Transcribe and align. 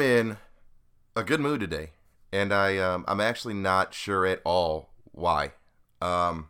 in 0.00 0.38
a 1.14 1.22
good 1.22 1.40
mood 1.40 1.60
today, 1.60 1.90
and 2.32 2.52
I 2.52 2.78
um, 2.78 3.04
I'm 3.08 3.20
actually 3.20 3.54
not 3.54 3.94
sure 3.94 4.26
at 4.26 4.40
all 4.44 4.90
why. 5.12 5.52
Um, 6.00 6.48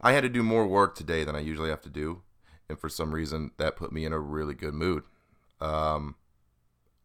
I 0.00 0.12
had 0.12 0.22
to 0.22 0.28
do 0.28 0.42
more 0.42 0.66
work 0.66 0.94
today 0.94 1.24
than 1.24 1.36
I 1.36 1.40
usually 1.40 1.70
have 1.70 1.82
to 1.82 1.90
do, 1.90 2.22
and 2.68 2.78
for 2.78 2.88
some 2.88 3.14
reason 3.14 3.52
that 3.58 3.76
put 3.76 3.92
me 3.92 4.04
in 4.04 4.12
a 4.12 4.18
really 4.18 4.54
good 4.54 4.74
mood. 4.74 5.04
Um, 5.60 6.16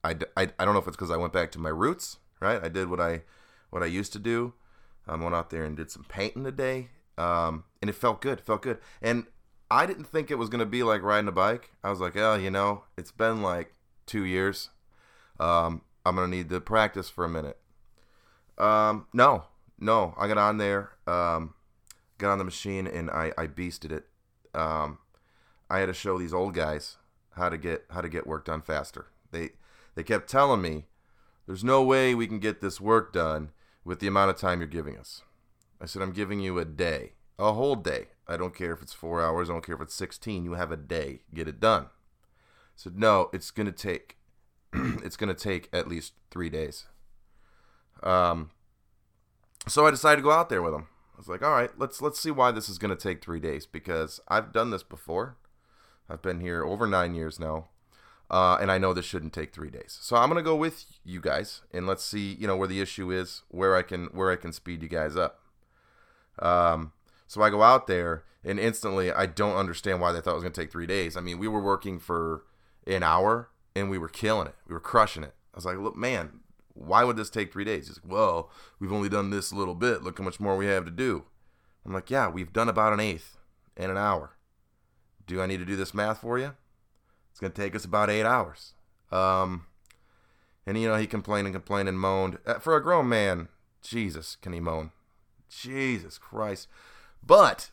I, 0.03 0.15
I, 0.35 0.49
I 0.59 0.65
don't 0.65 0.73
know 0.73 0.79
if 0.79 0.87
it's 0.87 0.97
because 0.97 1.11
I 1.11 1.17
went 1.17 1.33
back 1.33 1.51
to 1.51 1.59
my 1.59 1.69
roots, 1.69 2.17
right? 2.39 2.63
I 2.63 2.67
did 2.67 2.89
what 2.89 2.99
I 2.99 3.21
what 3.69 3.83
I 3.83 3.87
used 3.87 4.13
to 4.13 4.19
do. 4.19 4.53
I 5.07 5.15
went 5.15 5.35
out 5.35 5.49
there 5.49 5.63
and 5.63 5.77
did 5.77 5.91
some 5.91 6.05
painting 6.07 6.43
today, 6.43 6.89
um, 7.17 7.65
and 7.81 7.89
it 7.89 7.95
felt 7.95 8.21
good. 8.21 8.39
It 8.39 8.45
felt 8.45 8.63
good, 8.63 8.79
and 9.01 9.25
I 9.69 9.85
didn't 9.85 10.05
think 10.05 10.29
it 10.29 10.37
was 10.37 10.49
gonna 10.49 10.65
be 10.65 10.83
like 10.83 11.01
riding 11.01 11.27
a 11.27 11.31
bike. 11.31 11.71
I 11.83 11.89
was 11.89 11.99
like, 11.99 12.17
oh, 12.17 12.35
you 12.35 12.51
know, 12.51 12.83
it's 12.97 13.11
been 13.11 13.41
like 13.41 13.73
two 14.05 14.25
years. 14.25 14.69
Um, 15.41 15.81
I'm 16.05 16.15
gonna 16.15 16.27
need 16.27 16.49
to 16.49 16.61
practice 16.61 17.09
for 17.09 17.25
a 17.25 17.29
minute. 17.29 17.57
Um, 18.57 19.07
no, 19.11 19.45
no, 19.79 20.13
I 20.17 20.27
got 20.27 20.37
on 20.37 20.57
there, 20.57 20.91
um, 21.07 21.55
got 22.19 22.31
on 22.31 22.37
the 22.37 22.43
machine, 22.43 22.85
and 22.85 23.09
I 23.09 23.33
I 23.37 23.47
beasted 23.47 23.91
it. 23.91 24.05
Um, 24.53 24.99
I 25.69 25.79
had 25.79 25.87
to 25.87 25.93
show 25.93 26.19
these 26.19 26.33
old 26.33 26.53
guys 26.53 26.97
how 27.31 27.49
to 27.49 27.57
get 27.57 27.85
how 27.89 28.01
to 28.01 28.09
get 28.09 28.27
work 28.27 28.45
done 28.45 28.61
faster. 28.61 29.07
They 29.31 29.51
they 29.95 30.03
kept 30.03 30.29
telling 30.29 30.61
me, 30.61 30.85
"There's 31.47 31.63
no 31.63 31.81
way 31.83 32.13
we 32.13 32.27
can 32.27 32.39
get 32.39 32.61
this 32.61 32.79
work 32.79 33.11
done 33.11 33.51
with 33.83 33.99
the 33.99 34.07
amount 34.07 34.29
of 34.29 34.37
time 34.37 34.59
you're 34.59 34.67
giving 34.67 34.97
us." 34.97 35.23
I 35.79 35.85
said, 35.85 36.03
"I'm 36.03 36.11
giving 36.11 36.39
you 36.39 36.59
a 36.59 36.65
day, 36.65 37.13
a 37.39 37.53
whole 37.53 37.75
day. 37.75 38.09
I 38.27 38.37
don't 38.37 38.55
care 38.55 38.73
if 38.73 38.81
it's 38.81 38.93
four 38.93 39.21
hours. 39.21 39.49
I 39.49 39.53
don't 39.53 39.65
care 39.65 39.75
if 39.75 39.81
it's 39.81 39.95
16. 39.95 40.45
You 40.45 40.53
have 40.53 40.71
a 40.71 40.77
day. 40.77 41.21
Get 41.33 41.47
it 41.47 41.59
done." 41.59 41.85
I 41.85 42.75
said, 42.75 42.97
"No, 42.99 43.29
it's 43.33 43.49
gonna 43.49 43.71
take, 43.71 44.17
it's 45.03 45.17
gonna 45.17 45.33
take 45.33 45.69
at 45.73 45.87
least 45.87 46.13
three 46.29 46.49
days." 46.49 46.85
Um, 48.03 48.51
so 49.67 49.85
I 49.85 49.91
decided 49.91 50.17
to 50.17 50.23
go 50.23 50.31
out 50.31 50.49
there 50.49 50.61
with 50.61 50.73
them. 50.73 50.87
I 51.15 51.17
was 51.17 51.27
like, 51.27 51.43
"All 51.43 51.51
right, 51.51 51.71
let's 51.77 52.01
let's 52.01 52.19
see 52.19 52.31
why 52.31 52.51
this 52.51 52.69
is 52.69 52.77
gonna 52.77 52.95
take 52.95 53.23
three 53.23 53.39
days 53.39 53.65
because 53.65 54.19
I've 54.27 54.51
done 54.51 54.71
this 54.71 54.83
before. 54.83 55.37
I've 56.09 56.21
been 56.21 56.39
here 56.41 56.63
over 56.63 56.87
nine 56.87 57.15
years 57.15 57.39
now." 57.39 57.67
Uh, 58.31 58.57
and 58.61 58.71
I 58.71 58.77
know 58.77 58.93
this 58.93 59.05
shouldn't 59.05 59.33
take 59.33 59.51
three 59.53 59.69
days. 59.69 59.99
So 60.01 60.15
I'm 60.15 60.29
gonna 60.29 60.41
go 60.41 60.55
with 60.55 60.85
you 61.03 61.19
guys, 61.19 61.61
and 61.73 61.85
let's 61.85 62.03
see, 62.03 62.33
you 62.39 62.47
know, 62.47 62.55
where 62.55 62.67
the 62.67 62.79
issue 62.79 63.11
is, 63.11 63.43
where 63.49 63.75
I 63.75 63.81
can 63.81 64.05
where 64.13 64.31
I 64.31 64.37
can 64.37 64.53
speed 64.53 64.81
you 64.81 64.87
guys 64.87 65.17
up. 65.17 65.41
Um, 66.39 66.93
so 67.27 67.41
I 67.41 67.49
go 67.49 67.61
out 67.61 67.87
there, 67.87 68.23
and 68.41 68.57
instantly 68.57 69.11
I 69.11 69.25
don't 69.25 69.57
understand 69.57 69.99
why 69.99 70.13
they 70.13 70.21
thought 70.21 70.31
it 70.31 70.35
was 70.35 70.43
gonna 70.43 70.53
take 70.53 70.71
three 70.71 70.85
days. 70.87 71.17
I 71.17 71.19
mean, 71.19 71.39
we 71.39 71.49
were 71.49 71.61
working 71.61 71.99
for 71.99 72.45
an 72.87 73.03
hour, 73.03 73.49
and 73.75 73.89
we 73.89 73.97
were 73.97 74.09
killing 74.09 74.47
it. 74.47 74.55
We 74.67 74.73
were 74.73 74.79
crushing 74.79 75.23
it. 75.23 75.33
I 75.53 75.57
was 75.57 75.65
like, 75.65 75.77
look, 75.77 75.95
man, 75.95 76.39
why 76.73 77.03
would 77.03 77.17
this 77.17 77.29
take 77.29 77.51
three 77.51 77.65
days? 77.65 77.87
He's 77.87 77.99
like, 78.03 78.11
well, 78.11 78.49
we've 78.79 78.93
only 78.93 79.09
done 79.09 79.29
this 79.29 79.51
little 79.51 79.75
bit. 79.75 80.03
Look 80.03 80.17
how 80.17 80.23
much 80.23 80.39
more 80.39 80.55
we 80.55 80.67
have 80.67 80.85
to 80.85 80.91
do. 80.91 81.25
I'm 81.85 81.93
like, 81.93 82.09
yeah, 82.09 82.27
we've 82.27 82.53
done 82.53 82.69
about 82.69 82.93
an 82.93 82.99
eighth 82.99 83.37
in 83.75 83.89
an 83.89 83.97
hour. 83.97 84.31
Do 85.25 85.41
I 85.41 85.47
need 85.47 85.59
to 85.59 85.65
do 85.65 85.75
this 85.75 85.93
math 85.93 86.21
for 86.21 86.37
you? 86.37 86.53
It's 87.31 87.39
going 87.39 87.51
to 87.51 87.61
take 87.61 87.75
us 87.75 87.85
about 87.85 88.09
eight 88.09 88.25
hours. 88.25 88.73
Um, 89.11 89.65
and, 90.65 90.79
you 90.79 90.87
know, 90.87 90.95
he 90.95 91.07
complained 91.07 91.47
and 91.47 91.55
complained 91.55 91.89
and 91.89 91.99
moaned. 91.99 92.37
Uh, 92.45 92.55
for 92.55 92.75
a 92.75 92.83
grown 92.83 93.09
man, 93.09 93.47
Jesus, 93.81 94.35
can 94.35 94.53
he 94.53 94.59
moan? 94.59 94.91
Jesus 95.49 96.17
Christ. 96.17 96.67
But 97.25 97.71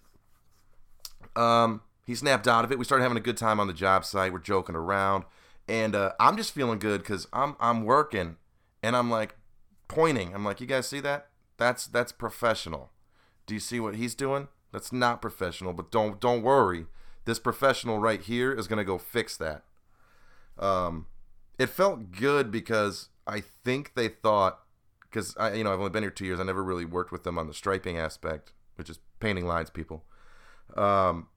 um, 1.36 1.82
he 2.06 2.14
snapped 2.14 2.48
out 2.48 2.64
of 2.64 2.72
it. 2.72 2.78
We 2.78 2.84
started 2.84 3.02
having 3.02 3.18
a 3.18 3.22
good 3.22 3.36
time 3.36 3.60
on 3.60 3.66
the 3.66 3.72
job 3.72 4.04
site. 4.04 4.32
We're 4.32 4.38
joking 4.38 4.74
around. 4.74 5.24
And 5.68 5.94
uh, 5.94 6.12
I'm 6.18 6.36
just 6.36 6.54
feeling 6.54 6.78
good 6.78 7.02
because 7.02 7.26
I'm, 7.32 7.56
I'm 7.60 7.84
working 7.84 8.36
and 8.82 8.96
I'm 8.96 9.10
like 9.10 9.36
pointing. 9.86 10.34
I'm 10.34 10.44
like, 10.44 10.60
you 10.60 10.66
guys 10.66 10.88
see 10.88 11.00
that? 11.00 11.28
That's 11.58 11.86
that's 11.86 12.12
professional. 12.12 12.92
Do 13.46 13.54
you 13.54 13.60
see 13.60 13.80
what 13.80 13.96
he's 13.96 14.14
doing? 14.14 14.48
That's 14.72 14.92
not 14.92 15.20
professional, 15.20 15.72
but 15.72 15.90
don't 15.90 16.20
don't 16.20 16.42
worry 16.42 16.86
this 17.28 17.38
professional 17.38 17.98
right 17.98 18.22
here 18.22 18.54
is 18.54 18.68
to 18.68 18.84
go 18.84 18.96
fix 18.96 19.36
that. 19.36 19.62
Um, 20.58 21.08
it 21.58 21.68
felt 21.68 22.10
good 22.10 22.50
because 22.50 23.10
I 23.26 23.40
think 23.40 23.92
they 23.94 24.08
thought, 24.08 24.60
because 25.02 25.36
I, 25.36 25.52
you 25.52 25.62
know, 25.62 25.70
I've 25.70 25.78
only 25.78 25.90
been 25.90 26.02
here 26.02 26.10
two 26.10 26.24
years. 26.24 26.40
I 26.40 26.44
never 26.44 26.64
really 26.64 26.86
worked 26.86 27.12
with 27.12 27.24
them 27.24 27.38
on 27.38 27.46
the 27.46 27.52
striping 27.52 27.98
aspect, 27.98 28.52
which 28.76 28.88
is 28.88 28.98
painting 29.20 29.46
lines, 29.46 29.68
people. 29.68 30.04
Um, 30.74 31.28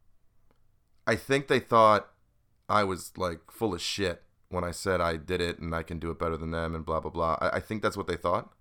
I 1.05 1.17
think 1.17 1.49
they 1.49 1.59
thought 1.59 2.09
I 2.71 2.85
was 2.85 3.11
like 3.17 3.51
full 3.51 3.73
of 3.73 3.81
shit 3.81 4.23
when 4.49 4.63
I 4.63 4.71
said 4.71 5.01
I 5.01 5.17
did 5.17 5.41
it 5.41 5.59
and 5.59 5.75
I 5.75 5.83
can 5.83 5.99
do 5.99 6.09
it 6.09 6.19
better 6.19 6.37
than 6.37 6.51
them 6.51 6.73
and 6.73 6.85
blah 6.85 7.01
blah 7.01 7.11
blah. 7.11 7.37
I, 7.41 7.57
I 7.57 7.59
think 7.59 7.81
that's 7.81 7.97
what 7.97 8.07
they 8.07 8.15
thought. 8.15 8.53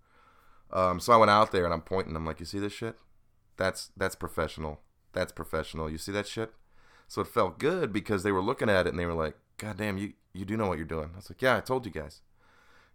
Um, 0.72 0.98
so 1.00 1.12
I 1.12 1.16
went 1.16 1.30
out 1.30 1.52
there 1.52 1.64
and 1.64 1.72
I'm 1.72 1.80
pointing. 1.80 2.16
I'm 2.16 2.26
like, 2.26 2.40
you 2.40 2.46
see 2.46 2.58
this 2.58 2.72
shit? 2.72 2.96
That's 3.56 3.90
that's 3.96 4.16
professional. 4.16 4.80
That's 5.12 5.32
professional. 5.32 5.88
You 5.88 5.98
see 5.98 6.12
that 6.12 6.26
shit? 6.26 6.52
So 7.06 7.20
it 7.20 7.28
felt 7.28 7.58
good 7.58 7.92
because 7.92 8.22
they 8.22 8.32
were 8.32 8.42
looking 8.42 8.68
at 8.68 8.86
it 8.86 8.90
and 8.90 8.98
they 8.98 9.06
were 9.06 9.14
like, 9.14 9.36
God 9.58 9.76
damn, 9.78 9.98
you, 9.98 10.14
you 10.32 10.44
do 10.44 10.56
know 10.56 10.66
what 10.66 10.78
you're 10.78 10.86
doing. 10.86 11.10
I 11.12 11.16
was 11.16 11.30
like, 11.30 11.42
Yeah, 11.42 11.56
I 11.56 11.60
told 11.60 11.86
you 11.86 11.92
guys. 11.92 12.20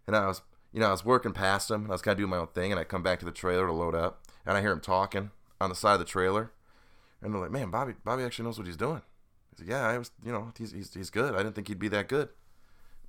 And 0.06 0.14
I 0.14 0.26
was, 0.26 0.42
you 0.72 0.80
know, 0.80 0.88
I 0.88 0.92
was 0.92 1.04
working 1.04 1.32
past 1.32 1.68
them 1.68 1.82
and 1.82 1.90
I 1.90 1.94
was 1.94 2.02
kind 2.02 2.12
of 2.12 2.18
doing 2.18 2.30
my 2.30 2.38
own 2.38 2.48
thing. 2.48 2.72
And 2.72 2.80
I 2.80 2.84
come 2.84 3.02
back 3.02 3.18
to 3.20 3.24
the 3.24 3.32
trailer 3.32 3.66
to 3.66 3.72
load 3.72 3.94
up 3.94 4.22
and 4.44 4.56
I 4.56 4.60
hear 4.60 4.72
him 4.72 4.80
talking 4.80 5.30
on 5.60 5.70
the 5.70 5.74
side 5.74 5.94
of 5.94 5.98
the 5.98 6.04
trailer. 6.04 6.52
And 7.22 7.32
they're 7.32 7.40
like, 7.40 7.50
Man, 7.50 7.70
Bobby, 7.70 7.94
Bobby 8.04 8.22
actually 8.22 8.44
knows 8.44 8.58
what 8.58 8.66
he's 8.66 8.76
doing. 8.76 9.02
Said, 9.56 9.68
Yeah, 9.68 9.86
I 9.86 9.98
was, 9.98 10.10
you 10.24 10.32
know, 10.32 10.52
he's, 10.56 10.72
he's, 10.72 10.92
he's 10.94 11.10
good. 11.10 11.34
I 11.34 11.38
didn't 11.38 11.54
think 11.54 11.68
he'd 11.68 11.78
be 11.78 11.88
that 11.88 12.08
good. 12.08 12.28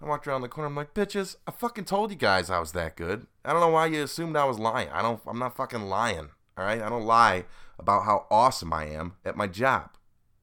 I 0.02 0.06
walked 0.06 0.28
around 0.28 0.42
the 0.42 0.48
corner. 0.48 0.68
I'm 0.68 0.76
like, 0.76 0.94
bitches, 0.94 1.38
I 1.48 1.52
fucking 1.52 1.86
told 1.86 2.12
you 2.12 2.18
guys 2.18 2.50
I 2.50 2.60
was 2.60 2.74
that 2.74 2.96
good. 2.96 3.26
I 3.44 3.52
don't 3.52 3.62
know 3.62 3.70
why 3.70 3.88
you 3.88 4.04
assumed 4.04 4.36
I 4.36 4.46
was 4.46 4.60
lying. 4.60 4.90
I 4.90 5.02
don't. 5.02 5.20
I'm 5.26 5.40
not 5.40 5.56
fucking 5.56 5.84
lying. 5.84 6.30
All 6.58 6.66
right. 6.66 6.82
I 6.82 6.90
don't 6.90 7.06
lie 7.06 7.46
about 7.80 8.06
how 8.06 8.28
awesome 8.30 8.74
I 8.74 8.86
am 8.86 9.16
at 9.26 9.36
my 9.36 9.48
job 9.48 9.98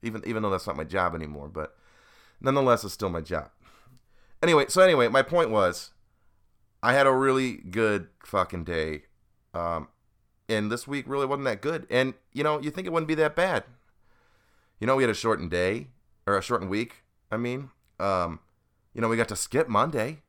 even 0.04 0.22
even 0.26 0.42
though 0.42 0.50
that's 0.50 0.66
not 0.66 0.76
my 0.76 0.84
job 0.84 1.14
anymore. 1.14 1.48
But 1.48 1.76
nonetheless, 2.40 2.84
it's 2.84 2.94
still 2.94 3.08
my 3.08 3.20
job. 3.20 3.50
Anyway, 4.42 4.66
so 4.68 4.82
anyway, 4.82 5.08
my 5.08 5.22
point 5.22 5.50
was, 5.50 5.90
I 6.82 6.92
had 6.92 7.06
a 7.06 7.12
really 7.12 7.54
good 7.54 8.08
fucking 8.24 8.64
day, 8.64 9.04
um, 9.54 9.88
and 10.48 10.70
this 10.70 10.86
week 10.86 11.06
really 11.08 11.26
wasn't 11.26 11.46
that 11.46 11.62
good. 11.62 11.86
And 11.90 12.14
you 12.32 12.44
know, 12.44 12.60
you 12.60 12.70
think 12.70 12.86
it 12.86 12.92
wouldn't 12.92 13.08
be 13.08 13.14
that 13.16 13.34
bad. 13.34 13.64
You 14.78 14.86
know, 14.86 14.96
we 14.96 15.02
had 15.02 15.10
a 15.10 15.14
shortened 15.14 15.50
day 15.50 15.88
or 16.26 16.36
a 16.36 16.42
shortened 16.42 16.70
week. 16.70 17.02
I 17.30 17.36
mean, 17.36 17.70
um, 17.98 18.40
you 18.92 19.00
know, 19.00 19.08
we 19.08 19.16
got 19.16 19.28
to 19.28 19.36
skip 19.36 19.68
Monday, 19.68 20.22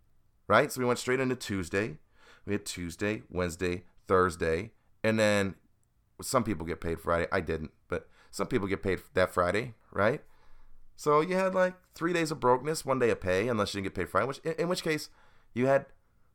right? 0.48 0.72
So 0.72 0.80
we 0.80 0.86
went 0.86 1.00
straight 1.00 1.20
into 1.20 1.36
Tuesday. 1.36 1.98
We 2.46 2.54
had 2.54 2.66
Tuesday, 2.66 3.24
Wednesday, 3.30 3.84
Thursday, 4.08 4.72
and 5.04 5.20
then 5.20 5.56
some 6.22 6.44
people 6.44 6.66
get 6.66 6.82
paid 6.82 7.00
Friday. 7.00 7.28
I 7.32 7.42
didn't, 7.42 7.72
but 7.88 8.08
some 8.32 8.48
people 8.48 8.68
get 8.68 8.84
paid 8.84 9.00
that 9.14 9.34
Friday, 9.34 9.74
right? 9.92 10.22
So 10.96 11.22
you 11.22 11.36
had 11.36 11.54
like 11.54 11.74
three 11.94 12.14
days 12.14 12.32
of 12.32 12.40
brokenness, 12.40 12.86
one 12.86 13.00
day 13.00 13.10
of 13.10 13.20
pay, 13.20 13.48
unless 13.48 13.74
you 13.74 13.82
didn't 13.82 13.94
get 13.94 14.02
paid 14.02 14.10
Friday. 14.10 14.28
Which, 14.28 14.40
in, 14.40 14.68
which 14.68 14.84
case, 14.84 15.10
you 15.54 15.66
had 15.68 15.88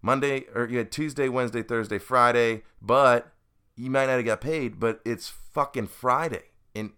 Monday 0.03 0.45
or 0.55 0.69
you 0.69 0.79
had 0.79 0.91
Tuesday, 0.91 1.29
Wednesday, 1.29 1.63
Thursday, 1.63 1.99
Friday, 1.99 2.63
but 2.83 3.33
you 3.77 3.91
might 3.91 4.07
not 4.07 4.17
have 4.17 4.25
got 4.25 4.41
paid, 4.41 4.79
but 4.79 5.01
it's 5.05 5.29
fucking 5.29 5.87
Friday, 5.87 6.45
and 6.75 6.93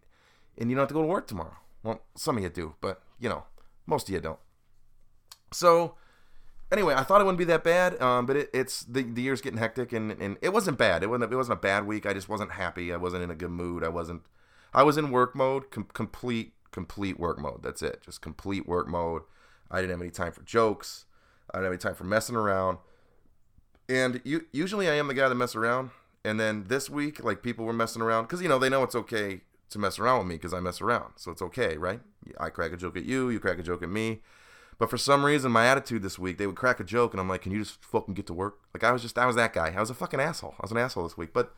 and 0.58 0.70
you 0.70 0.76
don't 0.76 0.82
have 0.82 0.88
to 0.88 0.94
go 0.94 1.02
to 1.02 1.06
work 1.06 1.26
tomorrow. 1.26 1.56
Well, 1.82 2.02
some 2.16 2.36
of 2.36 2.42
you 2.42 2.48
do, 2.48 2.74
but 2.80 3.02
you 3.18 3.28
know, 3.28 3.44
most 3.86 4.08
of 4.08 4.14
you 4.14 4.20
don't. 4.20 4.38
So 5.52 5.96
anyway, 6.72 6.94
I 6.94 7.02
thought 7.02 7.20
it 7.20 7.24
wouldn't 7.24 7.38
be 7.38 7.44
that 7.44 7.62
bad, 7.62 8.00
um, 8.00 8.26
but 8.26 8.36
it, 8.36 8.50
it's 8.52 8.82
the, 8.84 9.02
the 9.02 9.22
year's 9.22 9.40
getting 9.40 9.58
hectic, 9.58 9.92
and, 9.92 10.12
and 10.12 10.38
it 10.40 10.52
wasn't 10.52 10.78
bad. 10.78 11.02
It 11.02 11.08
wasn't 11.08 11.32
it 11.32 11.36
wasn't 11.36 11.58
a 11.58 11.60
bad 11.60 11.86
week. 11.86 12.06
I 12.06 12.12
just 12.12 12.28
wasn't 12.28 12.52
happy. 12.52 12.92
I 12.92 12.96
wasn't 12.96 13.22
in 13.22 13.30
a 13.30 13.34
good 13.34 13.50
mood. 13.50 13.84
I 13.84 13.88
wasn't 13.88 14.22
I 14.72 14.82
was 14.82 14.96
in 14.96 15.10
work 15.10 15.34
mode, 15.34 15.70
com- 15.70 15.88
complete 15.92 16.54
complete 16.70 17.18
work 17.18 17.38
mode. 17.38 17.62
That's 17.62 17.82
it, 17.82 18.00
just 18.04 18.22
complete 18.22 18.66
work 18.66 18.88
mode. 18.88 19.22
I 19.70 19.80
didn't 19.80 19.92
have 19.92 20.00
any 20.00 20.10
time 20.10 20.32
for 20.32 20.42
jokes. 20.42 21.04
I 21.50 21.58
didn't 21.58 21.64
have 21.64 21.72
any 21.72 21.78
time 21.78 21.94
for 21.94 22.04
messing 22.04 22.36
around. 22.36 22.78
And 23.88 24.20
you, 24.24 24.46
usually 24.52 24.88
I 24.88 24.94
am 24.94 25.08
the 25.08 25.14
guy 25.14 25.28
that 25.28 25.34
mess 25.34 25.54
around. 25.54 25.90
And 26.24 26.38
then 26.38 26.64
this 26.68 26.88
week, 26.88 27.22
like 27.22 27.42
people 27.42 27.64
were 27.64 27.72
messing 27.72 28.00
around 28.00 28.24
because 28.24 28.40
you 28.40 28.48
know 28.48 28.58
they 28.58 28.68
know 28.68 28.82
it's 28.82 28.94
okay 28.94 29.42
to 29.72 29.78
mess 29.78 29.98
around 29.98 30.18
with 30.18 30.26
me 30.28 30.34
because 30.36 30.54
I 30.54 30.60
mess 30.60 30.80
around, 30.80 31.14
so 31.16 31.30
it's 31.30 31.42
okay, 31.42 31.76
right? 31.76 32.00
I 32.38 32.50
crack 32.50 32.72
a 32.72 32.76
joke 32.76 32.96
at 32.96 33.04
you, 33.04 33.30
you 33.30 33.40
crack 33.40 33.58
a 33.58 33.62
joke 33.62 33.82
at 33.82 33.88
me. 33.88 34.22
But 34.78 34.90
for 34.90 34.96
some 34.98 35.24
reason, 35.24 35.52
my 35.52 35.66
attitude 35.66 36.02
this 36.02 36.18
week, 36.18 36.38
they 36.38 36.46
would 36.46 36.56
crack 36.56 36.80
a 36.80 36.84
joke, 36.84 37.12
and 37.12 37.20
I'm 37.20 37.28
like, 37.28 37.42
"Can 37.42 37.52
you 37.52 37.58
just 37.58 37.84
fucking 37.84 38.14
get 38.14 38.26
to 38.26 38.34
work?" 38.34 38.58
Like 38.74 38.82
I 38.82 38.90
was 38.92 39.02
just, 39.02 39.16
I 39.18 39.26
was 39.26 39.36
that 39.36 39.52
guy. 39.52 39.72
I 39.76 39.80
was 39.80 39.90
a 39.90 39.94
fucking 39.94 40.18
asshole. 40.20 40.54
I 40.58 40.62
was 40.62 40.72
an 40.72 40.78
asshole 40.78 41.04
this 41.04 41.16
week, 41.16 41.32
but 41.32 41.54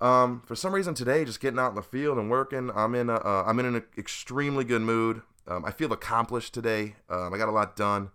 um, 0.00 0.42
for 0.46 0.54
some 0.54 0.72
reason 0.74 0.94
today, 0.94 1.24
just 1.24 1.40
getting 1.40 1.58
out 1.58 1.70
in 1.70 1.74
the 1.74 1.82
field 1.82 2.18
and 2.18 2.30
working, 2.30 2.70
I'm 2.74 2.94
in 2.94 3.10
a, 3.10 3.16
uh, 3.16 3.44
I'm 3.46 3.58
in 3.58 3.66
an 3.66 3.82
extremely 3.96 4.64
good 4.64 4.82
mood. 4.82 5.22
Um, 5.48 5.64
I 5.64 5.72
feel 5.72 5.92
accomplished 5.92 6.54
today. 6.54 6.96
Um, 7.08 7.34
I 7.34 7.38
got 7.38 7.48
a 7.48 7.52
lot 7.52 7.74
done. 7.74 8.10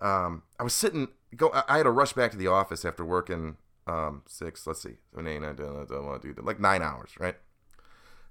Um, 0.00 0.42
I 0.58 0.62
was 0.62 0.72
sitting, 0.72 1.08
go. 1.36 1.50
I 1.68 1.76
had 1.78 1.82
to 1.82 1.90
rush 1.90 2.14
back 2.14 2.30
to 2.30 2.36
the 2.38 2.46
office 2.46 2.84
after 2.84 3.04
working 3.04 3.56
Um, 3.86 4.22
six. 4.26 4.66
Let's 4.66 4.80
see. 4.80 4.96
Seven, 5.10 5.26
eight, 5.26 5.40
nine, 5.40 5.56
ten, 5.56 5.66
eleven, 5.66 6.20
two, 6.20 6.34
like 6.42 6.58
nine 6.58 6.80
hours, 6.80 7.10
right? 7.18 7.36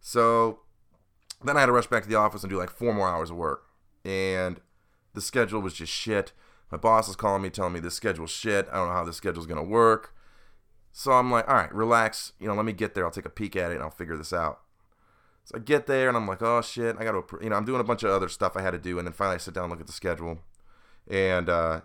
So 0.06 0.60
then 1.44 1.56
I 1.56 1.62
had 1.62 1.68
to 1.68 1.72
rush 1.72 1.88
back 1.88 2.04
to 2.04 2.10
the 2.10 2.16
office 2.16 2.44
and 2.44 2.52
do 2.52 2.58
like 2.58 2.70
four 2.70 2.94
more 2.94 3.08
hours 3.08 3.30
of 3.30 3.38
work, 3.38 3.64
and 4.04 4.60
the 5.14 5.22
schedule 5.22 5.62
was 5.62 5.74
just 5.74 5.94
shit. 5.94 6.34
My 6.70 6.78
boss 6.78 7.08
is 7.08 7.16
calling 7.16 7.42
me, 7.42 7.50
telling 7.50 7.72
me 7.72 7.80
this 7.80 7.96
schedule's 7.96 8.30
shit. 8.30 8.68
I 8.70 8.76
don't 8.76 8.90
know 8.90 8.94
how 8.94 9.06
this 9.06 9.16
schedule's 9.16 9.48
gonna 9.48 9.64
work. 9.64 10.14
So 10.92 11.14
I'm 11.14 11.32
like, 11.32 11.48
all 11.48 11.56
right, 11.56 11.74
relax. 11.74 12.34
You 12.38 12.48
know, 12.48 12.54
let 12.54 12.66
me 12.66 12.74
get 12.74 12.94
there. 12.94 13.06
I'll 13.06 13.12
take 13.12 13.26
a 13.26 13.30
peek 13.30 13.56
at 13.56 13.72
it 13.72 13.76
and 13.76 13.84
I'll 13.84 13.90
figure 13.90 14.18
this 14.18 14.34
out. 14.34 14.60
So 15.46 15.56
I 15.56 15.60
get 15.60 15.88
there 15.88 16.08
and 16.10 16.18
I'm 16.18 16.28
like, 16.28 16.42
oh 16.42 16.62
shit, 16.62 16.98
I 17.00 17.06
got 17.06 17.12
to, 17.14 17.38
you 17.42 17.50
know, 17.50 17.56
I'm 17.56 17.66
doing 17.66 17.80
a 17.80 17.86
bunch 17.86 18.04
of 18.04 18.12
other 18.12 18.28
stuff 18.28 18.58
I 18.58 18.62
had 18.62 18.72
to 18.72 18.78
do, 18.78 18.98
and 18.98 19.08
then 19.08 19.14
finally 19.14 19.36
I 19.36 19.38
sit 19.40 19.54
down 19.54 19.66
and 19.66 19.72
look 19.72 19.82
at 19.82 19.88
the 19.88 19.94
schedule, 19.94 20.40
and 21.10 21.48
uh, 21.48 21.82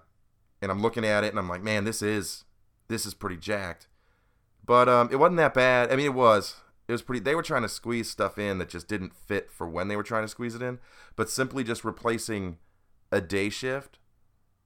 and 0.60 0.72
I'm 0.72 0.82
looking 0.82 1.04
at 1.04 1.22
it 1.22 1.30
and 1.30 1.38
I'm 1.38 1.48
like, 1.48 1.62
man, 1.62 1.84
this 1.84 2.02
is, 2.02 2.44
this 2.88 3.06
is 3.06 3.14
pretty 3.14 3.36
jacked, 3.36 3.86
but 4.64 4.88
um, 4.88 5.08
it 5.12 5.16
wasn't 5.16 5.36
that 5.36 5.54
bad. 5.54 5.92
I 5.92 5.96
mean, 5.96 6.06
it 6.06 6.14
was, 6.14 6.56
it 6.88 6.92
was 6.92 7.02
pretty. 7.02 7.20
They 7.20 7.34
were 7.34 7.42
trying 7.42 7.62
to 7.62 7.68
squeeze 7.68 8.10
stuff 8.10 8.38
in 8.38 8.58
that 8.58 8.70
just 8.70 8.88
didn't 8.88 9.14
fit 9.14 9.50
for 9.50 9.68
when 9.68 9.88
they 9.88 9.96
were 9.96 10.02
trying 10.02 10.24
to 10.24 10.28
squeeze 10.28 10.54
it 10.54 10.62
in, 10.62 10.78
but 11.16 11.28
simply 11.28 11.62
just 11.62 11.84
replacing 11.84 12.56
a 13.12 13.20
day 13.20 13.50
shift 13.50 13.98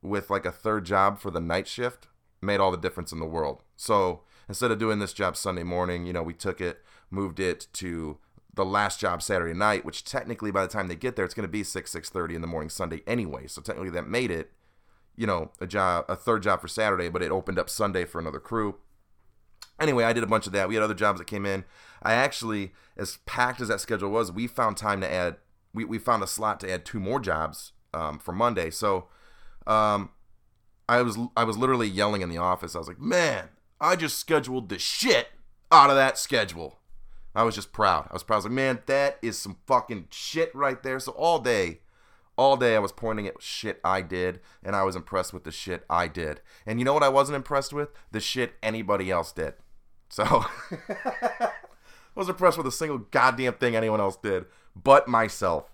with 0.01 0.31
like 0.31 0.47
a 0.47 0.53
third 0.53 0.85
job 0.85 1.19
for 1.19 1.31
the 1.31 1.41
night 1.41 1.67
shift 1.67 2.09
made 2.41 2.61
all 2.61 2.71
the 2.71 2.77
difference 2.77 3.13
in 3.13 3.19
the 3.19 3.27
world. 3.27 3.63
So 3.77 4.23
instead 4.49 4.71
of 4.71 4.79
doing 4.79 5.01
this 5.01 5.13
job 5.13 5.37
Sunday 5.37 5.63
morning, 5.63 6.07
you 6.07 6.13
know, 6.13 6.23
we 6.23 6.35
took 6.35 6.61
it, 6.61 6.83
moved 7.11 7.41
it 7.41 7.67
to 7.75 8.19
the 8.55 8.65
last 8.65 9.01
job 9.01 9.23
Saturday 9.23 9.55
night, 9.55 9.85
which 9.85 10.05
technically 10.05 10.51
by 10.51 10.63
the 10.63 10.69
time 10.69 10.89
they 10.89 10.97
get 10.97 11.17
there, 11.17 11.25
it's 11.25 11.35
going 11.35 11.47
to 11.47 11.53
be 11.53 11.65
six 11.65 11.91
six 11.91 12.09
thirty 12.09 12.35
in 12.35 12.41
the 12.41 12.47
morning 12.47 12.69
Sunday 12.69 13.03
anyway. 13.07 13.47
So 13.47 13.61
technically 13.61 13.91
that 13.91 14.09
made 14.09 14.31
it, 14.31 14.53
you 15.17 15.27
know, 15.27 15.51
a 15.61 15.67
job, 15.67 16.05
a 16.09 16.17
third 16.17 16.43
job 16.43 16.61
for 16.61 16.69
Saturday, 16.69 17.09
but 17.09 17.23
it 17.23 17.33
opened 17.33 17.59
up 17.59 17.69
Sunday 17.69 18.05
for 18.05 18.21
another 18.21 18.41
crew. 18.41 18.77
Anyway, 19.83 20.05
I 20.05 20.13
did 20.13 20.23
a 20.23 20.29
bunch 20.29 20.47
of 20.47 20.53
that. 20.53 20.69
We 20.69 20.77
had 20.77 20.85
other 20.85 20.95
jobs 20.95 21.19
that 21.19 21.27
came 21.27 21.45
in. 21.45 21.65
I 22.03 22.15
actually, 22.15 22.73
as 22.97 23.19
packed 23.27 23.61
as 23.61 23.69
that 23.69 23.81
schedule 23.81 24.11
was, 24.11 24.31
we 24.31 24.47
found 24.47 24.77
time 24.77 25.01
to 25.01 25.13
add. 25.13 25.37
We, 25.75 25.85
we 25.85 25.99
found 25.99 26.23
a 26.23 26.27
slot 26.27 26.61
to 26.61 26.71
add 26.71 26.85
two 26.85 27.01
more 27.01 27.19
jobs 27.19 27.73
um, 27.93 28.19
for 28.19 28.33
Monday. 28.33 28.71
So, 28.71 29.09
um, 29.67 30.11
I 30.89 31.03
was 31.03 31.19
I 31.37 31.45
was 31.45 31.57
literally 31.57 31.89
yelling 31.89 32.23
in 32.23 32.29
the 32.29 32.39
office. 32.39 32.75
I 32.75 32.79
was 32.79 32.89
like, 32.89 33.01
"Man, 33.01 33.49
I 33.81 33.97
just 33.97 34.19
scheduled 34.19 34.69
the 34.69 34.79
shit 34.79 35.29
out 35.71 35.91
of 35.91 35.97
that 35.97 36.19
schedule." 36.19 36.79
I 37.35 37.45
was 37.45 37.55
just 37.55 37.73
proud. 37.73 38.09
I 38.11 38.13
was 38.13 38.23
proud. 38.23 38.37
I 38.37 38.39
was 38.39 38.45
like, 38.45 38.53
man, 38.53 38.81
that 38.87 39.19
is 39.23 39.39
some 39.39 39.57
fucking 39.67 40.09
shit 40.11 40.55
right 40.55 40.83
there. 40.83 41.01
So 41.01 41.13
all 41.13 41.39
day, 41.39 41.81
all 42.37 42.57
day 42.57 42.77
I 42.77 42.79
was 42.79 42.93
pointing 42.93 43.27
at 43.27 43.41
shit 43.41 43.81
I 43.83 44.03
did, 44.03 44.41
and 44.63 44.77
I 44.77 44.83
was 44.83 44.97
impressed 44.97 45.33
with 45.33 45.45
the 45.45 45.53
shit 45.53 45.85
I 45.89 46.09
did. 46.09 46.41
And 46.67 46.79
you 46.79 46.85
know 46.85 46.95
what 46.95 47.03
I 47.03 47.09
wasn't 47.09 47.37
impressed 47.37 47.73
with? 47.73 47.89
The 48.11 48.21
shit 48.21 48.55
anybody 48.63 49.11
else 49.11 49.33
did. 49.33 49.55
So 50.13 50.25
I 50.71 51.51
was 52.15 52.29
impressed 52.29 52.59
with 52.59 52.67
a 52.67 52.73
single 52.73 52.99
goddamn 52.99 53.55
thing 53.55 53.75
anyone 53.75 53.99
else 53.99 54.19
did, 54.23 54.45
but 54.77 55.09
myself. 55.09 55.71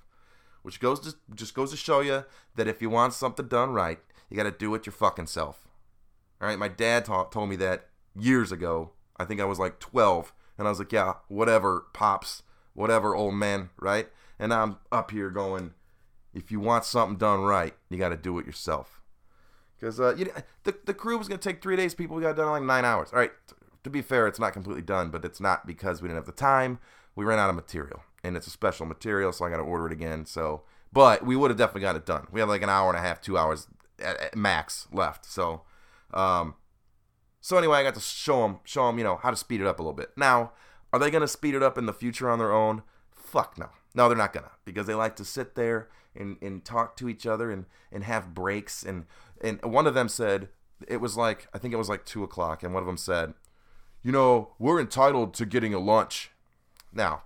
Which 0.62 0.78
goes 0.78 1.00
to 1.00 1.16
just 1.34 1.54
goes 1.54 1.72
to 1.72 1.76
show 1.76 2.00
you 2.00 2.24
that 2.54 2.68
if 2.68 2.80
you 2.80 2.88
want 2.88 3.14
something 3.14 3.48
done 3.48 3.72
right, 3.72 3.98
you 4.30 4.36
got 4.36 4.44
to 4.44 4.52
do 4.52 4.72
it 4.76 4.86
your 4.86 4.92
fucking 4.92 5.26
self. 5.26 5.66
All 6.40 6.46
right, 6.46 6.58
my 6.58 6.68
dad 6.68 7.04
ta- 7.04 7.24
told 7.24 7.48
me 7.48 7.56
that 7.56 7.88
years 8.16 8.52
ago. 8.52 8.92
I 9.16 9.24
think 9.24 9.40
I 9.40 9.44
was 9.44 9.58
like 9.58 9.80
12 9.80 10.32
and 10.56 10.68
I 10.68 10.70
was 10.70 10.78
like, 10.78 10.92
yeah, 10.92 11.14
whatever, 11.26 11.86
pops, 11.92 12.44
whatever, 12.74 13.16
old 13.16 13.34
man, 13.34 13.70
right? 13.80 14.08
And 14.38 14.54
I'm 14.54 14.76
up 14.92 15.10
here 15.10 15.30
going, 15.30 15.74
if 16.32 16.52
you 16.52 16.60
want 16.60 16.84
something 16.84 17.18
done 17.18 17.40
right, 17.40 17.74
you 17.90 17.98
got 17.98 18.10
to 18.10 18.16
do 18.16 18.38
it 18.38 18.46
yourself. 18.46 19.02
Because 19.78 19.98
uh, 19.98 20.14
you, 20.14 20.30
the, 20.62 20.76
the 20.84 20.94
crew 20.94 21.18
was 21.18 21.26
going 21.26 21.40
to 21.40 21.48
take 21.48 21.60
three 21.60 21.76
days. 21.76 21.94
People 21.94 22.20
got 22.20 22.36
done 22.36 22.46
in 22.46 22.52
like 22.52 22.62
nine 22.62 22.84
hours. 22.84 23.10
All 23.12 23.18
right, 23.18 23.32
to 23.84 23.90
be 23.90 24.02
fair, 24.02 24.26
it's 24.26 24.38
not 24.38 24.52
completely 24.52 24.82
done, 24.82 25.10
but 25.10 25.24
it's 25.24 25.40
not 25.40 25.66
because 25.66 26.02
we 26.02 26.08
didn't 26.08 26.18
have 26.18 26.26
the 26.26 26.32
time. 26.32 26.78
We 27.14 27.24
ran 27.24 27.38
out 27.38 27.50
of 27.50 27.56
material, 27.56 28.02
and 28.22 28.36
it's 28.36 28.46
a 28.46 28.50
special 28.50 28.86
material, 28.86 29.32
so 29.32 29.44
I 29.44 29.50
got 29.50 29.56
to 29.56 29.62
order 29.62 29.86
it 29.86 29.92
again. 29.92 30.26
So, 30.26 30.62
but 30.92 31.24
we 31.24 31.36
would 31.36 31.50
have 31.50 31.58
definitely 31.58 31.82
got 31.82 31.96
it 31.96 32.06
done. 32.06 32.26
We 32.30 32.40
had 32.40 32.48
like 32.48 32.62
an 32.62 32.70
hour 32.70 32.88
and 32.88 32.98
a 32.98 33.02
half, 33.02 33.20
two 33.20 33.36
hours 33.36 33.66
at, 34.02 34.20
at 34.20 34.36
max 34.36 34.86
left. 34.92 35.24
So, 35.24 35.62
um, 36.14 36.54
so 37.40 37.56
anyway, 37.56 37.78
I 37.78 37.82
got 37.82 37.94
to 37.94 38.00
show 38.00 38.42
them, 38.42 38.60
show 38.64 38.86
them, 38.86 38.98
you 38.98 39.04
know, 39.04 39.16
how 39.16 39.30
to 39.30 39.36
speed 39.36 39.60
it 39.60 39.66
up 39.66 39.78
a 39.78 39.82
little 39.82 39.94
bit. 39.94 40.10
Now, 40.16 40.52
are 40.92 40.98
they 40.98 41.10
to 41.10 41.28
speed 41.28 41.54
it 41.54 41.62
up 41.62 41.76
in 41.76 41.86
the 41.86 41.92
future 41.92 42.30
on 42.30 42.38
their 42.38 42.52
own? 42.52 42.82
Fuck 43.10 43.58
no. 43.58 43.68
No, 43.94 44.08
they're 44.08 44.16
not 44.16 44.32
gonna 44.32 44.52
because 44.64 44.86
they 44.86 44.94
like 44.94 45.16
to 45.16 45.24
sit 45.24 45.54
there 45.54 45.88
and, 46.14 46.36
and 46.40 46.64
talk 46.64 46.96
to 46.96 47.08
each 47.08 47.26
other 47.26 47.50
and, 47.50 47.66
and 47.90 48.04
have 48.04 48.34
breaks 48.34 48.82
and 48.82 49.06
and 49.40 49.62
one 49.64 49.86
of 49.86 49.94
them 49.94 50.08
said 50.08 50.48
it 50.86 50.98
was 50.98 51.16
like 51.16 51.48
I 51.54 51.58
think 51.58 51.74
it 51.74 51.78
was 51.78 51.88
like 51.88 52.04
two 52.04 52.22
o'clock 52.22 52.62
and 52.62 52.72
one 52.72 52.82
of 52.82 52.86
them 52.86 52.96
said, 52.96 53.34
you 54.02 54.12
know, 54.12 54.54
we're 54.58 54.80
entitled 54.80 55.34
to 55.34 55.46
getting 55.46 55.74
a 55.74 55.78
lunch. 55.78 56.30
Now, 56.92 57.22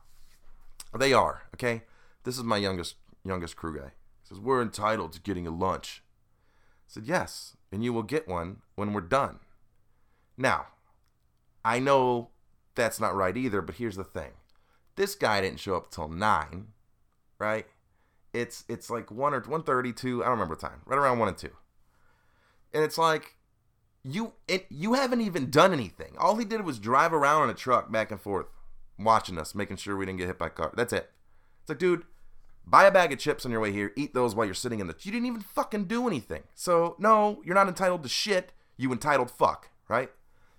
they 0.97 1.13
are 1.13 1.43
okay. 1.55 1.83
This 2.25 2.37
is 2.37 2.45
my 2.45 2.57
youngest 2.57 2.97
youngest 3.25 3.57
crew 3.57 3.79
guy. 3.79 3.93
He 4.23 4.29
says 4.29 4.41
we're 4.41 4.63
entitled 4.63 5.13
to 5.13 5.21
getting 5.21 5.47
a 5.47 5.51
lunch. 5.51 6.03
I 6.05 6.89
said 6.89 7.05
yes, 7.07 7.57
and 7.71 7.83
you 7.85 7.93
will 7.93 8.03
get 8.03 8.29
one 8.29 8.59
when 8.75 8.93
we're 8.93 9.01
done. 9.01 9.39
Now, 10.37 10.67
I 11.65 11.79
know 11.79 12.31
that's 12.75 13.01
not 13.01 13.15
right 13.15 13.37
either, 13.37 13.63
but 13.63 13.77
here's 13.77 13.97
the 13.97 14.05
thing. 14.05 14.33
This 14.97 15.15
guy 15.15 15.41
didn't 15.41 15.61
show 15.61 15.77
up 15.77 15.91
till 15.91 16.09
9, 16.09 16.67
right? 17.39 17.67
It's 18.33 18.65
it's 18.69 18.91
like 18.91 19.11
1 19.11 19.35
or 19.35 19.41
132, 19.41 20.23
I 20.23 20.27
don't 20.27 20.33
remember 20.33 20.55
the 20.55 20.61
time. 20.61 20.83
Right 20.87 20.99
around 20.99 21.19
1 21.19 21.29
and 21.29 21.39
2. 21.39 21.51
And 22.75 22.83
it's 22.83 22.99
like 22.99 23.37
you 24.05 24.33
it, 24.49 24.67
you 24.71 24.95
haven't 24.95 25.21
even 25.21 25.51
done 25.51 25.73
anything. 25.73 26.15
All 26.19 26.37
he 26.37 26.45
did 26.45 26.65
was 26.65 26.79
drive 26.79 27.13
around 27.13 27.45
in 27.45 27.51
a 27.51 27.55
truck 27.55 27.91
back 27.91 28.11
and 28.11 28.21
forth 28.21 28.47
watching 28.99 29.39
us, 29.39 29.55
making 29.55 29.77
sure 29.77 29.97
we 29.97 30.07
didn't 30.07 30.19
get 30.19 30.27
hit 30.27 30.39
by 30.39 30.49
a 30.49 30.51
car. 30.51 30.73
That's 30.77 30.93
it. 30.93 31.11
It's 31.61 31.69
like, 31.69 31.79
dude, 31.79 32.05
buy 32.67 32.85
a 32.85 32.91
bag 32.91 33.13
of 33.13 33.19
chips 33.19 33.45
on 33.45 33.53
your 33.53 33.61
way 33.61 33.73
here, 33.73 33.93
eat 33.97 34.15
those 34.15 34.35
while 34.35 34.45
you're 34.45 34.55
sitting 34.55 34.81
in 34.81 34.87
the. 34.87 34.95
You 35.01 35.13
didn't 35.13 35.27
even 35.27 35.41
fucking 35.41 35.85
do 35.85 36.07
anything. 36.07 36.43
So 36.55 36.97
no, 36.99 37.41
you're 37.45 37.55
not 37.55 37.69
entitled 37.69 38.03
to 38.03 38.09
shit. 38.09 38.53
You 38.77 38.93
entitled 38.93 39.31
fuck, 39.31 39.71
right? 39.89 40.11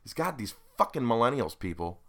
He's 0.04 0.14
got 0.14 0.38
these 0.38 0.56
fucking 0.78 1.04
millennials, 1.04 1.58
people. 1.58 2.02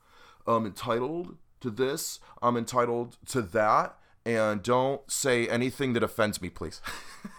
I'm 0.47 0.67
entitled 0.67 1.37
to 1.61 1.71
this. 1.71 2.21
I'm 2.43 2.57
entitled 2.57 3.17
to 3.27 3.43
that. 3.43 3.97
And 4.27 4.63
don't 4.63 5.11
say 5.11 5.47
anything 5.49 5.93
that 5.95 6.03
offends 6.03 6.41
me, 6.41 6.49
please. 6.49 6.81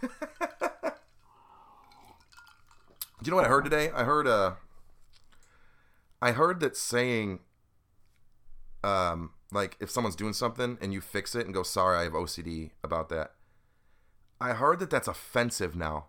You 3.26 3.32
know 3.32 3.38
what 3.38 3.46
I 3.46 3.50
heard 3.50 3.64
today? 3.64 3.90
I 3.90 4.04
heard 4.04 4.28
uh 4.28 4.54
I 6.22 6.32
heard 6.32 6.60
that 6.60 6.78
saying 6.78 7.40
um 8.84 9.32
like 9.52 9.78
if 9.80 9.90
someone's 9.90 10.16
doing 10.16 10.34
something 10.34 10.78
and 10.80 10.94
you 10.94 11.02
fix 11.02 11.34
it 11.34 11.46
and 11.46 11.54
go 11.54 11.64
sorry 11.64 11.98
I 11.98 12.04
have 12.04 12.14
OCD 12.14 12.72
about 12.84 13.10
that. 13.10 13.32
I 14.40 14.54
heard 14.54 14.78
that 14.80 14.92
that's 14.92 15.08
offensive 15.08 15.76
now. 15.76 16.06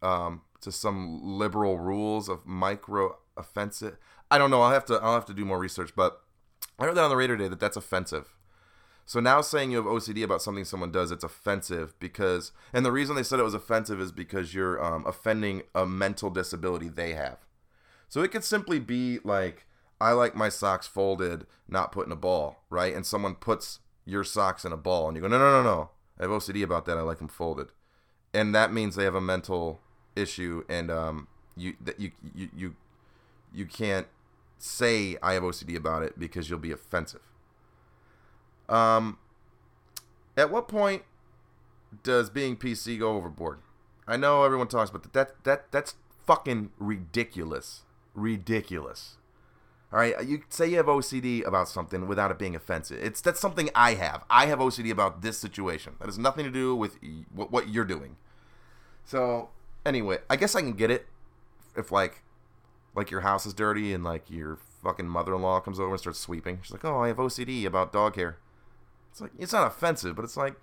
Um 0.00 0.40
to 0.62 0.72
some 0.72 1.20
liberal 1.22 1.78
rules 1.78 2.30
of 2.30 2.46
micro 2.46 3.18
offensive. 3.36 3.98
I 4.30 4.38
don't 4.38 4.50
know. 4.50 4.62
I'll 4.62 4.72
have 4.72 4.86
to 4.86 4.94
I'll 4.94 5.14
have 5.14 5.26
to 5.26 5.34
do 5.34 5.44
more 5.44 5.58
research, 5.58 5.92
but 5.94 6.22
I 6.78 6.84
heard 6.84 6.94
that 6.94 7.04
on 7.04 7.10
the 7.10 7.16
radio 7.16 7.36
today 7.36 7.48
that 7.48 7.60
that's 7.60 7.76
offensive. 7.76 8.32
So 9.08 9.20
now 9.20 9.40
saying 9.40 9.70
you 9.70 9.78
have 9.78 9.86
OCD 9.86 10.22
about 10.22 10.42
something 10.42 10.66
someone 10.66 10.92
does, 10.92 11.10
it's 11.10 11.24
offensive 11.24 11.98
because, 11.98 12.52
and 12.74 12.84
the 12.84 12.92
reason 12.92 13.16
they 13.16 13.22
said 13.22 13.40
it 13.40 13.42
was 13.42 13.54
offensive 13.54 14.02
is 14.02 14.12
because 14.12 14.52
you're 14.52 14.84
um, 14.84 15.02
offending 15.06 15.62
a 15.74 15.86
mental 15.86 16.28
disability 16.28 16.90
they 16.90 17.14
have. 17.14 17.38
So 18.10 18.20
it 18.20 18.30
could 18.30 18.44
simply 18.44 18.78
be 18.78 19.18
like, 19.24 19.64
I 19.98 20.12
like 20.12 20.36
my 20.36 20.50
socks 20.50 20.86
folded, 20.86 21.46
not 21.66 21.90
put 21.90 22.04
in 22.04 22.12
a 22.12 22.16
ball, 22.16 22.62
right? 22.68 22.94
And 22.94 23.06
someone 23.06 23.34
puts 23.34 23.80
your 24.04 24.24
socks 24.24 24.66
in 24.66 24.72
a 24.72 24.76
ball, 24.76 25.08
and 25.08 25.16
you 25.16 25.22
go, 25.22 25.28
no, 25.28 25.38
no, 25.38 25.50
no, 25.52 25.62
no. 25.62 25.88
I 26.20 26.24
have 26.24 26.30
OCD 26.30 26.62
about 26.62 26.84
that. 26.84 26.98
I 26.98 27.00
like 27.00 27.16
them 27.16 27.28
folded, 27.28 27.68
and 28.34 28.54
that 28.54 28.74
means 28.74 28.94
they 28.94 29.04
have 29.04 29.14
a 29.14 29.22
mental 29.22 29.80
issue, 30.16 30.64
and 30.68 30.90
um, 30.90 31.28
you 31.56 31.76
that 31.80 31.98
you 31.98 32.10
you 32.34 32.48
you 32.54 32.76
you 33.54 33.64
can't 33.64 34.06
say 34.58 35.16
I 35.22 35.32
have 35.32 35.44
OCD 35.44 35.76
about 35.76 36.02
it 36.02 36.18
because 36.18 36.50
you'll 36.50 36.58
be 36.58 36.72
offensive. 36.72 37.22
Um, 38.68 39.18
at 40.36 40.50
what 40.50 40.68
point 40.68 41.02
does 42.02 42.30
being 42.30 42.56
PC 42.56 42.98
go 42.98 43.16
overboard? 43.16 43.58
I 44.06 44.16
know 44.16 44.44
everyone 44.44 44.68
talks 44.68 44.90
about 44.90 45.02
that. 45.04 45.12
That 45.12 45.44
that 45.44 45.72
that's 45.72 45.94
fucking 46.26 46.70
ridiculous. 46.78 47.82
Ridiculous. 48.14 49.16
All 49.90 49.98
right, 49.98 50.22
you 50.26 50.42
say 50.50 50.68
you 50.68 50.76
have 50.76 50.86
OCD 50.86 51.46
about 51.46 51.68
something 51.68 52.06
without 52.06 52.30
it 52.30 52.38
being 52.38 52.54
offensive. 52.54 52.98
It's 53.02 53.22
that's 53.22 53.40
something 53.40 53.70
I 53.74 53.94
have. 53.94 54.22
I 54.28 54.46
have 54.46 54.58
OCD 54.58 54.90
about 54.90 55.22
this 55.22 55.38
situation. 55.38 55.94
That 55.98 56.06
has 56.06 56.18
nothing 56.18 56.44
to 56.44 56.50
do 56.50 56.76
with 56.76 56.98
what, 57.34 57.50
what 57.50 57.68
you're 57.70 57.86
doing. 57.86 58.16
So 59.04 59.48
anyway, 59.86 60.18
I 60.28 60.36
guess 60.36 60.54
I 60.54 60.60
can 60.60 60.74
get 60.74 60.90
it 60.90 61.06
if 61.74 61.90
like 61.90 62.22
like 62.94 63.10
your 63.10 63.22
house 63.22 63.46
is 63.46 63.54
dirty 63.54 63.94
and 63.94 64.04
like 64.04 64.30
your 64.30 64.58
fucking 64.82 65.08
mother-in-law 65.08 65.60
comes 65.60 65.80
over 65.80 65.92
and 65.92 66.00
starts 66.00 66.18
sweeping. 66.18 66.58
She's 66.62 66.72
like, 66.72 66.84
"Oh, 66.84 67.02
I 67.02 67.08
have 67.08 67.16
OCD 67.16 67.64
about 67.64 67.92
dog 67.92 68.16
hair." 68.16 68.36
It's 69.10 69.20
like 69.20 69.32
it's 69.38 69.52
not 69.52 69.66
offensive, 69.66 70.16
but 70.16 70.24
it's 70.24 70.36
like 70.36 70.54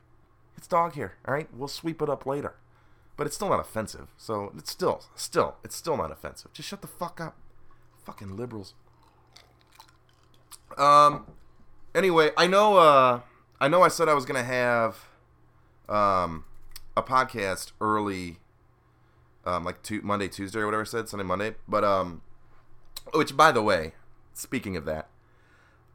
it's 0.57 0.67
dog 0.67 0.93
hair. 0.93 1.15
All 1.27 1.33
right, 1.33 1.47
we'll 1.53 1.67
sweep 1.67 2.01
it 2.01 2.09
up 2.09 2.25
later. 2.25 2.55
But 3.17 3.27
it's 3.27 3.35
still 3.35 3.49
not 3.49 3.59
offensive. 3.59 4.07
So 4.17 4.51
it's 4.57 4.71
still, 4.71 5.01
still, 5.15 5.55
it's 5.63 5.75
still 5.75 5.95
not 5.95 6.11
offensive. 6.11 6.51
Just 6.51 6.67
shut 6.67 6.81
the 6.81 6.87
fuck 6.87 7.21
up. 7.21 7.35
Fucking 8.03 8.35
liberals. 8.35 8.73
Um. 10.77 11.27
Anyway, 11.93 12.31
I 12.37 12.47
know. 12.47 12.77
Uh, 12.77 13.21
I 13.59 13.67
know. 13.67 13.81
I 13.81 13.87
said 13.87 14.09
I 14.09 14.13
was 14.13 14.25
gonna 14.25 14.43
have, 14.43 15.05
um, 15.87 16.43
a 16.97 17.01
podcast 17.01 17.71
early. 17.79 18.37
Um, 19.45 19.63
like 19.63 19.83
tu- 19.83 20.01
Monday, 20.01 20.27
Tuesday, 20.27 20.59
or 20.59 20.65
whatever 20.65 20.81
I 20.81 20.85
said, 20.85 21.07
Sunday, 21.07 21.23
Monday. 21.23 21.55
But 21.67 21.83
um, 21.83 22.21
which 23.13 23.37
by 23.37 23.51
the 23.51 23.61
way, 23.61 23.93
speaking 24.33 24.75
of 24.75 24.85
that, 24.85 25.07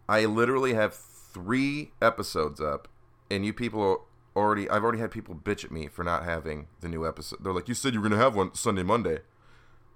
I 0.08 0.24
literally 0.24 0.74
have 0.74 0.94
three 1.32 1.92
episodes 2.00 2.60
up, 2.60 2.88
and 3.30 3.44
you 3.44 3.52
people 3.52 3.82
are 3.82 3.98
already. 4.40 4.68
I've 4.68 4.82
already 4.82 4.98
had 4.98 5.10
people 5.10 5.34
bitch 5.34 5.64
at 5.64 5.70
me 5.70 5.88
for 5.88 6.04
not 6.04 6.24
having 6.24 6.66
the 6.80 6.88
new 6.88 7.06
episode. 7.06 7.42
They're 7.42 7.52
like, 7.52 7.68
"You 7.68 7.74
said 7.74 7.94
you 7.94 8.00
were 8.00 8.08
gonna 8.08 8.22
have 8.22 8.34
one 8.34 8.54
Sunday, 8.54 8.82
Monday." 8.82 9.20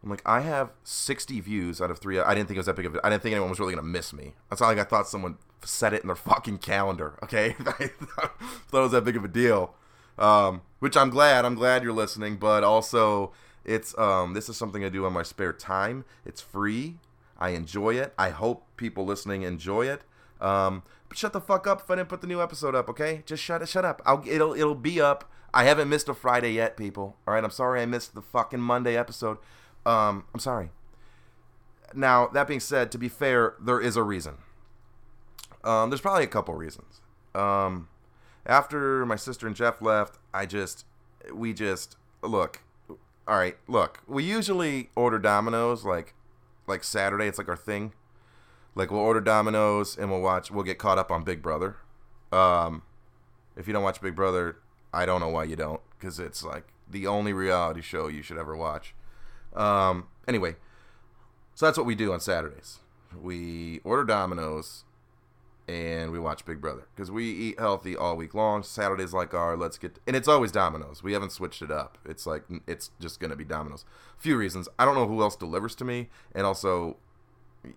I'm 0.03 0.11
like, 0.11 0.23
I 0.27 0.41
have 0.41 0.71
60 0.83 1.41
views 1.41 1.81
out 1.81 1.91
of 1.91 1.99
three. 1.99 2.21
I 2.21 2.35
didn't 2.35 2.47
think 2.47 2.57
it 2.57 2.59
was 2.59 2.67
that 2.67 2.77
big 2.77 2.85
of. 2.85 2.95
A, 2.95 3.07
I 3.07 3.09
didn't 3.09 3.23
think 3.23 3.33
anyone 3.33 3.49
was 3.49 3.59
really 3.59 3.75
gonna 3.75 3.87
miss 3.87 4.13
me. 4.13 4.35
That's 4.51 4.61
not 4.61 4.69
like 4.69 4.79
I 4.79 4.85
thought 4.85 5.09
someone 5.09 5.39
set 5.63 5.95
it 5.95 6.03
in 6.03 6.09
their 6.09 6.17
fucking 6.17 6.59
calendar. 6.59 7.19
Okay, 7.23 7.57
I 7.67 7.89
thought 7.89 8.31
it 8.73 8.73
was 8.73 8.93
that 8.93 9.05
big 9.05 9.17
of 9.17 9.25
a 9.25 9.29
deal. 9.29 9.75
Um, 10.19 10.61
which 10.79 10.97
I'm 10.97 11.09
glad. 11.11 11.45
I'm 11.45 11.55
glad 11.55 11.83
you're 11.83 11.93
listening, 11.93 12.37
but 12.37 12.63
also 12.63 13.33
it's 13.65 13.97
um, 13.99 14.35
this 14.35 14.49
is 14.49 14.57
something 14.57 14.85
I 14.85 14.91
do 14.91 15.07
on 15.07 15.13
my 15.15 15.23
spare 15.23 15.55
time. 15.55 16.05
It's 16.27 16.41
free. 16.41 16.99
I 17.39 17.51
enjoy 17.51 17.95
it. 17.95 18.13
I 18.19 18.31
hope 18.31 18.67
people 18.77 19.05
listening 19.07 19.43
enjoy 19.43 19.89
it. 19.89 20.03
Um, 20.41 20.83
shut 21.15 21.33
the 21.33 21.41
fuck 21.41 21.67
up 21.67 21.83
if 21.83 21.91
I 21.91 21.97
didn't 21.97 22.09
put 22.09 22.21
the 22.21 22.27
new 22.27 22.43
episode 22.43 22.75
up. 22.75 22.89
Okay, 22.89 23.23
just 23.27 23.43
shut 23.43 23.63
it. 23.63 23.69
Shut 23.69 23.85
up. 23.85 24.03
I'll, 24.05 24.23
it'll 24.27 24.55
it'll 24.55 24.75
be 24.75 25.01
up. 25.01 25.31
I 25.53 25.65
haven't 25.65 25.89
missed 25.89 26.09
a 26.09 26.15
Friday 26.15 26.53
yet, 26.53 26.77
people. 26.77 27.17
All 27.27 27.35
right, 27.35 27.45
I'm 27.45 27.51
sorry 27.51 27.81
I 27.81 27.87
missed 27.87 28.15
the 28.15 28.23
fucking 28.23 28.61
Monday 28.61 28.97
episode. 28.97 29.39
Um, 29.87 30.25
I'm 30.35 30.41
sorry. 30.41 30.71
Now 31.95 32.27
that 32.29 32.49
being 32.49 32.61
said, 32.61 32.91
to 32.93 32.99
be 32.99 33.09
fair, 33.09 33.55
there 33.61 33.81
is 33.81 33.97
a 33.97 34.03
reason. 34.03 34.39
Um, 35.63 35.91
there's 35.91 36.01
probably 36.01 36.25
a 36.25 36.29
couple 36.29 36.55
reasons. 36.55 37.01
Um, 37.35 37.89
after 38.47 39.07
my 39.07 39.17
sister 39.17 39.47
and 39.47 39.57
Jeff 39.57 39.81
left, 39.81 40.19
I 40.33 40.47
just, 40.47 40.85
we 41.33 41.53
just 41.55 41.97
look. 42.23 42.61
All 43.27 43.39
right, 43.39 43.57
look. 43.69 44.03
We 44.07 44.25
usually 44.25 44.91
order 44.95 45.19
Domino's 45.19 45.85
like, 45.85 46.15
like 46.67 46.85
Saturday. 46.85 47.27
It's 47.27 47.39
like 47.39 47.49
our 47.49 47.57
thing. 47.57 47.93
Like 48.75 48.91
we'll 48.91 49.01
order 49.01 49.21
Domino's 49.21 49.97
and 49.97 50.11
we'll 50.11 50.21
watch. 50.21 50.51
We'll 50.51 50.65
get 50.65 50.79
caught 50.79 50.99
up 50.99 51.11
on 51.11 51.23
Big 51.25 51.43
Brother. 51.43 51.77
Um, 52.33 52.83
if 53.57 53.67
you 53.67 53.73
don't 53.73 53.85
watch 53.85 54.01
Big 54.01 54.15
Brother, 54.15 54.57
I 54.93 55.07
don't 55.07 55.21
know 55.21 55.29
why 55.29 55.45
you 55.45 55.57
don't, 55.57 55.81
because 55.99 56.19
it's 56.19 56.45
like 56.45 56.69
the 56.91 57.07
only 57.07 57.33
reality 57.33 57.81
show 57.81 58.09
you 58.09 58.23
should 58.23 58.39
ever 58.39 58.57
watch. 58.57 58.95
Um, 59.55 60.09
anyway, 60.27 60.57
so 61.55 61.67
that's 61.67 61.79
what 61.79 61.87
we 61.87 61.95
do 61.95 62.13
on 62.13 62.21
Saturdays. 62.21 62.81
We 63.21 63.81
order 63.85 64.05
Domino's 64.05 64.85
and 65.67 66.13
we 66.13 66.19
watch 66.19 66.45
Big 66.45 66.61
Brother 66.61 66.87
because 66.95 67.11
we 67.11 67.31
eat 67.31 67.59
healthy 67.59 67.97
all 67.97 68.17
week 68.17 68.35
long. 68.35 68.63
Saturdays 68.63 69.15
like 69.15 69.33
our 69.33 69.57
let's 69.57 69.79
get 69.79 69.99
and 70.07 70.15
it's 70.15 70.29
always 70.29 70.53
Domino's. 70.53 71.03
We 71.03 71.13
haven't 71.13 71.33
switched 71.33 71.63
it 71.63 71.71
up. 71.71 71.99
It's 72.05 72.27
like 72.27 72.45
it's 72.67 72.91
just 73.01 73.21
gonna 73.21 73.37
be 73.37 73.45
Domino's. 73.45 73.85
Few 74.19 74.37
reasons. 74.37 74.69
I 74.79 74.85
don't 74.85 74.95
know 74.95 75.07
who 75.07 75.23
else 75.23 75.37
delivers 75.37 75.75
to 75.77 75.85
me, 75.85 76.09
and 76.35 76.47
also, 76.47 76.97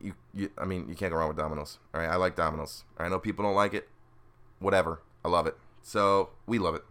you, 0.01 0.13
you 0.33 0.49
I 0.57 0.65
mean 0.65 0.87
you 0.89 0.95
can't 0.95 1.11
go 1.11 1.17
wrong 1.17 1.27
with 1.29 1.37
Domino's. 1.37 1.79
All 1.93 2.01
right, 2.01 2.09
I 2.09 2.15
like 2.15 2.35
Domino's. 2.35 2.83
I 2.97 3.09
know 3.09 3.19
people 3.19 3.43
don't 3.43 3.55
like 3.55 3.73
it. 3.73 3.89
Whatever, 4.59 5.01
I 5.23 5.29
love 5.29 5.47
it. 5.47 5.55
So 5.81 6.29
we 6.45 6.59
love 6.59 6.75
it. 6.75 6.83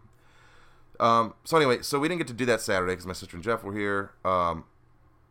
Um, 0.99 1.35
so 1.43 1.57
anyway, 1.57 1.81
so 1.81 1.99
we 1.99 2.07
didn't 2.07 2.19
get 2.19 2.27
to 2.27 2.33
do 2.33 2.45
that 2.45 2.61
Saturday 2.61 2.93
because 2.93 3.05
my 3.05 3.13
sister 3.13 3.35
and 3.35 3.43
Jeff 3.43 3.63
were 3.63 3.73
here. 3.73 4.11
Um, 4.25 4.65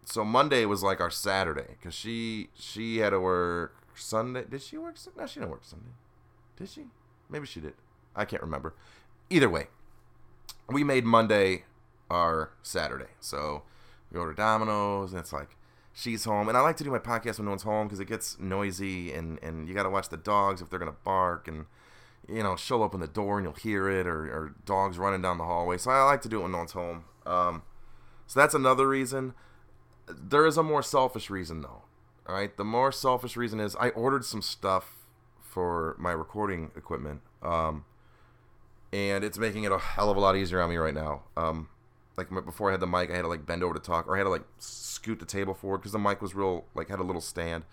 so 0.05 0.25
Monday 0.25 0.65
was 0.65 0.83
like 0.83 1.01
our 1.01 1.11
Saturday 1.11 1.77
because 1.79 1.95
she 1.95 2.51
she 2.55 2.99
had 2.99 3.11
to 3.11 3.21
work 3.21 3.75
Sunday. 3.95 4.45
Did 4.49 4.63
she 4.63 4.79
work? 4.79 4.97
No, 5.17 5.27
she 5.27 5.41
didn't 5.41 5.51
work 5.51 5.65
Sunday. 5.65 5.91
Did 6.57 6.69
she? 6.69 6.85
Maybe 7.29 7.47
she 7.47 7.61
did. 7.61 7.75
I 8.15 8.25
can't 8.25 8.43
remember. 8.43 8.75
Either 9.29 9.51
way, 9.51 9.67
we 10.69 10.85
made 10.85 11.05
Monday 11.05 11.65
our 12.11 12.53
Saturday. 12.63 13.11
So 13.19 13.65
we 14.13 14.19
ordered 14.19 14.37
Domino's, 14.37 15.13
and 15.13 15.21
it's 15.21 15.33
like 15.33 15.56
she's 15.97 16.25
home, 16.25 16.49
and 16.49 16.57
I 16.57 16.61
like 16.61 16.77
to 16.77 16.85
do 16.85 16.91
my 16.91 17.01
podcast 17.01 17.39
when 17.39 17.47
no 17.47 17.53
one's 17.53 17.65
home 17.65 17.89
because 17.89 17.99
it 17.99 18.07
gets 18.07 18.39
noisy, 18.39 19.13
and 19.13 19.41
and 19.43 19.69
you 19.69 19.75
got 19.75 19.85
to 19.85 19.91
watch 19.91 20.09
the 20.11 20.17
dogs 20.17 20.61
if 20.61 20.71
they're 20.71 20.79
gonna 20.79 20.93
bark, 21.05 21.49
and 21.49 21.67
you 22.29 22.43
know 22.43 22.55
she'll 22.55 22.83
open 22.83 23.01
the 23.01 23.09
door 23.09 23.39
and 23.39 23.45
you'll 23.45 23.55
hear 23.55 23.89
it, 23.89 24.07
or, 24.07 24.25
or 24.27 24.55
dogs 24.65 24.99
running 24.99 25.23
down 25.23 25.39
the 25.39 25.45
hallway. 25.45 25.79
So 25.79 25.91
I 25.91 26.03
like 26.05 26.23
to 26.23 26.29
do 26.29 26.41
it 26.41 26.43
when 26.43 26.53
no 26.53 26.59
one's 26.59 26.73
home. 26.73 27.05
Um, 27.25 27.63
so 28.27 28.39
that's 28.39 28.55
another 28.55 28.89
reason 28.89 29.35
there 30.09 30.47
is 30.47 30.57
a 30.57 30.63
more 30.63 30.83
selfish 30.83 31.31
reason 31.31 31.63
though. 31.63 31.83
All 32.29 32.35
right, 32.35 32.57
the 32.57 32.65
more 32.65 32.91
selfish 32.91 33.37
reason 33.37 33.61
is 33.61 33.77
I 33.77 33.91
ordered 33.91 34.25
some 34.25 34.43
stuff 34.43 35.07
for 35.41 35.95
my 35.99 36.11
recording 36.11 36.73
equipment, 36.77 37.21
um, 37.43 37.85
and 38.93 39.23
it's 39.23 39.39
making 39.39 39.65
it 39.65 39.73
a 39.73 39.79
hell 39.79 40.11
of 40.11 40.17
a 40.17 40.21
lot 40.21 40.37
easier 40.37 40.61
on 40.61 40.71
me 40.71 40.77
right 40.77 40.95
now. 40.95 41.23
Um, 41.37 41.69
like 42.17 42.29
before 42.45 42.69
I 42.69 42.73
had 42.73 42.81
the 42.81 42.87
mic, 42.87 43.11
I 43.11 43.17
had 43.17 43.23
to 43.23 43.29
like 43.29 43.47
bend 43.47 43.63
over 43.63 43.75
to 43.75 43.81
talk, 43.81 44.07
or 44.07 44.15
I 44.15 44.19
had 44.19 44.25
to 44.25 44.31
like 44.31 44.45
scoot 44.59 45.19
the 45.19 45.27
table 45.27 45.55
forward 45.55 45.79
because 45.79 45.93
the 45.93 45.99
mic 45.99 46.23
was 46.23 46.35
real 46.35 46.65
like 46.75 46.89
had 46.89 46.99
a 46.99 47.05
little 47.05 47.21
stand. 47.21 47.65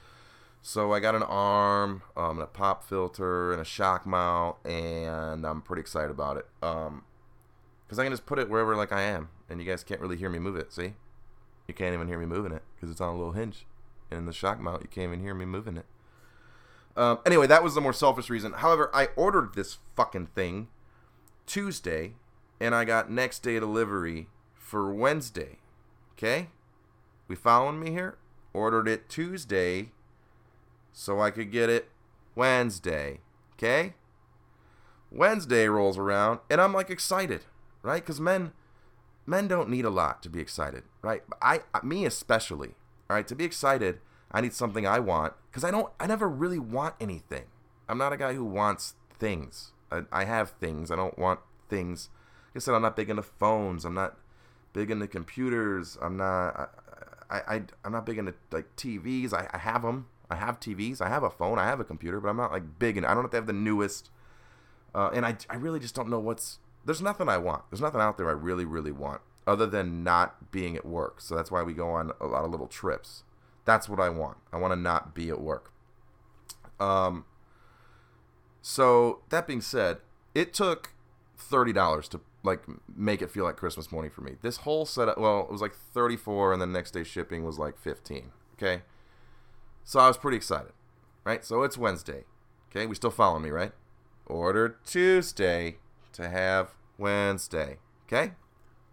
So 0.61 0.93
I 0.93 1.01
got 1.01 1.13
an 1.13 1.23
arm, 1.23 2.03
um, 2.15 2.37
and 2.37 2.41
a 2.41 2.45
pop 2.45 2.83
filter, 2.83 3.51
and 3.51 3.61
a 3.61 3.65
shock 3.65 4.05
mount, 4.05 4.55
and 4.65 5.45
I'm 5.45 5.61
pretty 5.61 5.81
excited 5.81 6.09
about 6.09 6.37
it. 6.37 6.45
Um, 6.61 7.03
because 7.85 7.99
I 7.99 8.03
can 8.03 8.13
just 8.13 8.25
put 8.25 8.39
it 8.39 8.49
wherever 8.49 8.75
like 8.75 8.93
I 8.93 9.01
am, 9.01 9.29
and 9.49 9.59
you 9.59 9.65
guys 9.65 9.83
can't 9.83 9.99
really 9.99 10.15
hear 10.15 10.29
me 10.29 10.39
move 10.39 10.55
it. 10.55 10.71
See? 10.71 10.93
You 11.67 11.73
can't 11.73 11.93
even 11.93 12.07
hear 12.07 12.17
me 12.17 12.25
moving 12.25 12.51
it 12.51 12.63
because 12.75 12.89
it's 12.89 13.01
on 13.01 13.13
a 13.13 13.17
little 13.17 13.33
hinge. 13.33 13.65
And 14.09 14.19
in 14.19 14.25
the 14.25 14.33
shock 14.33 14.59
mount, 14.59 14.81
you 14.81 14.87
can't 14.87 15.09
even 15.09 15.21
hear 15.21 15.33
me 15.33 15.45
moving 15.45 15.77
it. 15.77 15.85
Um, 16.95 17.19
anyway, 17.25 17.47
that 17.47 17.63
was 17.63 17.75
the 17.75 17.81
more 17.81 17.93
selfish 17.93 18.29
reason. 18.29 18.53
However, 18.53 18.89
I 18.93 19.09
ordered 19.15 19.55
this 19.55 19.77
fucking 19.95 20.27
thing 20.27 20.67
Tuesday, 21.45 22.13
and 22.63 22.73
I 22.73 22.85
got 22.85 23.11
next 23.11 23.39
day 23.39 23.59
delivery 23.59 24.27
for 24.55 24.93
Wednesday. 24.93 25.57
Okay? 26.13 26.47
We 27.27 27.35
following 27.35 27.77
me 27.77 27.91
here? 27.91 28.17
Ordered 28.53 28.87
it 28.87 29.09
Tuesday 29.09 29.91
so 30.93 31.19
I 31.19 31.29
could 31.29 31.51
get 31.51 31.69
it 31.69 31.89
Wednesday. 32.35 33.19
Okay? 33.55 33.95
Wednesday 35.11 35.67
rolls 35.67 35.97
around, 35.97 36.39
and 36.49 36.61
I'm 36.61 36.73
like 36.73 36.89
excited, 36.89 37.41
right? 37.81 38.01
Because 38.01 38.21
men 38.21 38.53
men 39.25 39.47
don't 39.47 39.69
need 39.69 39.85
a 39.85 39.89
lot 39.89 40.23
to 40.23 40.29
be 40.29 40.39
excited, 40.39 40.83
right? 41.01 41.21
I, 41.41 41.61
me 41.83 42.05
especially, 42.05 42.69
all 43.09 43.17
right. 43.17 43.27
To 43.27 43.35
be 43.35 43.43
excited, 43.43 43.99
I 44.31 44.41
need 44.41 44.53
something 44.53 44.87
I 44.87 44.99
want 44.99 45.33
because 45.51 45.65
I 45.65 45.69
don't. 45.69 45.91
I 45.99 46.07
never 46.07 46.29
really 46.29 46.59
want 46.59 46.95
anything. 47.01 47.43
I'm 47.89 47.97
not 47.97 48.13
a 48.13 48.17
guy 48.17 48.33
who 48.33 48.45
wants 48.45 48.95
things. 49.19 49.73
I, 49.91 50.03
I 50.11 50.23
have 50.23 50.51
things. 50.51 50.89
I 50.89 50.95
don't 50.95 51.19
want 51.19 51.41
things. 51.69 52.09
I 52.55 52.59
said, 52.59 52.73
I'm 52.75 52.81
not 52.81 52.95
big 52.95 53.09
into 53.09 53.23
phones. 53.23 53.85
I'm 53.85 53.93
not 53.93 54.17
big 54.73 54.91
into 54.91 55.07
computers. 55.07 55.97
I'm 56.01 56.17
not. 56.17 56.71
I, 57.29 57.37
I, 57.47 57.61
I'm 57.83 57.91
not 57.91 58.05
big 58.05 58.17
into 58.17 58.33
like 58.51 58.75
TVs. 58.75 59.33
I, 59.33 59.49
I 59.51 59.57
have 59.57 59.81
them. 59.81 60.07
I 60.29 60.35
have 60.35 60.59
TVs. 60.59 61.01
I 61.01 61.09
have 61.09 61.23
a 61.23 61.29
phone. 61.29 61.59
I 61.59 61.65
have 61.65 61.79
a 61.79 61.83
computer, 61.83 62.19
but 62.19 62.29
I'm 62.29 62.37
not 62.37 62.51
like 62.51 62.79
big 62.79 62.97
and 62.97 63.05
I 63.05 63.13
don't 63.13 63.23
have 63.23 63.31
to 63.31 63.37
have 63.37 63.47
the 63.47 63.53
newest. 63.53 64.09
Uh, 64.93 65.09
and 65.13 65.25
I, 65.25 65.37
I 65.49 65.55
really 65.55 65.79
just 65.79 65.95
don't 65.95 66.09
know 66.09 66.19
what's 66.19 66.59
there's 66.85 67.01
nothing 67.01 67.29
I 67.29 67.37
want. 67.37 67.63
There's 67.69 67.81
nothing 67.81 68.01
out 68.01 68.17
there 68.17 68.27
I 68.27 68.33
really, 68.33 68.65
really 68.65 68.91
want 68.91 69.21
other 69.45 69.65
than 69.65 70.03
not 70.03 70.51
being 70.51 70.75
at 70.75 70.85
work. 70.85 71.21
So 71.21 71.35
that's 71.35 71.51
why 71.51 71.63
we 71.63 71.73
go 71.73 71.89
on 71.89 72.11
a 72.19 72.27
lot 72.27 72.45
of 72.45 72.51
little 72.51 72.67
trips. 72.67 73.23
That's 73.65 73.87
what 73.87 73.99
I 73.99 74.09
want. 74.09 74.37
I 74.51 74.57
want 74.57 74.73
to 74.73 74.79
not 74.79 75.13
be 75.13 75.29
at 75.29 75.39
work. 75.39 75.71
Um. 76.79 77.25
So 78.61 79.21
that 79.29 79.47
being 79.47 79.61
said, 79.61 79.97
it 80.33 80.53
took 80.53 80.93
thirty 81.37 81.73
dollars 81.73 82.07
to 82.09 82.21
like 82.43 82.63
make 82.95 83.21
it 83.21 83.31
feel 83.31 83.45
like 83.45 83.57
Christmas 83.57 83.91
morning 83.91 84.11
for 84.11 84.21
me. 84.21 84.33
This 84.41 84.57
whole 84.57 84.85
setup, 84.85 85.17
well, 85.17 85.41
it 85.41 85.51
was 85.51 85.61
like 85.61 85.73
thirty 85.73 86.17
four, 86.17 86.53
and 86.53 86.61
the 86.61 86.67
next 86.67 86.91
day 86.91 87.03
shipping 87.03 87.43
was 87.43 87.57
like 87.57 87.77
fifteen. 87.77 88.31
Okay. 88.55 88.83
So 89.83 89.99
I 89.99 90.07
was 90.07 90.17
pretty 90.17 90.37
excited, 90.37 90.71
right? 91.25 91.43
So 91.43 91.63
it's 91.63 91.77
Wednesday. 91.77 92.23
Okay, 92.69 92.87
we 92.87 92.95
still 92.95 93.11
following 93.11 93.43
me, 93.43 93.49
right? 93.49 93.71
Order 94.25 94.77
Tuesday 94.85 95.77
to 96.13 96.29
have 96.29 96.71
Wednesday. 96.97 97.77
Okay? 98.07 98.33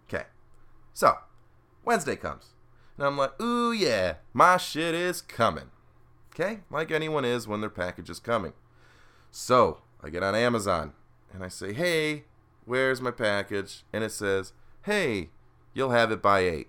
Okay. 0.09 0.25
So, 0.93 1.15
Wednesday 1.85 2.17
comes. 2.17 2.51
And 2.97 3.07
I'm 3.07 3.17
like, 3.17 3.41
ooh, 3.41 3.73
yeah, 3.73 4.17
my 4.33 4.57
shit 4.57 4.95
is 4.95 5.23
coming. 5.23 5.71
Okay? 6.35 6.61
Like 6.71 6.91
anyone 6.91 7.25
is 7.25 7.49
when 7.49 7.61
their 7.61 7.71
package 7.71 8.11
is 8.11 8.19
coming. 8.19 8.53
So, 9.31 9.79
I 10.03 10.11
get 10.11 10.23
on 10.23 10.35
Amazon 10.35 10.93
and 11.33 11.45
I 11.45 11.49
say, 11.49 11.73
hey, 11.73 12.25
where's 12.71 13.01
my 13.01 13.11
package? 13.11 13.83
And 13.93 14.05
it 14.05 14.13
says, 14.13 14.53
hey, 14.85 15.31
you'll 15.75 15.91
have 15.91 16.13
it 16.13 16.23
by 16.23 16.41
8. 16.41 16.69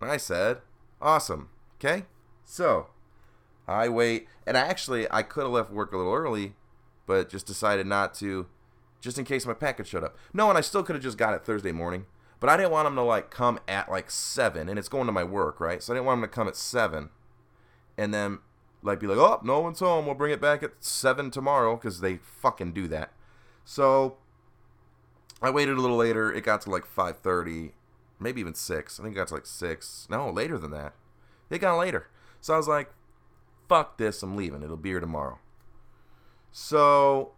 And 0.00 0.10
I 0.10 0.16
said, 0.16 0.62
awesome. 1.02 1.50
Okay? 1.76 2.04
So, 2.44 2.88
I 3.68 3.90
wait. 3.90 4.26
And 4.46 4.56
actually, 4.56 5.06
I 5.10 5.22
could 5.22 5.42
have 5.42 5.52
left 5.52 5.70
work 5.70 5.92
a 5.92 5.98
little 5.98 6.14
early, 6.14 6.54
but 7.06 7.28
just 7.28 7.46
decided 7.46 7.86
not 7.86 8.14
to 8.14 8.46
just 9.02 9.18
in 9.18 9.26
case 9.26 9.44
my 9.44 9.52
package 9.52 9.88
showed 9.88 10.02
up. 10.02 10.16
No, 10.32 10.48
and 10.48 10.56
I 10.56 10.62
still 10.62 10.82
could 10.82 10.96
have 10.96 11.02
just 11.02 11.18
got 11.18 11.34
it 11.34 11.44
Thursday 11.44 11.72
morning, 11.72 12.06
but 12.40 12.48
I 12.48 12.56
didn't 12.56 12.72
want 12.72 12.86
them 12.86 12.94
to 12.96 13.02
like 13.02 13.30
come 13.30 13.60
at 13.68 13.90
like 13.90 14.10
seven, 14.10 14.70
and 14.70 14.78
it's 14.78 14.88
going 14.88 15.04
to 15.04 15.12
my 15.12 15.24
work, 15.24 15.60
right? 15.60 15.82
So 15.82 15.92
I 15.92 15.96
didn't 15.96 16.06
want 16.06 16.22
them 16.22 16.30
to 16.30 16.34
come 16.34 16.48
at 16.48 16.56
seven, 16.56 17.10
and 17.98 18.14
then 18.14 18.38
like 18.82 19.00
be 19.00 19.06
like, 19.06 19.18
oh, 19.18 19.40
no 19.44 19.60
one's 19.60 19.80
home. 19.80 20.06
We'll 20.06 20.14
bring 20.14 20.32
it 20.32 20.40
back 20.40 20.62
at 20.62 20.72
seven 20.80 21.30
tomorrow 21.30 21.76
because 21.76 22.00
they 22.00 22.16
fucking 22.16 22.72
do 22.72 22.88
that. 22.88 23.12
So 23.66 24.16
I 25.42 25.50
waited 25.50 25.76
a 25.76 25.80
little 25.80 25.96
later. 25.96 26.32
It 26.32 26.44
got 26.44 26.60
to 26.62 26.70
like 26.70 26.86
five 26.86 27.18
thirty, 27.18 27.72
maybe 28.18 28.40
even 28.40 28.54
six. 28.54 28.98
I 28.98 29.02
think 29.02 29.14
it 29.14 29.18
got 29.18 29.28
to 29.28 29.34
like 29.34 29.46
six. 29.46 30.06
No, 30.10 30.30
later 30.30 30.58
than 30.58 30.70
that. 30.70 30.94
It 31.50 31.58
got 31.58 31.78
later. 31.78 32.08
So 32.40 32.54
I 32.54 32.56
was 32.56 32.68
like, 32.68 32.90
fuck 33.68 33.98
this. 33.98 34.22
I'm 34.22 34.36
leaving. 34.36 34.62
It'll 34.62 34.76
be 34.76 34.90
here 34.90 35.00
tomorrow. 35.00 35.38
So 36.52 37.32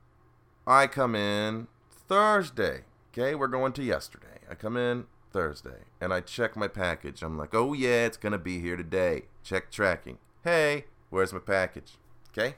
I 0.66 0.86
come 0.86 1.14
in 1.14 1.68
Thursday. 1.90 2.84
Okay, 3.12 3.34
we're 3.34 3.46
going 3.46 3.72
to 3.72 3.82
yesterday. 3.82 4.40
I 4.50 4.54
come 4.54 4.76
in 4.76 5.06
Thursday 5.32 5.84
and 6.00 6.12
I 6.12 6.20
check 6.20 6.56
my 6.56 6.68
package. 6.68 7.22
I'm 7.22 7.38
like, 7.38 7.54
oh 7.54 7.72
yeah, 7.72 8.04
it's 8.04 8.16
gonna 8.16 8.38
be 8.38 8.60
here 8.60 8.76
today. 8.76 9.22
Check 9.42 9.70
tracking. 9.70 10.18
Hey, 10.44 10.84
where's 11.10 11.32
my 11.32 11.38
package? 11.38 11.98
Okay, 12.30 12.56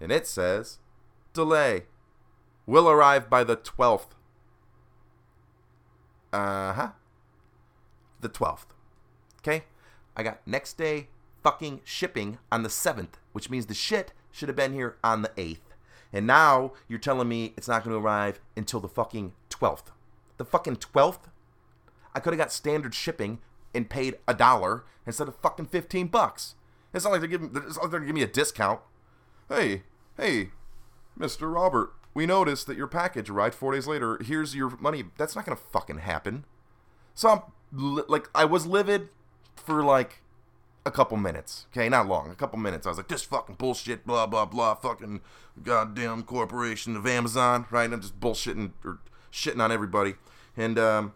and 0.00 0.10
it 0.12 0.26
says 0.26 0.78
delay. 1.32 1.84
Will 2.66 2.88
arrive 2.88 3.28
by 3.28 3.42
the 3.42 3.56
12th. 3.56 4.10
Uh 6.32 6.72
huh. 6.72 6.88
The 8.20 8.28
12th. 8.28 8.66
Okay? 9.40 9.64
I 10.16 10.22
got 10.22 10.46
next 10.46 10.78
day 10.78 11.08
fucking 11.42 11.80
shipping 11.84 12.38
on 12.50 12.62
the 12.62 12.68
7th, 12.68 13.14
which 13.32 13.50
means 13.50 13.66
the 13.66 13.74
shit 13.74 14.12
should 14.30 14.48
have 14.48 14.56
been 14.56 14.72
here 14.72 14.96
on 15.02 15.22
the 15.22 15.30
8th. 15.30 15.58
And 16.12 16.26
now 16.26 16.72
you're 16.88 16.98
telling 16.98 17.28
me 17.28 17.54
it's 17.56 17.68
not 17.68 17.84
going 17.84 17.94
to 17.94 18.04
arrive 18.04 18.40
until 18.56 18.80
the 18.80 18.88
fucking 18.88 19.32
12th. 19.50 19.86
The 20.36 20.44
fucking 20.44 20.76
12th? 20.76 21.30
I 22.14 22.20
could 22.20 22.32
have 22.32 22.38
got 22.38 22.52
standard 22.52 22.94
shipping 22.94 23.40
and 23.74 23.88
paid 23.88 24.16
a 24.28 24.34
dollar 24.34 24.84
instead 25.06 25.28
of 25.28 25.36
fucking 25.36 25.66
15 25.66 26.08
bucks. 26.08 26.54
It's 26.92 27.04
not 27.04 27.12
like 27.12 27.20
they're 27.20 27.28
giving, 27.28 27.50
it's 27.54 27.76
not 27.76 27.84
like 27.84 27.90
they're 27.90 28.00
giving 28.00 28.14
me 28.14 28.22
a 28.22 28.26
discount. 28.26 28.80
Hey, 29.48 29.82
hey, 30.18 30.50
Mr. 31.18 31.52
Robert, 31.52 31.92
we 32.14 32.26
noticed 32.26 32.66
that 32.66 32.76
your 32.76 32.86
package 32.86 33.30
arrived 33.30 33.54
four 33.54 33.72
days 33.72 33.86
later. 33.86 34.18
Here's 34.22 34.54
your 34.54 34.76
money. 34.78 35.04
That's 35.16 35.34
not 35.34 35.44
gonna 35.44 35.56
fucking 35.56 35.98
happen. 35.98 36.44
So 37.14 37.28
I'm 37.28 37.40
li- 37.72 38.04
like, 38.08 38.28
I 38.34 38.44
was 38.44 38.66
livid 38.66 39.08
for 39.56 39.82
like 39.82 40.20
a 40.84 40.90
couple 40.90 41.16
minutes. 41.16 41.66
Okay, 41.72 41.88
not 41.88 42.06
long. 42.08 42.30
A 42.30 42.34
couple 42.34 42.58
minutes. 42.58 42.86
I 42.86 42.90
was 42.90 42.98
like, 42.98 43.08
this 43.08 43.22
fucking 43.22 43.56
bullshit. 43.56 44.06
Blah 44.06 44.26
blah 44.26 44.46
blah. 44.46 44.74
Fucking 44.74 45.20
goddamn 45.62 46.22
corporation 46.24 46.96
of 46.96 47.06
Amazon. 47.06 47.66
Right? 47.70 47.90
I'm 47.92 48.00
just 48.00 48.20
bullshitting 48.20 48.72
or 48.84 48.98
shitting 49.32 49.60
on 49.60 49.72
everybody. 49.72 50.14
And 50.56 50.78
um, 50.78 51.14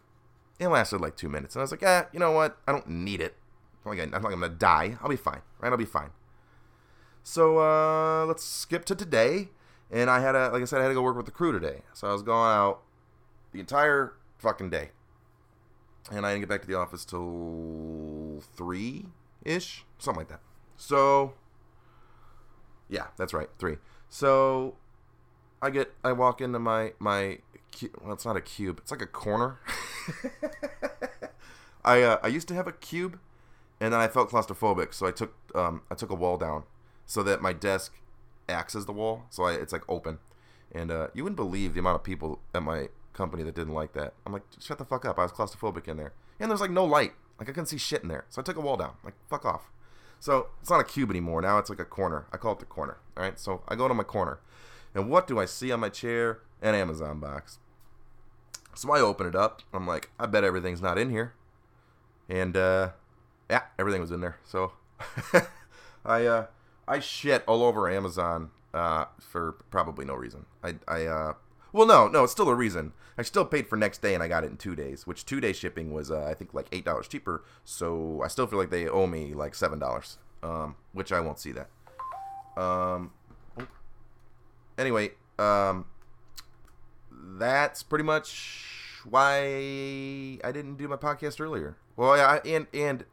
it 0.58 0.68
lasted 0.68 1.00
like 1.00 1.16
two 1.16 1.28
minutes. 1.28 1.54
And 1.54 1.60
I 1.60 1.64
was 1.64 1.70
like, 1.70 1.82
ah, 1.84 2.06
you 2.12 2.18
know 2.18 2.32
what? 2.32 2.58
I 2.66 2.72
don't 2.72 2.88
need 2.88 3.20
it. 3.20 3.34
I'm 3.84 3.96
like, 3.96 4.00
I'm 4.00 4.14
I'm 4.14 4.22
gonna 4.22 4.48
die. 4.48 4.96
I'll 5.02 5.10
be 5.10 5.16
fine. 5.16 5.42
Right? 5.60 5.70
I'll 5.70 5.78
be 5.78 5.84
fine. 5.84 6.10
So 7.22 7.58
uh, 7.58 8.24
let's 8.24 8.44
skip 8.44 8.84
to 8.86 8.94
today. 8.94 9.48
And 9.90 10.10
I 10.10 10.20
had 10.20 10.34
a, 10.34 10.50
like 10.50 10.62
I 10.62 10.64
said, 10.64 10.80
I 10.80 10.82
had 10.82 10.88
to 10.88 10.94
go 10.94 11.02
work 11.02 11.16
with 11.16 11.26
the 11.26 11.32
crew 11.32 11.52
today. 11.52 11.82
So 11.92 12.08
I 12.08 12.12
was 12.12 12.22
going 12.22 12.50
out 12.50 12.82
the 13.52 13.60
entire 13.60 14.14
fucking 14.38 14.70
day. 14.70 14.90
And 16.10 16.24
I 16.24 16.30
didn't 16.30 16.42
get 16.42 16.48
back 16.48 16.62
to 16.62 16.68
the 16.68 16.76
office 16.76 17.04
till 17.04 18.42
three 18.54 19.06
ish, 19.44 19.84
something 19.98 20.20
like 20.20 20.28
that. 20.28 20.40
So, 20.76 21.34
yeah, 22.88 23.08
that's 23.16 23.32
right, 23.32 23.48
three. 23.58 23.76
So, 24.08 24.76
I 25.60 25.70
get, 25.70 25.92
I 26.04 26.12
walk 26.12 26.40
into 26.40 26.58
my 26.58 26.92
my, 27.00 27.38
well, 28.00 28.12
it's 28.12 28.24
not 28.24 28.36
a 28.36 28.40
cube, 28.40 28.78
it's 28.78 28.92
like 28.92 29.02
a 29.02 29.06
corner. 29.06 29.58
I 31.84 32.02
uh, 32.02 32.18
I 32.22 32.28
used 32.28 32.48
to 32.48 32.54
have 32.54 32.66
a 32.66 32.72
cube, 32.72 33.18
and 33.80 33.92
then 33.92 34.00
I 34.00 34.08
felt 34.08 34.30
claustrophobic, 34.30 34.92
so 34.92 35.06
I 35.06 35.12
took 35.12 35.34
um 35.54 35.82
I 35.90 35.94
took 35.94 36.10
a 36.10 36.14
wall 36.14 36.36
down 36.36 36.64
so 37.06 37.22
that 37.22 37.40
my 37.40 37.52
desk 37.52 37.94
acts 38.48 38.74
as 38.74 38.86
the 38.86 38.92
wall, 38.92 39.24
so 39.30 39.44
I, 39.44 39.52
it's 39.52 39.72
like 39.72 39.82
open. 39.88 40.18
And 40.72 40.90
uh, 40.90 41.08
you 41.14 41.22
wouldn't 41.22 41.36
believe 41.36 41.74
the 41.74 41.80
amount 41.80 41.96
of 41.96 42.04
people 42.04 42.40
at 42.54 42.62
my 42.62 42.88
company 43.12 43.42
that 43.44 43.54
didn't 43.54 43.74
like 43.74 43.92
that. 43.94 44.14
I'm 44.26 44.32
like, 44.32 44.42
shut 44.60 44.78
the 44.78 44.84
fuck 44.84 45.04
up. 45.04 45.18
I 45.18 45.22
was 45.22 45.32
claustrophobic 45.32 45.88
in 45.88 45.96
there, 45.96 46.12
and 46.38 46.50
there's 46.50 46.60
like 46.60 46.70
no 46.70 46.84
light. 46.84 47.12
Like 47.38 47.48
I 47.48 47.52
couldn't 47.52 47.66
see 47.66 47.78
shit 47.78 48.02
in 48.02 48.08
there, 48.08 48.24
so 48.28 48.40
I 48.40 48.44
took 48.44 48.56
a 48.56 48.60
wall 48.60 48.76
down. 48.76 48.94
Like 49.04 49.14
fuck 49.28 49.44
off. 49.44 49.70
So 50.18 50.48
it's 50.60 50.70
not 50.70 50.80
a 50.80 50.84
cube 50.84 51.10
anymore. 51.10 51.42
Now 51.42 51.58
it's 51.58 51.70
like 51.70 51.78
a 51.78 51.84
corner. 51.84 52.26
I 52.32 52.36
call 52.36 52.52
it 52.52 52.60
the 52.60 52.64
corner. 52.64 52.98
All 53.16 53.22
right. 53.22 53.38
So 53.38 53.62
I 53.68 53.74
go 53.74 53.88
to 53.88 53.94
my 53.94 54.02
corner, 54.02 54.40
and 54.94 55.10
what 55.10 55.26
do 55.26 55.38
I 55.38 55.44
see 55.44 55.72
on 55.72 55.80
my 55.80 55.88
chair? 55.88 56.40
An 56.62 56.74
Amazon 56.74 57.20
box. 57.20 57.58
So 58.74 58.90
I 58.92 59.00
open 59.00 59.26
it 59.26 59.34
up. 59.34 59.62
I'm 59.72 59.86
like, 59.86 60.10
I 60.18 60.26
bet 60.26 60.44
everything's 60.44 60.82
not 60.82 60.98
in 60.98 61.10
here. 61.10 61.34
And 62.28 62.56
uh, 62.56 62.90
yeah, 63.48 63.62
everything 63.78 64.00
was 64.00 64.10
in 64.10 64.20
there. 64.20 64.38
So 64.44 64.72
I 66.04 66.26
uh, 66.26 66.46
I 66.88 67.00
shit 67.00 67.44
all 67.46 67.62
over 67.62 67.90
Amazon 67.90 68.50
uh, 68.72 69.06
for 69.18 69.52
probably 69.70 70.04
no 70.04 70.14
reason. 70.14 70.46
I, 70.62 70.74
I 70.86 71.06
uh, 71.06 71.32
well, 71.72 71.86
no, 71.86 72.08
no, 72.08 72.24
it's 72.24 72.32
still 72.32 72.48
a 72.48 72.54
reason. 72.54 72.92
I 73.18 73.22
still 73.22 73.44
paid 73.44 73.66
for 73.66 73.76
next 73.76 74.02
day 74.02 74.14
and 74.14 74.22
I 74.22 74.28
got 74.28 74.44
it 74.44 74.50
in 74.50 74.56
two 74.56 74.76
days, 74.76 75.06
which 75.06 75.24
two 75.24 75.40
day 75.40 75.52
shipping 75.52 75.92
was 75.92 76.10
uh, 76.10 76.24
I 76.24 76.34
think 76.34 76.54
like 76.54 76.66
eight 76.72 76.84
dollars 76.84 77.08
cheaper. 77.08 77.44
So 77.64 78.20
I 78.24 78.28
still 78.28 78.46
feel 78.46 78.58
like 78.58 78.70
they 78.70 78.88
owe 78.88 79.06
me 79.06 79.34
like 79.34 79.54
seven 79.54 79.78
dollars, 79.78 80.18
um, 80.42 80.76
which 80.92 81.12
I 81.12 81.20
won't 81.20 81.38
see 81.38 81.52
that. 81.52 81.68
Um, 82.56 83.12
anyway, 84.78 85.12
um, 85.38 85.86
that's 87.10 87.82
pretty 87.82 88.04
much 88.04 89.02
why 89.08 89.36
I 90.44 90.52
didn't 90.52 90.76
do 90.76 90.88
my 90.88 90.96
podcast 90.96 91.40
earlier. 91.40 91.76
Well, 91.96 92.16
yeah, 92.16 92.40
and 92.44 92.66
and 92.74 93.04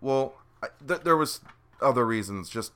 well, 0.00 0.34
I, 0.62 0.68
th- 0.86 1.02
there 1.02 1.16
was 1.16 1.40
other 1.80 2.06
reasons. 2.06 2.48
Just 2.48 2.72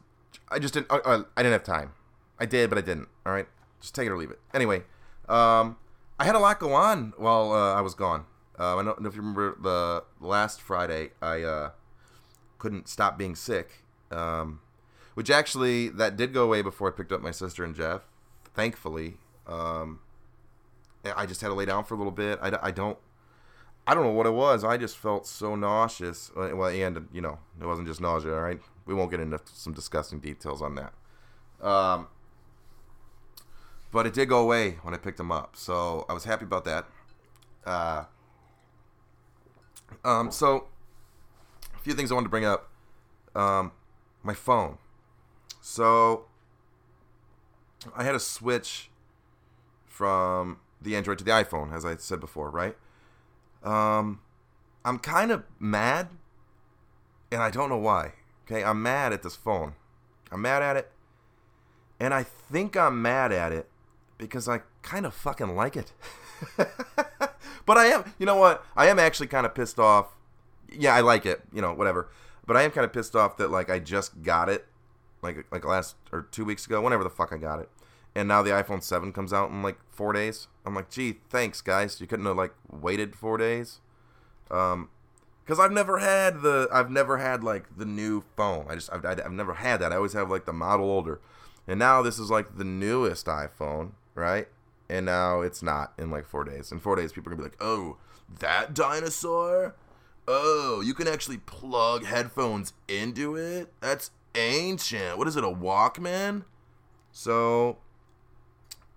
I 0.54 0.60
just 0.60 0.72
didn't. 0.72 0.86
I, 0.90 1.24
I 1.36 1.42
didn't 1.42 1.52
have 1.52 1.64
time. 1.64 1.92
I 2.38 2.46
did, 2.46 2.70
but 2.70 2.78
I 2.78 2.80
didn't. 2.80 3.08
All 3.26 3.32
right, 3.32 3.48
just 3.80 3.94
take 3.94 4.06
it 4.06 4.10
or 4.10 4.16
leave 4.16 4.30
it. 4.30 4.40
Anyway, 4.54 4.84
um, 5.28 5.76
I 6.18 6.24
had 6.24 6.36
a 6.36 6.38
lot 6.38 6.60
go 6.60 6.72
on 6.72 7.12
while 7.16 7.52
uh, 7.52 7.74
I 7.74 7.80
was 7.80 7.94
gone. 7.94 8.24
Uh, 8.58 8.76
I 8.76 8.84
don't 8.84 9.00
know 9.00 9.08
if 9.08 9.16
you 9.16 9.20
remember 9.20 9.56
the 9.60 10.04
last 10.24 10.60
Friday. 10.60 11.10
I 11.20 11.42
uh, 11.42 11.70
couldn't 12.58 12.88
stop 12.88 13.18
being 13.18 13.34
sick, 13.34 13.82
um, 14.12 14.60
which 15.14 15.28
actually 15.28 15.88
that 15.88 16.16
did 16.16 16.32
go 16.32 16.44
away 16.44 16.62
before 16.62 16.88
I 16.88 16.92
picked 16.92 17.10
up 17.10 17.20
my 17.20 17.32
sister 17.32 17.64
and 17.64 17.74
Jeff. 17.74 18.02
Thankfully, 18.54 19.14
um, 19.48 19.98
I 21.16 21.26
just 21.26 21.40
had 21.40 21.48
to 21.48 21.54
lay 21.54 21.64
down 21.64 21.82
for 21.82 21.94
a 21.94 21.96
little 21.96 22.12
bit. 22.12 22.38
I, 22.40 22.56
I 22.62 22.70
don't. 22.70 22.96
I 23.86 23.94
don't 23.94 24.04
know 24.04 24.12
what 24.12 24.26
it 24.26 24.32
was. 24.32 24.64
I 24.64 24.76
just 24.76 24.96
felt 24.96 25.26
so 25.26 25.54
nauseous. 25.56 26.30
Well, 26.34 26.68
and 26.68 27.08
you 27.12 27.20
know, 27.20 27.38
it 27.60 27.66
wasn't 27.66 27.86
just 27.86 28.00
nausea. 28.00 28.34
All 28.34 28.40
right, 28.40 28.60
we 28.86 28.94
won't 28.94 29.10
get 29.10 29.20
into 29.20 29.38
some 29.44 29.72
disgusting 29.72 30.20
details 30.20 30.62
on 30.62 30.74
that. 30.76 30.92
Um, 31.66 32.08
but 33.92 34.06
it 34.06 34.14
did 34.14 34.28
go 34.28 34.40
away 34.40 34.78
when 34.82 34.94
I 34.94 34.96
picked 34.96 35.20
him 35.20 35.30
up, 35.30 35.54
so 35.56 36.06
I 36.08 36.14
was 36.14 36.24
happy 36.24 36.44
about 36.44 36.64
that. 36.64 36.86
Uh, 37.64 38.04
um, 40.04 40.30
so 40.30 40.66
a 41.74 41.78
few 41.78 41.92
things 41.94 42.10
I 42.10 42.14
wanted 42.14 42.26
to 42.26 42.30
bring 42.30 42.44
up. 42.44 42.70
Um, 43.34 43.72
my 44.22 44.34
phone. 44.34 44.78
So 45.60 46.24
I 47.94 48.02
had 48.02 48.12
to 48.12 48.20
switch 48.20 48.90
from 49.86 50.58
the 50.80 50.96
Android 50.96 51.18
to 51.18 51.24
the 51.24 51.30
iPhone, 51.30 51.72
as 51.72 51.84
I 51.84 51.96
said 51.96 52.20
before, 52.20 52.50
right? 52.50 52.76
Um, 53.64 54.20
I'm 54.84 54.98
kind 54.98 55.30
of 55.30 55.44
mad, 55.58 56.08
and 57.32 57.42
I 57.42 57.50
don't 57.50 57.68
know 57.68 57.78
why. 57.78 58.12
Okay, 58.46 58.62
I'm 58.62 58.82
mad 58.82 59.12
at 59.12 59.22
this 59.22 59.34
phone. 59.34 59.74
I'm 60.30 60.42
mad 60.42 60.62
at 60.62 60.76
it. 60.76 60.90
And 61.98 62.12
I 62.12 62.22
think 62.22 62.76
I'm 62.76 63.00
mad 63.00 63.32
at 63.32 63.52
it 63.52 63.68
because 64.18 64.48
I 64.48 64.60
kind 64.82 65.06
of 65.06 65.14
fucking 65.14 65.54
like 65.54 65.76
it. 65.76 65.92
but 66.56 67.78
I 67.78 67.86
am, 67.86 68.12
you 68.18 68.26
know 68.26 68.36
what? 68.36 68.64
I 68.76 68.88
am 68.88 68.98
actually 68.98 69.28
kind 69.28 69.46
of 69.46 69.54
pissed 69.54 69.78
off. 69.78 70.16
Yeah, 70.70 70.94
I 70.94 71.00
like 71.00 71.24
it, 71.24 71.42
you 71.52 71.62
know, 71.62 71.72
whatever. 71.72 72.10
But 72.46 72.56
I 72.56 72.62
am 72.62 72.72
kind 72.72 72.84
of 72.84 72.92
pissed 72.92 73.16
off 73.16 73.36
that 73.38 73.50
like 73.50 73.70
I 73.70 73.78
just 73.78 74.22
got 74.22 74.48
it 74.48 74.66
like 75.22 75.46
like 75.50 75.64
last 75.64 75.96
or 76.12 76.22
2 76.30 76.44
weeks 76.44 76.66
ago, 76.66 76.82
whenever 76.82 77.02
the 77.02 77.10
fuck 77.10 77.32
I 77.32 77.38
got 77.38 77.60
it. 77.60 77.70
And 78.14 78.28
now 78.28 78.42
the 78.42 78.50
iPhone 78.50 78.82
7 78.82 79.12
comes 79.12 79.32
out 79.32 79.50
in 79.50 79.62
like 79.62 79.78
4 79.90 80.12
days. 80.12 80.48
I'm 80.64 80.74
like, 80.74 80.90
"Gee, 80.90 81.20
thanks 81.28 81.60
guys. 81.60 82.00
You 82.00 82.06
couldn't 82.06 82.26
have 82.26 82.36
like 82.36 82.54
waited 82.70 83.16
4 83.16 83.38
days." 83.38 83.80
Um 84.50 84.88
because 85.44 85.60
I've 85.60 85.72
never 85.72 85.98
had 85.98 86.42
the 86.42 86.68
I've 86.72 86.90
never 86.90 87.18
had 87.18 87.44
like 87.44 87.76
the 87.76 87.84
new 87.84 88.24
phone. 88.36 88.66
I 88.68 88.74
just 88.74 88.92
I've, 88.92 89.04
I've 89.04 89.32
never 89.32 89.54
had 89.54 89.80
that. 89.80 89.92
I 89.92 89.96
always 89.96 90.14
have 90.14 90.30
like 90.30 90.46
the 90.46 90.52
model 90.52 90.86
older, 90.86 91.20
and 91.66 91.78
now 91.78 92.02
this 92.02 92.18
is 92.18 92.30
like 92.30 92.56
the 92.56 92.64
newest 92.64 93.26
iPhone, 93.26 93.92
right? 94.14 94.48
And 94.88 95.06
now 95.06 95.40
it's 95.40 95.62
not 95.62 95.92
in 95.98 96.10
like 96.10 96.26
four 96.26 96.44
days. 96.44 96.72
In 96.72 96.80
four 96.80 96.96
days, 96.96 97.12
people 97.12 97.32
are 97.32 97.36
gonna 97.36 97.48
be 97.48 97.50
like, 97.50 97.62
"Oh, 97.62 97.98
that 98.38 98.74
dinosaur? 98.74 99.74
Oh, 100.26 100.82
you 100.84 100.94
can 100.94 101.06
actually 101.08 101.38
plug 101.38 102.04
headphones 102.04 102.72
into 102.88 103.36
it? 103.36 103.72
That's 103.80 104.10
ancient. 104.34 105.18
What 105.18 105.28
is 105.28 105.36
it? 105.36 105.44
A 105.44 105.48
Walkman?" 105.48 106.44
So 107.12 107.78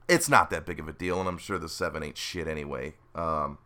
it's 0.08 0.30
not 0.30 0.50
that 0.50 0.66
big 0.66 0.80
of 0.80 0.88
a 0.88 0.94
deal, 0.94 1.20
and 1.20 1.28
I'm 1.28 1.38
sure 1.38 1.58
the 1.58 1.70
seven 1.70 2.04
ain't 2.04 2.18
shit 2.18 2.48
anyway. 2.48 2.96
Um, 3.14 3.58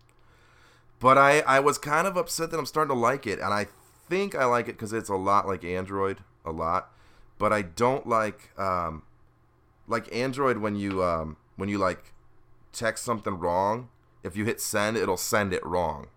but 0.99 1.17
I, 1.17 1.41
I 1.41 1.59
was 1.59 1.77
kind 1.77 2.07
of 2.07 2.17
upset 2.17 2.51
that 2.51 2.57
I'm 2.57 2.65
starting 2.65 2.95
to 2.95 2.99
like 2.99 3.27
it, 3.27 3.39
and 3.39 3.53
I 3.53 3.67
think 4.09 4.35
I 4.35 4.45
like 4.45 4.67
it 4.67 4.73
because 4.73 4.93
it's 4.93 5.09
a 5.09 5.15
lot 5.15 5.47
like 5.47 5.63
Android, 5.63 6.19
a 6.45 6.51
lot. 6.51 6.91
but 7.37 7.51
I 7.53 7.61
don't 7.63 8.07
like 8.07 8.57
um, 8.59 9.03
like 9.87 10.13
Android 10.15 10.57
when 10.57 10.75
you 10.75 11.03
um, 11.03 11.37
when 11.55 11.69
you 11.69 11.77
like 11.77 12.13
text 12.71 13.03
something 13.03 13.37
wrong. 13.37 13.89
If 14.23 14.35
you 14.35 14.45
hit 14.45 14.61
send, 14.61 14.97
it'll 14.97 15.17
send 15.17 15.53
it 15.53 15.65
wrong. 15.65 16.07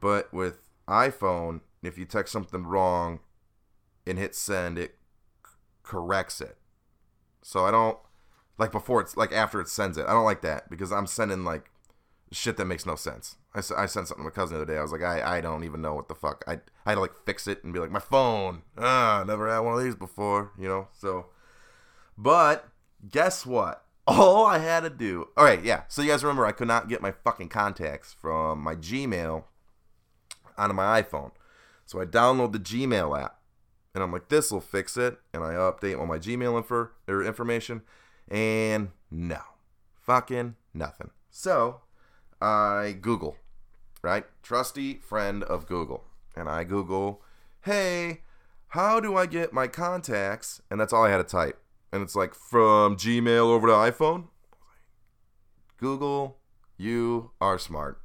But 0.00 0.32
with 0.32 0.58
iPhone, 0.86 1.60
if 1.82 1.96
you 1.96 2.04
text 2.04 2.32
something 2.32 2.64
wrong 2.64 3.20
and 4.06 4.18
hit 4.18 4.34
send, 4.34 4.78
it 4.78 4.96
corrects 5.82 6.40
it. 6.40 6.58
So 7.40 7.64
I 7.64 7.70
don't 7.70 7.98
like 8.62 8.72
before 8.72 9.00
it's 9.00 9.16
like 9.16 9.32
after 9.32 9.60
it 9.60 9.68
sends 9.68 9.98
it. 9.98 10.06
I 10.06 10.12
don't 10.12 10.24
like 10.24 10.42
that 10.42 10.70
because 10.70 10.92
I'm 10.92 11.06
sending 11.06 11.44
like 11.44 11.70
shit 12.30 12.56
that 12.56 12.64
makes 12.64 12.86
no 12.86 12.94
sense. 12.94 13.36
I, 13.54 13.58
I 13.58 13.86
sent 13.86 14.08
something 14.08 14.18
to 14.18 14.22
my 14.24 14.30
cousin 14.30 14.56
the 14.56 14.62
other 14.62 14.72
day. 14.72 14.78
I 14.78 14.82
was 14.82 14.92
like, 14.92 15.02
I, 15.02 15.38
I 15.38 15.40
don't 15.40 15.64
even 15.64 15.82
know 15.82 15.94
what 15.94 16.08
the 16.08 16.14
fuck. 16.14 16.44
I, 16.46 16.60
I 16.86 16.90
had 16.90 16.94
to 16.94 17.00
like 17.00 17.12
fix 17.26 17.46
it 17.46 17.62
and 17.64 17.72
be 17.72 17.80
like, 17.80 17.90
my 17.90 17.98
phone. 17.98 18.62
Ah, 18.78 19.24
never 19.26 19.52
had 19.52 19.58
one 19.60 19.76
of 19.76 19.84
these 19.84 19.96
before, 19.96 20.52
you 20.58 20.68
know? 20.68 20.88
So, 20.92 21.26
but 22.16 22.68
guess 23.10 23.44
what? 23.44 23.84
All 24.06 24.46
I 24.46 24.58
had 24.58 24.80
to 24.80 24.90
do. 24.90 25.28
All 25.36 25.44
right, 25.44 25.62
yeah. 25.62 25.82
So 25.88 26.02
you 26.02 26.08
guys 26.08 26.24
remember 26.24 26.46
I 26.46 26.52
could 26.52 26.68
not 26.68 26.88
get 26.88 27.02
my 27.02 27.12
fucking 27.12 27.48
contacts 27.48 28.14
from 28.14 28.60
my 28.60 28.74
Gmail 28.76 29.44
onto 30.56 30.74
my 30.74 31.02
iPhone. 31.02 31.32
So 31.84 32.00
I 32.00 32.04
download 32.04 32.52
the 32.52 32.58
Gmail 32.58 33.20
app. 33.20 33.38
And 33.94 34.02
I'm 34.02 34.12
like, 34.12 34.30
this 34.30 34.50
will 34.50 34.62
fix 34.62 34.96
it. 34.96 35.18
And 35.34 35.44
I 35.44 35.52
update 35.52 35.98
all 35.98 36.06
my 36.06 36.18
Gmail 36.18 36.56
info, 36.56 36.88
or 37.06 37.22
information. 37.22 37.82
And 38.28 38.90
no. 39.10 39.40
Fucking 40.00 40.56
nothing. 40.74 41.10
So 41.30 41.82
I 42.40 42.96
Google, 43.00 43.36
right? 44.02 44.24
Trusty 44.42 44.94
friend 44.94 45.42
of 45.44 45.66
Google. 45.66 46.04
And 46.34 46.48
I 46.48 46.64
Google, 46.64 47.22
hey, 47.62 48.22
how 48.68 49.00
do 49.00 49.16
I 49.16 49.26
get 49.26 49.52
my 49.52 49.66
contacts? 49.66 50.62
And 50.70 50.80
that's 50.80 50.92
all 50.92 51.04
I 51.04 51.10
had 51.10 51.18
to 51.18 51.24
type. 51.24 51.60
And 51.92 52.02
it's 52.02 52.16
like 52.16 52.34
from 52.34 52.96
Gmail 52.96 53.42
over 53.42 53.66
to 53.66 53.72
iPhone. 53.74 54.28
Google, 55.76 56.38
you 56.76 57.32
are 57.40 57.58
smart. 57.58 58.00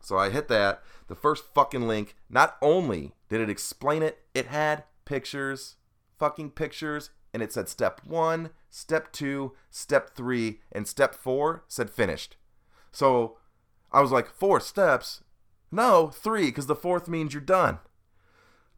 So 0.00 0.16
I 0.16 0.30
hit 0.30 0.48
that. 0.48 0.82
The 1.08 1.14
first 1.16 1.44
fucking 1.54 1.88
link, 1.88 2.14
not 2.30 2.56
only 2.62 3.12
did 3.28 3.40
it 3.40 3.50
explain 3.50 4.02
it, 4.02 4.18
it 4.32 4.46
had 4.46 4.84
pictures, 5.04 5.76
fucking 6.18 6.50
pictures, 6.50 7.10
and 7.32 7.42
it 7.42 7.52
said 7.52 7.68
step 7.68 8.00
one, 8.04 8.50
step 8.70 9.12
two, 9.12 9.52
step 9.70 10.14
three, 10.14 10.60
and 10.70 10.86
step 10.86 11.14
four 11.14 11.64
said 11.68 11.90
finished. 11.90 12.36
So 12.90 13.38
I 13.90 14.00
was 14.00 14.12
like, 14.12 14.28
four 14.28 14.60
steps? 14.60 15.22
No, 15.70 16.08
three, 16.08 16.46
because 16.46 16.66
the 16.66 16.74
fourth 16.74 17.08
means 17.08 17.32
you're 17.32 17.40
done. 17.40 17.78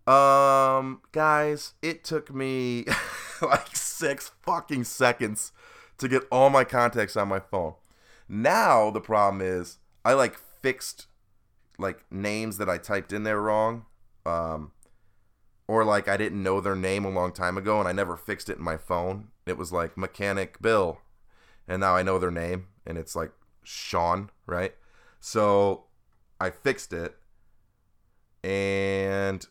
Um, 0.06 1.00
guys, 1.12 1.72
it 1.82 2.04
took 2.04 2.32
me 2.32 2.84
like 3.42 3.74
six 3.74 4.30
fucking 4.42 4.84
seconds 4.84 5.52
to 5.98 6.08
get 6.08 6.24
all 6.30 6.50
my 6.50 6.64
contacts 6.64 7.16
on 7.16 7.28
my 7.28 7.40
phone. 7.40 7.74
Now 8.28 8.90
the 8.90 9.00
problem 9.00 9.42
is 9.42 9.78
I 10.04 10.12
like 10.14 10.36
fixed 10.36 11.06
like 11.78 12.04
names 12.10 12.58
that 12.58 12.68
I 12.68 12.78
typed 12.78 13.12
in 13.12 13.24
there 13.24 13.40
wrong. 13.40 13.86
Um, 14.24 14.72
or 15.66 15.85
like 15.85 16.09
I 16.09 16.16
didn't 16.16 16.42
know 16.42 16.61
their 16.61 16.77
name 16.77 17.05
a 17.05 17.11
long 17.11 17.33
time 17.33 17.57
ago 17.57 17.79
and 17.79 17.88
I 17.88 17.92
never 17.92 18.16
fixed 18.16 18.48
it 18.48 18.59
in 18.59 18.64
my 18.64 18.77
phone. 18.77 19.29
It 19.46 19.57
was 19.57 19.72
like 19.72 19.96
Mechanic 19.96 20.61
Bill. 20.61 20.98
And 21.66 21.81
now 21.81 21.96
I 21.96 22.03
know 22.03 22.18
their 22.18 22.31
name 22.31 22.66
and 22.87 22.98
it's 22.98 23.16
like 23.16 23.33
Sean, 23.62 24.31
right? 24.46 24.74
So 25.20 25.85
I 26.40 26.50
fixed 26.50 26.92
it 26.92 27.16
and 28.42 29.46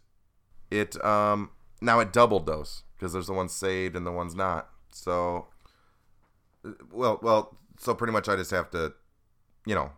it 0.69 1.03
um 1.03 1.49
now 1.81 1.99
it 1.99 2.13
doubled 2.13 2.45
those 2.45 2.83
because 2.95 3.11
there's 3.11 3.27
the 3.27 3.33
ones 3.33 3.51
saved 3.51 3.95
and 3.95 4.05
the 4.05 4.11
ones 4.11 4.35
not. 4.35 4.69
So 4.91 5.47
well 6.91 7.19
well 7.23 7.57
so 7.79 7.95
pretty 7.95 8.13
much 8.13 8.29
I 8.29 8.35
just 8.35 8.51
have 8.51 8.69
to 8.71 8.93
you 9.65 9.73
know 9.73 9.91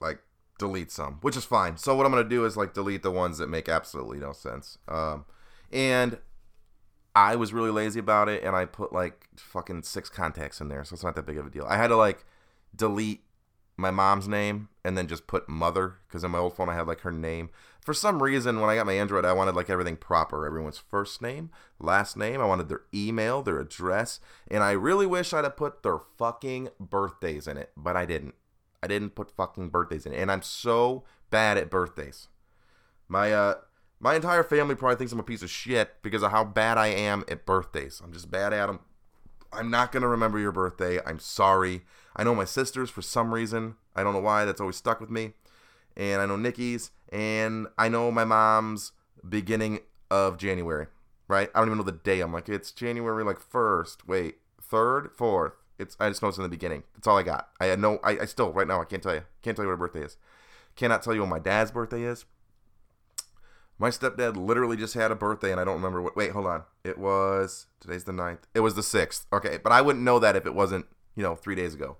like 0.00 0.18
delete 0.62 0.92
some, 0.92 1.18
which 1.22 1.36
is 1.36 1.44
fine. 1.44 1.76
So 1.76 1.96
what 1.96 2.06
I'm 2.06 2.12
gonna 2.12 2.22
do 2.22 2.44
is 2.44 2.56
like 2.56 2.72
delete 2.72 3.02
the 3.02 3.10
ones 3.10 3.38
that 3.38 3.48
make 3.48 3.68
absolutely 3.68 4.18
no 4.18 4.32
sense. 4.32 4.78
Um, 4.86 5.24
and 5.72 6.18
I 7.16 7.34
was 7.34 7.52
really 7.52 7.72
lazy 7.72 7.98
about 7.98 8.28
it, 8.28 8.44
and 8.44 8.54
I 8.54 8.64
put 8.64 8.92
like 8.92 9.26
fucking 9.36 9.82
six 9.82 10.08
contacts 10.08 10.60
in 10.60 10.68
there, 10.68 10.84
so 10.84 10.94
it's 10.94 11.02
not 11.02 11.16
that 11.16 11.26
big 11.26 11.36
of 11.36 11.46
a 11.46 11.50
deal. 11.50 11.66
I 11.68 11.76
had 11.76 11.88
to 11.88 11.96
like 11.96 12.24
delete 12.74 13.24
my 13.76 13.90
mom's 13.90 14.28
name 14.28 14.68
and 14.84 14.96
then 14.96 15.08
just 15.08 15.26
put 15.26 15.48
mother 15.48 15.96
because 16.06 16.22
in 16.22 16.30
my 16.30 16.38
old 16.38 16.54
phone 16.54 16.68
I 16.68 16.74
had 16.74 16.86
like 16.86 17.00
her 17.00 17.10
name. 17.10 17.50
For 17.80 17.92
some 17.92 18.22
reason, 18.22 18.60
when 18.60 18.70
I 18.70 18.76
got 18.76 18.86
my 18.86 18.92
Android, 18.92 19.24
I 19.24 19.32
wanted 19.32 19.56
like 19.56 19.68
everything 19.68 19.96
proper. 19.96 20.46
Everyone's 20.46 20.78
first 20.78 21.20
name, 21.20 21.50
last 21.80 22.16
name. 22.16 22.40
I 22.40 22.44
wanted 22.44 22.68
their 22.68 22.82
email, 22.94 23.42
their 23.42 23.58
address, 23.58 24.20
and 24.48 24.62
I 24.62 24.70
really 24.70 25.06
wish 25.06 25.32
I'd 25.32 25.42
have 25.42 25.56
put 25.56 25.82
their 25.82 25.98
fucking 25.98 26.68
birthdays 26.78 27.48
in 27.48 27.56
it, 27.56 27.72
but 27.76 27.96
I 27.96 28.06
didn't. 28.06 28.36
I 28.82 28.86
didn't 28.86 29.14
put 29.14 29.30
fucking 29.30 29.68
birthdays 29.68 30.06
in 30.06 30.12
and 30.12 30.30
I'm 30.30 30.42
so 30.42 31.04
bad 31.30 31.56
at 31.56 31.70
birthdays. 31.70 32.28
My 33.08 33.32
uh, 33.32 33.54
my 34.00 34.14
entire 34.14 34.42
family 34.42 34.74
probably 34.74 34.96
thinks 34.96 35.12
I'm 35.12 35.20
a 35.20 35.24
piece 35.24 35.42
of 35.42 35.50
shit 35.50 36.02
because 36.02 36.22
of 36.22 36.30
how 36.32 36.44
bad 36.44 36.78
I 36.78 36.88
am 36.88 37.24
at 37.28 37.46
birthdays. 37.46 38.00
I'm 38.02 38.12
just 38.12 38.30
bad 38.30 38.52
at 38.52 38.66
them. 38.66 38.80
I'm 39.52 39.70
not 39.70 39.92
gonna 39.92 40.08
remember 40.08 40.38
your 40.38 40.52
birthday. 40.52 40.98
I'm 41.04 41.18
sorry. 41.18 41.82
I 42.16 42.24
know 42.24 42.34
my 42.34 42.44
sister's 42.44 42.90
for 42.90 43.02
some 43.02 43.32
reason. 43.32 43.76
I 43.94 44.02
don't 44.02 44.12
know 44.12 44.20
why. 44.20 44.44
That's 44.44 44.60
always 44.60 44.76
stuck 44.76 45.00
with 45.00 45.10
me. 45.10 45.34
And 45.96 46.20
I 46.22 46.26
know 46.26 46.36
Nikki's, 46.36 46.90
and 47.10 47.66
I 47.76 47.88
know 47.88 48.10
my 48.10 48.24
mom's 48.24 48.92
beginning 49.28 49.80
of 50.10 50.38
January. 50.38 50.86
Right? 51.28 51.50
I 51.54 51.60
don't 51.60 51.68
even 51.68 51.78
know 51.78 51.84
the 51.84 51.92
day. 51.92 52.20
I'm 52.20 52.32
like, 52.32 52.48
it's 52.48 52.72
January 52.72 53.24
like 53.24 53.38
first. 53.38 54.08
Wait, 54.08 54.38
third, 54.60 55.10
fourth. 55.12 55.61
It's 55.82 55.96
I 56.00 56.08
just 56.08 56.22
know 56.22 56.28
it's 56.28 56.38
in 56.38 56.42
the 56.42 56.48
beginning. 56.48 56.82
That's 56.94 57.06
all 57.06 57.18
I 57.18 57.22
got. 57.22 57.48
I 57.60 57.66
had 57.66 57.78
no. 57.78 57.98
I, 58.02 58.20
I 58.20 58.24
still 58.24 58.52
right 58.52 58.66
now 58.66 58.80
I 58.80 58.84
can't 58.84 59.02
tell 59.02 59.14
you. 59.14 59.22
Can't 59.42 59.56
tell 59.56 59.64
you 59.64 59.68
what 59.68 59.78
her 59.78 59.86
birthday 59.88 60.04
is. 60.04 60.16
Cannot 60.76 61.02
tell 61.02 61.14
you 61.14 61.20
when 61.20 61.30
my 61.30 61.38
dad's 61.38 61.70
birthday 61.70 62.02
is. 62.02 62.24
My 63.78 63.90
stepdad 63.90 64.36
literally 64.36 64.76
just 64.76 64.94
had 64.94 65.10
a 65.10 65.16
birthday, 65.16 65.50
and 65.50 65.60
I 65.60 65.64
don't 65.64 65.74
remember 65.74 66.00
what. 66.00 66.16
Wait, 66.16 66.30
hold 66.30 66.46
on. 66.46 66.62
It 66.84 66.98
was 66.98 67.66
today's 67.80 68.04
the 68.04 68.12
9th. 68.12 68.44
It 68.54 68.60
was 68.60 68.74
the 68.74 68.82
sixth. 68.82 69.26
Okay, 69.32 69.58
but 69.58 69.72
I 69.72 69.82
wouldn't 69.82 70.04
know 70.04 70.18
that 70.18 70.36
if 70.36 70.46
it 70.46 70.54
wasn't 70.54 70.86
you 71.16 71.22
know 71.22 71.34
three 71.34 71.54
days 71.54 71.74
ago. 71.74 71.96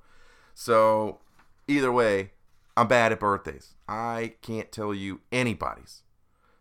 So 0.55 1.21
either 1.66 1.92
way, 1.92 2.33
I'm 2.77 2.88
bad 2.88 3.12
at 3.12 3.21
birthdays. 3.21 3.75
I 3.88 4.35
can't 4.42 4.71
tell 4.73 4.95
you 4.95 5.21
anybody's. 5.31 6.03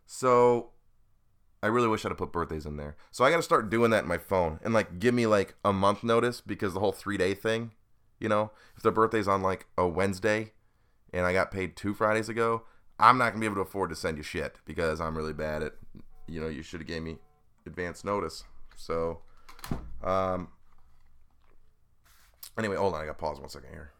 So 0.05 0.70
I 1.63 1.67
really 1.67 1.87
wish 1.87 2.03
I'd 2.05 2.09
have 2.09 2.17
put 2.17 2.31
birthdays 2.31 2.65
in 2.65 2.77
there. 2.77 2.95
So 3.11 3.23
I 3.23 3.29
got 3.29 3.37
to 3.37 3.43
start 3.43 3.69
doing 3.69 3.91
that 3.91 4.03
in 4.03 4.09
my 4.09 4.17
phone 4.17 4.59
and 4.63 4.73
like 4.73 4.99
give 4.99 5.13
me 5.13 5.27
like 5.27 5.55
a 5.63 5.71
month 5.71 6.03
notice 6.03 6.41
because 6.41 6.73
the 6.73 6.79
whole 6.79 6.91
three 6.91 7.17
day 7.17 7.33
thing, 7.33 7.71
you 8.19 8.27
know, 8.27 8.51
if 8.75 8.83
their 8.83 8.91
birthday's 8.91 9.27
on 9.27 9.43
like 9.43 9.67
a 9.77 9.87
Wednesday 9.87 10.53
and 11.13 11.25
I 11.25 11.33
got 11.33 11.51
paid 11.51 11.75
two 11.75 11.93
Fridays 11.93 12.29
ago, 12.29 12.63
I'm 12.99 13.17
not 13.17 13.29
gonna 13.29 13.41
be 13.41 13.45
able 13.45 13.55
to 13.55 13.61
afford 13.61 13.89
to 13.91 13.95
send 13.95 14.17
you 14.17 14.23
shit 14.23 14.57
because 14.65 14.99
I'm 14.99 15.15
really 15.15 15.33
bad 15.33 15.61
at, 15.61 15.73
you 16.27 16.39
know, 16.41 16.47
you 16.47 16.63
should 16.63 16.79
have 16.79 16.87
gave 16.87 17.03
me 17.03 17.17
advance 17.67 18.03
notice. 18.03 18.43
So, 18.75 19.19
um, 20.03 20.47
anyway, 22.57 22.75
hold 22.75 22.95
on, 22.95 23.01
I 23.01 23.05
got 23.05 23.19
pause 23.19 23.39
one 23.39 23.49
second 23.49 23.69
here. 23.69 23.91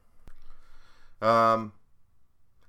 Um, 1.21 1.73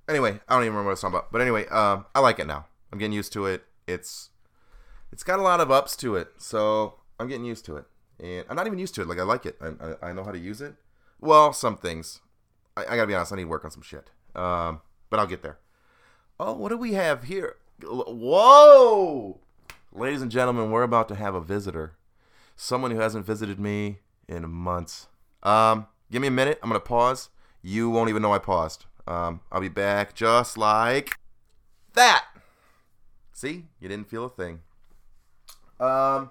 anyway, 0.07 0.41
I 0.49 0.55
don't 0.55 0.65
even 0.65 0.75
remember 0.75 0.85
what 0.85 0.91
I 0.91 0.93
was 0.93 1.01
talking 1.01 1.17
about, 1.17 1.33
but 1.33 1.41
anyway, 1.41 1.67
um, 1.69 2.05
I 2.15 2.21
like 2.21 2.39
it 2.39 2.47
now. 2.47 2.67
I'm 2.93 2.99
getting 2.99 3.13
used 3.13 3.33
to 3.35 3.47
it. 3.47 3.65
It's 3.87 4.31
it's 5.13 5.23
got 5.23 5.39
a 5.39 5.43
lot 5.43 5.61
of 5.61 5.71
ups 5.71 5.95
to 5.97 6.17
it, 6.17 6.29
so 6.39 6.95
I'm 7.21 7.29
getting 7.29 7.45
used 7.45 7.65
to 7.67 7.77
it, 7.77 7.85
and 8.19 8.45
I'm 8.49 8.57
not 8.57 8.67
even 8.67 8.79
used 8.79 8.95
to 8.97 9.03
it. 9.03 9.09
Like 9.09 9.19
I 9.19 9.23
like 9.23 9.47
it. 9.47 9.57
I, 9.61 9.69
I, 9.69 10.11
I 10.11 10.13
know 10.13 10.25
how 10.25 10.33
to 10.33 10.39
use 10.39 10.61
it. 10.61 10.75
Well, 11.21 11.53
some 11.53 11.77
things. 11.77 12.21
I, 12.77 12.83
I 12.83 12.97
gotta 12.97 13.07
be 13.07 13.15
honest. 13.15 13.33
I 13.33 13.37
need 13.37 13.43
to 13.43 13.49
work 13.49 13.65
on 13.65 13.71
some 13.71 13.83
shit. 13.83 14.11
Um, 14.35 14.81
but 15.11 15.21
I'll 15.21 15.27
get 15.27 15.43
there. 15.43 15.59
Oh, 16.41 16.55
what 16.55 16.71
do 16.71 16.79
we 16.79 16.95
have 16.95 17.25
here? 17.25 17.57
Whoa, 17.85 19.41
ladies 19.93 20.23
and 20.23 20.31
gentlemen, 20.31 20.71
we're 20.71 20.83
about 20.83 21.09
to 21.09 21.15
have 21.15 21.35
a 21.35 21.41
visitor. 21.41 21.97
Someone 22.57 22.91
who 22.91 23.01
hasn't 23.01 23.27
visited 23.27 23.61
me 23.61 23.99
in 24.29 24.49
months. 24.49 25.09
Um, 25.43 25.87
give 26.11 26.23
me 26.23 26.29
a 26.29 26.33
minute. 26.33 26.59
I'm 26.63 26.71
gonna 26.71 26.81
pause. 26.81 27.29
You 27.61 27.91
won't 27.91 28.09
even 28.09 28.23
know 28.23 28.33
I 28.33 28.39
paused. 28.39 28.87
Um, 29.07 29.41
I'll 29.51 29.61
be 29.61 29.69
back 29.69 30.15
just 30.15 30.57
like 30.57 31.19
that. 31.95 32.25
See, 33.33 33.67
you 33.81 33.89
didn't 33.89 34.09
feel 34.09 34.25
a 34.25 34.31
thing. 34.31 34.61
Um, 35.81 36.31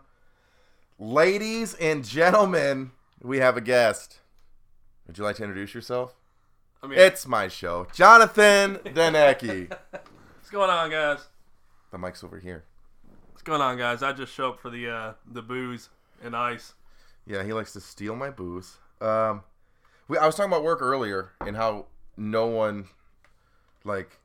ladies 1.00 1.74
and 1.76 2.04
gentlemen, 2.06 2.92
we 3.22 3.40
have 3.40 3.58
a 3.58 3.62
guest. 3.62 4.20
Would 5.08 5.18
you 5.18 5.24
like 5.24 5.36
to 5.38 5.44
introduce 5.44 5.74
yourself? 5.74 6.16
I 6.84 6.88
mean, 6.88 6.98
It's 7.00 7.28
my 7.28 7.48
show, 7.48 7.88
Jonathan 7.94 8.78
Denecki. 8.78 9.70
what's 9.92 10.50
going 10.52 10.70
on, 10.70 10.90
guys? 10.90 11.28
the 11.92 11.98
mic's 11.98 12.24
over 12.24 12.40
here. 12.40 12.64
What's 13.32 13.44
going 13.44 13.62
on, 13.62 13.78
guys? 13.78 14.02
I 14.02 14.14
just 14.14 14.34
show 14.34 14.50
up 14.50 14.60
for 14.62 14.70
the 14.70 14.90
uh, 14.90 15.14
the 15.30 15.42
booze 15.42 15.90
and 16.24 16.36
ice. 16.36 16.74
Yeah, 17.28 17.44
he 17.44 17.54
likes 17.54 17.74
to 17.74 17.82
steal 17.82 18.16
my 18.16 18.30
booze. 18.30 18.78
Um, 19.02 19.44
we, 20.08 20.18
I 20.18 20.26
was 20.26 20.36
talking 20.36 20.52
about 20.52 20.64
work 20.64 20.82
earlier 20.82 21.32
and 21.46 21.56
how 21.56 21.86
no 22.18 22.48
one, 22.48 22.86
like, 23.84 24.18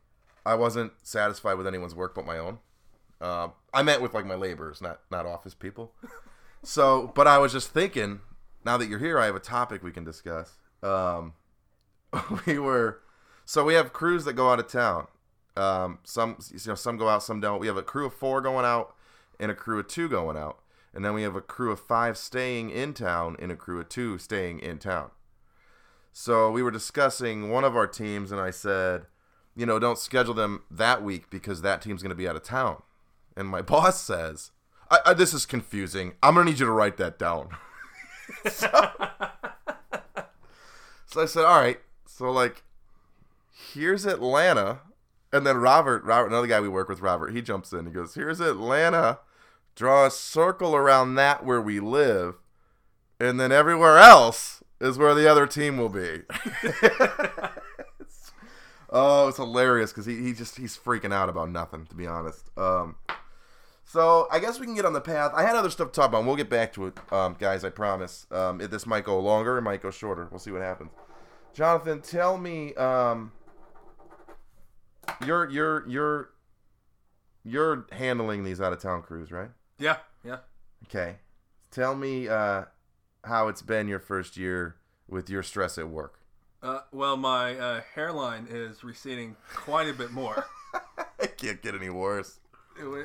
I 0.45 0.55
wasn't 0.55 0.93
satisfied 1.03 1.55
with 1.55 1.67
anyone's 1.67 1.93
work 1.95 2.15
but 2.15 2.25
my 2.25 2.37
own. 2.37 2.59
Um, 3.21 3.53
I 3.77 3.83
meant 3.83 4.01
with 4.01 4.15
like 4.15 4.25
my 4.25 4.33
laborers, 4.35 4.81
not 4.81 5.01
not 5.11 5.25
office 5.25 5.53
people. 5.53 5.93
So, 6.63 7.11
but 7.15 7.27
I 7.27 7.37
was 7.37 7.53
just 7.53 7.69
thinking, 7.69 8.19
now 8.65 8.77
that 8.77 8.89
you're 8.89 8.99
here, 8.99 9.19
I 9.19 9.27
have 9.27 9.35
a 9.35 9.39
topic 9.39 9.83
we 9.83 9.91
can 9.91 10.03
discuss. 10.03 10.57
Um, 10.81 11.33
we 12.45 12.57
were, 12.57 13.01
so 13.45 13.63
we 13.63 13.75
have 13.75 13.93
crews 13.93 14.25
that 14.25 14.33
go 14.33 14.51
out 14.51 14.59
of 14.59 14.67
town. 14.67 15.07
Um, 15.55 15.99
some, 16.03 16.37
you 16.51 16.59
know, 16.65 16.75
some 16.75 16.97
go 16.97 17.07
out, 17.07 17.23
some 17.23 17.39
don't. 17.39 17.59
We 17.59 17.67
have 17.67 17.77
a 17.77 17.83
crew 17.83 18.07
of 18.07 18.13
four 18.13 18.41
going 18.41 18.65
out, 18.65 18.95
and 19.39 19.51
a 19.51 19.55
crew 19.55 19.79
of 19.79 19.87
two 19.87 20.09
going 20.09 20.35
out, 20.35 20.59
and 20.93 21.05
then 21.05 21.13
we 21.13 21.21
have 21.21 21.35
a 21.35 21.41
crew 21.41 21.71
of 21.71 21.79
five 21.79 22.17
staying 22.17 22.71
in 22.71 22.93
town, 22.93 23.37
and 23.39 23.51
a 23.51 23.55
crew 23.55 23.79
of 23.79 23.87
two 23.87 24.17
staying 24.17 24.59
in 24.59 24.79
town. 24.79 25.11
So 26.11 26.51
we 26.51 26.63
were 26.63 26.71
discussing 26.71 27.49
one 27.51 27.63
of 27.63 27.75
our 27.75 27.87
teams, 27.87 28.31
and 28.31 28.41
I 28.41 28.49
said, 28.49 29.05
you 29.55 29.65
know, 29.65 29.79
don't 29.79 29.99
schedule 29.99 30.33
them 30.33 30.63
that 30.69 31.03
week 31.03 31.29
because 31.29 31.61
that 31.61 31.81
team's 31.81 32.01
going 32.01 32.09
to 32.09 32.15
be 32.15 32.27
out 32.27 32.35
of 32.35 32.43
town. 32.43 32.81
And 33.37 33.47
my 33.47 33.61
boss 33.61 34.01
says, 34.01 34.51
I, 34.89 34.99
I, 35.05 35.13
this 35.13 35.33
is 35.33 35.45
confusing. 35.45 36.13
I'm 36.23 36.35
to 36.35 36.43
need 36.43 36.59
you 36.59 36.65
to 36.65 36.71
write 36.71 36.97
that 36.97 37.19
down. 37.19 37.49
so, 38.49 38.67
so 41.05 41.21
I 41.21 41.25
said, 41.25 41.45
all 41.45 41.61
right. 41.61 41.79
So, 42.07 42.31
like, 42.31 42.63
here's 43.73 44.05
Atlanta. 44.05 44.79
And 45.31 45.45
then 45.45 45.57
Robert, 45.57 46.03
Robert, 46.03 46.27
another 46.27 46.47
guy 46.47 46.59
we 46.59 46.69
work 46.69 46.89
with, 46.89 47.01
Robert, 47.01 47.31
he 47.31 47.41
jumps 47.41 47.73
in. 47.73 47.85
He 47.85 47.91
goes, 47.91 48.15
here's 48.15 48.39
Atlanta. 48.39 49.19
Draw 49.75 50.07
a 50.07 50.11
circle 50.11 50.75
around 50.75 51.15
that 51.15 51.45
where 51.45 51.61
we 51.61 51.79
live. 51.79 52.35
And 53.19 53.39
then 53.39 53.51
everywhere 53.51 53.99
else 53.99 54.63
is 54.79 54.97
where 54.97 55.13
the 55.13 55.29
other 55.29 55.45
team 55.45 55.77
will 55.77 55.89
be. 55.89 56.21
oh, 58.89 59.27
it's 59.27 59.37
hilarious 59.37 59.91
because 59.91 60.05
he, 60.05 60.23
he 60.23 60.33
just 60.33 60.57
he's 60.57 60.77
freaking 60.77 61.13
out 61.13 61.29
about 61.29 61.51
nothing, 61.51 61.85
to 61.87 61.95
be 61.95 62.07
honest. 62.07 62.49
Um, 62.57 62.95
so 63.89 64.27
I 64.29 64.39
guess 64.39 64.59
we 64.59 64.65
can 64.65 64.75
get 64.75 64.83
on 64.83 64.91
the 64.91 64.99
path. 64.99 65.31
I 65.33 65.43
had 65.43 65.55
other 65.55 65.69
stuff 65.69 65.93
to 65.93 65.93
talk 65.93 66.09
about. 66.09 66.19
And 66.19 66.27
we'll 66.27 66.35
get 66.35 66.49
back 66.49 66.73
to 66.73 66.87
it, 66.87 66.99
um, 67.11 67.37
guys. 67.39 67.63
I 67.63 67.69
promise. 67.69 68.27
Um, 68.29 68.59
it, 68.59 68.69
this 68.69 68.85
might 68.85 69.05
go 69.05 69.17
longer. 69.17 69.57
It 69.57 69.61
might 69.61 69.81
go 69.81 69.91
shorter. 69.91 70.27
We'll 70.29 70.39
see 70.39 70.51
what 70.51 70.61
happens. 70.61 70.91
Jonathan, 71.53 72.01
tell 72.01 72.37
me. 72.37 72.73
Um, 72.75 73.31
you're 75.25 75.49
you're 75.49 75.87
you're 75.87 76.29
you're 77.45 77.87
handling 77.93 78.43
these 78.43 78.59
out 78.59 78.73
of 78.73 78.81
town 78.81 79.03
crews, 79.03 79.31
right? 79.31 79.51
Yeah, 79.79 79.97
yeah. 80.21 80.39
Okay. 80.87 81.19
Tell 81.71 81.95
me 81.95 82.27
uh, 82.27 82.65
how 83.23 83.47
it's 83.47 83.61
been 83.61 83.87
your 83.87 83.99
first 83.99 84.35
year 84.35 84.75
with 85.07 85.29
your 85.29 85.43
stress 85.43 85.77
at 85.77 85.87
work. 85.87 86.19
Uh, 86.61 86.81
well, 86.91 87.15
my 87.15 87.57
uh, 87.57 87.81
hairline 87.95 88.47
is 88.49 88.83
receding 88.83 89.37
quite 89.53 89.87
a 89.87 89.93
bit 89.93 90.11
more. 90.11 90.45
it 91.19 91.37
can't 91.37 91.61
get 91.61 91.73
any 91.73 91.89
worse. 91.89 92.41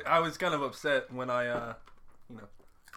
I 0.05 0.19
was 0.19 0.37
kind 0.37 0.53
of 0.53 0.61
upset 0.61 1.11
when 1.11 1.29
I, 1.29 1.47
uh, 1.47 1.73
you 2.29 2.37
know, 2.37 2.47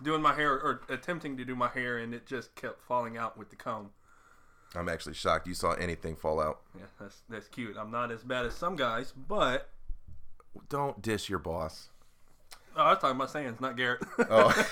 doing 0.03 0.23
my 0.23 0.35
hair 0.35 0.53
or 0.53 0.83
attempting 0.89 1.37
to 1.37 1.45
do 1.45 1.55
my 1.55 1.69
hair, 1.69 1.99
and 1.99 2.15
it 2.15 2.27
just 2.27 2.55
kept 2.55 2.83
falling 2.83 3.17
out 3.17 3.37
with 3.39 3.51
the 3.51 3.57
comb. 3.57 3.91
I'm 4.75 4.89
actually 4.89 5.15
shocked 5.15 5.47
you 5.47 5.55
saw 5.55 5.73
anything 5.73 6.17
fall 6.17 6.41
out. 6.41 6.61
Yeah, 6.77 6.87
that's 7.01 7.23
that's 7.29 7.49
cute. 7.49 7.77
I'm 7.79 7.91
not 7.91 8.11
as 8.11 8.23
bad 8.23 8.47
as 8.47 8.55
some 8.55 8.77
guys, 8.77 9.12
but 9.17 9.71
don't 10.69 11.01
dish 11.01 11.29
your 11.29 11.39
boss. 11.39 11.89
Oh, 12.77 12.83
I 12.83 12.91
was 12.91 12.99
talking 12.99 13.17
about 13.17 13.31
Sands, 13.31 13.61
not 13.61 13.77
Garrett. 13.77 14.03
oh. 14.31 14.67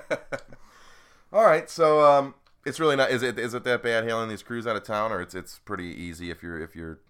All 1.32 1.44
right, 1.44 1.68
so 1.68 2.00
um, 2.00 2.34
it's 2.64 2.80
really 2.80 2.96
not. 2.96 3.10
Is 3.10 3.22
it 3.22 3.38
is 3.38 3.52
it 3.52 3.64
that 3.64 3.82
bad 3.82 4.04
hailing 4.04 4.30
these 4.30 4.42
crews 4.42 4.66
out 4.66 4.76
of 4.76 4.84
town, 4.84 5.12
or 5.12 5.20
it's 5.20 5.34
it's 5.34 5.58
pretty 5.58 5.86
easy 5.86 6.30
if 6.30 6.42
you're 6.42 6.58
if 6.60 6.74
you're. 6.74 7.00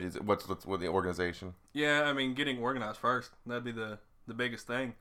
Is 0.00 0.16
it, 0.16 0.24
what's 0.24 0.48
what's 0.48 0.66
what 0.66 0.80
the 0.80 0.88
organization? 0.88 1.54
Yeah, 1.72 2.02
I 2.02 2.12
mean, 2.12 2.34
getting 2.34 2.58
organized 2.58 2.98
first. 2.98 3.30
That'd 3.46 3.64
be 3.64 3.72
the 3.72 3.98
the 4.26 4.34
biggest 4.34 4.66
thing. 4.66 4.94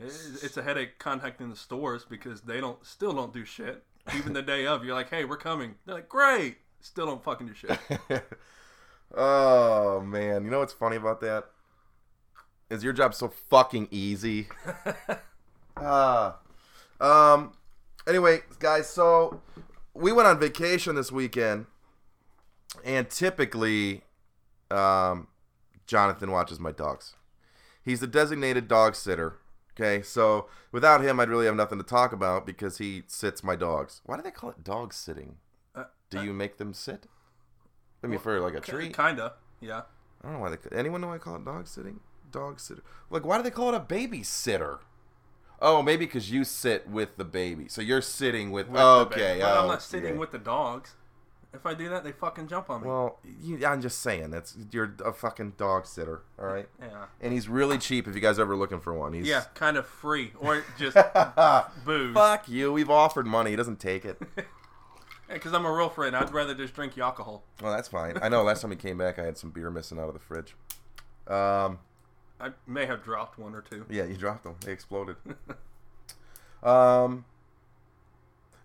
It's 0.00 0.56
a 0.56 0.62
headache 0.62 0.98
contacting 0.98 1.50
the 1.50 1.56
stores 1.56 2.04
because 2.04 2.42
they 2.42 2.60
don't 2.60 2.84
still 2.84 3.12
don't 3.12 3.32
do 3.32 3.44
shit. 3.44 3.84
Even 4.14 4.32
the 4.32 4.42
day 4.42 4.66
of, 4.66 4.84
you're 4.84 4.94
like, 4.94 5.10
"Hey, 5.10 5.24
we're 5.24 5.36
coming." 5.36 5.76
They're 5.86 5.94
like, 5.94 6.08
"Great." 6.08 6.58
Still 6.80 7.06
don't 7.06 7.24
fucking 7.24 7.46
do 7.46 7.54
shit. 7.54 7.78
oh 9.16 10.00
man, 10.02 10.44
you 10.44 10.50
know 10.50 10.58
what's 10.58 10.74
funny 10.74 10.96
about 10.96 11.20
that? 11.22 11.46
Is 12.68 12.84
your 12.84 12.92
job 12.92 13.14
so 13.14 13.28
fucking 13.28 13.88
easy? 13.90 14.48
Ah, 15.76 16.36
uh, 17.00 17.34
um, 17.34 17.52
anyway, 18.06 18.42
guys, 18.60 18.88
so 18.88 19.40
we 19.92 20.12
went 20.12 20.28
on 20.28 20.38
vacation 20.38 20.94
this 20.94 21.10
weekend, 21.10 21.66
and 22.84 23.10
typically, 23.10 24.02
um, 24.70 25.28
Jonathan 25.86 26.30
watches 26.30 26.58
my 26.58 26.72
dogs. 26.72 27.14
He's 27.82 28.00
the 28.00 28.06
designated 28.06 28.68
dog 28.68 28.94
sitter. 28.94 29.38
Okay, 29.72 30.02
so 30.02 30.46
without 30.70 31.02
him, 31.02 31.18
I'd 31.18 31.28
really 31.28 31.46
have 31.46 31.56
nothing 31.56 31.78
to 31.78 31.84
talk 31.84 32.12
about 32.12 32.46
because 32.46 32.78
he 32.78 33.02
sits 33.08 33.42
my 33.42 33.56
dogs. 33.56 34.00
Why 34.04 34.16
do 34.16 34.22
they 34.22 34.30
call 34.30 34.50
it 34.50 34.62
dog 34.62 34.94
sitting? 34.94 35.36
Uh, 35.74 35.84
do 36.10 36.18
uh, 36.18 36.22
you 36.22 36.32
make 36.32 36.58
them 36.58 36.72
sit? 36.72 37.06
I 38.02 38.06
mean, 38.06 38.12
well, 38.12 38.20
for 38.20 38.40
like 38.40 38.54
a 38.54 38.60
treat. 38.60 38.96
Kinda, 38.96 39.34
yeah. 39.60 39.82
I 40.22 40.28
don't 40.28 40.34
know 40.34 40.40
why 40.40 40.50
they. 40.50 40.76
Anyone 40.76 41.00
know 41.00 41.08
why 41.08 41.16
I 41.16 41.18
call 41.18 41.36
it 41.36 41.44
dog 41.44 41.66
sitting? 41.66 42.00
Dog 42.30 42.60
sitter. 42.60 42.82
Like, 43.10 43.26
why 43.26 43.36
do 43.36 43.42
they 43.42 43.50
call 43.50 43.74
it 43.74 43.76
a 43.76 43.80
babysitter? 43.80 44.78
Oh, 45.60 45.82
maybe 45.82 46.04
because 46.06 46.30
you 46.30 46.44
sit 46.44 46.88
with 46.88 47.16
the 47.16 47.24
baby, 47.24 47.68
so 47.68 47.82
you're 47.82 48.02
sitting 48.02 48.50
with. 48.52 48.68
with 48.68 48.80
okay, 48.80 49.42
oh, 49.42 49.62
I'm 49.62 49.68
not 49.68 49.82
sitting 49.82 50.14
yeah. 50.14 50.20
with 50.20 50.30
the 50.30 50.38
dogs. 50.38 50.94
If 51.54 51.66
I 51.66 51.74
do 51.74 51.88
that, 51.90 52.02
they 52.02 52.10
fucking 52.10 52.48
jump 52.48 52.68
on 52.68 52.82
me. 52.82 52.88
Well, 52.88 53.18
you, 53.40 53.64
I'm 53.64 53.80
just 53.80 54.00
saying 54.00 54.30
that's 54.30 54.56
you're 54.72 54.94
a 55.04 55.12
fucking 55.12 55.54
dog 55.56 55.86
sitter, 55.86 56.22
all 56.38 56.46
right? 56.46 56.68
Yeah. 56.80 57.06
And 57.20 57.32
he's 57.32 57.48
really 57.48 57.78
cheap 57.78 58.08
if 58.08 58.14
you 58.14 58.20
guys 58.20 58.38
are 58.38 58.42
ever 58.42 58.56
looking 58.56 58.80
for 58.80 58.92
one. 58.92 59.12
He's 59.12 59.26
yeah, 59.26 59.44
kind 59.54 59.76
of 59.76 59.86
free 59.86 60.32
or 60.40 60.64
just 60.78 60.96
booze. 61.84 62.14
Fuck 62.14 62.48
you. 62.48 62.72
We've 62.72 62.90
offered 62.90 63.26
money. 63.26 63.50
He 63.50 63.56
doesn't 63.56 63.78
take 63.78 64.04
it. 64.04 64.20
Because 65.28 65.52
yeah, 65.52 65.58
I'm 65.58 65.64
a 65.64 65.72
real 65.72 65.88
friend. 65.88 66.16
I'd 66.16 66.32
rather 66.32 66.54
just 66.54 66.74
drink 66.74 66.98
alcohol. 66.98 67.44
Well, 67.62 67.72
that's 67.72 67.88
fine. 67.88 68.18
I 68.20 68.28
know. 68.28 68.42
Last 68.42 68.62
time 68.62 68.72
he 68.72 68.76
came 68.76 68.98
back, 68.98 69.18
I 69.20 69.24
had 69.24 69.38
some 69.38 69.50
beer 69.50 69.70
missing 69.70 69.98
out 69.98 70.08
of 70.08 70.14
the 70.14 70.20
fridge. 70.20 70.56
Um, 71.28 71.78
I 72.40 72.50
may 72.66 72.86
have 72.86 73.04
dropped 73.04 73.38
one 73.38 73.54
or 73.54 73.62
two. 73.62 73.86
Yeah, 73.88 74.04
you 74.04 74.16
dropped 74.16 74.42
them. 74.42 74.56
They 74.60 74.72
exploded. 74.72 75.16
um. 76.64 77.24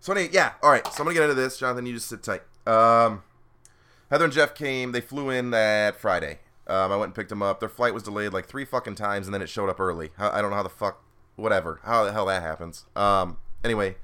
So 0.00 0.12
anyway, 0.12 0.30
yeah. 0.32 0.54
All 0.62 0.70
right. 0.70 0.84
So 0.86 1.02
I'm 1.02 1.04
gonna 1.04 1.14
get 1.14 1.22
into 1.22 1.34
this, 1.34 1.56
Jonathan. 1.56 1.86
You 1.86 1.94
just 1.94 2.08
sit 2.08 2.22
tight. 2.22 2.42
Um, 2.66 3.22
Heather 4.10 4.24
and 4.24 4.32
Jeff 4.32 4.54
came. 4.54 4.92
They 4.92 5.00
flew 5.00 5.30
in 5.30 5.50
that 5.50 5.96
Friday. 5.96 6.40
Um, 6.66 6.92
I 6.92 6.96
went 6.96 7.08
and 7.08 7.14
picked 7.14 7.30
them 7.30 7.42
up. 7.42 7.60
Their 7.60 7.68
flight 7.68 7.94
was 7.94 8.02
delayed 8.02 8.32
like 8.32 8.46
three 8.46 8.64
fucking 8.64 8.94
times, 8.94 9.26
and 9.26 9.34
then 9.34 9.42
it 9.42 9.48
showed 9.48 9.68
up 9.68 9.80
early. 9.80 10.10
I 10.18 10.40
don't 10.40 10.50
know 10.50 10.56
how 10.56 10.62
the 10.62 10.68
fuck, 10.68 11.02
whatever, 11.36 11.80
how 11.84 12.04
the 12.04 12.12
hell 12.12 12.26
that 12.26 12.42
happens. 12.42 12.86
Um, 12.94 13.38
anyway, 13.64 13.96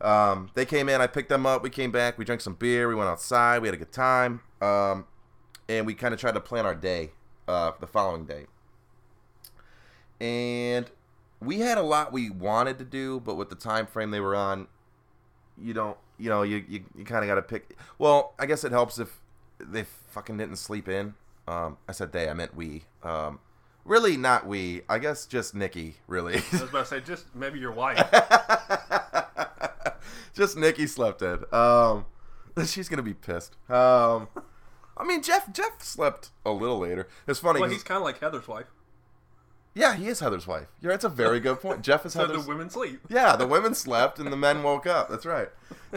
um, 0.00 0.50
they 0.54 0.64
came 0.64 0.88
in. 0.88 1.00
I 1.00 1.06
picked 1.06 1.28
them 1.28 1.46
up. 1.46 1.62
We 1.62 1.70
came 1.70 1.90
back. 1.90 2.18
We 2.18 2.24
drank 2.24 2.40
some 2.40 2.54
beer. 2.54 2.88
We 2.88 2.94
went 2.94 3.08
outside. 3.08 3.62
We 3.62 3.68
had 3.68 3.74
a 3.74 3.78
good 3.78 3.92
time. 3.92 4.42
Um, 4.60 5.06
and 5.68 5.86
we 5.86 5.94
kind 5.94 6.14
of 6.14 6.20
tried 6.20 6.34
to 6.34 6.40
plan 6.40 6.66
our 6.66 6.74
day, 6.74 7.10
uh, 7.48 7.72
the 7.80 7.86
following 7.86 8.26
day 8.26 8.46
and 10.22 10.88
we 11.40 11.58
had 11.58 11.76
a 11.76 11.82
lot 11.82 12.12
we 12.12 12.30
wanted 12.30 12.78
to 12.78 12.84
do, 12.84 13.18
but 13.18 13.34
with 13.34 13.50
the 13.50 13.56
time 13.56 13.86
frame 13.86 14.12
they 14.12 14.20
were 14.20 14.36
on, 14.36 14.68
you 15.60 15.74
don't, 15.74 15.98
you 16.22 16.28
know, 16.28 16.42
you 16.42 16.64
you, 16.68 16.84
you 16.96 17.04
kind 17.04 17.24
of 17.24 17.28
got 17.28 17.34
to 17.34 17.42
pick. 17.42 17.76
Well, 17.98 18.34
I 18.38 18.46
guess 18.46 18.62
it 18.62 18.70
helps 18.70 18.98
if 18.98 19.20
they 19.58 19.84
fucking 20.10 20.38
didn't 20.38 20.56
sleep 20.56 20.88
in. 20.88 21.14
Um, 21.48 21.78
I 21.88 21.92
said 21.92 22.12
they, 22.12 22.28
I 22.28 22.34
meant 22.34 22.54
we. 22.54 22.84
Um, 23.02 23.40
really, 23.84 24.16
not 24.16 24.46
we. 24.46 24.82
I 24.88 24.98
guess 24.98 25.26
just 25.26 25.54
Nikki. 25.54 25.96
Really. 26.06 26.36
I 26.36 26.42
was 26.52 26.62
about 26.62 26.86
to 26.86 26.86
say 26.86 27.00
just 27.00 27.34
maybe 27.34 27.58
your 27.58 27.72
wife. 27.72 27.98
just 30.34 30.56
Nikki 30.56 30.86
slept 30.86 31.22
in. 31.22 31.44
Um, 31.52 32.06
she's 32.66 32.88
gonna 32.88 33.02
be 33.02 33.14
pissed. 33.14 33.56
Um, 33.68 34.28
I 34.96 35.04
mean 35.04 35.22
Jeff. 35.22 35.52
Jeff 35.52 35.82
slept 35.82 36.30
a 36.46 36.52
little 36.52 36.78
later. 36.78 37.08
It's 37.26 37.40
funny. 37.40 37.60
Well, 37.60 37.70
he's 37.70 37.82
kind 37.82 37.98
of 37.98 38.04
like 38.04 38.20
Heather's 38.20 38.46
wife. 38.46 38.66
Yeah, 39.74 39.94
he 39.94 40.08
is 40.08 40.20
Heather's 40.20 40.46
wife. 40.46 40.68
Yeah, 40.80 40.90
that's 40.90 41.04
a 41.04 41.08
very 41.08 41.40
good 41.40 41.60
point. 41.60 41.82
Jeff 41.82 42.04
is 42.04 42.12
so 42.12 42.20
Heather's. 42.20 42.44
the 42.44 42.48
women 42.48 42.68
sleep. 42.68 43.00
Yeah, 43.08 43.36
the 43.36 43.46
women 43.46 43.74
slept 43.74 44.18
and 44.18 44.30
the 44.30 44.36
men 44.36 44.62
woke 44.62 44.86
up. 44.86 45.08
That's 45.08 45.24
right. 45.24 45.48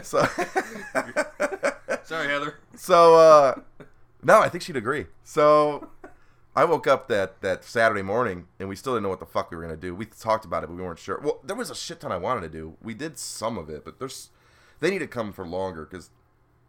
So. 0.02 0.26
Sorry, 2.04 2.28
Heather. 2.28 2.56
So, 2.76 3.16
uh, 3.16 3.56
no, 4.24 4.40
I 4.40 4.48
think 4.50 4.64
she'd 4.64 4.78
agree. 4.78 5.08
So, 5.24 5.90
I 6.56 6.64
woke 6.64 6.88
up 6.88 7.10
that 7.10 7.42
that 7.42 7.66
Saturday 7.66 8.02
morning 8.02 8.48
and 8.60 8.70
we 8.70 8.76
still 8.78 8.94
didn't 8.94 9.04
know 9.04 9.10
what 9.10 9.20
the 9.20 9.26
fuck 9.26 9.52
we 9.52 9.58
were 9.58 9.64
gonna 9.64 9.76
do. 9.76 9.94
We 9.94 10.06
talked 10.06 10.46
about 10.46 10.64
it, 10.64 10.68
but 10.68 10.76
we 10.76 10.84
weren't 10.84 11.00
sure. 11.00 11.20
Well, 11.22 11.40
there 11.44 11.56
was 11.56 11.70
a 11.70 11.76
shit 11.76 12.00
ton 12.00 12.12
I 12.12 12.18
wanted 12.18 12.42
to 12.42 12.50
do. 12.50 12.78
We 12.82 12.94
did 12.94 13.18
some 13.18 13.58
of 13.58 13.70
it, 13.70 13.84
but 13.84 14.00
there's 14.00 14.30
they 14.80 14.90
need 14.90 15.00
to 15.00 15.08
come 15.08 15.34
for 15.34 15.46
longer 15.46 15.86
because, 15.86 16.12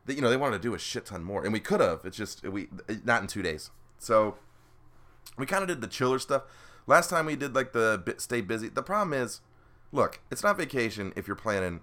you 0.08 0.20
know, 0.20 0.30
they 0.30 0.36
wanted 0.36 0.56
to 0.56 0.62
do 0.62 0.74
a 0.74 0.78
shit 0.78 1.06
ton 1.06 1.22
more, 1.22 1.44
and 1.44 1.52
we 1.52 1.60
could 1.60 1.80
have. 1.80 2.00
It's 2.04 2.16
just 2.16 2.42
we 2.44 2.68
not 3.04 3.22
in 3.22 3.28
two 3.28 3.42
days. 3.42 3.70
So, 3.98 4.36
we 5.38 5.46
kind 5.46 5.62
of 5.62 5.68
did 5.68 5.80
the 5.80 5.86
chiller 5.86 6.18
stuff 6.18 6.42
Last 6.86 7.10
time 7.10 7.26
we 7.26 7.36
did 7.36 7.54
like 7.54 7.72
the 7.72 8.14
stay 8.18 8.40
busy. 8.40 8.68
The 8.68 8.82
problem 8.82 9.12
is, 9.12 9.40
look, 9.92 10.20
it's 10.30 10.42
not 10.42 10.56
vacation 10.56 11.12
if 11.16 11.26
you're 11.26 11.36
planning 11.36 11.80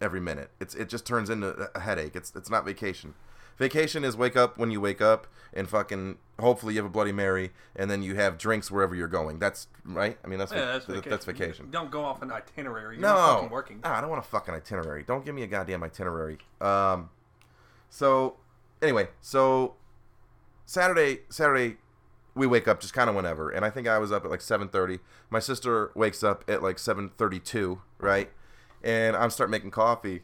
every 0.00 0.20
minute. 0.20 0.50
It's 0.60 0.74
it 0.74 0.88
just 0.88 1.06
turns 1.06 1.28
into 1.30 1.68
a 1.74 1.80
headache. 1.80 2.16
It's 2.16 2.32
it's 2.34 2.50
not 2.50 2.64
vacation. 2.64 3.14
Vacation 3.58 4.04
is 4.04 4.16
wake 4.18 4.36
up 4.36 4.58
when 4.58 4.70
you 4.70 4.82
wake 4.82 5.00
up 5.00 5.26
and 5.54 5.66
fucking 5.66 6.18
hopefully 6.38 6.74
you 6.74 6.78
have 6.80 6.84
a 6.86 6.90
Bloody 6.92 7.12
Mary 7.12 7.52
and 7.74 7.90
then 7.90 8.02
you 8.02 8.14
have 8.14 8.36
drinks 8.36 8.70
wherever 8.70 8.94
you're 8.94 9.08
going. 9.08 9.38
That's 9.38 9.68
right. 9.84 10.18
I 10.22 10.28
mean 10.28 10.38
that's 10.38 10.52
Yeah, 10.52 10.66
that's 10.66 10.84
vacation. 10.84 11.10
that's 11.10 11.24
vacation. 11.24 11.70
Don't 11.70 11.90
go 11.90 12.04
off 12.04 12.20
an 12.20 12.30
itinerary. 12.30 12.96
You're 12.96 13.02
No, 13.02 13.14
not 13.14 13.34
fucking 13.36 13.50
working. 13.50 13.80
Ah, 13.84 13.96
I 13.96 14.00
don't 14.02 14.10
want 14.10 14.22
a 14.22 14.28
fucking 14.28 14.52
itinerary. 14.54 15.04
Don't 15.04 15.24
give 15.24 15.34
me 15.34 15.42
a 15.42 15.46
goddamn 15.46 15.82
itinerary. 15.82 16.36
Um, 16.60 17.08
so 17.88 18.36
anyway, 18.82 19.08
so 19.22 19.74
Saturday, 20.66 21.20
Saturday, 21.30 21.76
we 22.36 22.46
wake 22.46 22.68
up 22.68 22.80
just 22.80 22.94
kind 22.94 23.10
of 23.10 23.16
whenever, 23.16 23.50
and 23.50 23.64
I 23.64 23.70
think 23.70 23.88
I 23.88 23.98
was 23.98 24.12
up 24.12 24.24
at 24.24 24.30
like 24.30 24.42
seven 24.42 24.68
thirty. 24.68 25.00
My 25.30 25.40
sister 25.40 25.90
wakes 25.94 26.22
up 26.22 26.44
at 26.46 26.62
like 26.62 26.78
seven 26.78 27.10
thirty 27.16 27.40
two, 27.40 27.82
right? 27.98 28.30
And 28.84 29.16
I'm 29.16 29.30
start 29.30 29.50
making 29.50 29.70
coffee, 29.72 30.22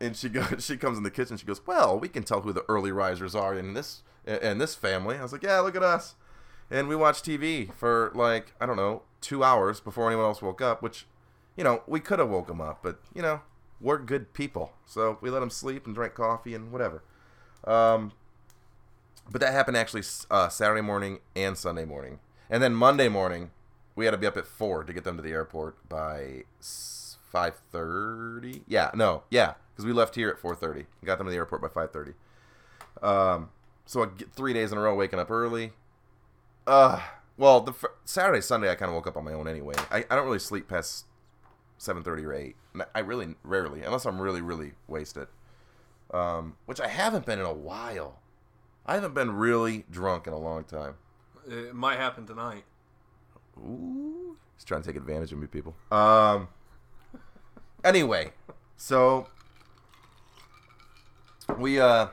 and 0.00 0.16
she 0.16 0.28
goes, 0.28 0.64
she 0.64 0.76
comes 0.76 0.98
in 0.98 1.04
the 1.04 1.10
kitchen. 1.10 1.36
She 1.36 1.46
goes, 1.46 1.66
"Well, 1.66 1.98
we 1.98 2.08
can 2.08 2.22
tell 2.22 2.42
who 2.42 2.52
the 2.52 2.64
early 2.68 2.92
risers 2.92 3.34
are 3.34 3.58
in 3.58 3.74
this 3.74 4.02
in 4.26 4.58
this 4.58 4.74
family." 4.74 5.16
I 5.16 5.22
was 5.22 5.32
like, 5.32 5.42
"Yeah, 5.42 5.58
look 5.60 5.74
at 5.74 5.82
us." 5.82 6.14
And 6.70 6.86
we 6.86 6.94
watched 6.94 7.24
TV 7.24 7.72
for 7.74 8.12
like 8.14 8.52
I 8.60 8.66
don't 8.66 8.76
know 8.76 9.02
two 9.20 9.42
hours 9.42 9.80
before 9.80 10.06
anyone 10.08 10.26
else 10.26 10.42
woke 10.42 10.60
up, 10.60 10.82
which 10.82 11.06
you 11.56 11.64
know, 11.64 11.82
we 11.88 11.98
could 11.98 12.20
have 12.20 12.28
woke 12.28 12.46
them 12.46 12.60
up, 12.60 12.78
but 12.82 13.00
you 13.14 13.20
know, 13.20 13.40
we're 13.80 13.98
good 13.98 14.32
people, 14.32 14.72
so 14.86 15.18
we 15.20 15.28
let 15.28 15.40
them 15.40 15.50
sleep 15.50 15.86
and 15.86 15.94
drank 15.94 16.14
coffee 16.14 16.54
and 16.54 16.70
whatever. 16.70 17.02
Um, 17.64 18.12
but 19.30 19.40
that 19.40 19.52
happened 19.52 19.76
actually 19.76 20.02
uh, 20.30 20.48
Saturday 20.48 20.80
morning 20.80 21.18
and 21.36 21.56
Sunday 21.56 21.84
morning, 21.84 22.18
and 22.50 22.62
then 22.62 22.74
Monday 22.74 23.08
morning 23.08 23.50
we 23.94 24.04
had 24.04 24.12
to 24.12 24.18
be 24.18 24.26
up 24.26 24.36
at 24.36 24.46
four 24.46 24.84
to 24.84 24.92
get 24.92 25.04
them 25.04 25.16
to 25.16 25.22
the 25.22 25.32
airport 25.32 25.88
by 25.88 26.44
five 26.60 27.60
thirty. 27.72 28.62
Yeah, 28.66 28.90
no, 28.94 29.24
yeah, 29.30 29.54
because 29.72 29.84
we 29.84 29.92
left 29.92 30.14
here 30.14 30.28
at 30.28 30.38
four 30.38 30.54
thirty. 30.54 30.86
Got 31.04 31.18
them 31.18 31.26
to 31.26 31.30
the 31.30 31.36
airport 31.36 31.62
by 31.62 31.68
five 31.68 31.92
thirty. 31.92 32.12
Um, 33.02 33.50
so 33.86 34.02
I 34.02 34.06
get 34.06 34.32
three 34.32 34.52
days 34.52 34.72
in 34.72 34.78
a 34.78 34.80
row 34.80 34.94
waking 34.94 35.18
up 35.18 35.30
early. 35.30 35.72
Uh, 36.66 37.00
well, 37.36 37.60
the 37.60 37.72
fir- 37.72 37.94
Saturday, 38.04 38.40
Sunday, 38.40 38.70
I 38.70 38.74
kind 38.74 38.90
of 38.90 38.94
woke 38.94 39.06
up 39.06 39.16
on 39.16 39.24
my 39.24 39.32
own 39.32 39.48
anyway. 39.48 39.74
I, 39.90 40.04
I 40.10 40.16
don't 40.16 40.26
really 40.26 40.38
sleep 40.38 40.68
past 40.68 41.06
seven 41.76 42.02
thirty 42.02 42.24
or 42.24 42.32
eight. 42.32 42.56
I 42.94 43.00
really 43.00 43.34
rarely, 43.42 43.82
unless 43.82 44.04
I'm 44.04 44.20
really 44.20 44.40
really 44.40 44.72
wasted. 44.86 45.28
Um, 46.12 46.56
which 46.66 46.80
I 46.80 46.88
haven't 46.88 47.26
been 47.26 47.38
in 47.38 47.44
a 47.44 47.52
while. 47.52 48.20
I 48.88 48.94
haven't 48.94 49.12
been 49.12 49.32
really 49.32 49.84
drunk 49.90 50.26
in 50.26 50.32
a 50.32 50.38
long 50.38 50.64
time. 50.64 50.94
It 51.46 51.74
might 51.74 51.98
happen 51.98 52.26
tonight. 52.26 52.64
Ooh, 53.58 54.38
he's 54.56 54.64
trying 54.64 54.80
to 54.80 54.86
take 54.88 54.96
advantage 54.96 55.30
of 55.30 55.38
me, 55.38 55.46
people. 55.46 55.74
Um. 55.92 56.48
Anyway, 57.84 58.32
so 58.78 59.28
we 61.58 61.78
uh 61.78 62.08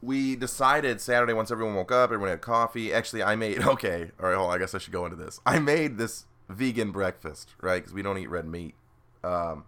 we 0.00 0.36
decided 0.36 1.00
Saturday 1.00 1.32
once 1.32 1.50
everyone 1.50 1.74
woke 1.74 1.90
up, 1.90 2.04
everyone 2.04 2.28
had 2.28 2.40
coffee. 2.40 2.92
Actually, 2.92 3.24
I 3.24 3.34
made 3.34 3.58
okay. 3.66 4.12
All 4.20 4.28
right, 4.28 4.36
hold 4.36 4.50
on. 4.50 4.54
I 4.54 4.58
guess 4.58 4.76
I 4.76 4.78
should 4.78 4.92
go 4.92 5.04
into 5.04 5.16
this. 5.16 5.40
I 5.44 5.58
made 5.58 5.98
this 5.98 6.26
vegan 6.48 6.92
breakfast, 6.92 7.54
right? 7.60 7.82
Because 7.82 7.92
we 7.92 8.02
don't 8.02 8.16
eat 8.16 8.30
red 8.30 8.46
meat. 8.46 8.76
Um. 9.24 9.64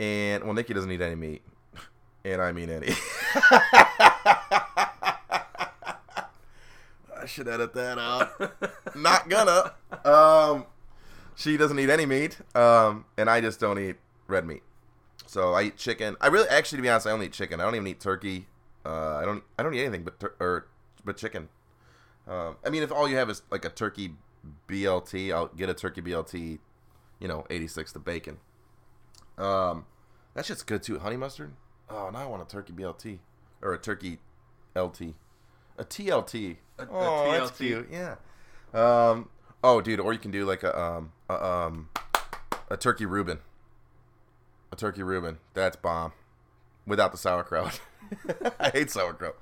And 0.00 0.42
well, 0.42 0.54
Nikki 0.54 0.74
doesn't 0.74 0.90
eat 0.90 1.00
any 1.00 1.14
meat, 1.14 1.42
and 2.24 2.42
I 2.42 2.50
mean 2.50 2.70
any. 2.70 2.92
Should 7.30 7.46
edit 7.46 7.74
that 7.74 7.96
out. 7.98 8.96
Not 8.96 9.28
gonna. 9.28 9.72
Um, 10.04 10.66
she 11.36 11.56
doesn't 11.56 11.78
eat 11.78 11.88
any 11.88 12.04
meat, 12.04 12.38
um, 12.56 13.04
and 13.16 13.30
I 13.30 13.40
just 13.40 13.60
don't 13.60 13.78
eat 13.78 13.96
red 14.26 14.44
meat. 14.44 14.62
So 15.26 15.52
I 15.52 15.62
eat 15.62 15.76
chicken. 15.76 16.16
I 16.20 16.26
really, 16.26 16.48
actually, 16.48 16.78
to 16.78 16.82
be 16.82 16.88
honest, 16.88 17.06
I 17.06 17.12
only 17.12 17.26
eat 17.26 17.32
chicken. 17.32 17.60
I 17.60 17.64
don't 17.64 17.76
even 17.76 17.86
eat 17.86 18.00
turkey. 18.00 18.46
Uh, 18.84 19.16
I 19.16 19.24
don't. 19.24 19.44
I 19.58 19.62
don't 19.62 19.72
eat 19.74 19.82
anything 19.82 20.02
but 20.02 20.18
tur- 20.18 20.34
or 20.40 20.66
but 21.04 21.16
chicken. 21.16 21.48
Um, 22.26 22.56
I 22.66 22.70
mean, 22.70 22.82
if 22.82 22.90
all 22.90 23.08
you 23.08 23.16
have 23.16 23.30
is 23.30 23.42
like 23.50 23.64
a 23.64 23.70
turkey 23.70 24.14
BLT, 24.68 25.32
I'll 25.32 25.48
get 25.48 25.68
a 25.68 25.74
turkey 25.74 26.02
BLT. 26.02 26.58
You 27.20 27.28
know, 27.28 27.46
eighty 27.48 27.68
six 27.68 27.92
the 27.92 28.00
bacon. 28.00 28.38
Um, 29.38 29.86
that 30.34 30.46
shit's 30.46 30.62
good 30.64 30.82
too. 30.82 30.98
Honey 30.98 31.16
mustard. 31.16 31.52
Oh, 31.88 32.10
now 32.10 32.18
I 32.18 32.26
want 32.26 32.42
a 32.42 32.46
turkey 32.46 32.72
BLT 32.72 33.18
or 33.62 33.72
a 33.72 33.78
turkey 33.78 34.18
LT, 34.74 35.14
a 35.78 35.84
TLT. 35.84 36.56
A- 36.80 36.92
a 36.92 37.28
oh, 37.28 37.32
that's 37.32 37.50
cute. 37.56 37.88
Yeah. 37.90 38.16
Um. 38.72 39.28
Oh, 39.62 39.80
dude, 39.80 40.00
or 40.00 40.12
you 40.12 40.18
can 40.18 40.30
do 40.30 40.44
like 40.44 40.62
a 40.62 40.78
um 40.80 41.12
a, 41.28 41.44
um 41.44 41.88
a 42.70 42.76
turkey 42.76 43.06
Reuben. 43.06 43.38
A 44.72 44.76
turkey 44.76 45.02
Reuben. 45.02 45.38
That's 45.54 45.76
bomb. 45.76 46.12
Without 46.86 47.12
the 47.12 47.18
sauerkraut. 47.18 47.80
I 48.60 48.70
hate 48.70 48.90
sauerkraut. 48.90 49.36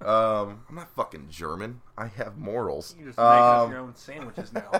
Um, 0.00 0.64
I'm 0.68 0.74
not 0.74 0.88
fucking 0.94 1.28
German. 1.30 1.80
I 1.96 2.08
have 2.08 2.36
morals. 2.36 2.94
You're 2.98 3.06
just 3.08 3.18
Um, 3.20 3.70
your 3.70 3.80
own 3.80 3.94
sandwiches 3.94 4.52
now. 4.52 4.70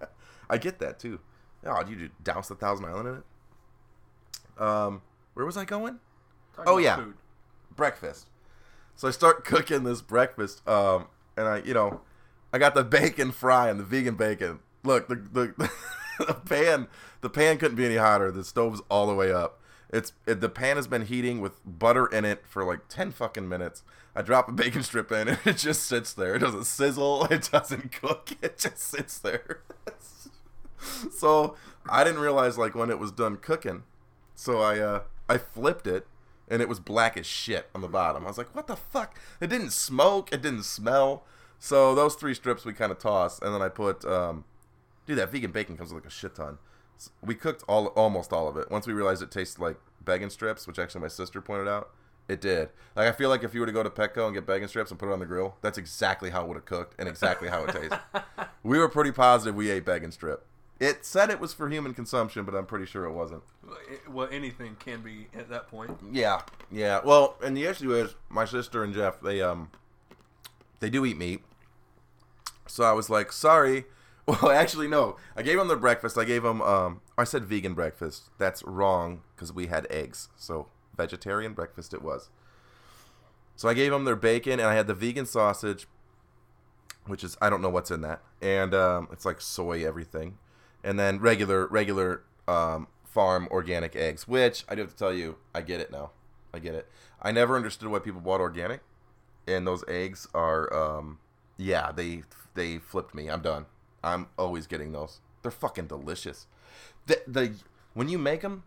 I 0.50 0.56
get 0.58 0.78
that 0.78 0.98
too. 0.98 1.20
Oh, 1.64 1.84
you 1.86 2.08
douse 2.24 2.48
the 2.48 2.54
Thousand 2.54 2.86
Island 2.86 3.08
in 3.08 3.14
it? 3.16 4.62
Um, 4.62 5.02
where 5.34 5.44
was 5.46 5.56
I 5.58 5.64
going? 5.66 5.98
Talking 6.56 6.72
Oh, 6.72 6.78
yeah. 6.78 6.96
Food. 6.96 7.14
breakfast. 7.76 8.26
So 8.96 9.08
I 9.08 9.10
start 9.10 9.44
cooking 9.44 9.84
this 9.84 10.00
breakfast, 10.02 10.66
um, 10.66 11.06
and 11.36 11.46
I, 11.46 11.58
you 11.58 11.74
know, 11.74 12.00
I 12.52 12.58
got 12.58 12.74
the 12.74 12.84
bacon 12.98 13.32
fry 13.32 13.68
and 13.68 13.78
the 13.80 13.84
vegan 13.84 14.14
bacon. 14.14 14.60
Look, 14.84 15.08
the 15.08 15.16
the, 15.16 15.70
the 16.26 16.34
pan, 16.34 16.88
the 17.20 17.30
pan 17.30 17.58
couldn't 17.58 17.76
be 17.76 17.86
any 17.86 17.96
hotter. 17.96 18.30
The 18.30 18.44
stove's 18.44 18.80
all 18.90 19.06
the 19.06 19.14
way 19.14 19.32
up. 19.32 19.60
It's 19.90 20.12
it, 20.26 20.40
the 20.40 20.48
pan 20.48 20.76
has 20.76 20.86
been 20.86 21.06
heating 21.06 21.40
with 21.40 21.60
butter 21.64 22.06
in 22.06 22.24
it 22.24 22.46
for 22.46 22.64
like 22.64 22.88
ten 22.88 23.10
fucking 23.10 23.48
minutes. 23.48 23.82
I 24.14 24.22
drop 24.22 24.48
a 24.48 24.52
bacon 24.52 24.82
strip 24.82 25.10
in, 25.12 25.28
and 25.28 25.38
it 25.44 25.56
just 25.58 25.84
sits 25.84 26.12
there. 26.12 26.34
It 26.34 26.40
doesn't 26.40 26.64
sizzle. 26.64 27.24
It 27.30 27.48
doesn't 27.50 27.92
cook. 27.92 28.30
It 28.42 28.58
just 28.58 28.78
sits 28.78 29.18
there. 29.18 29.60
so 31.10 31.56
I 31.88 32.04
didn't 32.04 32.20
realize 32.20 32.58
like 32.58 32.74
when 32.74 32.90
it 32.90 32.98
was 32.98 33.12
done 33.12 33.36
cooking. 33.36 33.84
So 34.34 34.60
I 34.60 34.78
uh 34.78 35.02
I 35.28 35.38
flipped 35.38 35.86
it 35.86 36.06
and 36.52 36.62
it 36.62 36.68
was 36.68 36.78
black 36.78 37.16
as 37.16 37.26
shit 37.26 37.68
on 37.74 37.80
the 37.80 37.88
bottom. 37.88 38.24
I 38.24 38.28
was 38.28 38.38
like, 38.38 38.54
what 38.54 38.66
the 38.68 38.76
fuck? 38.76 39.18
It 39.40 39.48
didn't 39.48 39.72
smoke, 39.72 40.32
it 40.32 40.42
didn't 40.42 40.64
smell. 40.64 41.24
So 41.58 41.94
those 41.94 42.14
three 42.14 42.34
strips 42.34 42.64
we 42.64 42.72
kind 42.72 42.92
of 42.92 42.98
tossed, 42.98 43.42
and 43.42 43.54
then 43.54 43.62
I 43.62 43.68
put, 43.68 44.04
um, 44.04 44.44
dude, 45.06 45.18
that 45.18 45.30
vegan 45.32 45.50
bacon 45.52 45.76
comes 45.76 45.92
with 45.92 46.04
like 46.04 46.10
a 46.12 46.14
shit 46.14 46.34
ton. 46.34 46.58
S- 46.96 47.10
We 47.22 47.34
cooked 47.34 47.64
all 47.68 47.86
almost 47.88 48.32
all 48.32 48.48
of 48.48 48.56
it. 48.56 48.70
Once 48.70 48.86
we 48.86 48.92
realized 48.92 49.22
it 49.22 49.30
tasted 49.30 49.60
like 49.60 49.76
bacon 50.04 50.28
strips, 50.30 50.66
which 50.66 50.78
actually 50.78 51.00
my 51.00 51.08
sister 51.08 51.40
pointed 51.40 51.68
out, 51.68 51.90
it 52.28 52.40
did. 52.40 52.68
Like 52.96 53.08
I 53.08 53.12
feel 53.12 53.28
like 53.28 53.42
if 53.44 53.54
you 53.54 53.60
were 53.60 53.66
to 53.66 53.72
go 53.72 53.82
to 53.82 53.90
Petco 53.90 54.26
and 54.26 54.34
get 54.34 54.46
bacon 54.46 54.68
strips 54.68 54.90
and 54.90 54.98
put 54.98 55.08
it 55.08 55.12
on 55.12 55.18
the 55.20 55.26
grill, 55.26 55.56
that's 55.62 55.78
exactly 55.78 56.30
how 56.30 56.42
it 56.42 56.48
would 56.48 56.56
have 56.56 56.64
cooked 56.64 56.94
and 56.98 57.08
exactly 57.08 57.48
how 57.48 57.64
it 57.64 57.70
tastes. 57.72 57.96
we 58.62 58.78
were 58.78 58.88
pretty 58.88 59.10
positive 59.12 59.54
we 59.54 59.70
ate 59.70 59.84
bacon 59.84 60.12
strip. 60.12 60.44
It 60.80 61.04
said 61.04 61.30
it 61.30 61.38
was 61.38 61.52
for 61.52 61.68
human 61.68 61.94
consumption, 61.94 62.44
but 62.44 62.54
I'm 62.54 62.66
pretty 62.66 62.86
sure 62.86 63.04
it 63.04 63.12
wasn't. 63.12 63.42
Well, 64.10 64.28
anything 64.32 64.76
can 64.76 65.00
be 65.00 65.28
at 65.32 65.48
that 65.48 65.68
point. 65.68 65.96
Yeah, 66.10 66.42
yeah. 66.70 67.00
Well, 67.04 67.36
and 67.42 67.56
the 67.56 67.64
issue 67.64 67.94
is 67.94 68.14
my 68.28 68.44
sister 68.44 68.82
and 68.82 68.92
Jeff 68.92 69.20
they 69.20 69.40
um 69.40 69.70
they 70.80 70.90
do 70.90 71.04
eat 71.04 71.16
meat. 71.16 71.42
So 72.66 72.84
I 72.84 72.92
was 72.92 73.08
like, 73.10 73.32
sorry. 73.32 73.84
Well, 74.24 74.52
actually, 74.52 74.86
no. 74.86 75.16
I 75.36 75.42
gave 75.42 75.58
them 75.58 75.66
their 75.66 75.76
breakfast. 75.76 76.16
I 76.16 76.22
gave 76.24 76.44
them 76.44 76.62
um 76.62 77.00
I 77.18 77.24
said 77.24 77.44
vegan 77.44 77.74
breakfast. 77.74 78.30
That's 78.38 78.62
wrong 78.62 79.22
because 79.34 79.52
we 79.52 79.66
had 79.66 79.84
eggs. 79.90 80.28
So 80.36 80.68
vegetarian 80.96 81.54
breakfast 81.54 81.92
it 81.92 82.02
was. 82.02 82.30
So 83.56 83.68
I 83.68 83.74
gave 83.74 83.90
them 83.90 84.04
their 84.04 84.16
bacon 84.16 84.54
and 84.54 84.62
I 84.62 84.74
had 84.74 84.86
the 84.86 84.94
vegan 84.94 85.26
sausage, 85.26 85.86
which 87.06 87.24
is 87.24 87.36
I 87.40 87.50
don't 87.50 87.62
know 87.62 87.68
what's 87.68 87.90
in 87.90 88.00
that, 88.02 88.22
and 88.40 88.74
um, 88.74 89.08
it's 89.12 89.24
like 89.24 89.40
soy 89.40 89.86
everything, 89.86 90.38
and 90.84 90.98
then 90.98 91.18
regular 91.18 91.66
regular 91.66 92.22
um, 92.48 92.88
farm 93.04 93.48
organic 93.50 93.94
eggs. 93.96 94.26
Which 94.26 94.64
I 94.68 94.74
do 94.74 94.82
have 94.82 94.90
to 94.90 94.96
tell 94.96 95.12
you, 95.12 95.36
I 95.54 95.62
get 95.62 95.80
it 95.80 95.90
now. 95.90 96.10
I 96.52 96.58
get 96.58 96.74
it. 96.74 96.88
I 97.20 97.32
never 97.32 97.56
understood 97.56 97.88
why 97.88 98.00
people 98.00 98.20
bought 98.20 98.40
organic, 98.40 98.80
and 99.46 99.66
those 99.66 99.84
eggs 99.88 100.28
are 100.34 100.72
um, 100.72 101.18
yeah 101.56 101.92
they 101.92 102.22
they 102.54 102.78
flipped 102.78 103.14
me. 103.14 103.28
I'm 103.28 103.42
done. 103.42 103.66
I'm 104.04 104.28
always 104.38 104.66
getting 104.66 104.92
those. 104.92 105.20
They're 105.42 105.50
fucking 105.50 105.86
delicious. 105.86 106.46
The 107.06 107.22
the 107.26 107.54
when 107.94 108.08
you 108.08 108.18
make 108.18 108.42
them, 108.42 108.64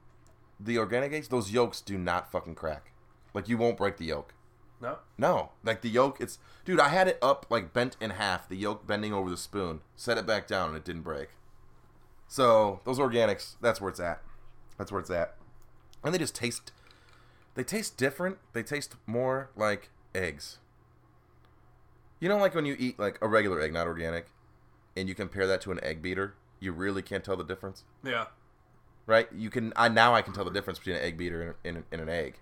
the 0.59 0.78
organic 0.78 1.13
eggs, 1.13 1.28
those 1.28 1.51
yolks 1.51 1.82
do 1.82 1.97
not 1.97 2.32
fucking 2.32 2.55
crack. 2.55 2.91
Like 3.34 3.49
you 3.49 3.57
won't 3.57 3.78
break 3.78 3.97
the 3.97 4.05
yolk. 4.05 4.34
No, 4.82 4.97
No, 5.18 5.51
like 5.63 5.82
the 5.82 5.89
yolk, 5.89 6.20
it's 6.20 6.38
dude. 6.66 6.80
I 6.82 6.89
had 6.89 7.07
it 7.07 7.18
up 7.22 7.45
like 7.49 7.74
bent 7.74 7.95
in 8.01 8.11
half, 8.11 8.47
the 8.49 8.57
yolk 8.57 8.86
bending 8.86 9.13
over 9.13 9.30
the 9.30 9.38
spoon. 9.38 9.82
Set 9.95 10.18
it 10.18 10.26
back 10.28 10.47
down, 10.47 10.70
and 10.70 10.78
it 10.78 10.84
didn't 10.84 11.03
break. 11.03 11.30
So 12.28 12.82
those 12.86 12.99
organics, 12.99 13.55
that's 13.61 13.80
where 13.80 13.89
it's 13.89 13.99
at. 13.99 14.21
That's 14.78 14.91
where 14.91 14.99
it's 14.99 15.09
at. 15.09 15.36
And 16.03 16.13
they 16.13 16.17
just 16.17 16.36
taste. 16.36 16.71
They 17.55 17.63
taste 17.63 17.97
different. 17.97 18.38
They 18.53 18.63
taste 18.63 18.95
more 19.05 19.49
like 19.55 19.89
eggs. 20.13 20.59
You 22.19 22.30
know, 22.30 22.38
like 22.38 22.55
when 22.55 22.65
you 22.65 22.76
eat 22.80 22.99
like 22.99 23.17
a 23.21 23.28
regular 23.28 23.61
egg, 23.61 23.73
not 23.73 23.88
organic, 23.88 24.28
and 24.95 25.07
you 25.07 25.15
compare 25.15 25.47
that 25.47 25.61
to 25.61 25.71
an 25.71 25.80
egg 25.84 26.01
beater, 26.01 26.36
you 26.59 26.71
really 26.71 27.01
can't 27.01 27.23
tell 27.23 27.38
the 27.38 27.43
difference. 27.43 27.84
yeah, 28.03 28.26
right? 29.05 29.28
You 29.34 29.49
can 29.49 29.73
I 29.76 29.89
now 29.89 30.13
I 30.13 30.21
can 30.21 30.34
tell 30.34 30.45
the 30.45 30.51
difference 30.51 30.80
between 30.80 30.95
an 30.95 31.01
egg 31.03 31.17
beater 31.17 31.55
and, 31.63 31.76
and, 31.76 31.84
and 31.91 32.01
an 32.01 32.09
egg. 32.09 32.36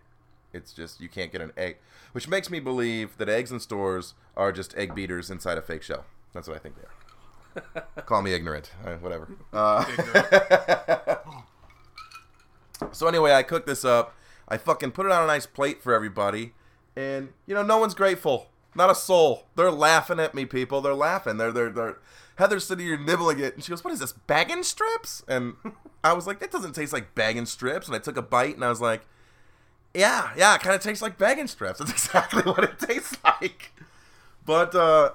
It's 0.53 0.71
just 0.71 1.01
you 1.01 1.09
can't 1.09 1.31
get 1.31 1.41
an 1.41 1.51
egg, 1.57 1.77
which 2.11 2.27
makes 2.27 2.49
me 2.49 2.59
believe 2.59 3.17
that 3.17 3.27
eggs 3.27 3.51
in 3.51 3.59
stores 3.59 4.13
are 4.37 4.51
just 4.51 4.75
egg 4.77 4.93
beaters 4.93 5.29
inside 5.31 5.57
a 5.57 5.61
fake 5.61 5.83
shell. 5.83 6.05
That's 6.33 6.47
what 6.47 6.55
I 6.55 6.59
think 6.59 6.75
they 6.75 6.83
are. 6.83 7.02
Call 8.05 8.21
me 8.21 8.33
ignorant, 8.33 8.71
uh, 8.85 8.95
whatever. 8.95 9.27
Uh, 9.53 9.85
so 12.91 13.07
anyway, 13.07 13.33
I 13.33 13.43
cooked 13.43 13.67
this 13.67 13.85
up. 13.85 14.15
I 14.47 14.57
fucking 14.57 14.91
put 14.91 15.05
it 15.05 15.11
on 15.11 15.23
a 15.23 15.27
nice 15.27 15.45
plate 15.45 15.81
for 15.81 15.93
everybody, 15.93 16.53
and 16.95 17.29
you 17.45 17.53
know, 17.53 17.63
no 17.63 17.77
one's 17.77 17.93
grateful. 17.93 18.49
Not 18.75 18.89
a 18.89 18.95
soul. 18.95 19.45
They're 19.55 19.71
laughing 19.71 20.19
at 20.19 20.33
me, 20.33 20.45
people. 20.45 20.81
They're 20.81 20.95
laughing. 20.95 21.37
They're 21.37 21.51
they're 21.51 21.69
they're. 21.69 21.97
Heather's 22.37 22.65
sitting 22.65 22.87
here 22.87 22.97
nibbling 22.97 23.39
it, 23.39 23.53
and 23.53 23.63
she 23.63 23.69
goes, 23.69 23.83
"What 23.83 23.93
is 23.93 23.99
this, 23.99 24.13
bagging 24.13 24.63
strips?" 24.63 25.23
And 25.27 25.53
I 26.03 26.13
was 26.13 26.25
like, 26.25 26.39
"That 26.39 26.51
doesn't 26.51 26.73
taste 26.73 26.91
like 26.91 27.13
bagging 27.13 27.45
strips." 27.45 27.87
And 27.87 27.95
I 27.95 27.99
took 27.99 28.17
a 28.17 28.23
bite, 28.23 28.55
and 28.55 28.65
I 28.65 28.69
was 28.69 28.81
like, 28.81 29.05
"Yeah, 29.93 30.31
yeah, 30.35 30.55
it 30.55 30.61
kind 30.61 30.75
of 30.75 30.81
tastes 30.81 31.03
like 31.03 31.19
bagging 31.19 31.47
strips. 31.47 31.77
That's 31.79 31.91
exactly 31.91 32.41
what 32.41 32.63
it 32.63 32.79
tastes 32.79 33.17
like." 33.23 33.71
But 34.45 34.73
uh, 34.73 35.11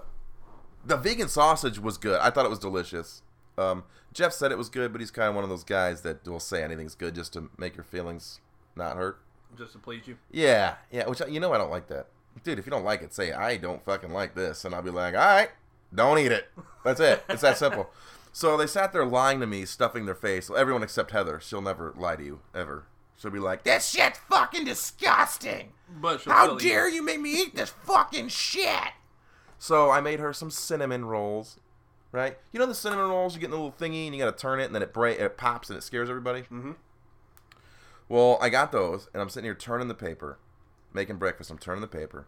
the 0.89 0.97
vegan 0.97 1.29
sausage 1.29 1.79
was 1.79 1.99
good. 1.99 2.19
I 2.21 2.31
thought 2.31 2.47
it 2.47 2.51
was 2.51 2.59
delicious. 2.59 3.23
Um, 3.57 3.85
Jeff 4.13 4.33
said 4.33 4.51
it 4.53 4.59
was 4.59 4.69
good, 4.69 4.93
but 4.93 5.01
he's 5.01 5.11
kind 5.11 5.29
of 5.29 5.35
one 5.35 5.45
of 5.45 5.51
those 5.51 5.65
guys 5.65 6.01
that 6.03 6.27
will 6.27 6.41
say 6.41 6.63
anything's 6.63 6.95
good 6.95 7.15
just 7.15 7.33
to 7.35 7.51
make 7.59 7.77
your 7.77 7.85
feelings 7.85 8.41
not 8.77 8.97
hurt. 8.97 9.21
Just 9.57 9.73
to 9.73 9.79
please 9.79 10.07
you. 10.07 10.17
Yeah, 10.31 10.77
yeah. 10.91 11.07
Which 11.07 11.21
you 11.29 11.41
know 11.41 11.53
I 11.53 11.59
don't 11.59 11.71
like 11.71 11.89
that, 11.89 12.07
dude. 12.45 12.59
If 12.59 12.67
you 12.67 12.71
don't 12.71 12.85
like 12.85 13.03
it, 13.03 13.13
say 13.15 13.33
I 13.33 13.57
don't 13.57 13.85
fucking 13.85 14.13
like 14.13 14.35
this, 14.35 14.65
and 14.65 14.75
I'll 14.75 14.83
be 14.83 14.91
like, 14.91 15.15
all 15.15 15.21
right, 15.21 15.51
don't 15.95 16.19
eat 16.19 16.33
it. 16.33 16.49
That's 16.85 17.01
it. 17.01 17.25
It's 17.29 17.43
that 17.43 17.59
simple. 17.59 17.91
So 18.33 18.57
they 18.57 18.67
sat 18.67 18.93
there 18.93 19.05
lying 19.07 19.41
to 19.41 19.47
me, 19.47 19.65
stuffing 19.65 20.07
their 20.07 20.15
face. 20.15 20.51
Everyone 20.55 20.83
except 20.83 21.11
Heather. 21.11 21.41
She'll 21.41 21.63
never 21.63 21.93
lie 21.97 22.17
to 22.17 22.23
you 22.25 22.41
ever. 22.55 22.85
She'll 23.17 23.31
be 23.33 23.41
like, 23.41 23.65
"This 23.65 23.89
shit's 23.89 24.19
fucking 24.31 24.65
disgusting. 24.65 25.73
But 26.01 26.21
she'll 26.21 26.33
How 26.33 26.57
dare 26.57 26.89
it. 26.89 26.95
you 26.95 27.03
make 27.03 27.21
me 27.21 27.33
eat 27.43 27.57
this 27.57 27.71
fucking 27.71 28.29
shit?" 28.29 28.93
So 29.59 29.91
I 29.91 30.01
made 30.01 30.21
her 30.21 30.33
some 30.33 30.51
cinnamon 30.51 31.05
rolls. 31.05 31.59
Right? 32.11 32.39
You 32.53 32.59
know 32.59 32.65
the 32.67 32.75
cinnamon 32.75 33.11
rolls 33.11 33.35
you 33.35 33.41
get 33.41 33.47
in 33.47 33.51
the 33.51 33.59
little 33.59 33.73
thingy 33.79 34.07
and 34.07 34.15
you 34.17 34.23
gotta 34.25 34.37
turn 34.37 34.61
it 34.61 34.65
and 34.65 34.75
then 34.75 34.83
it 34.83 34.95
break 34.95 35.19
it 35.21 35.37
pops 35.37 35.69
and 35.69 35.77
it 35.77 35.83
scares 35.83 36.09
everybody. 36.09 36.43
Mhm. 36.51 36.77
Well, 38.09 38.39
I 38.41 38.49
got 38.49 38.73
those 38.73 39.09
and 39.13 39.21
I'm 39.21 39.29
sitting 39.29 39.45
here 39.45 39.55
turning 39.55 39.89
the 39.89 39.95
paper, 39.95 40.39
making 40.95 41.17
breakfast. 41.17 41.51
I'm 41.51 41.59
turning 41.59 41.83
the 41.83 41.87
paper, 41.87 42.27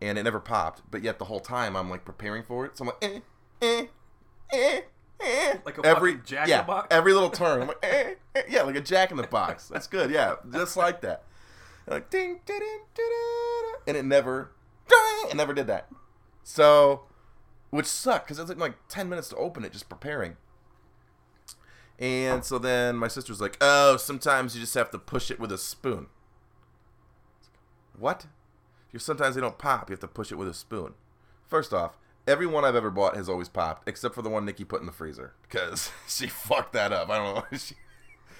and 0.00 0.16
it 0.16 0.22
never 0.22 0.40
popped. 0.40 0.80
But 0.90 1.02
yet 1.02 1.18
the 1.18 1.26
whole 1.26 1.40
time 1.40 1.76
I'm 1.76 1.90
like 1.90 2.06
preparing 2.06 2.42
for 2.42 2.64
it. 2.64 2.78
So 2.78 2.84
I'm 2.84 2.86
like, 2.86 2.96
eh, 3.02 3.20
eh, 3.60 3.86
eh, 4.50 4.80
eh. 5.20 5.56
Like 5.66 5.76
a 5.76 5.84
every 5.84 6.16
Jack 6.24 6.44
in 6.44 6.50
yeah, 6.50 6.62
the 6.62 6.66
Box? 6.68 6.88
every 6.90 7.12
little 7.12 7.28
turn. 7.30 7.60
I'm 7.60 7.68
like, 7.68 7.78
eh, 7.82 8.14
eh, 8.34 8.42
yeah, 8.48 8.62
like 8.62 8.76
a 8.76 8.80
Jack 8.80 9.10
in 9.10 9.18
the 9.18 9.24
Box. 9.24 9.68
That's 9.68 9.86
good. 9.86 10.10
Yeah, 10.10 10.36
just 10.50 10.78
like 10.78 11.02
that. 11.02 11.24
Like 11.86 12.08
ding, 12.08 12.40
ding, 12.46 12.58
ding, 12.60 12.80
ding, 12.94 13.08
ding, 13.10 13.74
and 13.88 13.96
it 13.98 14.04
never, 14.06 14.52
ding, 14.88 14.98
it 15.30 15.36
never 15.36 15.52
did 15.52 15.66
that. 15.66 15.88
So, 16.42 17.02
which 17.70 17.86
sucked 17.86 18.26
because 18.26 18.38
it 18.38 18.46
took 18.46 18.58
like 18.58 18.74
ten 18.88 19.08
minutes 19.08 19.28
to 19.28 19.36
open 19.36 19.64
it 19.64 19.72
just 19.72 19.88
preparing. 19.88 20.36
And 21.98 22.44
so 22.44 22.58
then 22.58 22.96
my 22.96 23.08
sister's 23.08 23.40
like, 23.40 23.56
"Oh, 23.60 23.96
sometimes 23.96 24.54
you 24.54 24.60
just 24.60 24.74
have 24.74 24.90
to 24.90 24.98
push 24.98 25.30
it 25.30 25.38
with 25.38 25.52
a 25.52 25.58
spoon." 25.58 26.08
What? 27.96 28.26
You 28.90 28.98
sometimes 28.98 29.36
they 29.36 29.40
don't 29.40 29.58
pop. 29.58 29.88
You 29.88 29.94
have 29.94 30.00
to 30.00 30.08
push 30.08 30.32
it 30.32 30.36
with 30.36 30.48
a 30.48 30.54
spoon. 30.54 30.94
First 31.46 31.72
off, 31.72 31.96
every 32.26 32.46
one 32.46 32.64
I've 32.64 32.74
ever 32.74 32.90
bought 32.90 33.16
has 33.16 33.28
always 33.28 33.48
popped, 33.48 33.88
except 33.88 34.14
for 34.14 34.22
the 34.22 34.28
one 34.28 34.44
Nikki 34.44 34.64
put 34.64 34.80
in 34.80 34.86
the 34.86 34.92
freezer 34.92 35.34
because 35.42 35.92
she 36.08 36.26
fucked 36.26 36.72
that 36.72 36.92
up. 36.92 37.08
I 37.08 37.18
don't 37.18 37.34
know. 37.36 37.58
She... 37.58 37.76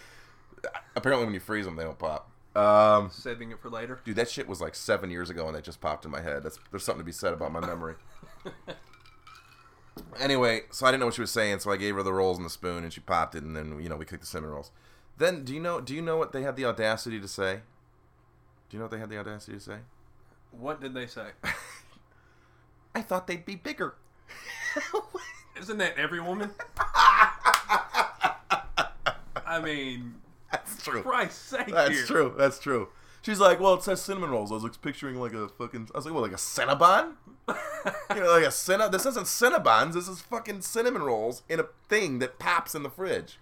Apparently, 0.96 1.24
when 1.24 1.34
you 1.34 1.40
freeze 1.40 1.64
them, 1.64 1.76
they 1.76 1.84
don't 1.84 1.98
pop. 1.98 2.31
Um, 2.54 3.10
Saving 3.10 3.50
it 3.50 3.60
for 3.60 3.70
later. 3.70 4.00
dude, 4.04 4.16
that 4.16 4.30
shit 4.30 4.46
was 4.46 4.60
like 4.60 4.74
seven 4.74 5.10
years 5.10 5.30
ago, 5.30 5.46
and 5.46 5.56
that 5.56 5.64
just 5.64 5.80
popped 5.80 6.04
in 6.04 6.10
my 6.10 6.20
head. 6.20 6.42
That's 6.42 6.58
there's 6.70 6.84
something 6.84 7.00
to 7.00 7.04
be 7.04 7.12
said 7.12 7.32
about 7.32 7.50
my 7.52 7.60
memory. 7.60 7.94
anyway, 10.20 10.62
so 10.70 10.86
I 10.86 10.90
didn't 10.90 11.00
know 11.00 11.06
what 11.06 11.14
she 11.14 11.22
was 11.22 11.30
saying, 11.30 11.60
so 11.60 11.70
I 11.70 11.76
gave 11.76 11.94
her 11.94 12.02
the 12.02 12.12
rolls 12.12 12.36
and 12.36 12.44
the 12.44 12.50
spoon, 12.50 12.84
and 12.84 12.92
she 12.92 13.00
popped 13.00 13.34
it, 13.34 13.42
and 13.42 13.56
then 13.56 13.80
you 13.80 13.88
know 13.88 13.96
we 13.96 14.04
cooked 14.04 14.20
the 14.20 14.26
cinnamon 14.26 14.50
rolls. 14.50 14.70
Then, 15.16 15.44
do 15.44 15.54
you 15.54 15.60
know? 15.60 15.80
Do 15.80 15.94
you 15.94 16.02
know 16.02 16.16
what 16.16 16.32
they 16.32 16.42
had 16.42 16.56
the 16.56 16.64
audacity 16.66 17.20
to 17.20 17.28
say? 17.28 17.60
Do 18.68 18.76
you 18.76 18.78
know 18.78 18.84
what 18.84 18.90
they 18.90 18.98
had 18.98 19.08
the 19.10 19.18
audacity 19.18 19.54
to 19.56 19.60
say? 19.60 19.78
What 20.50 20.80
did 20.80 20.92
they 20.94 21.06
say? 21.06 21.28
I 22.94 23.00
thought 23.00 23.26
they'd 23.26 23.46
be 23.46 23.56
bigger. 23.56 23.94
Isn't 25.58 25.78
that 25.78 25.96
every 25.96 26.20
woman? 26.20 26.50
I 29.46 29.60
mean, 29.62 30.14
That's 30.52 30.82
true. 30.84 31.02
Christ's 31.02 31.40
sake 31.40 31.66
That's 31.68 31.90
here. 31.90 32.06
true. 32.06 32.34
That's 32.36 32.58
true. 32.58 32.88
She's 33.22 33.38
like, 33.38 33.60
well, 33.60 33.74
it 33.74 33.82
says 33.84 34.02
cinnamon 34.02 34.30
rolls. 34.30 34.50
I 34.50 34.54
was 34.54 34.64
like 34.64 34.80
picturing 34.82 35.16
like 35.16 35.32
a 35.32 35.48
fucking. 35.48 35.88
I 35.94 35.98
was 35.98 36.04
like, 36.04 36.14
what, 36.14 36.22
like 36.22 36.32
a 36.32 36.36
Cinnabon? 36.36 37.12
you 37.48 38.20
know, 38.20 38.30
like 38.30 38.44
a 38.44 38.50
Cinna. 38.50 38.88
This 38.88 39.06
isn't 39.06 39.26
Cinnabons. 39.26 39.94
This 39.94 40.08
is 40.08 40.20
fucking 40.20 40.62
cinnamon 40.62 41.02
rolls 41.02 41.42
in 41.48 41.60
a 41.60 41.66
thing 41.88 42.18
that 42.18 42.38
pops 42.38 42.74
in 42.74 42.82
the 42.82 42.90
fridge. 42.90 43.38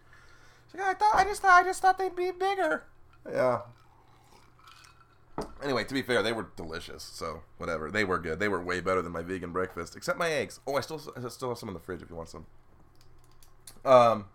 She's 0.71 0.81
like, 0.81 0.97
I 0.97 0.99
thought, 0.99 1.15
I 1.15 1.25
just 1.25 1.43
thought, 1.43 1.63
I 1.63 1.65
just 1.65 1.81
thought 1.81 1.99
they'd 1.99 2.15
be 2.15 2.31
bigger. 2.31 2.85
Yeah. 3.31 3.61
Anyway, 5.63 5.85
to 5.85 5.95
be 5.95 6.03
fair, 6.03 6.23
they 6.23 6.33
were 6.33 6.49
delicious. 6.57 7.03
So 7.03 7.41
whatever, 7.57 7.91
they 7.91 8.05
were 8.05 8.19
good. 8.19 8.39
They 8.39 8.49
were 8.49 8.63
way 8.63 8.81
better 8.81 9.01
than 9.01 9.13
my 9.13 9.23
vegan 9.23 9.53
breakfast, 9.53 9.97
except 9.97 10.19
my 10.19 10.31
eggs. 10.31 10.61
Oh, 10.67 10.77
I 10.77 10.83
still, 10.83 11.01
I 11.17 11.27
still 11.31 11.49
have 11.49 11.59
some 11.59 11.71
in 11.71 11.75
the 11.75 11.81
fridge 11.81 12.03
if 12.03 12.11
you 12.11 12.17
want 12.17 12.29
some. 12.29 12.47
Um. 13.85 14.27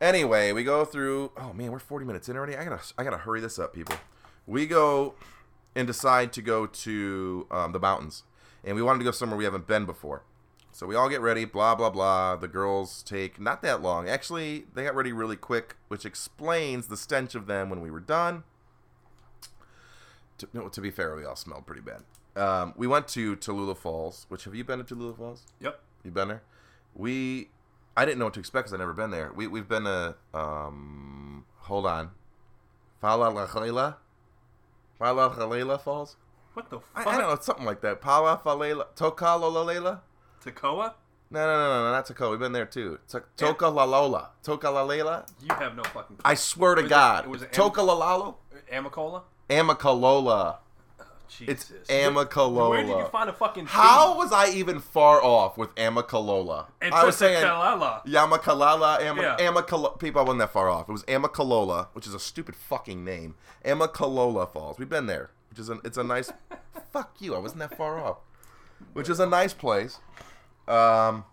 Anyway, 0.00 0.52
we 0.52 0.64
go 0.64 0.84
through. 0.84 1.32
Oh 1.36 1.52
man, 1.52 1.72
we're 1.72 1.78
40 1.78 2.04
minutes 2.04 2.28
in 2.28 2.36
already. 2.36 2.56
I 2.56 2.64
gotta, 2.64 2.82
I 2.98 3.04
gotta 3.04 3.18
hurry 3.18 3.40
this 3.40 3.58
up, 3.58 3.74
people. 3.74 3.96
We 4.46 4.66
go 4.66 5.14
and 5.74 5.86
decide 5.86 6.32
to 6.34 6.42
go 6.42 6.66
to 6.66 7.46
um, 7.50 7.72
the 7.72 7.80
mountains, 7.80 8.24
and 8.62 8.76
we 8.76 8.82
wanted 8.82 8.98
to 8.98 9.04
go 9.04 9.10
somewhere 9.10 9.36
we 9.36 9.44
haven't 9.44 9.66
been 9.66 9.86
before. 9.86 10.22
So 10.72 10.86
we 10.86 10.96
all 10.96 11.08
get 11.08 11.20
ready. 11.20 11.44
Blah 11.44 11.76
blah 11.76 11.90
blah. 11.90 12.36
The 12.36 12.48
girls 12.48 13.02
take 13.02 13.40
not 13.40 13.62
that 13.62 13.80
long. 13.80 14.08
Actually, 14.08 14.64
they 14.74 14.84
got 14.84 14.94
ready 14.94 15.12
really 15.12 15.36
quick, 15.36 15.76
which 15.88 16.04
explains 16.04 16.88
the 16.88 16.96
stench 16.96 17.34
of 17.34 17.46
them 17.46 17.70
when 17.70 17.80
we 17.80 17.90
were 17.90 18.00
done. 18.00 18.42
To, 20.38 20.48
no, 20.52 20.68
to 20.68 20.80
be 20.80 20.90
fair, 20.90 21.14
we 21.14 21.24
all 21.24 21.36
smelled 21.36 21.66
pretty 21.66 21.82
bad. 21.82 22.02
Um, 22.36 22.74
we 22.76 22.86
went 22.86 23.06
to 23.08 23.36
Tallulah 23.36 23.76
Falls. 23.76 24.26
Which 24.28 24.44
have 24.44 24.54
you 24.54 24.64
been 24.64 24.84
to 24.84 24.94
Tallulah 24.94 25.16
Falls? 25.16 25.46
Yep. 25.60 25.80
You 26.02 26.10
been 26.10 26.28
there? 26.28 26.42
We, 26.94 27.50
I 27.96 28.04
didn't 28.04 28.18
know 28.18 28.24
what 28.26 28.34
to 28.34 28.40
expect 28.40 28.66
because 28.66 28.74
I 28.74 28.78
never 28.78 28.92
been 28.92 29.10
there. 29.10 29.30
We 29.34 29.46
we've 29.46 29.68
been 29.68 29.84
to 29.84 30.16
um, 30.32 31.44
hold 31.58 31.86
on, 31.86 32.10
Falalalela, 33.02 33.96
Falalalela 35.00 35.80
Falls. 35.80 36.16
What 36.54 36.70
the 36.70 36.80
fuck? 36.80 36.88
I 36.94 37.04
don't 37.04 37.20
know, 37.22 37.32
it's 37.32 37.46
something 37.46 37.64
like 37.64 37.80
that. 37.82 38.00
Palafalela, 38.00 38.86
Tokalolalela. 38.96 40.00
Takoa? 40.44 40.94
No, 41.30 41.40
no, 41.40 41.46
no, 41.46 41.68
no, 41.68 41.84
no, 41.86 41.92
not 41.92 42.06
Toka. 42.06 42.30
We've 42.30 42.38
been 42.38 42.52
there 42.52 42.66
too. 42.66 42.98
To- 43.08 43.22
Tokalalola, 43.36 44.28
Tokalalalela. 44.44 45.26
You 45.42 45.54
have 45.54 45.74
no 45.74 45.82
fucking. 45.84 46.16
Clue. 46.16 46.22
I 46.24 46.34
swear 46.34 46.74
to 46.76 46.82
Was 46.82 46.90
God, 46.90 47.24
it 47.24 47.30
was 47.30 47.42
Am- 47.42 47.48
Tokalalalo, 47.50 48.36
Amicola? 48.72 49.22
Amicalola. 49.50 50.58
Jesus. 51.28 51.70
It's 51.70 51.90
Amicalola. 51.90 52.70
Where 52.70 52.82
did 52.82 52.90
you 52.96 53.06
find 53.06 53.28
a 53.28 53.32
fucking? 53.32 53.66
How 53.66 54.16
was 54.16 54.32
I 54.32 54.50
even 54.50 54.80
far 54.80 55.22
off 55.22 55.56
with 55.58 55.74
Amicalola? 55.74 56.66
And 56.80 56.94
I 56.94 57.04
was 57.04 57.16
saying. 57.16 57.44
Kalala. 57.44 58.04
Yamakalala, 58.06 59.00
Ama, 59.00 59.22
Yeah. 59.22 59.36
Amicalo- 59.38 59.98
people, 59.98 60.20
I 60.20 60.24
wasn't 60.24 60.40
that 60.40 60.52
far 60.52 60.68
off. 60.68 60.88
It 60.88 60.92
was 60.92 61.02
Amicalola, 61.04 61.88
which 61.92 62.06
is 62.06 62.14
a 62.14 62.20
stupid 62.20 62.54
fucking 62.56 63.04
name. 63.04 63.34
Amicalola 63.64 64.50
Falls. 64.52 64.78
We've 64.78 64.88
been 64.88 65.06
there, 65.06 65.30
which 65.50 65.58
is 65.58 65.68
a, 65.68 65.78
it's 65.84 65.96
a 65.98 66.04
nice. 66.04 66.32
fuck 66.92 67.16
you, 67.20 67.34
I 67.34 67.38
wasn't 67.38 67.60
that 67.60 67.76
far 67.76 67.98
off. 67.98 68.18
Which 68.92 69.08
is 69.08 69.18
a 69.18 69.26
nice 69.26 69.52
place. 69.52 69.98
Um, 70.68 71.24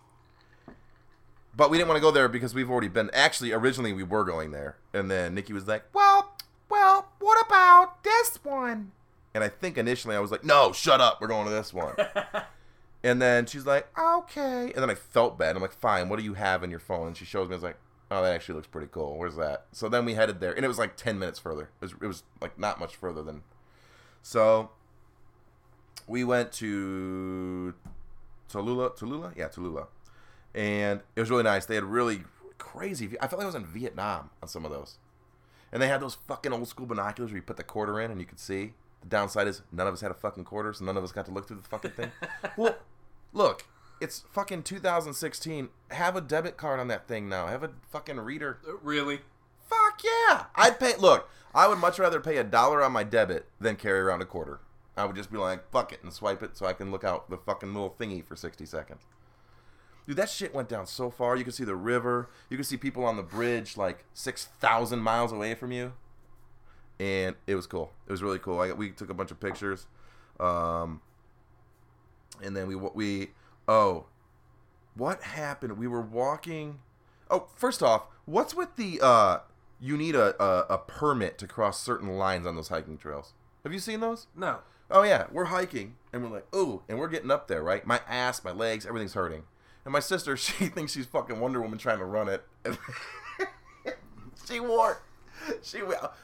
but 1.56 1.70
we 1.70 1.78
didn't 1.78 1.90
want 1.90 1.98
to 1.98 2.02
go 2.02 2.12
there 2.12 2.28
because 2.28 2.54
we've 2.54 2.70
already 2.70 2.88
been. 2.88 3.10
Actually, 3.14 3.52
originally 3.52 3.94
we 3.94 4.04
were 4.04 4.24
going 4.24 4.52
there, 4.52 4.78
and 4.94 5.12
then 5.12 5.36
Nikki 5.36 5.54
was 5.54 5.68
like, 5.68 5.84
"Well, 5.94 6.36
well, 6.70 7.10
what 7.20 7.46
about 7.46 8.04
this 8.04 8.40
one?" 8.44 8.92
And 9.34 9.44
I 9.44 9.50
think 9.50 9.78
initially 9.78 10.16
I 10.16 10.20
was 10.20 10.32
like, 10.32 10.44
"No, 10.44 10.72
shut 10.72 11.02
up, 11.02 11.22
we're 11.22 11.28
going 11.28 11.46
to 11.46 11.54
this 11.54 11.74
one." 11.74 11.96
And 13.04 13.22
then 13.22 13.46
she's 13.48 13.66
like, 13.66 13.88
okay. 13.98 14.72
And 14.74 14.76
then 14.76 14.90
I 14.90 14.96
felt 14.96 15.38
bad. 15.38 15.56
I'm 15.56 15.62
like, 15.62 15.74
fine, 15.74 16.08
what 16.10 16.20
do 16.20 16.26
you 16.26 16.36
have 16.36 16.64
in 16.64 16.70
your 16.70 16.80
phone? 16.80 17.08
And 17.08 17.18
she 17.18 17.26
shows 17.26 17.48
me, 17.48 17.54
I 17.54 17.58
was 17.58 17.64
like, 17.64 17.78
oh, 18.12 18.22
that 18.22 18.34
actually 18.34 18.56
looks 18.56 18.68
pretty 18.68 18.88
cool. 18.92 19.18
Where's 19.18 19.36
that? 19.38 19.66
So 19.72 19.90
then 19.90 20.06
we 20.06 20.14
headed 20.14 20.40
there. 20.40 20.54
And 20.54 20.64
it 20.64 20.68
was 20.68 20.78
like 20.78 20.98
10 20.98 21.18
minutes 21.18 21.40
further. 21.40 21.70
It 21.82 21.86
was, 21.86 21.94
it 21.94 22.08
was 22.08 22.24
like 22.42 22.60
not 22.60 22.80
much 22.80 22.96
further 22.96 23.24
than. 23.24 23.42
So 24.22 24.70
we 26.08 26.24
went 26.24 26.52
to 26.54 27.74
Tallulah. 28.52 28.98
Tallulah? 28.98 29.36
Yeah, 29.36 29.48
Tallulah. 29.48 29.88
And 30.54 31.02
it 31.16 31.20
was 31.20 31.32
really 31.32 31.44
nice. 31.44 31.66
They 31.66 31.76
had 31.76 31.86
really 31.86 32.24
crazy. 32.60 33.08
I 33.20 33.28
felt 33.28 33.40
like 33.40 33.46
I 33.46 33.46
was 33.48 33.56
in 33.56 33.66
Vietnam 33.66 34.30
on 34.44 34.48
some 34.48 34.64
of 34.64 34.72
those. 34.72 34.98
And 35.72 35.82
they 35.82 35.88
had 35.88 36.02
those 36.02 36.16
fucking 36.16 36.54
old 36.54 36.68
school 36.68 36.86
binoculars 36.86 37.32
where 37.32 37.38
you 37.38 37.42
put 37.42 37.58
the 37.58 37.64
quarter 37.64 38.00
in 38.00 38.12
and 38.12 38.20
you 38.20 38.28
could 38.28 38.40
see. 38.40 38.74
The 39.02 39.08
downside 39.08 39.48
is 39.48 39.62
none 39.72 39.88
of 39.88 39.94
us 39.94 40.02
had 40.02 40.12
a 40.12 40.16
fucking 40.16 40.46
quarter, 40.46 40.74
so 40.74 40.86
none 40.86 40.98
of 40.98 41.04
us 41.04 41.12
got 41.12 41.26
to 41.26 41.32
look 41.32 41.48
through 41.48 41.58
the 41.58 41.68
fucking 41.68 41.92
thing. 41.92 42.12
well, 42.58 42.78
look, 43.34 43.66
it's 44.00 44.24
fucking 44.32 44.64
2016. 44.64 45.70
Have 45.92 46.16
a 46.16 46.22
debit 46.22 46.58
card 46.58 46.80
on 46.80 46.88
that 46.90 47.08
thing 47.08 47.28
now. 47.30 47.48
Have 47.48 47.64
a 47.64 47.72
fucking 47.90 48.20
reader. 48.20 48.60
Uh, 48.68 48.78
Really? 48.82 49.18
Fuck 49.70 49.92
Fuck 49.92 50.04
yeah! 50.04 50.46
I'd 50.56 50.80
pay. 50.80 50.96
Look, 50.98 51.30
I 51.54 51.68
would 51.68 51.78
much 51.80 52.00
rather 52.00 52.20
pay 52.20 52.38
a 52.38 52.44
dollar 52.44 52.84
on 52.84 52.92
my 52.92 53.04
debit 53.04 53.48
than 53.60 53.76
carry 53.76 54.00
around 54.00 54.22
a 54.22 54.26
quarter. 54.26 54.60
I 54.98 55.06
would 55.06 55.16
just 55.16 55.32
be 55.32 55.38
like, 55.38 55.70
fuck 55.72 55.92
it, 55.94 56.04
and 56.04 56.12
swipe 56.12 56.44
it 56.44 56.58
so 56.58 56.66
I 56.66 56.74
can 56.74 56.92
look 56.92 57.04
out 57.04 57.30
the 57.30 57.38
fucking 57.38 57.74
little 57.74 57.96
thingy 57.98 58.24
for 58.24 58.36
60 58.36 58.66
seconds. 58.66 59.02
Dude, 60.08 60.18
that 60.18 60.30
shit 60.30 60.54
went 60.54 60.68
down 60.70 60.88
so 60.88 61.10
far. 61.10 61.36
You 61.36 61.44
could 61.44 61.54
see 61.54 61.64
the 61.64 61.76
river. 61.76 62.30
You 62.50 62.58
could 62.58 62.66
see 62.66 62.78
people 62.78 63.06
on 63.06 63.18
the 63.18 63.24
bridge 63.24 63.78
like 63.78 64.06
6,000 64.14 65.00
miles 65.00 65.32
away 65.32 65.56
from 65.56 65.72
you. 65.72 65.94
And 67.02 67.36
it 67.48 67.56
was 67.56 67.66
cool. 67.66 67.92
It 68.06 68.12
was 68.12 68.22
really 68.22 68.38
cool. 68.38 68.60
I, 68.60 68.74
we 68.74 68.92
took 68.92 69.10
a 69.10 69.16
bunch 69.16 69.32
of 69.32 69.40
pictures. 69.40 69.88
Um, 70.40 71.02
and 72.44 72.56
then 72.56 72.68
we, 72.68 72.76
we, 72.76 73.32
oh, 73.68 74.06
what 74.94 75.24
happened? 75.24 75.80
We 75.80 75.88
were 75.88 76.02
walking. 76.02 76.78
Oh, 77.28 77.48
first 77.56 77.82
off, 77.82 78.04
what's 78.26 78.54
with 78.54 78.76
the, 78.76 79.00
uh, 79.02 79.40
you 79.80 79.98
need 79.98 80.14
a, 80.14 80.40
a, 80.42 80.76
a 80.76 80.78
permit 80.78 81.40
to 81.40 81.48
cross 81.48 81.82
certain 81.82 82.18
lines 82.18 82.46
on 82.46 82.56
those 82.56 82.68
hiking 82.68 83.00
trails? 83.00 83.34
Have 83.64 83.74
you 83.74 83.80
seen 83.80 84.00
those? 84.00 84.28
No. 84.36 84.60
Oh 84.92 85.02
yeah, 85.02 85.26
we're 85.32 85.46
hiking 85.46 85.96
and 86.14 86.22
we're 86.22 86.30
like, 86.30 86.48
oh, 86.54 86.84
and 86.88 87.00
we're 87.00 87.08
getting 87.08 87.32
up 87.32 87.48
there, 87.48 87.64
right? 87.64 87.84
My 87.88 88.02
ass, 88.08 88.44
my 88.44 88.52
legs, 88.52 88.86
everything's 88.86 89.14
hurting. 89.14 89.42
And 89.86 89.92
my 89.92 90.02
sister, 90.02 90.38
she 90.38 90.68
thinks 90.68 90.92
she's 90.92 91.08
fucking 91.08 91.40
Wonder 91.40 91.62
Woman 91.62 91.80
trying 91.80 91.98
to 91.98 92.06
run 92.06 92.30
it. 92.30 92.44
she 94.48 94.60
wore. 94.60 95.02
She 95.64 95.80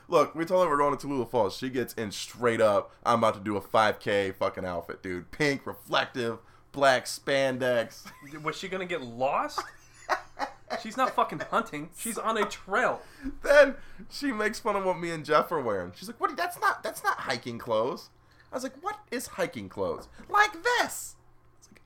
look. 0.07 0.36
We 0.36 0.45
told 0.45 0.65
her 0.65 0.70
we're 0.70 0.78
going 0.78 0.97
to 0.97 1.07
Tallulah 1.07 1.30
Falls. 1.30 1.57
She 1.57 1.70
gets 1.70 1.93
in 1.93 2.11
straight 2.11 2.61
up. 2.61 2.91
I'm 3.05 3.20
about 3.20 3.36
to 3.36 3.39
do 3.39 3.57
a 3.57 3.61
5K 3.61 4.36
fucking 4.36 4.65
outfit, 4.65 5.03
dude. 5.03 5.32
Pink, 5.32 5.65
reflective, 5.65 6.39
black 6.72 7.05
spandex. 7.05 8.05
Was 8.43 8.57
she 8.57 8.68
gonna 8.68 8.86
get 8.86 9.01
lost? 9.01 9.61
She's 10.82 10.97
not 10.97 11.15
fucking 11.15 11.39
hunting. 11.51 11.89
She's 11.97 12.18
on 12.18 12.38
a 12.38 12.45
trail. 12.45 13.01
Then 13.41 13.76
she 14.09 14.32
makes 14.32 14.59
fun 14.59 14.76
of 14.76 14.84
what 14.84 14.99
me 14.99 15.11
and 15.11 15.24
Jeff 15.24 15.51
are 15.51 15.61
wearing. 15.61 15.93
She's 15.95 16.07
like, 16.07 16.20
"What? 16.20 16.36
That's 16.36 16.59
not. 16.59 16.84
That's 16.84 17.03
not 17.03 17.20
hiking 17.20 17.57
clothes." 17.57 18.09
I 18.51 18.55
was 18.55 18.63
like, 18.63 18.76
"What 18.82 18.97
is 19.11 19.28
hiking 19.28 19.70
clothes? 19.70 20.07
Like 20.30 20.51
this?" 20.63 21.15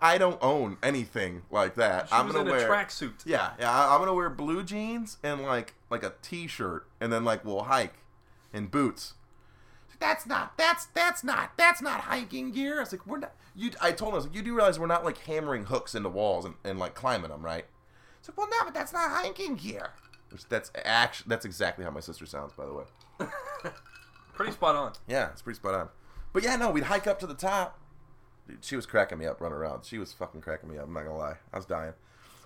I 0.02 0.18
don't 0.18 0.40
own 0.42 0.78
anything 0.82 1.44
like 1.52 1.76
that. 1.76 2.10
She 2.10 2.16
I'm 2.16 2.26
was 2.28 2.36
gonna 2.36 2.50
in 2.50 2.58
wear 2.58 2.72
a 2.72 2.76
tracksuit. 2.86 3.26
Yeah, 3.26 3.52
yeah. 3.60 3.72
I- 3.72 3.94
I'm 3.94 4.00
gonna 4.00 4.14
wear 4.16 4.30
blue 4.30 4.64
jeans 4.64 5.18
and 5.24 5.44
like 5.44 5.76
like 5.90 6.04
a 6.04 6.14
t-shirt, 6.22 6.88
and 7.00 7.14
then 7.14 7.24
like 7.24 7.46
we'll 7.46 7.64
hike 7.64 7.94
in 8.54 8.68
boots. 8.68 9.14
That's 10.00 10.26
not. 10.26 10.58
That's 10.58 10.88
that's 10.88 11.24
not. 11.24 11.52
That's 11.58 11.82
not 11.82 12.02
hiking 12.02 12.52
gear. 12.52 12.78
I 12.78 12.80
was 12.80 12.92
like, 12.92 13.06
we're 13.06 13.20
not. 13.20 13.34
You. 13.56 13.70
I 13.80 13.92
told 13.92 14.10
him, 14.10 14.14
I 14.14 14.18
was 14.18 14.26
like, 14.26 14.36
you 14.36 14.42
do 14.42 14.56
realize 14.56 14.80
we're 14.80 14.88
not 14.88 15.06
like 15.06 15.20
hammering 15.20 15.66
hooks 15.66 15.94
into 15.94 16.10
walls 16.10 16.44
and, 16.46 16.56
and 16.64 16.80
like 16.80 16.96
climbing 16.96 17.30
them, 17.30 17.44
right? 17.46 17.66
It's 18.20 18.28
like, 18.28 18.38
well, 18.38 18.48
no, 18.50 18.66
but 18.66 18.74
that's 18.74 18.94
not 18.94 19.12
hiking 19.12 19.56
gear. 19.56 19.92
Which 20.32 20.48
that's 20.50 20.72
actually 20.86 21.30
that's 21.30 21.46
exactly 21.46 21.86
how 21.86 21.92
my 21.92 22.00
sister 22.00 22.26
sounds, 22.26 22.54
by 22.54 22.66
the 22.66 22.74
way. 22.74 22.84
Pretty 24.34 24.54
spot 24.54 24.76
on. 24.76 24.94
Yeah, 25.08 25.30
it's 25.30 25.42
pretty 25.42 25.58
spot 25.58 25.76
on. 25.76 25.90
But 26.34 26.44
yeah, 26.44 26.56
no, 26.56 26.72
we'd 26.72 26.86
hike 26.86 27.06
up 27.06 27.20
to 27.20 27.28
the 27.28 27.34
top. 27.36 27.78
She 28.62 28.76
was 28.76 28.86
cracking 28.86 29.18
me 29.18 29.26
up 29.26 29.40
running 29.42 29.58
around. 29.58 29.86
She 29.86 29.98
was 29.98 30.14
fucking 30.14 30.42
cracking 30.42 30.70
me 30.70 30.78
up. 30.78 30.86
I'm 30.86 30.94
not 30.94 31.04
gonna 31.04 31.18
lie, 31.18 31.38
I 31.54 31.58
was 31.58 31.66
dying. 31.66 31.94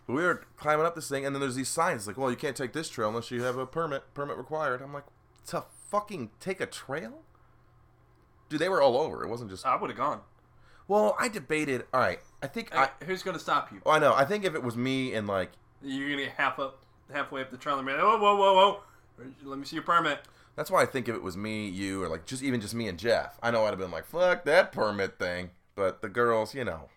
But 0.08 0.14
we 0.14 0.24
were 0.24 0.46
climbing 0.58 0.86
up 0.86 0.94
this 0.96 1.10
thing, 1.10 1.26
and 1.26 1.34
then 1.36 1.40
there's 1.40 1.56
these 1.56 1.68
signs 1.70 2.06
like, 2.06 2.18
"Well, 2.18 2.30
you 2.30 2.38
can't 2.38 2.56
take 2.56 2.74
this 2.74 2.90
trail 2.90 3.10
unless 3.10 3.32
you 3.32 3.42
have 3.44 3.58
a 3.58 3.66
permit. 3.66 4.14
Permit 4.14 4.38
required." 4.38 4.82
I'm 4.82 4.94
like, 4.94 5.06
"To 5.48 5.64
fucking 5.90 6.30
take 6.40 6.62
a 6.62 6.68
trail?" 6.68 7.24
Dude, 8.50 8.60
they 8.60 8.70
were 8.70 8.82
all 8.82 8.98
over. 8.98 9.24
It 9.24 9.30
wasn't 9.30 9.50
just. 9.50 9.66
I 9.66 9.76
would 9.76 9.90
have 9.90 9.98
gone. 9.98 10.22
Well, 10.88 11.16
I 11.20 11.28
debated. 11.28 11.86
All 11.92 12.00
right, 12.00 12.20
I 12.44 12.48
think 12.48 12.76
I. 12.76 12.92
Who's 13.06 13.24
gonna 13.24 13.40
stop 13.40 13.72
you? 13.72 13.82
Oh, 13.86 13.92
I 13.92 14.00
know. 14.00 14.14
I 14.14 14.26
think 14.26 14.44
if 14.46 14.54
it 14.54 14.62
was 14.62 14.78
me 14.78 15.14
and 15.16 15.26
like, 15.28 15.52
You're 15.82 16.12
gonna 16.12 16.24
get 16.26 16.34
half 16.34 16.60
up, 16.60 16.84
halfway 17.12 17.42
up 17.42 17.50
the 17.50 17.58
trail 17.58 17.78
and 17.80 17.88
be 17.88 17.94
like, 17.94 18.02
whoa, 18.02 18.18
whoa, 18.20 18.36
whoa, 18.36 18.54
whoa. 18.54 18.82
Let 19.44 19.58
me 19.58 19.66
see 19.66 19.76
your 19.78 19.84
permit. 19.84 20.20
that's 20.56 20.70
why 20.70 20.84
I 20.84 20.86
think 20.86 21.10
if 21.10 21.16
it 21.16 21.24
was 21.24 21.36
me, 21.36 21.68
you, 21.68 22.04
or 22.04 22.10
like 22.10 22.26
just 22.26 22.44
even 22.44 22.62
just 22.62 22.76
me 22.76 22.88
and 22.88 23.00
Jeff, 23.00 23.40
I 23.42 23.50
know 23.50 23.66
I'd 23.66 23.70
have 23.70 23.80
been 23.80 23.90
like, 23.90 24.06
"Fuck 24.06 24.46
that 24.46 24.72
permit 24.72 25.18
thing." 25.18 25.50
But 25.76 26.02
the 26.02 26.10
girls, 26.10 26.56
you 26.56 26.64
know. 26.64 26.90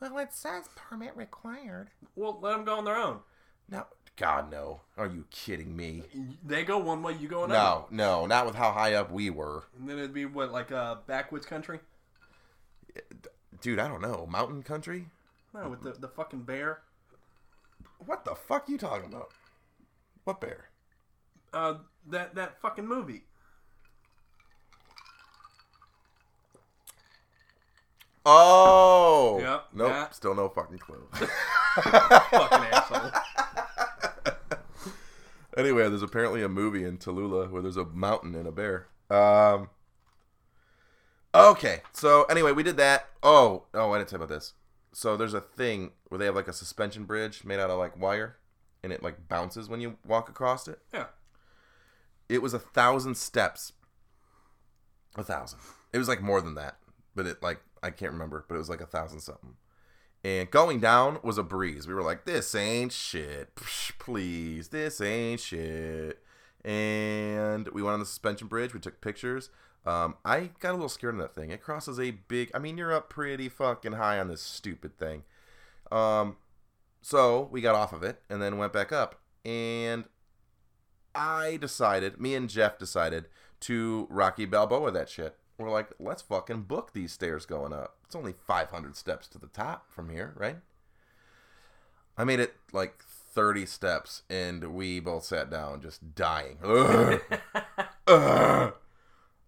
Well, 0.00 0.18
it 0.18 0.32
says 0.32 0.68
permit 0.76 1.16
required. 1.16 1.90
Well, 2.14 2.38
let 2.40 2.52
them 2.52 2.64
go 2.64 2.76
on 2.76 2.84
their 2.84 2.96
own. 2.96 3.20
No, 3.68 3.86
God, 4.16 4.50
no. 4.50 4.80
Are 4.96 5.06
you 5.06 5.24
kidding 5.30 5.74
me? 5.74 6.02
They 6.44 6.64
go 6.64 6.78
one 6.78 7.02
way, 7.02 7.14
you 7.14 7.28
go 7.28 7.44
another. 7.44 7.86
No, 7.90 8.20
no, 8.20 8.26
not 8.26 8.46
with 8.46 8.54
how 8.54 8.72
high 8.72 8.94
up 8.94 9.10
we 9.10 9.30
were. 9.30 9.64
And 9.78 9.88
then 9.88 9.98
it'd 9.98 10.14
be 10.14 10.24
what, 10.24 10.52
like 10.52 10.70
a 10.70 11.00
backwoods 11.06 11.46
country? 11.46 11.80
Dude, 13.60 13.78
I 13.78 13.88
don't 13.88 14.02
know. 14.02 14.26
Mountain 14.30 14.62
country? 14.62 15.06
No, 15.52 15.68
with 15.68 15.82
the, 15.82 15.92
the 15.92 16.08
fucking 16.08 16.42
bear. 16.42 16.82
What 18.04 18.24
the 18.24 18.34
fuck 18.34 18.68
you 18.68 18.78
talking 18.78 19.06
about? 19.06 19.30
What 20.24 20.40
bear? 20.40 20.68
Uh, 21.52 21.74
that 22.08 22.34
that 22.34 22.60
fucking 22.60 22.86
movie. 22.86 23.24
Oh! 28.28 29.38
Yep, 29.40 29.66
Nope, 29.72 30.12
still 30.12 30.34
no 30.34 30.48
fucking 30.48 30.78
clue. 30.78 31.06
fucking 31.12 32.66
asshole. 32.72 33.10
anyway, 35.56 35.88
there's 35.88 36.02
apparently 36.02 36.42
a 36.42 36.48
movie 36.48 36.82
in 36.84 36.98
Tallulah 36.98 37.48
where 37.50 37.62
there's 37.62 37.76
a 37.76 37.84
mountain 37.84 38.34
and 38.34 38.48
a 38.48 38.52
bear. 38.52 38.88
Um. 39.08 39.70
Okay, 41.32 41.82
so 41.92 42.24
anyway, 42.24 42.50
we 42.50 42.64
did 42.64 42.76
that. 42.78 43.06
Oh, 43.22 43.66
oh, 43.72 43.92
I 43.92 43.98
didn't 43.98 44.08
tell 44.08 44.18
you 44.18 44.24
about 44.24 44.34
this. 44.34 44.54
So 44.92 45.16
there's 45.16 45.34
a 45.34 45.40
thing 45.40 45.92
where 46.08 46.18
they 46.18 46.24
have 46.24 46.34
like 46.34 46.48
a 46.48 46.52
suspension 46.52 47.04
bridge 47.04 47.44
made 47.44 47.60
out 47.60 47.70
of 47.70 47.78
like 47.78 47.96
wire, 48.00 48.38
and 48.82 48.92
it 48.92 49.04
like 49.04 49.28
bounces 49.28 49.68
when 49.68 49.80
you 49.80 49.98
walk 50.04 50.28
across 50.28 50.66
it. 50.66 50.80
Yeah. 50.92 51.06
It 52.28 52.42
was 52.42 52.54
a 52.54 52.58
thousand 52.58 53.16
steps. 53.16 53.72
A 55.14 55.22
thousand. 55.22 55.60
It 55.92 55.98
was 55.98 56.08
like 56.08 56.20
more 56.20 56.40
than 56.40 56.56
that, 56.56 56.78
but 57.14 57.26
it 57.26 57.40
like 57.40 57.60
I 57.82 57.90
can't 57.90 58.12
remember, 58.12 58.44
but 58.48 58.54
it 58.54 58.58
was 58.58 58.68
like 58.68 58.80
a 58.80 58.86
thousand 58.86 59.20
something. 59.20 59.54
And 60.24 60.50
going 60.50 60.80
down 60.80 61.18
was 61.22 61.38
a 61.38 61.42
breeze. 61.42 61.86
We 61.86 61.94
were 61.94 62.02
like, 62.02 62.24
"This 62.24 62.54
ain't 62.54 62.92
shit, 62.92 63.54
Psh, 63.54 63.98
please. 63.98 64.68
This 64.68 65.00
ain't 65.00 65.40
shit." 65.40 66.22
And 66.64 67.68
we 67.68 67.82
went 67.82 67.94
on 67.94 68.00
the 68.00 68.06
suspension 68.06 68.48
bridge. 68.48 68.74
We 68.74 68.80
took 68.80 69.00
pictures. 69.00 69.50
Um, 69.84 70.16
I 70.24 70.50
got 70.58 70.70
a 70.70 70.72
little 70.72 70.88
scared 70.88 71.14
of 71.14 71.20
that 71.20 71.34
thing. 71.34 71.50
It 71.50 71.62
crosses 71.62 72.00
a 72.00 72.10
big. 72.10 72.50
I 72.54 72.58
mean, 72.58 72.76
you're 72.76 72.92
up 72.92 73.08
pretty 73.08 73.48
fucking 73.48 73.92
high 73.92 74.18
on 74.18 74.28
this 74.28 74.42
stupid 74.42 74.98
thing. 74.98 75.22
Um, 75.92 76.36
so 77.02 77.48
we 77.52 77.60
got 77.60 77.76
off 77.76 77.92
of 77.92 78.02
it 78.02 78.20
and 78.28 78.42
then 78.42 78.58
went 78.58 78.72
back 78.72 78.90
up. 78.90 79.20
And 79.44 80.04
I 81.14 81.56
decided, 81.56 82.20
me 82.20 82.34
and 82.34 82.50
Jeff 82.50 82.78
decided 82.78 83.26
to 83.60 84.08
Rocky 84.10 84.44
Balboa 84.44 84.90
that 84.90 85.08
shit. 85.08 85.36
We're 85.58 85.70
like, 85.70 85.88
let's 85.98 86.22
fucking 86.22 86.62
book 86.62 86.92
these 86.92 87.12
stairs 87.12 87.46
going 87.46 87.72
up. 87.72 87.96
It's 88.04 88.14
only 88.14 88.32
500 88.32 88.96
steps 88.96 89.26
to 89.28 89.38
the 89.38 89.46
top 89.46 89.90
from 89.90 90.10
here, 90.10 90.34
right? 90.36 90.58
I 92.18 92.24
made 92.24 92.40
it 92.40 92.54
like 92.72 93.02
30 93.02 93.66
steps 93.66 94.22
and 94.28 94.74
we 94.74 95.00
both 95.00 95.24
sat 95.24 95.50
down 95.50 95.80
just 95.80 96.14
dying. 96.14 96.58
Ugh. 96.62 97.20
Ugh. 98.06 98.74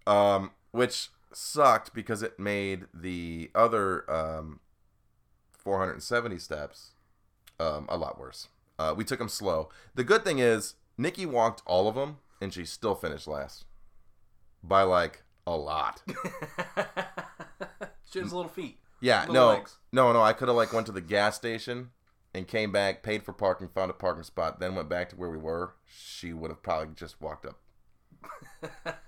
Um, 0.07 0.53
which 0.71 1.11
sucked 1.35 1.93
because 1.93 2.23
it 2.23 2.41
made 2.41 2.87
the 2.95 3.51
other 3.55 4.11
um, 4.11 4.61
470 5.53 6.39
steps 6.39 6.93
um, 7.61 7.85
a 7.91 7.99
lot 7.99 8.19
worse. 8.19 8.49
Uh, 8.79 8.95
we 8.97 9.05
took 9.05 9.19
them 9.19 9.29
slow. 9.29 9.69
The 9.95 10.05
good 10.05 10.25
thing 10.25 10.39
is, 10.39 10.77
Nikki 10.97 11.27
walked 11.27 11.61
all 11.67 11.89
of 11.89 11.95
them 11.95 12.21
and 12.41 12.55
she 12.55 12.65
still 12.65 12.95
finished 12.95 13.27
last 13.27 13.67
by 14.63 14.83
like 14.83 15.25
a 15.55 15.57
lot. 15.57 16.03
she 18.11 18.19
has 18.21 18.33
little 18.33 18.49
feet. 18.51 18.79
Yeah, 19.01 19.21
Little 19.21 19.35
no, 19.35 19.47
legs. 19.49 19.79
no, 19.93 20.13
no. 20.13 20.23
I 20.23 20.33
could 20.33 20.49
have 20.49 20.57
like 20.57 20.73
went 20.73 20.87
to 20.87 20.93
the 20.93 21.01
gas 21.01 21.37
station 21.37 21.91
and 22.35 22.49
came 22.49 22.73
back, 22.73 23.03
paid 23.03 23.23
for 23.23 23.33
parking, 23.33 23.69
found 23.69 23.91
a 23.91 23.95
parking 23.95 24.25
spot, 24.25 24.59
then 24.61 24.75
went 24.75 24.89
back 24.89 25.09
to 25.11 25.17
where 25.17 25.31
we 25.31 25.39
were. 25.39 25.75
She 25.87 26.33
would 26.33 26.51
have 26.51 26.63
probably 26.63 26.95
just 26.95 27.21
walked 27.21 27.47
up. 27.47 27.59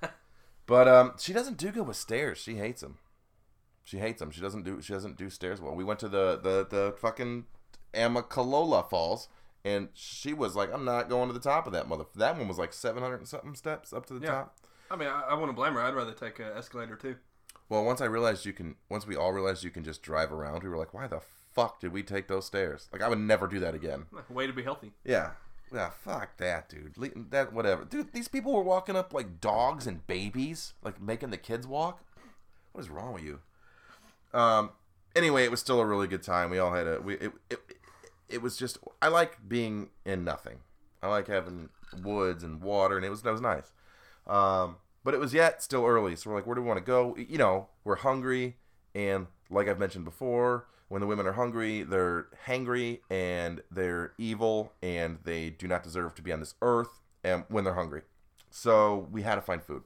But 0.66 0.86
um, 0.86 1.14
she 1.18 1.32
doesn't 1.32 1.56
do 1.56 1.72
good 1.72 1.88
with 1.88 1.96
stairs. 1.96 2.38
She 2.38 2.54
hates 2.54 2.80
them. 2.80 2.98
She 3.82 3.98
hates 3.98 4.20
them. 4.20 4.30
She 4.30 4.40
doesn't 4.40 4.62
do. 4.62 4.80
She 4.80 4.92
doesn't 4.92 5.16
do 5.16 5.28
stairs 5.28 5.60
well. 5.60 5.74
We 5.74 5.82
went 5.82 5.98
to 5.98 6.08
the 6.08 6.38
the 6.40 6.64
the 6.64 6.94
fucking 7.00 7.46
Amicalola 7.92 8.88
Falls, 8.88 9.28
and 9.64 9.88
she 9.94 10.32
was 10.32 10.54
like, 10.54 10.72
"I'm 10.72 10.84
not 10.84 11.08
going 11.08 11.26
to 11.26 11.32
the 11.32 11.40
top 11.40 11.66
of 11.66 11.72
that 11.72 11.88
mother." 11.88 12.04
That 12.14 12.38
one 12.38 12.46
was 12.46 12.56
like 12.56 12.72
700 12.72 13.16
and 13.16 13.26
something 13.26 13.56
steps 13.56 13.92
up 13.92 14.06
to 14.06 14.14
the 14.14 14.24
Yeah. 14.24 14.30
top. 14.30 14.56
I 14.90 14.96
mean, 14.96 15.08
I, 15.08 15.22
I 15.30 15.34
wouldn't 15.34 15.56
blame 15.56 15.74
her. 15.74 15.80
I'd 15.80 15.94
rather 15.94 16.12
take 16.12 16.38
an 16.38 16.48
escalator 16.56 16.96
too. 16.96 17.16
Well, 17.68 17.84
once 17.84 18.00
I 18.00 18.06
realized 18.06 18.44
you 18.44 18.52
can, 18.52 18.74
once 18.88 19.06
we 19.06 19.14
all 19.16 19.32
realized 19.32 19.62
you 19.62 19.70
can 19.70 19.84
just 19.84 20.02
drive 20.02 20.32
around, 20.32 20.62
we 20.64 20.68
were 20.68 20.76
like, 20.76 20.92
"Why 20.92 21.06
the 21.06 21.20
fuck 21.52 21.80
did 21.80 21.92
we 21.92 22.02
take 22.02 22.26
those 22.28 22.46
stairs?" 22.46 22.88
Like, 22.92 23.02
I 23.02 23.08
would 23.08 23.18
never 23.20 23.46
do 23.46 23.60
that 23.60 23.74
again. 23.74 24.06
Way 24.28 24.46
to 24.46 24.52
be 24.52 24.62
healthy. 24.64 24.92
Yeah. 25.04 25.30
Yeah, 25.72 25.90
fuck 25.90 26.36
that, 26.38 26.68
dude. 26.68 26.98
Le- 26.98 27.10
That 27.30 27.52
whatever, 27.52 27.84
dude. 27.84 28.12
These 28.12 28.26
people 28.26 28.52
were 28.52 28.62
walking 28.62 28.96
up 28.96 29.14
like 29.14 29.40
dogs 29.40 29.86
and 29.86 30.04
babies, 30.08 30.72
like 30.82 31.00
making 31.00 31.30
the 31.30 31.36
kids 31.36 31.64
walk. 31.64 32.02
What 32.72 32.80
is 32.80 32.90
wrong 32.90 33.12
with 33.14 33.22
you? 33.22 33.38
Um. 34.34 34.70
Anyway, 35.14 35.44
it 35.44 35.50
was 35.50 35.60
still 35.60 35.78
a 35.80 35.86
really 35.86 36.08
good 36.08 36.22
time. 36.24 36.50
We 36.50 36.58
all 36.58 36.72
had 36.72 36.88
a. 36.88 37.00
We 37.00 37.14
it 37.14 37.32
it, 37.50 37.58
it 38.28 38.42
was 38.42 38.56
just. 38.56 38.78
I 39.00 39.06
like 39.08 39.48
being 39.48 39.90
in 40.04 40.24
nothing. 40.24 40.58
I 41.02 41.08
like 41.08 41.28
having 41.28 41.68
woods 42.02 42.42
and 42.42 42.60
water, 42.60 42.96
and 42.96 43.04
it 43.06 43.10
was 43.10 43.22
that 43.22 43.30
was 43.32 43.40
nice. 43.40 43.70
Um, 44.30 44.76
but 45.02 45.12
it 45.14 45.18
was 45.20 45.34
yet 45.34 45.62
still 45.62 45.84
early, 45.84 46.14
so 46.14 46.30
we're 46.30 46.36
like, 46.36 46.46
where 46.46 46.54
do 46.54 46.62
we 46.62 46.68
want 46.68 46.78
to 46.78 46.84
go? 46.84 47.16
You 47.16 47.38
know, 47.38 47.68
we're 47.84 47.96
hungry, 47.96 48.56
and 48.94 49.26
like 49.50 49.66
I've 49.68 49.78
mentioned 49.78 50.04
before, 50.04 50.66
when 50.88 51.00
the 51.00 51.06
women 51.06 51.26
are 51.26 51.32
hungry, 51.32 51.82
they're 51.82 52.26
hangry 52.46 53.00
and 53.10 53.62
they're 53.70 54.12
evil, 54.18 54.72
and 54.82 55.18
they 55.24 55.50
do 55.50 55.66
not 55.66 55.82
deserve 55.82 56.14
to 56.16 56.22
be 56.22 56.32
on 56.32 56.40
this 56.40 56.54
earth. 56.62 57.00
And 57.24 57.44
when 57.48 57.64
they're 57.64 57.74
hungry, 57.74 58.02
so 58.50 59.08
we 59.10 59.22
had 59.22 59.34
to 59.34 59.40
find 59.40 59.62
food. 59.62 59.82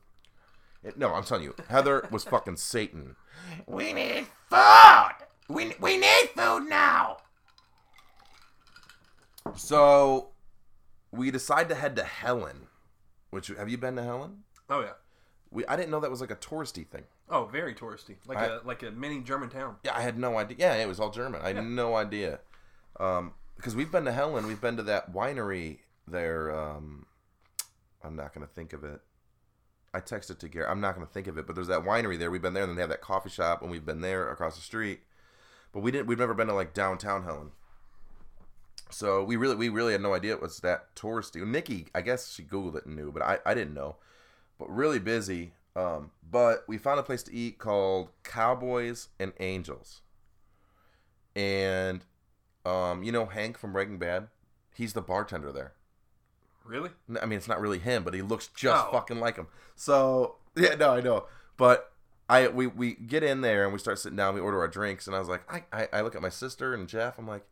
It- 0.83 0.99
no, 0.99 1.15
I'm 1.15 1.25
telling 1.25 1.45
you, 1.45 1.55
Heather 1.69 2.07
was 2.11 2.25
fucking 2.25 2.57
Satan. 2.57 3.17
We 3.67 3.93
need 3.93 4.27
food. 4.49 5.11
We 5.49 5.75
we 5.81 5.97
need 5.97 6.31
food 6.37 6.69
now. 6.69 7.17
So 9.57 10.29
we 11.11 11.31
decide 11.31 11.69
to 11.69 11.75
head 11.75 11.97
to 11.97 12.05
Helen. 12.05 12.69
Which 13.35 13.49
have 13.49 13.69
you 13.69 13.77
been 13.77 13.97
to 13.97 14.03
Helen? 14.05 14.45
Oh 14.71 14.81
yeah. 14.81 14.93
We 15.51 15.67
I 15.67 15.75
didn't 15.75 15.91
know 15.91 15.99
that 15.99 16.11
was 16.11 16.21
like 16.21 16.31
a 16.31 16.37
touristy 16.37 16.87
thing. 16.87 17.03
Oh, 17.29 17.47
very 17.47 17.75
touristy, 17.75 18.15
like 18.29 18.39
I- 18.39 18.47
a 18.47 18.61
like 18.65 18.85
a 18.85 18.93
mini 18.93 19.23
German 19.23 19.49
town. 19.49 19.75
Yeah, 19.83 19.97
I 19.97 20.03
had 20.03 20.17
no 20.17 20.39
idea. 20.39 20.57
Yeah, 20.61 20.75
it 20.77 20.87
was 20.87 21.01
all 21.01 21.11
German. 21.11 21.41
I 21.43 21.49
had 21.53 21.65
no 21.65 21.97
idea. 21.97 22.39
Um, 23.01 23.33
because 23.57 23.75
we've 23.75 23.91
been 23.91 24.05
to 24.05 24.13
Helen, 24.13 24.47
we've 24.47 24.61
been 24.61 24.77
to 24.77 24.85
that 24.85 25.13
winery 25.13 25.79
there. 26.07 26.57
Um, 26.57 27.07
I'm 28.05 28.15
not 28.15 28.33
gonna 28.35 28.47
think 28.47 28.73
of 28.73 28.85
it. 28.85 29.01
I 29.93 29.99
texted 29.99 30.39
to 30.39 30.49
Gary. 30.49 30.67
I'm 30.67 30.81
not 30.81 30.95
gonna 30.95 31.05
think 31.07 31.27
of 31.27 31.37
it, 31.37 31.45
but 31.45 31.57
there's 31.57 31.67
that 31.67 31.83
winery 31.83 32.17
there. 32.17 32.31
We've 32.31 32.41
been 32.41 32.55
there, 32.55 32.63
and 32.63 32.71
then 32.71 32.77
they 32.77 32.83
have 32.83 32.91
that 32.91 33.01
coffee 33.01 33.31
shop, 33.31 33.63
and 33.63 33.71
we've 33.71 33.85
been 33.85 34.01
there 34.01 34.31
across 34.31 34.55
the 34.55 34.63
street. 34.63 35.01
But 35.73 35.81
we 35.81 35.91
didn't. 35.91 36.07
We've 36.07 36.21
never 36.21 36.35
been 36.35 36.47
to 36.47 36.55
like 36.55 36.73
downtown 36.73 37.25
Helen. 37.25 37.51
So 38.91 39.25
we 39.25 39.37
really, 39.37 39.57
we 39.57 39.69
really 39.69 39.93
had 39.93 40.01
no 40.03 40.15
idea 40.15 40.33
it 40.35 40.43
was 40.43 40.61
that 40.61 40.95
touristy. 40.95 41.45
Nikki, 41.47 41.87
I 41.95 42.01
guess 42.01 42.33
she 42.33 42.43
googled 42.43 42.77
it 42.77 42.87
and 42.87 42.95
knew, 42.97 43.11
but 43.11 43.23
I, 43.23 43.39
I 43.45 43.55
didn't 43.55 43.75
know. 43.75 43.97
But 44.59 44.71
really 44.71 44.99
busy. 45.01 45.53
Um, 45.75 46.13
but 46.31 46.65
we 46.69 46.79
found 46.79 47.01
a 47.01 47.03
place 47.03 47.23
to 47.25 47.35
eat 47.35 47.59
called 47.59 48.11
Cowboys 48.23 49.09
and 49.19 49.33
Angels. 49.41 50.03
And, 51.35 52.05
um, 52.65 53.03
you 53.03 53.11
know 53.13 53.27
Hank 53.27 53.59
from 53.59 53.73
Breaking 53.73 53.99
Bad? 53.99 54.29
He's 54.75 54.93
the 54.93 55.03
bartender 55.03 55.53
there. 55.53 55.73
Really? 56.65 56.91
I 57.21 57.27
mean, 57.27 57.37
it's 57.37 57.49
not 57.49 57.61
really 57.61 57.79
him, 57.79 58.05
but 58.05 58.15
he 58.15 58.23
looks 58.23 58.49
just 58.49 58.87
Oh. 58.89 58.93
fucking 58.93 59.21
like 59.21 59.37
him. 59.37 59.49
So 59.75 60.37
yeah, 60.57 60.75
no, 60.77 60.91
I 60.95 61.01
know. 61.01 61.27
But 61.57 61.93
I 62.29 62.49
we 62.49 62.67
we 62.67 62.95
get 62.95 63.23
in 63.23 63.43
there 63.43 63.65
and 63.65 63.73
we 63.73 63.79
start 63.79 63.99
sitting 63.99 64.17
down. 64.17 64.35
We 64.35 64.41
order 64.41 64.61
our 64.61 64.69
drinks, 64.69 65.07
and 65.07 65.15
I 65.15 65.19
was 65.19 65.29
like, 65.29 65.43
I 65.53 65.65
I, 65.73 65.89
I 65.93 66.01
look 66.01 66.15
at 66.17 66.23
my 66.23 66.31
sister 66.31 66.73
and 66.73 66.89
Jeff. 66.89 67.19
I'm 67.19 67.29
like, 67.29 67.45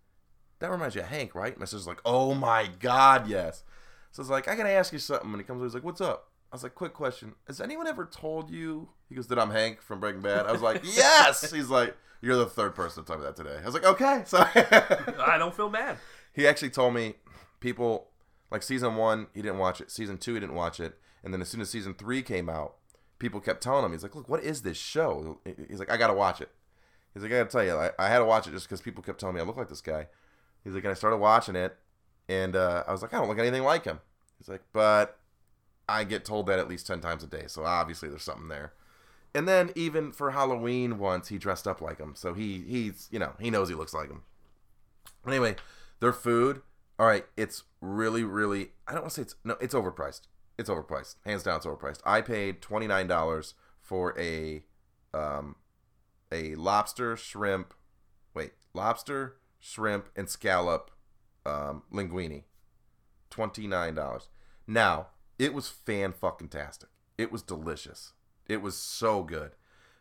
that 0.62 0.70
reminds 0.70 0.94
you 0.94 1.02
of 1.02 1.08
Hank, 1.08 1.34
right? 1.34 1.58
My 1.58 1.64
sister's 1.64 1.86
like, 1.86 2.00
oh 2.04 2.34
my 2.34 2.68
god, 2.80 3.28
yes. 3.28 3.64
So 4.12 4.22
it's 4.22 4.30
like, 4.30 4.48
I 4.48 4.54
gotta 4.54 4.70
ask 4.70 4.92
you 4.92 4.98
something. 4.98 5.30
And 5.30 5.36
he 5.38 5.44
comes 5.44 5.56
over, 5.58 5.66
he's 5.66 5.74
like, 5.74 5.84
what's 5.84 6.00
up? 6.00 6.28
I 6.50 6.56
was 6.56 6.62
like, 6.62 6.74
quick 6.74 6.92
question. 6.94 7.34
Has 7.46 7.60
anyone 7.60 7.86
ever 7.86 8.04
told 8.06 8.50
you? 8.50 8.88
He 9.08 9.14
goes, 9.14 9.26
that 9.28 9.38
I'm 9.38 9.50
Hank 9.50 9.80
from 9.82 10.00
Breaking 10.00 10.20
Bad. 10.22 10.46
I 10.46 10.52
was 10.52 10.60
like, 10.62 10.82
yes. 10.84 11.50
He's 11.50 11.68
like, 11.68 11.96
you're 12.20 12.36
the 12.36 12.46
third 12.46 12.74
person 12.74 13.02
to 13.04 13.06
tell 13.06 13.18
me 13.18 13.24
that 13.24 13.36
today. 13.36 13.58
I 13.60 13.64
was 13.64 13.74
like, 13.74 13.84
okay. 13.84 14.22
So 14.26 14.38
I 14.54 15.36
don't 15.38 15.54
feel 15.54 15.68
bad. 15.68 15.96
he 16.32 16.46
actually 16.46 16.70
told 16.70 16.94
me 16.94 17.14
people 17.60 18.08
like 18.50 18.62
season 18.62 18.96
one 18.96 19.28
he 19.34 19.40
didn't 19.40 19.58
watch 19.58 19.80
it 19.80 19.90
season 19.90 20.18
two 20.18 20.34
he 20.34 20.40
didn't 20.40 20.54
watch 20.54 20.78
it 20.78 20.98
and 21.24 21.32
then 21.32 21.40
as 21.40 21.48
soon 21.48 21.60
as 21.60 21.70
season 21.70 21.94
three 21.94 22.20
came 22.22 22.48
out 22.50 22.74
people 23.18 23.40
kept 23.40 23.62
telling 23.62 23.84
him 23.84 23.92
he's 23.92 24.02
like 24.02 24.14
look 24.14 24.28
what 24.28 24.42
is 24.42 24.60
this 24.62 24.76
show 24.76 25.38
he's 25.68 25.78
like 25.78 25.90
i 25.90 25.96
gotta 25.96 26.12
watch 26.12 26.40
it 26.40 26.50
he's 27.14 27.22
like 27.22 27.32
i 27.32 27.36
gotta 27.38 27.48
tell 27.48 27.64
you 27.64 27.74
i, 27.76 27.90
I 27.98 28.08
had 28.08 28.18
to 28.18 28.24
watch 28.26 28.46
it 28.46 28.50
just 28.50 28.66
because 28.68 28.80
people 28.82 29.02
kept 29.02 29.20
telling 29.20 29.36
me 29.36 29.40
i 29.40 29.44
look 29.44 29.56
like 29.56 29.68
this 29.68 29.80
guy 29.80 30.08
he's 30.64 30.74
like 30.74 30.84
and 30.84 30.90
i 30.90 30.94
started 30.94 31.18
watching 31.18 31.56
it 31.56 31.76
and 32.28 32.56
uh, 32.56 32.84
i 32.86 32.92
was 32.92 33.02
like 33.02 33.12
i 33.12 33.18
don't 33.18 33.28
look 33.28 33.38
anything 33.38 33.62
like 33.62 33.84
him 33.84 34.00
he's 34.38 34.48
like 34.48 34.62
but 34.72 35.18
i 35.88 36.04
get 36.04 36.24
told 36.24 36.46
that 36.46 36.58
at 36.58 36.68
least 36.68 36.86
10 36.86 37.00
times 37.00 37.22
a 37.22 37.26
day 37.26 37.44
so 37.46 37.64
obviously 37.64 38.08
there's 38.08 38.22
something 38.22 38.48
there 38.48 38.72
and 39.34 39.48
then 39.48 39.70
even 39.74 40.12
for 40.12 40.30
halloween 40.30 40.98
once 40.98 41.28
he 41.28 41.38
dressed 41.38 41.66
up 41.66 41.80
like 41.80 41.98
him 41.98 42.14
so 42.14 42.34
he 42.34 42.62
he's 42.66 43.08
you 43.10 43.18
know 43.18 43.32
he 43.40 43.50
knows 43.50 43.68
he 43.68 43.74
looks 43.74 43.94
like 43.94 44.08
him 44.08 44.22
Anyway, 45.26 45.56
their 46.00 46.12
food, 46.12 46.62
all 46.98 47.06
right, 47.06 47.24
it's 47.36 47.64
really, 47.80 48.24
really. 48.24 48.70
I 48.86 48.92
don't 48.92 49.02
want 49.02 49.12
to 49.12 49.16
say 49.16 49.22
it's 49.22 49.36
no, 49.44 49.56
it's 49.60 49.74
overpriced. 49.74 50.22
It's 50.58 50.68
overpriced, 50.68 51.16
hands 51.24 51.42
down. 51.42 51.56
It's 51.56 51.66
overpriced. 51.66 52.00
I 52.04 52.20
paid 52.20 52.60
twenty 52.60 52.86
nine 52.86 53.06
dollars 53.06 53.54
for 53.80 54.18
a, 54.18 54.64
um, 55.14 55.56
a 56.30 56.54
lobster, 56.56 57.16
shrimp, 57.16 57.74
wait, 58.34 58.52
lobster, 58.74 59.36
shrimp, 59.62 60.08
and 60.16 60.28
scallop, 60.28 60.90
um, 61.46 61.84
linguine. 61.90 62.42
Twenty 63.30 63.66
nine 63.66 63.94
dollars. 63.94 64.28
Now 64.66 65.06
it 65.38 65.54
was 65.54 65.68
fan 65.68 66.12
fucking 66.12 66.48
tastic. 66.48 66.90
It 67.16 67.32
was 67.32 67.40
delicious. 67.42 68.12
It 68.48 68.60
was 68.60 68.76
so 68.76 69.22
good, 69.22 69.52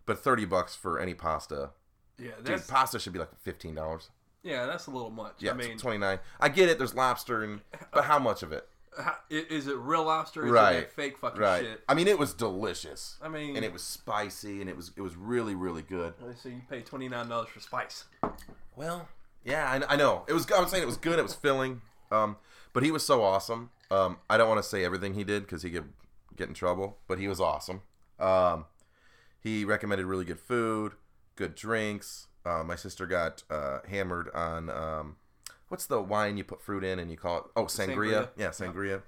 but 0.05 0.19
thirty 0.19 0.43
bucks 0.43 0.75
for 0.75 0.99
any 0.99 1.13
pasta. 1.13 1.69
Yeah, 2.17 2.31
Dude, 2.43 2.67
pasta 2.67 2.99
should 2.99 3.13
be 3.13 3.19
like 3.19 3.29
fifteen 3.41 3.75
dollars. 3.75 4.09
yeah, 4.43 4.65
that's 4.65 4.87
a 4.87 4.91
little 4.91 5.09
much. 5.11 5.35
Yeah, 5.39 5.51
I 5.51 5.53
mean, 5.53 5.77
twenty 5.77 5.97
nine. 5.99 6.19
I 6.41 6.49
get 6.49 6.67
it. 6.67 6.77
There's 6.77 6.93
lobster 6.93 7.43
and, 7.43 7.61
but 7.93 8.03
how 8.03 8.19
much 8.19 8.43
of 8.43 8.51
it? 8.51 8.67
how, 9.01 9.15
is 9.29 9.67
it 9.67 9.77
real 9.77 10.03
lobster? 10.03 10.41
Or 10.43 10.47
is 10.47 10.51
Right, 10.51 10.75
it 10.75 10.91
fake 10.91 11.17
fucking 11.17 11.39
Right. 11.39 11.63
shit? 11.63 11.81
I 11.87 11.93
mean, 11.93 12.09
it 12.09 12.19
was 12.19 12.33
delicious, 12.33 13.15
I 13.21 13.29
mean, 13.29 13.55
and 13.55 13.63
it 13.63 13.71
was 13.71 13.81
spicy, 13.83 14.59
and 14.59 14.69
it 14.69 14.75
was 14.75 14.91
it 14.97 15.01
was 15.01 15.15
really 15.15 15.55
really 15.55 15.81
good. 15.83 16.13
So 16.43 16.49
you 16.49 16.61
pay 16.69 16.81
twenty 16.81 17.07
nine 17.07 17.29
dollars 17.29 17.47
for 17.47 17.61
spice. 17.61 18.03
Well, 18.75 19.07
yeah, 19.43 19.69
I, 19.89 19.93
I 19.93 19.95
know. 19.95 20.23
It 20.27 20.33
was. 20.33 20.49
I 20.51 20.59
was 20.59 20.71
saying 20.71 20.83
it 20.83 20.87
was 20.87 20.97
good. 20.97 21.19
It 21.19 21.23
was 21.23 21.33
filling. 21.33 21.81
Um, 22.11 22.37
but 22.73 22.83
he 22.83 22.91
was 22.91 23.05
so 23.05 23.23
awesome. 23.23 23.69
Um, 23.89 24.17
I 24.29 24.37
don't 24.37 24.47
want 24.49 24.61
to 24.61 24.67
say 24.67 24.85
everything 24.85 25.13
he 25.13 25.23
did 25.23 25.43
because 25.43 25.63
he 25.63 25.69
could 25.69 25.89
get 26.35 26.47
in 26.47 26.53
trouble. 26.53 26.97
But 27.07 27.19
he 27.19 27.27
was 27.27 27.39
awesome. 27.41 27.81
Um, 28.19 28.65
he 29.39 29.65
recommended 29.65 30.05
really 30.05 30.25
good 30.25 30.39
food, 30.39 30.93
good 31.35 31.55
drinks. 31.55 32.27
Uh, 32.45 32.63
my 32.63 32.75
sister 32.75 33.05
got 33.05 33.43
uh, 33.49 33.79
hammered 33.87 34.29
on 34.33 34.69
um, 34.69 35.15
what's 35.67 35.85
the 35.85 36.01
wine 36.01 36.37
you 36.37 36.43
put 36.43 36.61
fruit 36.61 36.83
in 36.83 36.99
and 36.99 37.09
you 37.09 37.17
call 37.17 37.37
it? 37.37 37.43
Oh, 37.55 37.65
sangria. 37.65 38.27
Sangria. 38.27 38.29
Yeah, 38.37 38.49
sangria. 38.49 39.01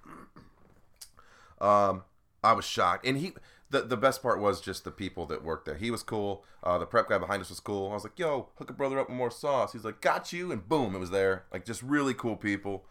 Um, 1.62 2.04
I 2.44 2.54
was 2.54 2.66
shocked, 2.66 3.06
and 3.06 3.18
he. 3.18 3.34
The, 3.74 3.82
the 3.82 3.98
best 3.98 4.22
part 4.22 4.40
was 4.40 4.62
just 4.62 4.84
the 4.84 4.92
people 4.92 5.26
that 5.26 5.44
worked 5.44 5.66
there. 5.66 5.76
He 5.76 5.90
was 5.90 6.04
cool. 6.04 6.46
Uh, 6.62 6.78
the 6.78 6.86
prep 6.86 7.10
guy 7.10 7.18
behind 7.18 7.42
us 7.42 7.50
was 7.50 7.60
cool. 7.60 7.90
I 7.90 7.96
was 7.96 8.04
like, 8.04 8.20
"Yo, 8.20 8.50
hook 8.58 8.70
a 8.70 8.74
brother 8.74 9.00
up 9.00 9.10
with 9.10 9.18
more 9.18 9.32
sauce." 9.32 9.74
He's 9.74 9.84
like, 9.84 10.00
"Got 10.00 10.32
you," 10.32 10.52
and 10.52 10.70
boom, 10.70 10.96
it 10.96 11.00
was 11.00 11.10
there. 11.10 11.46
Like 11.52 11.66
just 11.66 11.82
really 11.82 12.14
cool 12.14 12.36
people. 12.36 12.86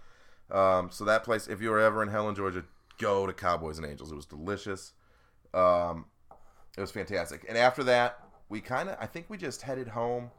Um, 0.50 0.90
so 0.90 1.04
that 1.04 1.22
place, 1.22 1.46
if 1.46 1.62
you 1.62 1.70
were 1.70 1.78
ever 1.78 2.02
in 2.02 2.08
Helen, 2.08 2.34
Georgia, 2.34 2.64
go 2.98 3.26
to 3.28 3.32
Cowboys 3.32 3.78
and 3.78 3.86
Angels. 3.86 4.10
It 4.10 4.16
was 4.16 4.26
delicious. 4.26 4.92
Um, 5.54 6.06
it 6.76 6.80
was 6.80 6.90
fantastic. 6.90 7.44
And 7.48 7.56
after 7.56 7.84
that, 7.84 8.18
we 8.48 8.60
kind 8.60 8.88
of, 8.88 8.96
I 9.00 9.06
think 9.06 9.26
we 9.28 9.36
just 9.36 9.62
headed 9.62 9.88
home. 9.88 10.32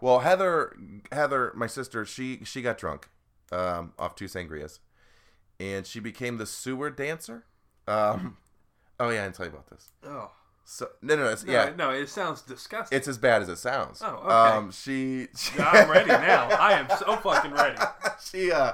Well, 0.00 0.20
Heather, 0.20 0.74
Heather, 1.12 1.52
my 1.54 1.66
sister, 1.66 2.04
she 2.06 2.40
she 2.44 2.62
got 2.62 2.78
drunk 2.78 3.08
um, 3.52 3.92
off 3.98 4.14
two 4.14 4.24
sangrias, 4.24 4.78
and 5.60 5.86
she 5.86 6.00
became 6.00 6.38
the 6.38 6.46
sewer 6.46 6.90
dancer. 6.90 7.44
Um, 7.86 8.38
oh 9.00 9.08
yeah, 9.10 9.20
I 9.20 9.24
didn't 9.24 9.36
tell 9.36 9.46
you 9.46 9.52
about 9.52 9.68
this. 9.70 9.88
Oh, 10.04 10.30
So 10.64 10.88
no, 11.02 11.16
no, 11.16 11.28
it's, 11.28 11.44
no, 11.44 11.52
yeah, 11.52 11.72
no, 11.76 11.90
it 11.90 12.08
sounds 12.08 12.42
disgusting. 12.42 12.96
it's 12.96 13.08
as 13.08 13.18
bad 13.18 13.42
as 13.42 13.48
it 13.48 13.56
sounds. 13.56 14.00
Oh, 14.04 14.14
okay. 14.16 14.28
Um, 14.56 14.70
she, 14.72 15.28
I'm 15.58 15.90
ready 15.90 16.08
now. 16.08 16.48
I 16.50 16.72
am 16.72 16.88
so 16.98 17.16
fucking 17.22 17.52
ready. 17.52 17.76
she, 18.24 18.52
uh, 18.52 18.72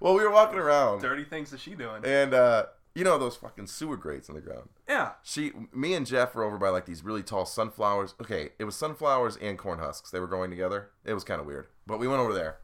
well, 0.00 0.14
we 0.14 0.22
were 0.22 0.30
walking 0.30 0.58
around, 0.58 1.00
Dirty 1.02 1.24
things 1.24 1.50
that 1.50 1.60
she 1.60 1.74
doing? 1.74 2.04
and 2.04 2.32
uh, 2.34 2.66
you 2.94 3.04
know 3.04 3.18
those 3.18 3.36
fucking 3.36 3.66
sewer 3.66 3.96
grates 3.98 4.28
in 4.30 4.34
the 4.34 4.40
ground. 4.40 4.68
Yeah. 4.88 5.12
She, 5.22 5.52
me 5.74 5.92
and 5.94 6.06
Jeff 6.06 6.34
were 6.34 6.44
over 6.44 6.56
by 6.58 6.70
like 6.70 6.86
these 6.86 7.04
really 7.04 7.22
tall 7.22 7.44
sunflowers. 7.44 8.14
Okay, 8.22 8.50
it 8.58 8.64
was 8.64 8.74
sunflowers 8.76 9.36
and 9.36 9.58
corn 9.58 9.78
husks. 9.78 10.10
They 10.10 10.20
were 10.20 10.26
growing 10.26 10.50
together. 10.50 10.90
It 11.04 11.12
was 11.14 11.24
kind 11.24 11.40
of 11.40 11.46
weird, 11.46 11.66
but 11.86 11.98
we 11.98 12.08
went 12.08 12.20
over 12.20 12.32
there, 12.32 12.56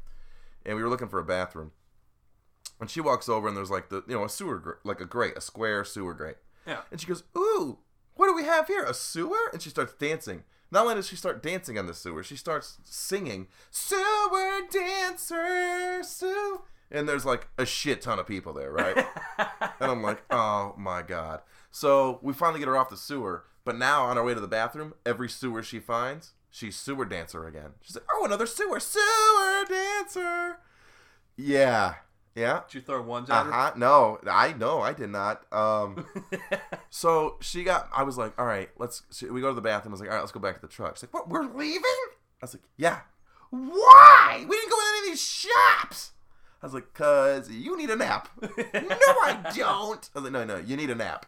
and 0.64 0.76
we 0.76 0.82
were 0.82 0.88
looking 0.88 1.09
for 1.09 1.18
a 1.18 1.24
bathroom. 1.24 1.72
And 2.80 2.90
she 2.90 3.00
walks 3.00 3.28
over, 3.28 3.46
and 3.46 3.57
there's 3.57 3.70
like 3.70 3.90
the 3.90 4.03
you 4.09 4.14
know 4.16 4.24
a 4.24 4.28
sewer 4.28 4.59
gr- 4.59 4.72
like 4.84 5.00
a 5.00 5.05
grate, 5.05 5.34
a 5.36 5.40
square 5.40 5.84
sewer 5.84 6.14
grate. 6.14 6.36
Yeah. 6.66 6.80
And 6.90 7.00
she 7.00 7.06
goes, 7.06 7.24
"Ooh, 7.36 7.78
what 8.14 8.26
do 8.28 8.34
we 8.34 8.44
have 8.44 8.66
here? 8.66 8.84
A 8.84 8.94
sewer?" 8.94 9.50
And 9.52 9.60
she 9.60 9.70
starts 9.70 9.94
dancing. 9.94 10.44
Not 10.70 10.84
only 10.84 10.94
does 10.94 11.08
she 11.08 11.16
start 11.16 11.42
dancing 11.42 11.78
on 11.78 11.86
the 11.86 11.94
sewer, 11.94 12.22
she 12.22 12.36
starts 12.36 12.78
singing 12.84 13.48
"Sewer 13.70 14.60
Dancer, 14.70 16.02
Sue." 16.02 16.62
And 16.90 17.08
there's 17.08 17.24
like 17.26 17.48
a 17.58 17.66
shit 17.66 18.02
ton 18.02 18.18
of 18.18 18.26
people 18.26 18.52
there, 18.52 18.70
right? 18.70 18.96
and 19.38 19.90
I'm 19.90 20.02
like, 20.02 20.22
"Oh 20.30 20.74
my 20.78 21.02
god!" 21.02 21.42
So 21.70 22.18
we 22.22 22.32
finally 22.32 22.58
get 22.58 22.68
her 22.68 22.76
off 22.76 22.90
the 22.90 22.96
sewer, 22.96 23.44
but 23.64 23.76
now 23.76 24.04
on 24.04 24.18
our 24.18 24.24
way 24.24 24.34
to 24.34 24.40
the 24.40 24.48
bathroom, 24.48 24.94
every 25.04 25.28
sewer 25.28 25.62
she 25.62 25.78
finds, 25.78 26.32
she's 26.50 26.76
sewer 26.76 27.04
dancer 27.04 27.46
again. 27.46 27.72
She's 27.80 27.96
like, 27.96 28.06
"Oh, 28.14 28.24
another 28.24 28.46
sewer, 28.46 28.80
sewer 28.80 29.64
dancer." 29.68 30.58
Yeah, 31.36 31.94
yeah. 32.35 32.61
Did 32.68 32.74
you 32.74 32.80
throw 32.80 33.03
ones 33.03 33.28
at 33.30 33.41
Uh 33.41 33.45
her? 33.45 33.72
No, 33.76 34.18
I 34.30 34.53
no, 34.55 34.80
I 34.80 34.93
did 34.93 35.11
not. 35.11 35.45
Um, 35.53 36.07
so 36.91 37.37
she 37.41 37.64
got. 37.64 37.89
I 37.95 38.03
was 38.03 38.16
like, 38.18 38.39
all 38.39 38.47
right, 38.47 38.70
let's. 38.78 39.03
She, 39.11 39.26
we 39.26 39.41
go 39.41 39.49
to 39.49 39.55
the 39.55 39.61
bathroom. 39.61 39.93
I 39.93 39.95
was 39.95 40.01
like, 40.01 40.09
all 40.09 40.14
right, 40.14 40.20
let's 40.20 40.33
go 40.33 40.41
back 40.41 40.57
to 40.57 40.61
the 40.62 40.68
truck. 40.72 40.97
She's 40.97 41.05
like, 41.05 41.14
what? 41.14 41.28
We're 41.28 41.45
leaving? 41.45 41.83
I 41.85 42.43
was 42.43 42.55
like, 42.55 42.62
yeah. 42.76 43.01
Why? 43.51 44.45
We 44.49 44.57
didn't 44.57 44.70
go 44.70 44.76
in 44.76 44.87
any 44.99 44.99
of 45.09 45.12
these 45.12 45.22
shops. 45.22 46.12
I 46.62 46.66
was 46.66 46.74
like, 46.74 46.95
cause 46.95 47.51
you 47.51 47.76
need 47.76 47.91
a 47.91 47.97
nap. 47.97 48.28
no, 48.41 48.49
I 48.55 49.53
don't. 49.55 50.11
I 50.14 50.18
was 50.18 50.22
like, 50.24 50.33
no, 50.33 50.45
no, 50.45 50.57
you 50.59 50.76
need 50.76 50.91
a 50.91 50.95
nap. 50.95 51.26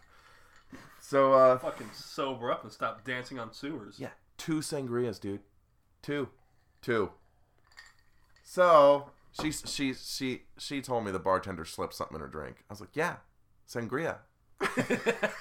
So, 1.00 1.34
uh, 1.34 1.58
Fucking 1.58 1.90
sober 1.92 2.50
up 2.50 2.62
and 2.62 2.72
stop 2.72 3.04
dancing 3.04 3.38
on 3.38 3.52
sewers. 3.52 3.96
yeah, 3.98 4.10
two 4.38 4.60
sangrias, 4.60 5.20
dude. 5.20 5.40
Two, 6.02 6.28
two. 6.80 7.10
So 8.42 9.10
she 9.40 9.52
she 9.52 9.94
she 9.94 10.42
she 10.58 10.80
told 10.80 11.04
me 11.04 11.10
the 11.10 11.18
bartender 11.18 11.64
slipped 11.64 11.94
something 11.94 12.14
in 12.14 12.20
her 12.20 12.28
drink. 12.28 12.64
I 12.68 12.72
was 12.72 12.80
like, 12.80 12.94
yeah, 12.94 13.16
sangria. 13.68 14.18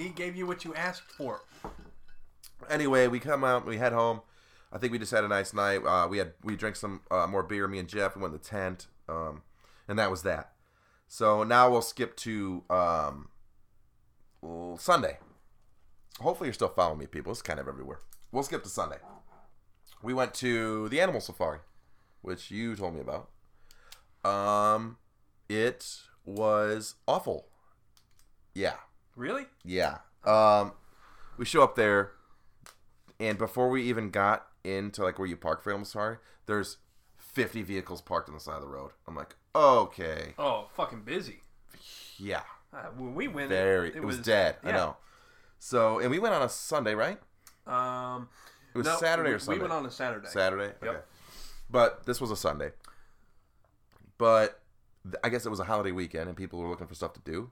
He 0.00 0.08
gave 0.08 0.34
you 0.34 0.46
what 0.46 0.64
you 0.64 0.74
asked 0.74 1.10
for. 1.10 1.42
anyway, 2.70 3.06
we 3.06 3.20
come 3.20 3.44
out, 3.44 3.66
we 3.66 3.76
head 3.76 3.92
home. 3.92 4.22
I 4.72 4.78
think 4.78 4.92
we 4.92 4.98
just 4.98 5.12
had 5.12 5.24
a 5.24 5.28
nice 5.28 5.52
night. 5.52 5.84
Uh, 5.84 6.08
we 6.08 6.16
had 6.16 6.32
we 6.42 6.56
drank 6.56 6.76
some 6.76 7.02
uh, 7.10 7.26
more 7.26 7.42
beer. 7.42 7.68
Me 7.68 7.78
and 7.78 7.86
Jeff 7.86 8.16
we 8.16 8.22
went 8.22 8.32
to 8.32 8.38
the 8.38 8.44
tent, 8.44 8.86
um, 9.10 9.42
and 9.86 9.98
that 9.98 10.10
was 10.10 10.22
that. 10.22 10.52
So 11.06 11.44
now 11.44 11.68
we'll 11.68 11.82
skip 11.82 12.16
to 12.18 12.64
um, 12.70 13.28
Sunday. 14.78 15.18
Hopefully, 16.18 16.46
you're 16.46 16.54
still 16.54 16.68
following 16.68 16.98
me, 17.00 17.06
people. 17.06 17.32
It's 17.32 17.42
kind 17.42 17.60
of 17.60 17.68
everywhere. 17.68 17.98
We'll 18.32 18.42
skip 18.42 18.62
to 18.62 18.70
Sunday. 18.70 18.98
We 20.02 20.14
went 20.14 20.32
to 20.34 20.88
the 20.88 21.00
animal 21.02 21.20
safari, 21.20 21.58
which 22.22 22.50
you 22.50 22.74
told 22.76 22.94
me 22.94 23.00
about. 23.00 23.30
Um, 24.24 24.98
it 25.48 25.98
was 26.24 26.94
awful. 27.08 27.46
Yeah, 28.54 28.74
Really? 29.16 29.46
yeah. 29.64 29.98
Um, 30.24 30.72
we 31.38 31.44
show 31.44 31.62
up 31.62 31.76
there, 31.76 32.12
and 33.18 33.38
before 33.38 33.70
we 33.70 33.82
even 33.84 34.10
got 34.10 34.46
into 34.64 35.02
like 35.02 35.18
where 35.18 35.28
you 35.28 35.36
park 35.36 35.62
for 35.62 35.70
Animal 35.70 35.86
Safari, 35.86 36.16
there's 36.46 36.78
50 37.16 37.62
vehicles 37.62 38.00
parked 38.02 38.28
on 38.28 38.34
the 38.34 38.40
side 38.40 38.56
of 38.56 38.62
the 38.62 38.68
road. 38.68 38.90
I'm 39.06 39.14
like, 39.14 39.34
okay, 39.54 40.34
Oh, 40.38 40.68
fucking 40.74 41.02
busy. 41.02 41.40
yeah, 42.18 42.42
Uh, 42.72 42.86
when 42.96 43.14
we 43.14 43.28
went, 43.28 43.48
very. 43.48 43.88
It, 43.94 44.02
was, 44.04 44.18
dead. 44.18 44.56
I 44.64 44.68
yeah. 44.70 44.76
know. 44.76 44.96
So, 45.58 45.98
and 46.00 46.10
we 46.10 46.18
went 46.18 46.34
on 46.34 46.42
a 46.42 46.48
Sunday, 46.48 46.94
right? 46.94 47.18
Um, 47.66 48.28
It 48.74 48.78
was 48.78 48.86
no, 48.86 48.96
Saturday 48.96 49.30
we, 49.30 49.34
or 49.36 49.38
Sunday. 49.38 49.58
We 49.58 49.62
went 49.62 49.72
on 49.72 49.86
a 49.86 49.90
Saturday. 49.90 50.28
Saturday. 50.28 50.72
Yep. 50.82 51.08
But 51.70 52.06
this 52.06 52.20
was 52.20 52.30
a 52.30 52.36
Sunday. 52.36 52.72
But 54.18 54.60
I 55.22 55.28
guess 55.28 55.46
it 55.46 55.50
was 55.50 55.60
a 55.60 55.64
holiday 55.64 55.92
weekend 55.92 56.28
and 56.28 56.36
people 56.36 56.58
were 56.58 56.68
looking 56.68 56.86
for 56.86 56.94
stuff 56.94 57.12
to 57.14 57.20
do. 57.20 57.50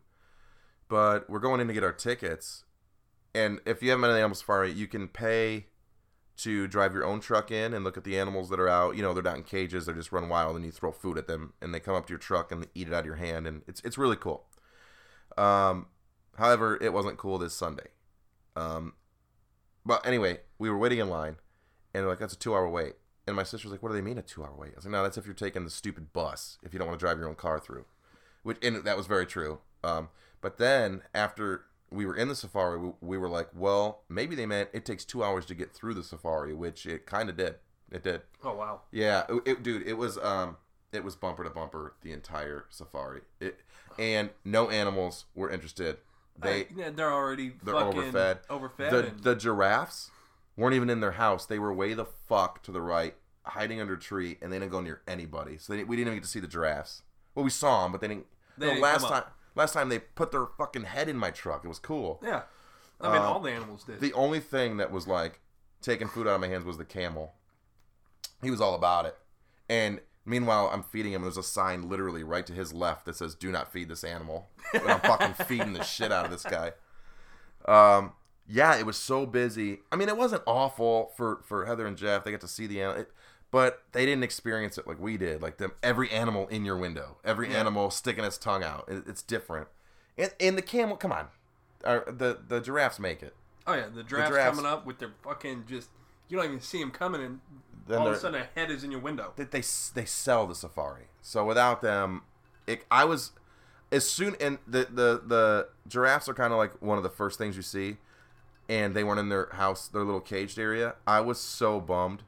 But 0.88 1.28
we're 1.28 1.38
going 1.38 1.60
in 1.60 1.68
to 1.68 1.74
get 1.74 1.84
our 1.84 1.92
tickets. 1.92 2.64
And 3.34 3.60
if 3.66 3.82
you 3.82 3.90
haven't 3.90 4.02
been 4.02 4.08
to 4.08 4.14
the 4.14 4.20
Animal 4.20 4.34
Safari, 4.34 4.72
you 4.72 4.86
can 4.86 5.08
pay 5.08 5.66
to 6.38 6.68
drive 6.68 6.94
your 6.94 7.04
own 7.04 7.20
truck 7.20 7.50
in 7.50 7.74
and 7.74 7.84
look 7.84 7.96
at 7.96 8.04
the 8.04 8.18
animals 8.18 8.48
that 8.48 8.60
are 8.60 8.68
out. 8.68 8.96
You 8.96 9.02
know, 9.02 9.12
they're 9.12 9.22
not 9.22 9.36
in 9.36 9.42
cages, 9.42 9.86
they're 9.86 9.94
just 9.94 10.12
run 10.12 10.28
wild 10.28 10.56
and 10.56 10.64
you 10.64 10.70
throw 10.70 10.92
food 10.92 11.18
at 11.18 11.26
them 11.26 11.52
and 11.60 11.74
they 11.74 11.80
come 11.80 11.94
up 11.94 12.06
to 12.06 12.12
your 12.12 12.18
truck 12.18 12.52
and 12.52 12.66
eat 12.74 12.86
it 12.86 12.94
out 12.94 13.00
of 13.00 13.06
your 13.06 13.16
hand 13.16 13.46
and 13.46 13.62
it's 13.66 13.80
it's 13.84 13.98
really 13.98 14.16
cool. 14.16 14.46
Um 15.36 15.86
however, 16.36 16.78
it 16.80 16.92
wasn't 16.92 17.18
cool 17.18 17.38
this 17.38 17.54
Sunday. 17.54 17.88
Um 18.54 18.94
but 19.84 20.06
anyway, 20.06 20.38
we 20.58 20.70
were 20.70 20.78
waiting 20.78 21.00
in 21.00 21.08
line 21.08 21.36
and 21.92 22.06
like, 22.06 22.18
that's 22.18 22.34
a 22.34 22.38
two 22.38 22.54
hour 22.54 22.68
wait. 22.68 22.94
And 23.28 23.36
my 23.36 23.42
sister's 23.42 23.70
like, 23.70 23.82
what 23.82 23.90
do 23.90 23.94
they 23.94 24.00
mean 24.02 24.18
a 24.18 24.22
two 24.22 24.42
hour 24.42 24.54
wait? 24.56 24.72
I 24.72 24.76
was 24.76 24.84
like, 24.86 24.92
no, 24.92 25.02
that's 25.02 25.18
if 25.18 25.26
you're 25.26 25.34
taking 25.34 25.64
the 25.64 25.70
stupid 25.70 26.12
bus, 26.12 26.58
if 26.62 26.72
you 26.72 26.78
don't 26.78 26.88
want 26.88 26.98
to 26.98 27.04
drive 27.04 27.18
your 27.18 27.28
own 27.28 27.34
car 27.34 27.60
through. 27.60 27.84
Which 28.42 28.56
and 28.64 28.82
that 28.84 28.96
was 28.96 29.06
very 29.06 29.26
true. 29.26 29.58
Um, 29.84 30.08
but 30.40 30.56
then 30.58 31.02
after 31.14 31.64
we 31.90 32.06
were 32.06 32.14
in 32.16 32.28
the 32.28 32.34
safari, 32.34 32.78
we, 32.78 32.92
we 33.00 33.18
were 33.18 33.28
like, 33.28 33.48
well, 33.54 34.02
maybe 34.08 34.34
they 34.34 34.46
meant 34.46 34.70
it 34.72 34.84
takes 34.84 35.04
two 35.04 35.22
hours 35.22 35.44
to 35.46 35.54
get 35.54 35.72
through 35.72 35.94
the 35.94 36.02
safari, 36.02 36.54
which 36.54 36.86
it 36.86 37.06
kind 37.06 37.28
of 37.28 37.36
did. 37.36 37.56
It 37.90 38.02
did. 38.02 38.22
Oh 38.42 38.54
wow. 38.54 38.80
Yeah, 38.90 39.24
it, 39.28 39.42
it- 39.46 39.62
dude, 39.62 39.86
it 39.86 39.94
was 39.94 40.18
um, 40.18 40.56
it 40.92 41.04
was 41.04 41.14
bumper 41.16 41.44
to 41.44 41.50
bumper 41.50 41.94
the 42.02 42.12
entire 42.12 42.64
safari. 42.70 43.20
It 43.40 43.60
and 43.98 44.30
no 44.44 44.70
animals 44.70 45.26
were 45.34 45.50
interested. 45.50 45.98
They 46.40 46.62
Uh, 46.62 46.64
yeah, 46.76 46.90
they're 46.90 47.12
already 47.12 47.52
they're 47.62 47.74
fucking 47.74 48.00
overfed. 48.00 48.38
Overfed. 48.48 48.90
the 48.90 49.06
and, 49.08 49.20
the 49.22 49.34
giraffes 49.34 50.10
weren't 50.58 50.74
even 50.74 50.90
in 50.90 51.00
their 51.00 51.12
house. 51.12 51.46
They 51.46 51.58
were 51.58 51.72
way 51.72 51.94
the 51.94 52.04
fuck 52.04 52.62
to 52.64 52.72
the 52.72 52.82
right, 52.82 53.14
hiding 53.44 53.80
under 53.80 53.94
a 53.94 53.98
tree, 53.98 54.36
and 54.42 54.52
they 54.52 54.58
didn't 54.58 54.72
go 54.72 54.80
near 54.82 55.00
anybody. 55.08 55.56
So 55.56 55.72
they, 55.72 55.84
we 55.84 55.96
didn't 55.96 56.08
even 56.08 56.18
get 56.18 56.24
to 56.24 56.28
see 56.28 56.40
the 56.40 56.46
giraffes. 56.48 57.02
Well, 57.34 57.44
we 57.44 57.50
saw 57.50 57.84
them, 57.84 57.92
but 57.92 58.00
they 58.02 58.08
didn't. 58.08 58.26
They 58.58 58.66
no, 58.66 58.72
didn't 58.72 58.82
last 58.82 59.06
time, 59.08 59.22
last 59.54 59.72
time 59.72 59.88
they 59.88 60.00
put 60.00 60.32
their 60.32 60.46
fucking 60.58 60.82
head 60.84 61.08
in 61.08 61.16
my 61.16 61.30
truck. 61.30 61.64
It 61.64 61.68
was 61.68 61.78
cool. 61.78 62.20
yeah. 62.22 62.42
I 63.00 63.12
mean, 63.12 63.22
Um, 63.22 63.28
all 63.28 63.40
the 63.40 63.52
animals 63.52 63.84
did. 63.84 64.00
The 64.00 64.12
only 64.12 64.40
thing 64.40 64.78
that 64.78 64.90
was 64.90 65.06
like 65.06 65.40
taking 65.80 66.08
food 66.08 66.26
out 66.26 66.34
of 66.34 66.40
my 66.40 66.48
hands 66.48 66.64
was 66.64 66.78
the 66.78 66.84
camel. 66.84 67.34
He 68.42 68.50
was 68.50 68.60
all 68.60 68.74
about 68.74 69.06
it. 69.06 69.16
And 69.68 70.00
meanwhile, 70.24 70.68
I'm 70.72 70.82
feeding 70.82 71.12
him. 71.12 71.22
There's 71.22 71.36
a 71.36 71.42
sign 71.44 71.88
literally 71.88 72.24
right 72.24 72.44
to 72.46 72.52
his 72.52 72.72
left 72.72 73.04
that 73.06 73.14
says, 73.14 73.36
"Do 73.36 73.52
not 73.52 73.72
feed 73.72 73.88
this 73.88 74.02
animal." 74.02 74.48
And 74.74 74.82
I'm 74.90 74.98
fucking 74.98 75.34
feeding 75.46 75.74
the 75.74 75.84
shit 75.84 76.10
out 76.10 76.24
of 76.24 76.32
this 76.32 76.42
guy. 76.42 76.72
Um, 77.66 78.12
yeah, 78.48 78.76
it 78.76 78.86
was 78.86 78.96
so 78.96 79.26
busy. 79.26 79.80
I 79.92 79.96
mean, 79.96 80.08
it 80.08 80.16
wasn't 80.16 80.42
awful 80.46 81.12
for 81.16 81.40
for 81.44 81.66
Heather 81.66 81.86
and 81.86 81.96
Jeff. 81.96 82.24
They 82.24 82.30
got 82.30 82.40
to 82.40 82.48
see 82.48 82.66
the 82.66 82.80
animal, 82.82 83.04
but 83.50 83.82
they 83.92 84.06
didn't 84.06 84.24
experience 84.24 84.78
it 84.78 84.86
like 84.86 84.98
we 85.00 85.16
did. 85.16 85.42
Like 85.42 85.58
them, 85.58 85.72
every 85.82 86.10
animal 86.10 86.48
in 86.48 86.64
your 86.64 86.76
window, 86.76 87.18
every 87.24 87.50
Yeah. 87.50 87.58
animal 87.60 87.90
sticking 87.90 88.24
its 88.24 88.38
tongue 88.38 88.64
out. 88.64 88.84
It, 88.88 89.04
it's 89.06 89.22
different. 89.22 89.68
And, 90.16 90.32
and 90.40 90.56
the 90.58 90.62
camel, 90.62 90.96
come 90.96 91.12
on, 91.12 91.28
Or 91.84 92.04
the 92.06 92.38
the 92.46 92.60
giraffes 92.60 92.98
make 92.98 93.22
it. 93.22 93.34
oh 93.66 93.74
yeah, 93.74 93.86
the 93.94 94.02
giraffes, 94.02 94.30
giraffes- 94.30 94.56
coming 94.56 94.70
up 94.70 94.86
with 94.86 94.98
their 94.98 95.12
fucking 95.22 95.64
just. 95.68 95.90
You 96.28 96.36
don't 96.36 96.46
even 96.46 96.60
see 96.60 96.78
them 96.80 96.90
coming, 96.90 97.22
and 97.22 97.40
Then 97.86 97.98
all 98.00 98.08
of 98.08 98.14
a 98.14 98.18
sudden 98.18 98.42
a 98.42 98.48
head 98.58 98.70
is 98.70 98.84
in 98.84 98.90
your 98.90 99.00
window. 99.00 99.32
that 99.36 99.50
they 99.50 99.62
they 99.94 100.04
sell 100.04 100.46
the 100.46 100.54
safari. 100.54 101.04
So 101.22 101.44
without 101.44 101.80
them, 101.80 102.22
it, 102.66 102.84
I 102.90 103.04
was 103.04 103.32
as 103.90 104.08
soon 104.08 104.36
and 104.40 104.58
the 104.66 104.86
the 104.90 105.22
the 105.26 105.68
giraffes 105.86 106.28
are 106.28 106.34
kind 106.34 106.52
of 106.52 106.58
like 106.58 106.82
one 106.82 106.98
of 106.98 107.02
the 107.02 107.08
first 107.10 107.38
things 107.38 107.56
you 107.56 107.62
see, 107.62 107.96
and 108.68 108.94
they 108.94 109.02
weren't 109.04 109.20
in 109.20 109.28
their 109.28 109.48
house, 109.52 109.88
their 109.88 110.02
little 110.04 110.20
caged 110.20 110.58
area. 110.58 110.94
I 111.06 111.20
was 111.20 111.40
so 111.40 111.80
bummed. 111.80 112.22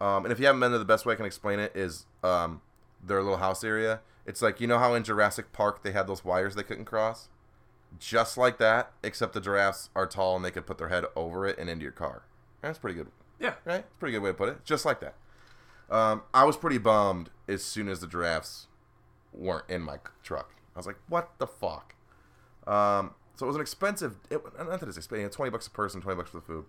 Um, 0.00 0.24
and 0.24 0.32
if 0.32 0.38
you 0.40 0.46
haven't 0.46 0.60
been 0.60 0.72
there, 0.72 0.78
the 0.78 0.84
best 0.84 1.04
way 1.04 1.12
I 1.12 1.16
can 1.16 1.26
explain 1.26 1.58
it 1.58 1.72
is 1.74 2.06
um, 2.22 2.62
their 3.04 3.22
little 3.22 3.38
house 3.38 3.62
area. 3.62 4.00
It's 4.26 4.40
like 4.42 4.60
you 4.60 4.66
know 4.66 4.78
how 4.78 4.94
in 4.94 5.04
Jurassic 5.04 5.52
Park 5.52 5.82
they 5.82 5.92
had 5.92 6.06
those 6.06 6.24
wires 6.24 6.54
they 6.54 6.62
couldn't 6.62 6.84
cross, 6.86 7.28
just 7.98 8.38
like 8.38 8.58
that. 8.58 8.92
Except 9.02 9.32
the 9.34 9.40
giraffes 9.40 9.90
are 9.94 10.06
tall 10.06 10.36
and 10.36 10.44
they 10.44 10.50
could 10.50 10.66
put 10.66 10.78
their 10.78 10.88
head 10.88 11.04
over 11.16 11.46
it 11.46 11.58
and 11.58 11.68
into 11.68 11.82
your 11.82 11.92
car. 11.92 12.22
That's 12.62 12.78
pretty 12.78 12.96
good 12.96 13.08
Yeah. 13.38 13.54
right? 13.64 13.80
It's 13.86 13.96
Pretty 13.98 14.12
good 14.12 14.22
way 14.22 14.30
to 14.30 14.34
put 14.34 14.48
it. 14.48 14.64
Just 14.64 14.84
like 14.84 15.00
that. 15.00 15.14
Um, 15.90 16.22
I 16.32 16.44
was 16.44 16.56
pretty 16.56 16.78
bummed 16.78 17.30
as 17.48 17.64
soon 17.64 17.88
as 17.88 18.00
the 18.00 18.06
giraffes 18.06 18.68
weren't 19.32 19.64
in 19.68 19.82
my 19.82 19.98
truck. 20.22 20.54
I 20.76 20.78
was 20.78 20.86
like, 20.86 20.98
"What 21.08 21.32
the 21.38 21.46
fuck?" 21.48 21.94
Um, 22.66 23.14
so 23.40 23.46
it 23.46 23.48
was 23.48 23.56
an 23.56 23.62
expensive. 23.62 24.16
It, 24.28 24.42
not 24.58 24.80
that 24.80 24.86
it's 24.86 24.98
expensive. 24.98 25.30
Twenty 25.30 25.50
bucks 25.50 25.66
a 25.66 25.70
person, 25.70 26.02
twenty 26.02 26.14
bucks 26.18 26.28
for 26.28 26.36
the 26.36 26.42
food. 26.42 26.66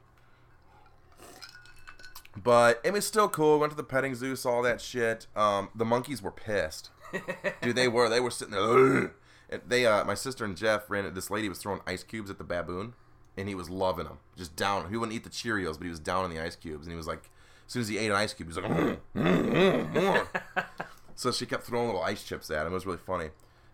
But 2.41 2.79
it 2.85 2.93
was 2.93 3.05
still 3.05 3.27
cool. 3.27 3.59
Went 3.59 3.71
to 3.71 3.75
the 3.75 3.83
petting 3.83 4.15
zoo, 4.15 4.37
saw 4.37 4.51
all 4.51 4.61
that 4.61 4.79
shit. 4.79 5.27
Um, 5.35 5.67
the 5.75 5.83
monkeys 5.83 6.21
were 6.21 6.31
pissed, 6.31 6.89
dude. 7.61 7.75
They 7.75 7.89
were. 7.89 8.07
They 8.07 8.21
were 8.21 8.31
sitting 8.31 8.53
there. 8.53 9.13
And 9.53 9.61
they, 9.67 9.85
uh, 9.85 10.05
my 10.05 10.13
sister 10.13 10.45
and 10.45 10.55
Jeff 10.55 10.89
ran. 10.89 11.13
This 11.13 11.29
lady 11.29 11.49
was 11.49 11.57
throwing 11.57 11.81
ice 11.85 12.03
cubes 12.03 12.29
at 12.29 12.37
the 12.37 12.45
baboon, 12.45 12.93
and 13.35 13.49
he 13.49 13.53
was 13.53 13.69
loving 13.69 14.05
them. 14.05 14.19
Just 14.37 14.55
down. 14.55 14.89
He 14.89 14.95
wouldn't 14.95 15.13
eat 15.13 15.25
the 15.25 15.29
Cheerios, 15.29 15.77
but 15.77 15.83
he 15.83 15.89
was 15.89 15.99
down 15.99 16.23
on 16.23 16.29
the 16.29 16.39
ice 16.39 16.55
cubes, 16.55 16.87
and 16.87 16.93
he 16.93 16.95
was 16.95 17.05
like, 17.05 17.29
as 17.67 17.73
soon 17.73 17.81
as 17.81 17.89
he 17.89 17.97
ate 17.97 18.11
an 18.11 18.15
ice 18.15 18.33
cube, 18.33 18.49
he 18.49 18.55
was 18.55 18.63
like, 18.63 18.71
"Mm, 18.71 18.97
mm, 19.13 19.93
mm, 19.93 20.25
mm." 20.55 20.65
so 21.15 21.33
she 21.33 21.45
kept 21.45 21.65
throwing 21.65 21.87
little 21.87 22.01
ice 22.01 22.23
chips 22.23 22.49
at 22.49 22.65
him. 22.65 22.71
It 22.71 22.75
was 22.75 22.85
really 22.85 22.97
funny. 22.99 23.31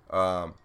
Um, 0.09 0.55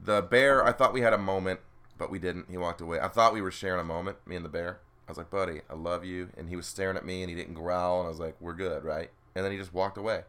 the 0.00 0.22
bear, 0.22 0.64
I 0.64 0.72
thought 0.72 0.92
we 0.92 1.00
had 1.00 1.12
a 1.12 1.18
moment, 1.18 1.60
but 1.98 2.10
we 2.10 2.18
didn't. 2.18 2.46
He 2.50 2.56
walked 2.56 2.80
away. 2.80 3.00
I 3.00 3.08
thought 3.08 3.32
we 3.32 3.42
were 3.42 3.50
sharing 3.50 3.80
a 3.80 3.84
moment, 3.84 4.18
me 4.26 4.36
and 4.36 4.44
the 4.44 4.48
bear. 4.48 4.80
I 5.08 5.10
was 5.10 5.18
like, 5.18 5.30
buddy, 5.30 5.60
I 5.70 5.74
love 5.74 6.04
you. 6.04 6.30
And 6.36 6.48
he 6.48 6.56
was 6.56 6.66
staring 6.66 6.96
at 6.96 7.04
me 7.04 7.22
and 7.22 7.30
he 7.30 7.36
didn't 7.36 7.54
growl. 7.54 8.00
And 8.00 8.06
I 8.06 8.10
was 8.10 8.18
like, 8.18 8.36
we're 8.40 8.54
good, 8.54 8.82
right? 8.84 9.10
And 9.34 9.44
then 9.44 9.52
he 9.52 9.58
just 9.58 9.72
walked 9.72 9.96
away. 9.96 10.24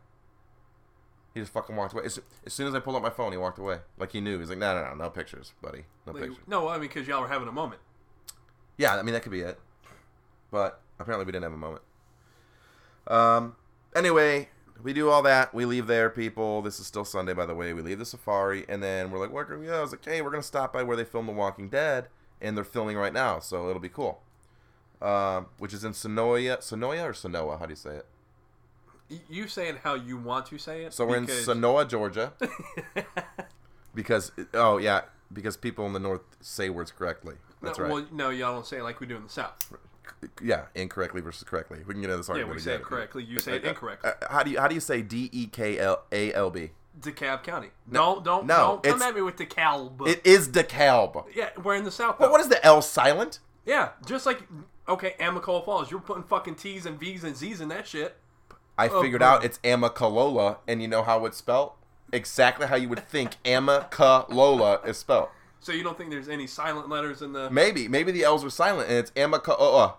He 1.33 1.39
just 1.39 1.51
fucking 1.51 1.75
walked 1.75 1.93
away. 1.93 2.03
As, 2.05 2.19
as 2.45 2.53
soon 2.53 2.67
as 2.67 2.75
I 2.75 2.79
pulled 2.79 2.95
up 2.95 3.01
my 3.01 3.09
phone, 3.09 3.31
he 3.31 3.37
walked 3.37 3.59
away. 3.59 3.79
Like 3.97 4.11
he 4.11 4.21
knew. 4.21 4.39
He's 4.39 4.49
like, 4.49 4.59
no, 4.59 4.75
no, 4.75 4.89
no, 4.89 4.95
no 4.95 5.09
pictures, 5.09 5.53
buddy. 5.61 5.85
No 6.05 6.13
pictures. 6.13 6.37
no, 6.47 6.67
I 6.67 6.73
mean 6.73 6.81
because 6.89 7.07
y'all 7.07 7.21
were 7.21 7.27
having 7.27 7.47
a 7.47 7.51
moment. 7.51 7.81
Yeah, 8.77 8.95
I 8.95 9.01
mean, 9.01 9.13
that 9.13 9.23
could 9.23 9.31
be 9.31 9.41
it. 9.41 9.59
But 10.51 10.79
apparently 10.99 11.25
we 11.25 11.31
didn't 11.31 11.43
have 11.43 11.53
a 11.53 11.57
moment. 11.57 11.81
Um, 13.07 13.55
anyway, 13.95 14.49
we 14.83 14.93
do 14.93 15.09
all 15.09 15.21
that. 15.23 15.53
We 15.53 15.65
leave 15.65 15.87
there, 15.87 16.09
people. 16.09 16.61
This 16.61 16.79
is 16.79 16.87
still 16.87 17.05
Sunday, 17.05 17.33
by 17.33 17.45
the 17.45 17.55
way. 17.55 17.73
We 17.73 17.81
leave 17.81 17.99
the 17.99 18.05
safari, 18.05 18.65
and 18.69 18.81
then 18.81 19.11
we're 19.11 19.19
like, 19.19 19.31
where 19.31 19.45
can 19.45 19.59
we 19.59 19.67
go? 19.67 19.77
I 19.77 19.81
was 19.81 19.91
like, 19.91 20.05
hey, 20.05 20.21
we're 20.21 20.31
going 20.31 20.41
to 20.41 20.47
stop 20.47 20.73
by 20.73 20.83
where 20.83 20.97
they 20.97 21.03
filmed 21.03 21.29
The 21.29 21.33
Walking 21.33 21.69
Dead, 21.69 22.07
and 22.41 22.55
they're 22.55 22.63
filming 22.63 22.97
right 22.97 23.13
now, 23.13 23.39
so 23.39 23.69
it'll 23.69 23.81
be 23.81 23.89
cool. 23.89 24.21
Um, 25.01 25.47
which 25.57 25.73
is 25.73 25.83
in 25.83 25.91
Sonoya. 25.91 26.57
Sonoya 26.59 27.03
or 27.03 27.13
Sonoa? 27.13 27.59
How 27.59 27.65
do 27.65 27.71
you 27.71 27.75
say 27.75 27.97
it? 27.97 28.05
You 29.29 29.47
say 29.47 29.69
it 29.69 29.77
how 29.83 29.95
you 29.95 30.17
want 30.17 30.47
to 30.47 30.57
say 30.57 30.83
it. 30.83 30.93
So 30.93 31.05
we're 31.05 31.17
in 31.17 31.25
because- 31.25 31.47
Sonoa, 31.47 31.87
Georgia. 31.87 32.33
because, 33.95 34.31
oh, 34.53 34.77
yeah, 34.77 35.01
because 35.31 35.55
people 35.55 35.85
in 35.85 35.93
the 35.93 35.99
north 35.99 36.21
say 36.41 36.69
words 36.69 36.91
correctly. 36.91 37.35
That's 37.61 37.77
no, 37.77 37.83
right. 37.83 37.93
Well, 37.93 38.05
no, 38.11 38.29
y'all 38.29 38.53
don't 38.53 38.65
say 38.65 38.77
it 38.77 38.83
like 38.83 38.99
we 38.99 39.07
do 39.07 39.15
in 39.15 39.23
the 39.23 39.29
South. 39.29 39.71
Yeah, 40.41 40.65
incorrectly 40.75 41.21
versus 41.21 41.43
correctly. 41.43 41.79
We 41.87 41.93
can 41.93 42.01
get 42.01 42.09
into 42.09 42.17
this 42.17 42.27
Yeah, 42.27 42.33
argument 42.33 42.55
we 42.55 42.61
say 42.61 42.73
it 42.75 42.83
correctly. 42.83 43.23
You 43.23 43.39
say 43.39 43.55
it 43.57 43.65
Uh, 43.65 43.69
incorrectly. 43.69 44.11
uh, 44.21 44.27
how 44.31 44.43
do 44.43 44.51
you 44.51 44.59
how 44.59 44.67
do 44.67 44.75
you 44.75 44.81
say 44.81 45.01
D 45.01 45.29
E 45.31 45.47
K 45.47 45.77
L 45.79 46.03
A 46.11 46.33
L 46.33 46.49
B? 46.49 46.71
DeKalb 46.99 47.43
County. 47.43 47.69
don't 47.91 48.23
don't 48.23 48.47
no, 48.47 48.79
don't 48.81 48.83
come 48.83 49.01
at 49.03 49.13
me 49.15 49.21
with 49.21 49.35
DeKalb. 49.35 50.07
It 50.07 50.25
is 50.25 50.49
DeKalb. 50.49 51.25
yeah, 51.35 51.49
we're 51.63 51.75
in 51.75 51.83
the 51.83 51.91
south. 51.91 52.17
But 52.19 52.31
what 52.31 52.41
is 52.41 52.47
the 52.49 52.63
L 52.65 52.81
silent? 52.81 53.39
Yeah, 53.65 53.89
just 54.05 54.25
like 54.25 54.41
okay, 54.89 55.15
Amicola 55.19 55.63
Falls. 55.63 55.91
You're 55.91 55.99
putting 55.99 56.23
fucking 56.23 56.55
T's 56.55 56.85
and 56.85 56.99
V's 56.99 57.23
and 57.23 57.35
Z's 57.35 57.61
in 57.61 57.67
that 57.69 57.85
shit. 57.87 58.15
I 58.79 58.87
Oh, 58.89 59.01
figured 59.01 59.19
bro. 59.19 59.27
out 59.29 59.43
it's 59.45 59.57
Amicalola, 59.59 60.57
and 60.67 60.81
you 60.81 60.87
know 60.87 61.03
how 61.03 61.25
it's 61.25 61.37
spelled? 61.37 61.71
Exactly 62.13 62.67
how 62.67 62.75
you 62.77 62.87
would 62.89 63.07
think 63.07 63.31
Amicalola 63.43 64.85
is 64.87 64.97
spelled. 64.97 65.29
So 65.59 65.71
you 65.71 65.83
don't 65.83 65.97
think 65.97 66.09
there's 66.11 66.29
any 66.29 66.47
silent 66.47 66.89
letters 66.89 67.21
in 67.21 67.33
the? 67.33 67.49
Maybe, 67.49 67.87
maybe 67.87 68.11
the 68.11 68.23
L's 68.23 68.43
are 68.45 68.49
silent, 68.49 68.89
and 68.89 68.97
it's 68.99 69.11
Amicalola. 69.11 69.95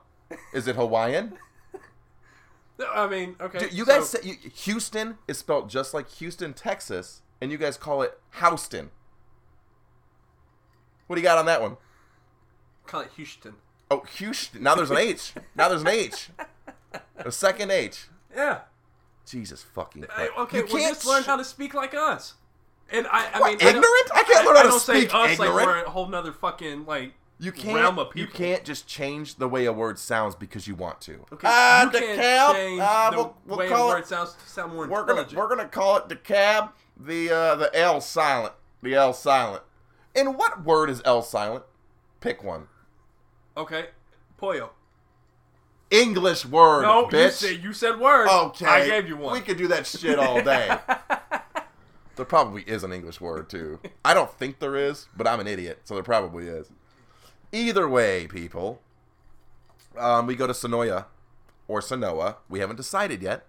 Is 0.52 0.66
it 0.68 0.76
Hawaiian? 0.76 1.38
I 2.94 3.08
mean, 3.08 3.34
okay. 3.40 3.58
Dude, 3.58 3.72
you 3.72 3.84
so- 3.84 3.92
guys 3.98 4.10
say 4.10 4.18
you, 4.22 4.34
Houston 4.54 5.18
is 5.26 5.38
spelled 5.38 5.68
just 5.68 5.92
like 5.94 6.08
Houston, 6.12 6.54
Texas, 6.54 7.22
and 7.40 7.50
you 7.50 7.58
guys 7.58 7.76
call 7.76 8.02
it 8.02 8.18
Houston. 8.40 8.90
What 11.06 11.16
do 11.16 11.22
you 11.22 11.26
got 11.26 11.38
on 11.38 11.46
that 11.46 11.60
one? 11.62 11.76
call 12.86 13.00
it 13.02 13.10
Houston. 13.16 13.54
Oh, 13.90 14.00
Houston. 14.16 14.62
Now 14.62 14.74
there's 14.74 14.90
an 14.90 14.96
H. 14.96 15.32
Now 15.54 15.68
there's 15.68 15.82
an 15.82 15.88
H. 15.88 16.30
A 17.16 17.30
second 17.32 17.70
H. 17.70 18.08
Yeah. 18.34 18.60
Jesus 19.26 19.62
fucking 19.62 20.02
Hey, 20.02 20.08
Christ. 20.08 20.32
okay, 20.38 20.56
you 20.58 20.64
well, 20.64 20.72
can't 20.78 20.94
just 20.94 21.06
learn 21.06 21.22
how 21.24 21.36
to 21.36 21.44
speak 21.44 21.74
like 21.74 21.92
us. 21.94 22.34
And 22.90 23.06
I, 23.08 23.28
I 23.34 23.40
What, 23.40 23.48
mean, 23.50 23.58
I 23.60 23.68
ignorant? 23.68 24.10
I 24.14 24.22
can't 24.26 24.46
learn 24.46 24.54
how 24.56 24.60
I 24.60 24.64
to 24.64 24.68
don't 24.70 24.80
speak 24.80 25.10
say 25.10 25.16
us 25.18 25.30
ignorant. 25.32 25.56
like 25.56 25.66
we're 25.66 25.84
a 25.84 25.90
whole 25.90 26.06
nother 26.08 26.32
fucking 26.32 26.86
like 26.86 27.12
You 27.38 27.52
can't. 27.52 27.74
realm 27.76 27.98
of 27.98 28.08
You 28.14 28.26
can't 28.26 28.64
just 28.64 28.86
change 28.86 29.34
the 29.36 29.46
way 29.48 29.66
a 29.66 29.72
word 29.72 29.98
sounds 29.98 30.34
because 30.34 30.66
you 30.66 30.74
want 30.74 31.00
to. 31.02 31.24
Okay, 31.32 31.48
you 31.84 31.90
can't 31.90 32.56
change 32.56 32.80
Ah, 32.82 33.10
the 33.10 33.16
we'll- 33.16 33.36
we'll 33.46 33.58
way 33.58 33.68
call 33.68 33.88
the 33.88 33.92
it- 33.96 33.98
word 34.00 34.06
sounds 34.06 34.32
to 34.34 34.48
sound 34.48 34.72
more 34.74 34.86
We're 34.88 35.04
gonna 35.04 35.26
we're 35.34 35.48
gonna 35.48 35.68
call 35.68 35.96
it 35.98 36.08
DeKalb. 36.08 36.70
The 36.96 37.30
uh, 37.30 37.54
the 37.56 37.76
L 37.78 38.00
silent. 38.00 38.54
The 38.82 38.94
L 38.94 39.12
silent. 39.12 39.62
In 40.14 40.34
what 40.38 40.64
word 40.64 40.88
is 40.90 41.02
L 41.04 41.20
silent? 41.22 41.64
Pick 42.20 42.42
one. 42.42 42.68
Okay, 43.56 43.86
Pollo. 44.38 44.70
English 45.90 46.44
word, 46.44 46.82
No, 46.82 47.02
you 47.02 47.06
bitch. 47.08 47.30
said 47.32 47.62
you 47.62 47.72
said 47.72 47.98
word. 47.98 48.28
okay, 48.28 48.66
I 48.66 48.86
gave 48.86 49.08
you 49.08 49.16
one. 49.16 49.32
We 49.32 49.40
could 49.40 49.56
do 49.56 49.68
that 49.68 49.86
shit 49.86 50.18
all 50.18 50.42
day. 50.42 50.76
there 52.18 52.26
probably 52.26 52.62
is 52.64 52.84
an 52.84 52.92
English 52.92 53.20
word 53.20 53.48
too. 53.48 53.80
I 54.04 54.12
don't 54.12 54.30
think 54.38 54.58
there 54.58 54.76
is, 54.76 55.06
but 55.16 55.26
I'm 55.26 55.40
an 55.40 55.46
idiot, 55.46 55.80
so 55.84 55.94
there 55.94 56.02
probably 56.02 56.46
is. 56.48 56.70
Either 57.52 57.88
way, 57.88 58.26
people, 58.26 58.82
um, 59.96 60.26
we 60.26 60.34
go 60.36 60.46
to 60.46 60.52
Sonoya 60.52 61.06
or 61.66 61.80
Sonoa. 61.80 62.36
We 62.50 62.60
haven't 62.60 62.76
decided 62.76 63.22
yet. 63.22 63.46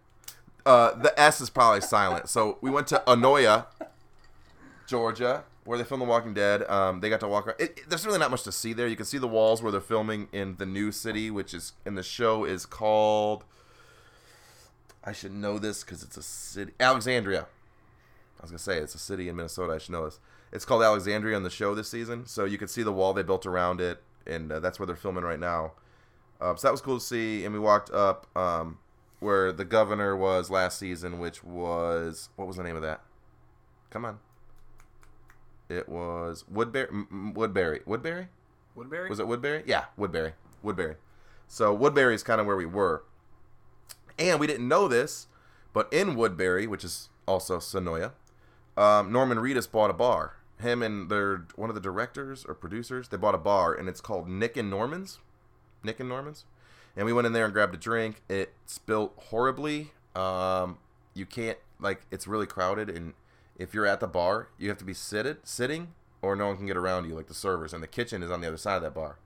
Uh, 0.65 0.93
the 0.93 1.19
S 1.19 1.41
is 1.41 1.49
probably 1.49 1.81
silent, 1.81 2.29
so 2.29 2.57
we 2.61 2.69
went 2.69 2.87
to 2.87 3.01
Anoya, 3.07 3.65
Georgia, 4.87 5.43
where 5.65 5.77
they 5.77 5.83
filmed 5.83 6.01
The 6.01 6.05
Walking 6.07 6.33
Dead. 6.33 6.63
Um, 6.69 6.99
they 7.01 7.09
got 7.09 7.19
to 7.21 7.27
walk 7.27 7.47
around. 7.47 7.59
It, 7.59 7.71
it- 7.77 7.89
there's 7.89 8.05
really 8.05 8.19
not 8.19 8.31
much 8.31 8.43
to 8.43 8.51
see 8.51 8.73
there. 8.73 8.87
You 8.87 8.95
can 8.95 9.05
see 9.05 9.17
the 9.17 9.27
walls 9.27 9.61
where 9.61 9.71
they're 9.71 9.81
filming 9.81 10.27
in 10.31 10.57
the 10.57 10.65
new 10.65 10.91
city, 10.91 11.31
which 11.31 11.53
is 11.53 11.73
in 11.85 11.95
the 11.95 12.03
show 12.03 12.45
is 12.45 12.65
called. 12.65 13.43
I 15.03 15.11
should 15.11 15.33
know 15.33 15.57
this 15.59 15.83
because 15.83 16.03
it's 16.03 16.17
a 16.17 16.23
city, 16.23 16.73
Alexandria. 16.79 17.47
I 18.39 18.43
was 18.43 18.51
gonna 18.51 18.59
say 18.59 18.77
it's 18.77 18.95
a 18.95 18.99
city 18.99 19.27
in 19.27 19.35
Minnesota. 19.35 19.73
I 19.73 19.77
should 19.77 19.91
know 19.91 20.05
this. 20.05 20.19
It's 20.51 20.65
called 20.65 20.81
Alexandria 20.81 21.35
in 21.35 21.43
the 21.43 21.49
show 21.49 21.75
this 21.75 21.89
season, 21.89 22.25
so 22.25 22.45
you 22.45 22.57
can 22.57 22.67
see 22.67 22.83
the 22.83 22.93
wall 22.93 23.13
they 23.13 23.23
built 23.23 23.45
around 23.45 23.81
it, 23.81 24.01
and 24.25 24.51
uh, 24.51 24.59
that's 24.59 24.79
where 24.79 24.87
they're 24.87 24.95
filming 24.95 25.23
right 25.23 25.39
now. 25.39 25.73
Uh, 26.39 26.55
so 26.55 26.67
that 26.67 26.71
was 26.71 26.81
cool 26.81 26.99
to 26.99 27.03
see, 27.05 27.43
and 27.43 27.53
we 27.53 27.59
walked 27.59 27.91
up 27.91 28.27
um, 28.37 28.79
where 29.19 29.51
the 29.51 29.65
governor 29.65 30.15
was 30.15 30.49
last 30.49 30.79
season, 30.79 31.19
which 31.19 31.43
was 31.43 32.29
what 32.37 32.47
was 32.47 32.55
the 32.55 32.63
name 32.63 32.75
of 32.77 32.81
that? 32.81 33.01
Come 33.89 34.05
on. 34.05 34.19
It 35.67 35.87
was 35.89 36.45
Woodbury. 36.49 36.87
M- 36.89 37.33
Woodbury. 37.35 37.81
Woodbury. 37.85 38.27
Woodbury. 38.75 39.09
Was 39.09 39.19
it 39.19 39.27
Woodbury? 39.27 39.63
Yeah, 39.65 39.85
Woodbury. 39.97 40.33
Woodbury. 40.63 40.95
So 41.47 41.73
Woodbury 41.73 42.15
is 42.15 42.23
kind 42.23 42.39
of 42.39 42.47
where 42.47 42.55
we 42.55 42.65
were. 42.65 43.03
And 44.17 44.39
we 44.39 44.47
didn't 44.47 44.67
know 44.67 44.87
this, 44.87 45.27
but 45.73 45.91
in 45.93 46.15
Woodbury, 46.15 46.67
which 46.67 46.83
is 46.83 47.09
also 47.27 47.57
Sonoya, 47.59 48.11
um, 48.79 49.11
Norman 49.11 49.37
Reedus 49.39 49.69
bought 49.69 49.89
a 49.89 49.93
bar. 49.93 50.35
Him 50.59 50.81
and 50.81 51.09
their 51.09 51.45
one 51.55 51.69
of 51.69 51.75
the 51.75 51.81
directors 51.81 52.45
or 52.45 52.53
producers, 52.53 53.09
they 53.09 53.17
bought 53.17 53.35
a 53.35 53.39
bar, 53.39 53.73
and 53.73 53.87
it's 53.89 54.01
called 54.01 54.27
Nick 54.27 54.57
and 54.57 54.69
Norman's. 54.69 55.19
Nick 55.83 55.99
and 55.99 56.09
Norman's. 56.09 56.45
And 56.95 57.05
we 57.05 57.13
went 57.13 57.27
in 57.27 57.33
there 57.33 57.45
and 57.45 57.53
grabbed 57.53 57.73
a 57.73 57.77
drink. 57.77 58.21
It 58.29 58.53
spilt 58.65 59.13
horribly. 59.17 59.91
Um, 60.15 60.77
you 61.13 61.25
can't 61.25 61.57
like 61.79 62.01
it's 62.11 62.27
really 62.27 62.45
crowded, 62.45 62.89
and 62.89 63.13
if 63.57 63.73
you're 63.73 63.85
at 63.85 63.99
the 63.99 64.07
bar, 64.07 64.49
you 64.57 64.69
have 64.69 64.77
to 64.79 64.85
be 64.85 64.93
seated, 64.93 65.37
sitting, 65.43 65.93
or 66.21 66.35
no 66.35 66.47
one 66.47 66.57
can 66.57 66.65
get 66.65 66.77
around 66.77 67.05
you, 67.05 67.15
like 67.15 67.27
the 67.27 67.33
servers. 67.33 67.73
And 67.73 67.83
the 67.83 67.87
kitchen 67.87 68.23
is 68.23 68.31
on 68.31 68.41
the 68.41 68.47
other 68.47 68.57
side 68.57 68.77
of 68.77 68.83
that 68.83 68.93
bar. 68.93 69.17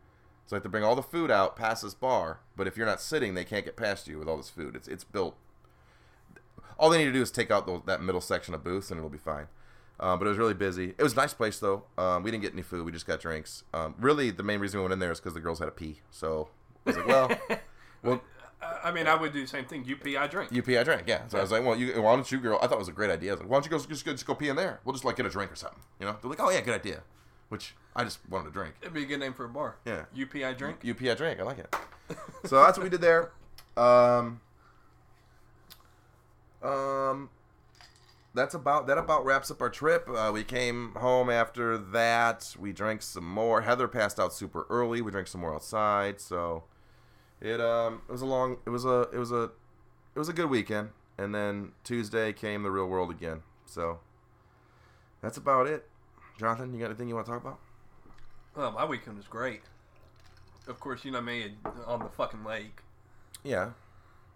So 0.45 0.55
I 0.55 0.57
have 0.57 0.63
to 0.63 0.69
bring 0.69 0.83
all 0.83 0.95
the 0.95 1.01
food 1.01 1.31
out 1.31 1.55
past 1.55 1.83
this 1.83 1.93
bar, 1.93 2.39
but 2.55 2.67
if 2.67 2.75
you're 2.75 2.85
not 2.85 3.01
sitting, 3.01 3.33
they 3.33 3.45
can't 3.45 3.65
get 3.65 3.77
past 3.77 4.07
you 4.07 4.19
with 4.19 4.27
all 4.27 4.37
this 4.37 4.49
food. 4.49 4.75
It's 4.75 4.87
it's 4.87 5.03
built. 5.03 5.35
All 6.77 6.89
they 6.89 6.97
need 6.97 7.05
to 7.05 7.13
do 7.13 7.21
is 7.21 7.31
take 7.31 7.51
out 7.51 7.65
those, 7.65 7.81
that 7.85 8.01
middle 8.01 8.21
section 8.21 8.53
of 8.53 8.63
booths, 8.63 8.91
and 8.91 8.97
it'll 8.97 9.09
be 9.09 9.17
fine. 9.17 9.47
Um, 9.99 10.19
but 10.19 10.25
it 10.25 10.29
was 10.29 10.37
really 10.37 10.53
busy. 10.53 10.95
It 10.97 11.03
was 11.03 11.13
a 11.13 11.15
nice 11.15 11.33
place 11.33 11.59
though. 11.59 11.83
Um, 11.97 12.23
we 12.23 12.31
didn't 12.31 12.43
get 12.43 12.53
any 12.53 12.61
food. 12.61 12.85
We 12.85 12.91
just 12.91 13.07
got 13.07 13.19
drinks. 13.19 13.63
Um, 13.73 13.95
really, 13.99 14.31
the 14.31 14.43
main 14.43 14.59
reason 14.59 14.79
we 14.79 14.83
went 14.83 14.93
in 14.93 14.99
there 14.99 15.11
is 15.11 15.19
because 15.19 15.33
the 15.33 15.39
girls 15.39 15.59
had 15.59 15.65
to 15.65 15.71
pee. 15.71 16.01
So 16.09 16.49
I 16.85 16.89
was 16.89 16.97
like, 16.97 17.07
well, 17.07 17.31
well, 18.03 18.21
I 18.83 18.91
mean, 18.91 19.07
I 19.07 19.15
would 19.15 19.33
do 19.33 19.41
the 19.41 19.47
same 19.47 19.65
thing. 19.65 19.85
UP, 19.89 20.05
I 20.19 20.27
drink. 20.27 20.51
you 20.51 20.61
pee, 20.63 20.77
I 20.77 20.83
drink. 20.83 21.03
Yeah. 21.05 21.27
So 21.27 21.37
I 21.37 21.41
was 21.41 21.51
like, 21.51 21.63
well, 21.63 21.75
you, 21.75 22.01
why 22.01 22.15
don't 22.15 22.29
you, 22.31 22.39
girl? 22.39 22.57
I 22.61 22.67
thought 22.67 22.75
it 22.75 22.79
was 22.79 22.87
a 22.87 22.93
great 22.93 23.11
idea. 23.11 23.31
I 23.31 23.33
was 23.33 23.41
like, 23.41 23.49
why 23.49 23.57
don't 23.57 23.65
you 23.65 23.71
go 23.71 23.79
just, 23.79 24.05
just 24.05 24.25
go 24.25 24.35
pee 24.35 24.49
in 24.49 24.55
there? 24.55 24.79
We'll 24.83 24.93
just 24.93 25.05
like 25.05 25.15
get 25.15 25.25
a 25.25 25.29
drink 25.29 25.51
or 25.51 25.55
something. 25.55 25.79
You 25.99 26.07
know? 26.07 26.17
They're 26.21 26.29
like, 26.29 26.39
oh 26.41 26.49
yeah, 26.49 26.61
good 26.61 26.75
idea. 26.75 27.03
Which 27.49 27.75
I 27.95 28.03
just 28.03 28.19
wanted 28.29 28.45
to 28.45 28.51
drink. 28.51 28.75
It'd 28.81 28.93
be 28.93 29.03
a 29.03 29.05
good 29.05 29.19
name 29.19 29.33
for 29.33 29.45
a 29.45 29.49
bar. 29.49 29.77
Yeah. 29.85 30.05
UP, 30.19 30.35
I 30.35 30.53
drink. 30.53 30.77
UP, 30.87 31.01
I 31.01 31.13
drink. 31.13 31.39
I 31.39 31.43
like 31.43 31.59
it. 31.59 31.75
so 32.45 32.63
that's 32.63 32.77
what 32.77 32.83
we 32.83 32.89
did 32.89 33.01
there. 33.01 33.31
Um, 33.77 34.41
um, 36.63 37.29
that's 38.33 38.55
about 38.55 38.87
that. 38.87 38.97
About 38.97 39.25
wraps 39.25 39.51
up 39.51 39.61
our 39.61 39.69
trip. 39.69 40.07
Uh, 40.09 40.31
we 40.33 40.43
came 40.43 40.93
home 40.95 41.29
after 41.29 41.77
that. 41.77 42.55
We 42.57 42.73
drank 42.73 43.01
some 43.01 43.27
more. 43.27 43.61
Heather 43.61 43.87
passed 43.87 44.19
out 44.19 44.33
super 44.33 44.65
early. 44.69 45.01
We 45.01 45.11
drank 45.11 45.27
some 45.27 45.41
more 45.41 45.53
outside. 45.53 46.19
So 46.19 46.63
it 47.41 47.61
um 47.61 48.01
it 48.07 48.11
was 48.11 48.21
a 48.21 48.25
long. 48.25 48.57
It 48.65 48.69
was 48.69 48.85
a 48.85 49.01
it 49.13 49.17
was 49.17 49.31
a 49.31 49.51
it 50.15 50.19
was 50.19 50.29
a 50.29 50.33
good 50.33 50.49
weekend. 50.49 50.89
And 51.17 51.33
then 51.35 51.73
Tuesday 51.83 52.33
came 52.33 52.63
the 52.63 52.71
real 52.71 52.87
world 52.87 53.11
again. 53.11 53.43
So 53.65 53.99
that's 55.21 55.37
about 55.37 55.67
it. 55.67 55.87
Jonathan, 56.39 56.73
you 56.73 56.79
got 56.79 56.87
anything 56.87 57.07
you 57.07 57.15
want 57.15 57.27
to 57.27 57.31
talk 57.33 57.41
about? 57.41 57.59
Well, 58.55 58.71
my 58.71 58.85
weekend 58.85 59.17
was 59.17 59.27
great. 59.27 59.61
Of 60.67 60.79
course, 60.79 61.05
you 61.05 61.11
know 61.11 61.21
me 61.21 61.53
on 61.85 61.99
the 61.99 62.09
fucking 62.09 62.43
lake. 62.43 62.81
Yeah. 63.43 63.71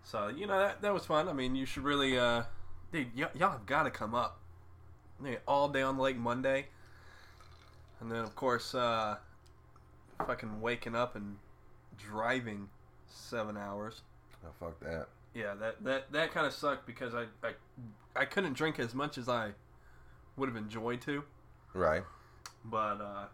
So 0.10 0.30
you 0.30 0.48
know 0.48 0.58
that 0.58 0.82
that 0.84 0.94
was 0.94 1.06
fun. 1.06 1.28
I 1.28 1.34
mean, 1.34 1.54
you 1.56 1.66
should 1.66 1.84
really, 1.84 2.18
uh, 2.18 2.44
dude, 2.94 3.08
y- 3.14 3.28
y'all 3.36 3.52
have 3.52 3.66
got 3.66 3.84
to 3.84 3.92
come 3.92 4.16
up. 4.16 4.40
All 5.48 5.68
day 5.68 5.82
on 5.82 5.98
the 5.98 6.04
lake 6.04 6.16
Monday, 6.16 6.68
and 8.00 8.10
then 8.12 8.20
of 8.20 8.36
course, 8.36 8.74
uh, 8.74 9.18
fucking 10.26 10.62
waking 10.62 10.96
up 10.96 11.16
and 11.16 11.38
driving 11.98 12.70
seven 13.08 13.58
hours. 13.58 14.02
Oh 14.46 14.50
fuck 14.60 14.80
that. 14.80 15.08
Yeah, 15.34 15.56
that 15.56 15.84
that 15.84 16.12
that 16.14 16.32
kind 16.32 16.46
of 16.48 16.54
sucked 16.54 16.86
because 16.86 17.14
I, 17.14 17.24
I 17.44 17.54
I 18.16 18.26
couldn't 18.26 18.54
drink 18.54 18.80
as 18.80 18.94
much 18.96 19.18
as 19.18 19.28
I 19.28 19.52
would 20.38 20.48
have 20.48 20.56
enjoyed 20.56 21.02
to, 21.02 21.24
Right. 21.74 22.04
but 22.64 23.02
uh, 23.02 23.26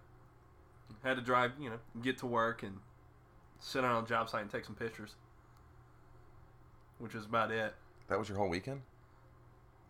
had 1.04 1.18
to 1.18 1.22
drive, 1.22 1.52
you 1.60 1.70
know, 1.70 1.80
get 2.02 2.18
to 2.20 2.26
work 2.26 2.64
and 2.64 2.80
sit 3.60 3.84
on 3.84 4.04
a 4.04 4.08
job 4.08 4.30
site 4.30 4.42
and 4.42 4.50
take 4.50 4.64
some 4.66 4.76
pictures, 4.76 5.16
which 7.00 7.14
was 7.14 7.26
about 7.26 7.52
it. 7.52 7.74
That 8.08 8.20
was 8.20 8.30
your 8.30 8.38
whole 8.38 8.50
weekend? 8.50 8.82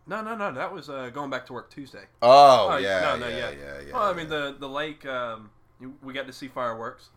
No, 0.06 0.20
no, 0.22 0.34
no. 0.36 0.52
That 0.52 0.72
was 0.72 0.88
uh, 0.90 1.10
going 1.10 1.30
back 1.30 1.46
to 1.46 1.52
work 1.52 1.70
Tuesday. 1.70 2.04
Oh, 2.22 2.68
Oh, 2.72 2.76
yeah, 2.76 3.00
no, 3.00 3.16
no, 3.16 3.28
yeah, 3.28 3.36
yeah. 3.36 3.50
yeah, 3.50 3.80
yeah. 3.88 3.92
well, 3.94 4.02
I 4.02 4.12
mean 4.12 4.28
the 4.28 4.54
the 4.58 4.68
lake. 4.68 5.04
Um, 5.06 5.50
we 6.02 6.12
got 6.12 6.26
to 6.26 6.32
see 6.32 6.48
fireworks 6.48 7.08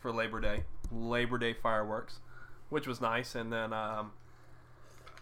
for 0.00 0.12
Labor 0.12 0.40
Day. 0.40 0.64
Labor 0.92 1.38
Day 1.38 1.52
fireworks, 1.54 2.20
which 2.68 2.86
was 2.86 3.00
nice, 3.00 3.34
and 3.34 3.52
then 3.52 3.72
um, 3.72 4.12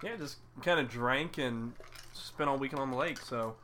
yeah, 0.03 0.17
just 0.17 0.39
kind 0.63 0.81
of 0.81 0.89
drank 0.89 1.39
and 1.39 1.73
spent 2.13 2.51
all 2.51 2.59
weekend 2.59 2.81
on 2.81 2.91
the 2.91 2.97
lake. 2.97 3.19
So 3.19 3.55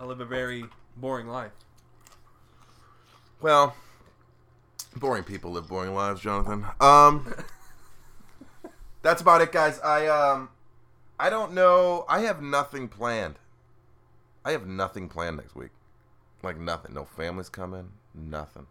I 0.00 0.04
live 0.04 0.20
a 0.20 0.24
very 0.24 0.64
boring 0.96 1.28
life. 1.28 1.52
Well, 3.40 3.76
boring 4.96 5.24
people 5.24 5.52
live 5.52 5.68
boring 5.68 5.94
lives, 5.94 6.20
Jonathan. 6.20 6.66
Um, 6.80 7.32
that's 9.02 9.22
about 9.22 9.40
it, 9.40 9.52
guys. 9.52 9.80
I 9.80 10.06
um, 10.06 10.50
I 11.18 11.30
don't 11.30 11.52
know. 11.52 12.04
I 12.08 12.20
have 12.20 12.42
nothing 12.42 12.88
planned. 12.88 13.36
I 14.44 14.52
have 14.52 14.66
nothing 14.66 15.08
planned 15.08 15.36
next 15.36 15.54
week. 15.54 15.70
Like 16.42 16.58
nothing. 16.58 16.94
No 16.94 17.04
family's 17.04 17.48
coming. 17.48 17.90
Nothing. 18.14 18.66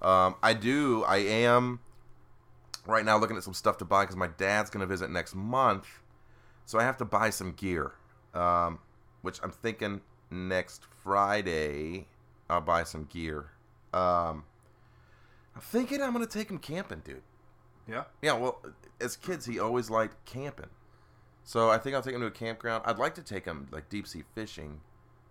Um, 0.00 0.34
I 0.42 0.54
do. 0.54 1.04
I 1.04 1.18
am 1.18 1.80
right 2.86 3.04
now 3.04 3.16
looking 3.18 3.36
at 3.36 3.44
some 3.44 3.54
stuff 3.54 3.78
to 3.78 3.84
buy 3.84 4.04
because 4.04 4.16
my 4.16 4.26
dad's 4.26 4.70
gonna 4.70 4.86
visit 4.86 5.10
next 5.10 5.34
month, 5.34 5.86
so 6.66 6.78
I 6.78 6.82
have 6.82 6.96
to 6.98 7.04
buy 7.04 7.30
some 7.30 7.52
gear. 7.52 7.92
Um, 8.34 8.78
which 9.22 9.38
I'm 9.42 9.50
thinking 9.50 10.00
next 10.30 10.82
Friday 11.04 12.06
I'll 12.48 12.60
buy 12.60 12.84
some 12.84 13.04
gear. 13.04 13.50
Um, 13.92 14.44
I'm 15.54 15.60
thinking 15.60 16.02
I'm 16.02 16.12
gonna 16.12 16.26
take 16.26 16.50
him 16.50 16.58
camping, 16.58 17.02
dude. 17.04 17.22
Yeah. 17.88 18.04
Yeah, 18.22 18.34
well, 18.34 18.60
as 19.00 19.16
kids, 19.16 19.46
he 19.46 19.58
always 19.58 19.90
liked 19.90 20.24
camping. 20.24 20.70
So 21.44 21.70
I 21.70 21.78
think 21.78 21.96
I'll 21.96 22.02
take 22.02 22.14
him 22.14 22.20
to 22.20 22.26
a 22.26 22.30
campground. 22.30 22.84
I'd 22.86 22.98
like 22.98 23.14
to 23.16 23.22
take 23.22 23.44
him 23.44 23.68
like 23.72 23.88
deep 23.88 24.06
sea 24.06 24.22
fishing, 24.34 24.80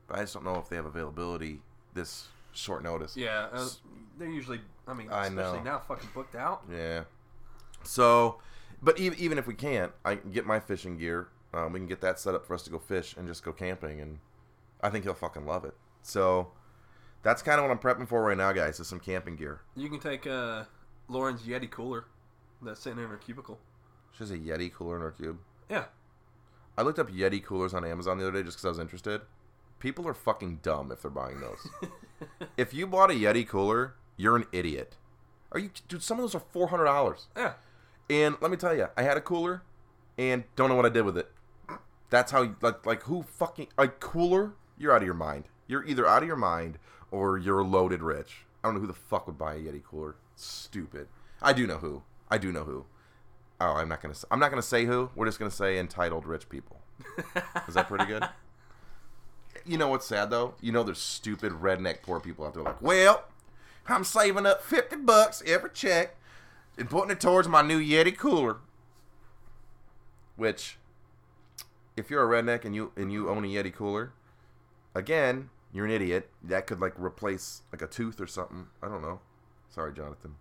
but 0.08 0.18
I 0.18 0.22
just 0.22 0.34
don't 0.34 0.44
know 0.44 0.56
if 0.56 0.70
they 0.70 0.76
have 0.76 0.86
availability 0.86 1.62
this 1.94 2.28
short 2.52 2.84
notice. 2.84 3.16
Yeah. 3.16 3.48
Uh, 3.52 3.70
they're 4.18 4.30
usually. 4.30 4.62
I 4.88 4.94
mean, 4.94 5.10
I 5.10 5.28
especially 5.28 5.60
know. 5.60 5.64
now, 5.64 5.80
fucking 5.80 6.10
booked 6.14 6.36
out. 6.36 6.64
Yeah. 6.72 7.04
So, 7.84 8.40
but 8.82 9.00
even 9.00 9.18
even 9.20 9.38
if 9.38 9.48
we 9.48 9.54
can't, 9.54 9.92
I 10.04 10.16
can 10.16 10.32
get 10.32 10.46
my 10.46 10.60
fishing 10.60 10.98
gear. 10.98 11.30
Um, 11.54 11.74
we 11.74 11.80
can 11.80 11.88
get 11.88 12.02
that 12.02 12.20
set 12.20 12.34
up 12.34 12.46
for 12.46 12.54
us 12.54 12.64
to 12.64 12.70
go 12.70 12.80
fish 12.80 13.16
and 13.18 13.28
just 13.28 13.44
go 13.44 13.52
camping, 13.52 14.00
and 14.00 14.20
I 14.82 14.90
think 14.90 15.06
he'll 15.06 15.14
fucking 15.14 15.46
love 15.46 15.66
it. 15.66 15.76
So 16.02 16.52
that's 17.24 17.42
kind 17.42 17.60
of 17.60 17.68
what 17.68 17.72
I'm 17.72 17.80
prepping 17.80 18.08
for 18.08 18.24
right 18.24 18.38
now, 18.38 18.52
guys. 18.52 18.80
Is 18.80 18.88
some 18.88 19.00
camping 19.00 19.38
gear. 19.38 19.62
You 19.76 19.90
can 19.90 20.00
take 20.00 20.28
uh, 20.28 20.64
Lauren's 21.08 21.44
Yeti 21.44 21.70
cooler 21.70 22.06
that's 22.62 22.82
sitting 22.82 23.00
in 23.00 23.10
her 23.10 23.18
cubicle. 23.18 23.60
She 24.12 24.20
has 24.20 24.32
a 24.32 24.38
Yeti 24.38 24.72
cooler 24.72 24.96
in 24.98 25.02
her 25.02 25.12
cube. 25.12 25.40
Yeah. 25.70 25.86
I 26.78 26.84
looked 26.84 27.00
up 27.00 27.10
Yeti 27.10 27.44
coolers 27.44 27.74
on 27.74 27.86
Amazon 27.86 28.18
the 28.18 28.28
other 28.28 28.38
day 28.38 28.44
just 28.44 28.58
because 28.58 28.66
I 28.66 28.70
was 28.70 28.80
interested. 28.80 29.22
People 29.80 30.08
are 30.08 30.14
fucking 30.14 30.60
dumb 30.62 30.92
if 30.92 31.02
they're 31.02 31.12
buying 31.12 31.40
those. 31.40 31.68
if 32.58 32.74
you 32.74 32.86
bought 32.88 33.12
a 33.12 33.16
Yeti 33.16 33.48
cooler, 33.48 33.96
you're 34.16 34.36
an 34.36 34.46
idiot. 34.52 34.96
Are 35.52 35.60
you, 35.60 35.72
dude? 35.88 36.04
Some 36.04 36.18
of 36.18 36.24
those 36.24 36.36
are 36.36 36.44
four 36.52 36.68
hundred 36.68 36.86
dollars. 36.86 37.28
Yeah. 37.36 37.54
And 38.10 38.36
let 38.42 38.52
me 38.52 38.58
tell 38.58 38.76
you, 38.76 38.88
I 38.96 39.04
had 39.04 39.18
a 39.18 39.22
cooler, 39.22 39.64
and 40.18 40.44
don't 40.56 40.70
know 40.70 40.76
what 40.76 40.86
I 40.86 40.90
did 40.90 41.04
with 41.04 41.18
it. 41.18 41.32
That's 42.10 42.32
how, 42.32 42.56
like, 42.62 42.86
like 42.86 43.04
who 43.04 43.24
fucking 43.24 43.68
a 43.78 43.88
cooler? 43.88 44.54
You're 44.78 44.94
out 44.94 45.02
of 45.02 45.06
your 45.06 45.14
mind. 45.14 45.46
You're 45.68 45.86
either 45.86 46.06
out 46.06 46.22
of 46.22 46.28
your 46.28 46.36
mind 46.36 46.78
or 47.10 47.38
you're 47.38 47.64
loaded 47.64 48.02
rich. 48.02 48.46
I 48.64 48.68
don't 48.68 48.76
know 48.76 48.82
who 48.82 48.88
the 48.88 48.94
fuck 48.94 49.28
would 49.28 49.38
buy 49.38 49.56
a 49.56 49.60
Yeti 49.60 49.84
cooler. 49.84 50.16
Stupid. 50.36 51.08
I 51.42 51.54
do 51.54 51.66
know 51.66 51.78
who. 51.78 52.04
I 52.32 52.38
do 52.38 52.52
know 52.52 52.64
who. 52.64 52.86
Oh, 53.60 53.74
I'm 53.74 53.90
not 53.90 54.02
gonna. 54.02 54.16
Say, 54.16 54.28
I'm 54.32 54.40
not 54.40 54.50
gonna 54.50 54.62
say 54.64 54.86
who. 54.86 55.12
We're 55.16 55.28
just 55.28 55.38
gonna 55.38 55.52
say 55.52 55.78
entitled 55.78 56.26
rich 56.26 56.50
people. 56.50 56.80
Is 57.68 57.76
that 57.76 57.88
pretty 57.88 58.06
good? 58.06 58.24
You 59.64 59.78
know 59.78 59.90
what's 59.90 60.08
sad 60.08 60.32
though? 60.32 60.56
You 60.60 60.72
know 60.72 60.82
there's 60.82 60.98
stupid 60.98 61.52
redneck 61.52 62.02
poor 62.02 62.20
people 62.20 62.48
out 62.48 62.56
there 62.56 62.64
like, 62.64 62.82
well, 62.82 63.26
I'm 63.88 64.04
saving 64.04 64.48
up 64.48 64.64
fifty 64.64 64.96
bucks 64.96 65.44
every 65.46 65.70
check 65.72 66.16
and 66.80 66.90
putting 66.90 67.12
it 67.12 67.20
towards 67.20 67.48
my 67.48 67.62
new 67.62 67.80
Yeti 67.80 68.18
cooler. 68.18 68.58
Which, 70.36 70.78
if 71.96 72.10
you're 72.10 72.24
a 72.24 72.42
redneck 72.42 72.66
and 72.66 72.74
you 72.74 72.92
and 72.96 73.12
you 73.12 73.30
own 73.30 73.44
a 73.44 73.48
Yeti 73.48 73.72
cooler, 73.72 74.14
again, 74.96 75.50
you're 75.72 75.86
an 75.86 75.92
idiot. 75.92 76.32
That 76.42 76.66
could 76.66 76.80
like 76.80 76.94
replace 76.98 77.62
like 77.72 77.84
a 77.84 77.88
tooth 77.88 78.20
or 78.20 78.26
something. 78.28 78.68
I 78.82 78.88
don't 78.88 79.04
know. 79.04 79.20
Sorry, 79.70 79.94
Jonathan. 79.94 80.36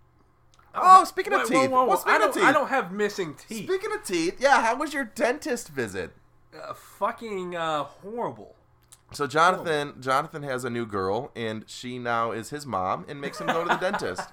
Oh, 0.74 1.04
speaking 1.04 1.32
of 1.32 1.40
Wait, 1.40 1.48
teeth. 1.48 1.56
whoa, 1.56 1.68
whoa, 1.68 1.82
whoa. 1.82 1.88
Well, 1.88 1.96
speaking 1.98 2.14
I, 2.14 2.18
don't, 2.18 2.34
teeth. 2.34 2.42
I 2.44 2.52
don't 2.52 2.68
have 2.68 2.92
missing 2.92 3.34
teeth. 3.34 3.64
Speaking 3.64 3.92
of 3.92 4.04
teeth, 4.04 4.36
yeah, 4.40 4.62
how 4.62 4.76
was 4.76 4.92
your 4.94 5.04
dentist 5.04 5.68
visit? 5.68 6.12
uh, 6.54 6.74
fucking 6.74 7.54
uh, 7.56 7.84
horrible. 7.84 8.54
So 9.12 9.26
Jonathan, 9.26 9.94
Jonathan 10.00 10.42
has 10.44 10.64
a 10.64 10.70
new 10.70 10.86
girl, 10.86 11.32
and 11.34 11.64
she 11.66 11.98
now 11.98 12.30
is 12.32 12.50
his 12.50 12.64
mom, 12.66 13.04
and 13.08 13.20
makes 13.20 13.40
him 13.40 13.48
go 13.48 13.62
to 13.64 13.68
the 13.68 13.76
dentist. 13.90 14.28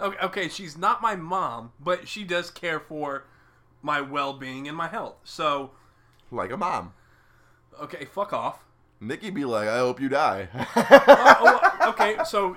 Okay, 0.00 0.18
okay, 0.24 0.48
she's 0.48 0.78
not 0.78 1.02
my 1.02 1.16
mom, 1.16 1.72
but 1.80 2.06
she 2.08 2.24
does 2.24 2.50
care 2.50 2.78
for 2.80 3.24
my 3.82 4.00
well-being 4.00 4.68
and 4.68 4.76
my 4.76 4.88
health. 4.88 5.16
So, 5.24 5.72
like 6.30 6.50
a 6.52 6.56
mom. 6.56 6.92
okay, 7.80 8.04
fuck 8.04 8.32
off. 8.32 8.64
Nikki 9.00 9.30
be 9.30 9.44
like, 9.44 9.68
I 9.68 9.78
hope 9.78 10.00
you 10.00 10.08
die. 10.08 10.48
Oh, 10.76 11.60
oh, 11.80 11.88
okay, 11.90 12.16
so 12.24 12.56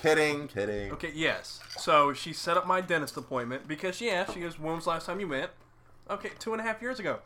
kidding, 0.00 0.48
kidding. 0.48 0.92
okay, 0.92 1.12
yes. 1.14 1.60
So 1.78 2.12
she 2.12 2.32
set 2.32 2.56
up 2.56 2.66
my 2.66 2.80
dentist 2.80 3.16
appointment 3.16 3.68
because 3.68 3.96
she 3.96 4.10
asked. 4.10 4.34
She 4.34 4.40
goes, 4.40 4.58
"When 4.58 4.74
was 4.76 4.84
the 4.84 4.90
last 4.90 5.06
time 5.06 5.20
you 5.20 5.28
went?" 5.28 5.50
Okay, 6.08 6.30
two 6.38 6.52
and 6.52 6.60
a 6.60 6.64
half 6.64 6.82
years 6.82 6.98
ago. 6.98 7.20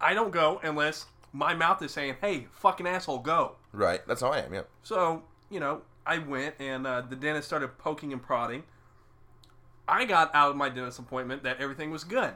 I 0.00 0.14
don't 0.14 0.30
go 0.30 0.60
unless 0.62 1.06
my 1.32 1.54
mouth 1.54 1.82
is 1.82 1.92
saying, 1.92 2.16
"Hey, 2.20 2.46
fucking 2.52 2.86
asshole, 2.86 3.20
go." 3.20 3.56
Right, 3.72 4.00
that's 4.06 4.20
how 4.20 4.28
I 4.30 4.38
am. 4.38 4.54
Yeah. 4.54 4.62
So, 4.82 5.22
you 5.50 5.60
know, 5.60 5.82
I 6.06 6.18
went 6.18 6.54
and 6.58 6.86
uh, 6.86 7.02
the 7.02 7.16
dentist 7.16 7.48
started 7.48 7.78
poking 7.78 8.12
and 8.12 8.22
prodding. 8.22 8.64
I 9.88 10.04
got 10.04 10.34
out 10.34 10.50
of 10.50 10.56
my 10.56 10.68
dentist 10.68 10.98
appointment 10.98 11.42
that 11.44 11.60
everything 11.60 11.90
was 11.90 12.04
good. 12.04 12.34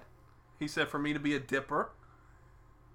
He 0.59 0.68
said 0.68 0.89
for 0.89 0.99
me 0.99 1.12
to 1.12 1.18
be 1.18 1.35
a 1.35 1.41
dipper, 1.41 1.91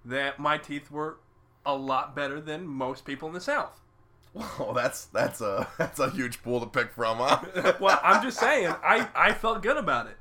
that 0.04 0.38
my 0.38 0.56
teeth 0.56 0.90
were 0.90 1.18
a 1.64 1.74
lot 1.74 2.14
better 2.14 2.40
than 2.40 2.66
most 2.66 3.04
people 3.04 3.28
in 3.28 3.34
the 3.34 3.40
South. 3.40 3.80
Well, 4.36 4.72
that's 4.76 5.06
that's 5.06 5.40
a 5.40 5.66
that's 5.78 5.98
a 5.98 6.10
huge 6.10 6.42
pool 6.42 6.60
to 6.60 6.66
pick 6.66 6.92
from, 6.92 7.16
huh? 7.18 7.74
well, 7.80 7.98
I'm 8.02 8.22
just 8.22 8.38
saying, 8.38 8.68
I, 8.84 9.08
I 9.14 9.32
felt 9.32 9.62
good 9.62 9.76
about 9.78 10.06
it. 10.08 10.16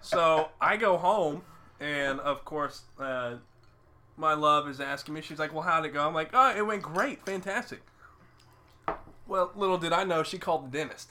So 0.00 0.48
I 0.60 0.76
go 0.76 0.96
home, 0.96 1.42
and 1.78 2.18
of 2.20 2.44
course, 2.44 2.82
uh, 2.98 3.34
my 4.16 4.32
love 4.34 4.68
is 4.68 4.80
asking 4.80 5.14
me, 5.14 5.20
she's 5.20 5.38
like, 5.38 5.52
Well, 5.52 5.62
how'd 5.62 5.84
it 5.84 5.90
go? 5.92 6.06
I'm 6.06 6.14
like, 6.14 6.30
Oh, 6.32 6.54
it 6.56 6.66
went 6.66 6.82
great, 6.82 7.24
fantastic. 7.26 7.82
Well, 9.26 9.52
little 9.54 9.78
did 9.78 9.92
I 9.92 10.04
know, 10.04 10.22
she 10.22 10.38
called 10.38 10.66
the 10.72 10.78
dentist. 10.78 11.10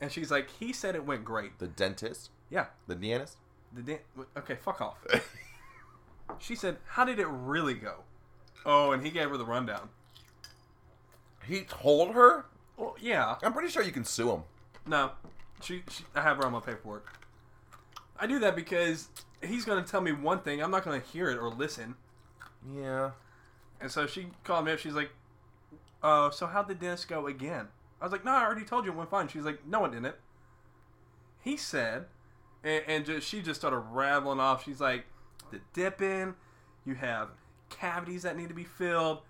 And 0.00 0.12
she's 0.12 0.30
like, 0.30 0.48
He 0.58 0.72
said 0.72 0.94
it 0.94 1.04
went 1.04 1.24
great. 1.24 1.58
the 1.58 1.66
dentist, 1.66 2.30
Yeah, 2.50 2.66
the 2.86 2.94
dentist. 2.94 3.36
the 3.72 3.82
dent. 3.82 4.00
Okay, 4.36 4.54
fuck 4.56 4.80
off. 4.80 4.96
She 6.38 6.54
said, 6.54 6.76
How 6.88 7.04
did 7.04 7.18
it 7.18 7.28
really 7.28 7.74
go? 7.74 8.04
Oh, 8.64 8.92
and 8.92 9.04
he 9.04 9.10
gave 9.10 9.30
her 9.30 9.36
the 9.36 9.44
rundown. 9.46 9.88
He 11.46 11.62
told 11.62 12.14
her. 12.14 12.46
Well, 12.76 12.96
yeah. 13.00 13.36
I'm 13.42 13.52
pretty 13.52 13.68
sure 13.68 13.82
you 13.82 13.92
can 13.92 14.04
sue 14.04 14.30
him. 14.30 14.42
No, 14.86 15.12
she, 15.60 15.82
she. 15.90 16.04
I 16.14 16.22
have 16.22 16.36
her 16.38 16.46
on 16.46 16.52
my 16.52 16.60
paperwork. 16.60 17.18
I 18.18 18.26
do 18.26 18.38
that 18.40 18.56
because 18.56 19.08
he's 19.42 19.64
going 19.64 19.82
to 19.82 19.90
tell 19.90 20.00
me 20.00 20.12
one 20.12 20.40
thing. 20.40 20.62
I'm 20.62 20.70
not 20.70 20.84
going 20.84 21.00
to 21.00 21.06
hear 21.06 21.28
it 21.30 21.38
or 21.38 21.48
listen. 21.48 21.96
Yeah. 22.74 23.12
And 23.80 23.90
so 23.90 24.06
she 24.06 24.28
called 24.44 24.64
me 24.64 24.72
up. 24.72 24.78
She's 24.78 24.94
like, 24.94 25.10
"Uh, 26.02 26.30
so 26.30 26.46
how'd 26.46 26.68
the 26.68 26.74
dentist 26.74 27.08
go 27.08 27.26
again?" 27.26 27.68
I 28.00 28.04
was 28.04 28.12
like, 28.12 28.24
"No, 28.24 28.32
I 28.32 28.44
already 28.44 28.64
told 28.64 28.84
you 28.84 28.92
it 28.92 28.96
went 28.96 29.10
fine." 29.10 29.28
She's 29.28 29.44
like, 29.44 29.66
"No, 29.66 29.84
it 29.84 29.92
didn't." 29.92 30.14
He 31.42 31.56
said, 31.56 32.06
and, 32.64 32.82
and 32.86 33.06
just, 33.06 33.28
she 33.28 33.42
just 33.42 33.60
started 33.60 33.78
rattling 33.78 34.40
off. 34.40 34.64
She's 34.64 34.80
like, 34.80 35.04
"The 35.50 35.60
dipping, 35.74 36.34
you 36.84 36.94
have 36.94 37.28
cavities 37.68 38.22
that 38.22 38.36
need 38.36 38.48
to 38.48 38.54
be 38.54 38.64
filled, 38.64 39.20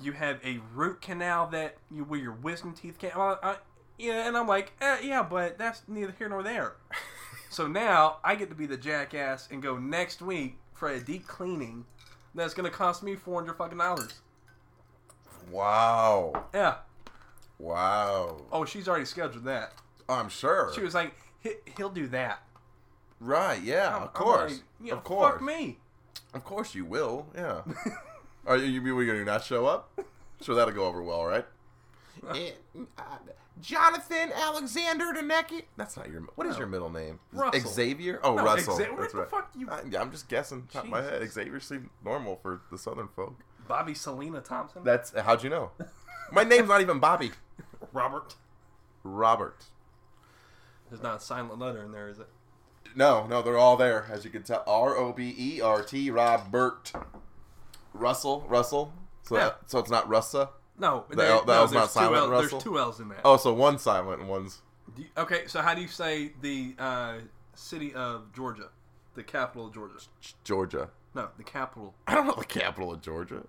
you 0.00 0.12
have 0.12 0.38
a 0.44 0.60
root 0.74 1.00
canal 1.00 1.46
that 1.48 1.76
you 1.90 2.04
where 2.04 2.20
your 2.20 2.32
wisdom 2.32 2.72
teeth 2.74 2.98
can't." 2.98 3.16
Uh, 3.16 3.36
uh, 3.42 3.56
yeah, 3.98 4.26
and 4.26 4.36
I'm 4.36 4.48
like, 4.48 4.72
eh, 4.80 4.98
"Yeah, 5.02 5.22
but 5.22 5.58
that's 5.58 5.82
neither 5.88 6.14
here 6.18 6.28
nor 6.28 6.42
there." 6.42 6.74
so 7.50 7.66
now 7.66 8.18
I 8.24 8.34
get 8.34 8.48
to 8.50 8.54
be 8.54 8.66
the 8.66 8.76
jackass 8.76 9.48
and 9.50 9.62
go 9.62 9.76
next 9.78 10.20
week 10.22 10.58
for 10.72 10.88
a 10.88 11.00
deep 11.00 11.26
cleaning. 11.26 11.84
That's 12.34 12.54
gonna 12.54 12.70
cost 12.70 13.02
me 13.02 13.14
four 13.14 13.40
hundred 13.40 13.54
fucking 13.54 13.78
dollars. 13.78 14.20
Wow. 15.50 16.46
Yeah. 16.54 16.76
Wow. 17.58 18.42
Oh, 18.50 18.64
she's 18.64 18.88
already 18.88 19.04
scheduled 19.04 19.44
that. 19.44 19.72
I'm 20.08 20.28
sure. 20.28 20.72
She 20.74 20.82
was 20.82 20.94
like, 20.94 21.14
"He- 21.40 21.56
"He'll 21.76 21.90
do 21.90 22.08
that." 22.08 22.40
right. 23.20 23.62
Yeah. 23.62 23.92
I'm- 23.94 24.02
of 24.02 24.12
course. 24.12 24.52
like, 24.52 24.62
yeah, 24.82 24.92
of 24.94 25.04
course. 25.04 25.34
Fuck 25.34 25.42
me. 25.42 25.78
Of 26.34 26.44
course 26.44 26.74
you 26.74 26.84
will. 26.84 27.26
Yeah. 27.34 27.62
Are 28.46 28.56
you, 28.56 28.80
you 28.82 28.94
we 28.96 29.06
gonna 29.06 29.24
not 29.24 29.44
show 29.44 29.66
up? 29.66 29.98
Sure, 30.42 30.54
that'll 30.54 30.74
go 30.74 30.84
over 30.86 31.02
well, 31.02 31.24
right? 31.24 31.46
Eh, 32.34 32.52
uh, 32.96 33.02
Jonathan 33.60 34.30
Alexander 34.34 35.06
Denecki. 35.12 35.64
That's 35.76 35.96
not 35.96 36.10
your. 36.10 36.22
What 36.36 36.46
is 36.46 36.54
No. 36.54 36.60
your 36.60 36.68
middle 36.68 36.90
name? 36.90 37.20
Russell. 37.32 37.70
Xavier. 37.70 38.18
Oh, 38.22 38.34
No, 38.36 38.44
Russell. 38.44 38.78
Xa- 38.78 38.90
what 38.92 39.00
That's 39.00 39.12
the 39.12 39.18
right. 39.20 39.30
fuck 39.30 39.50
you- 39.56 39.68
I, 39.70 39.82
yeah, 39.90 40.00
I'm 40.00 40.10
just 40.10 40.28
guessing. 40.28 40.66
Top 40.72 40.84
of 40.84 40.90
my 40.90 41.02
head. 41.02 41.28
Xavier 41.30 41.60
seemed 41.60 41.90
normal 42.04 42.36
for 42.42 42.62
the 42.70 42.78
Southern 42.78 43.08
folk. 43.08 43.34
Bobby 43.68 43.92
Selena 43.94 44.40
Thompson. 44.40 44.84
That's 44.84 45.12
how'd 45.18 45.42
you 45.42 45.50
know? 45.50 45.70
My 46.32 46.44
name's 46.44 46.68
not 46.68 46.80
even 46.80 46.98
Bobby. 46.98 47.32
Robert. 47.92 48.36
Robert. 49.02 49.64
There's 50.88 51.02
not 51.02 51.16
a 51.18 51.20
silent 51.20 51.58
letter 51.58 51.82
in 51.82 51.92
there, 51.92 52.08
is 52.08 52.18
it? 52.18 52.28
No, 52.96 53.26
no, 53.26 53.42
they're 53.42 53.58
all 53.58 53.76
there, 53.76 54.06
as 54.10 54.24
you 54.24 54.30
can 54.30 54.42
tell. 54.44 54.62
R 54.66 54.96
O 54.96 55.12
B 55.12 55.34
E 55.36 55.60
R 55.60 55.82
T, 55.82 56.10
Robert. 56.10 56.92
Russell, 57.94 58.44
Russell. 58.48 58.92
So, 59.22 59.36
Yeah. 59.36 59.44
that, 59.44 59.60
so 59.66 59.78
it's 59.78 59.90
not 59.90 60.08
Russa. 60.08 60.50
No, 60.78 61.04
The 61.08 61.24
L- 61.26 61.44
that 61.44 61.54
no, 61.54 61.62
was 61.62 61.72
not 61.72 61.78
there's 61.80 61.88
two 61.92 61.98
silent, 62.00 62.16
L- 62.24 62.28
Russell? 62.30 62.48
There's 62.58 62.62
two 62.64 62.78
L's 62.78 63.00
in 63.00 63.08
that. 63.08 63.20
Oh, 63.24 63.36
so 63.38 63.54
one 63.54 63.78
silent 63.78 64.20
and 64.20 64.28
one's 64.28 64.60
you- 64.96 65.06
okay, 65.16 65.46
so 65.46 65.62
how 65.62 65.74
do 65.74 65.80
you 65.80 65.88
say 65.88 66.32
the 66.42 66.74
uh, 66.78 67.14
city 67.54 67.94
of 67.94 68.32
Georgia, 68.34 68.68
the 69.14 69.22
capital 69.22 69.66
of 69.68 69.72
Georgia? 69.74 69.94
Georgia. 70.42 70.90
No, 71.14 71.28
the 71.38 71.44
capital. 71.44 71.94
I 72.06 72.14
don't 72.14 72.26
know 72.26 72.34
the 72.34 72.44
capital 72.44 72.92
of 72.92 73.00
Georgia. 73.00 73.44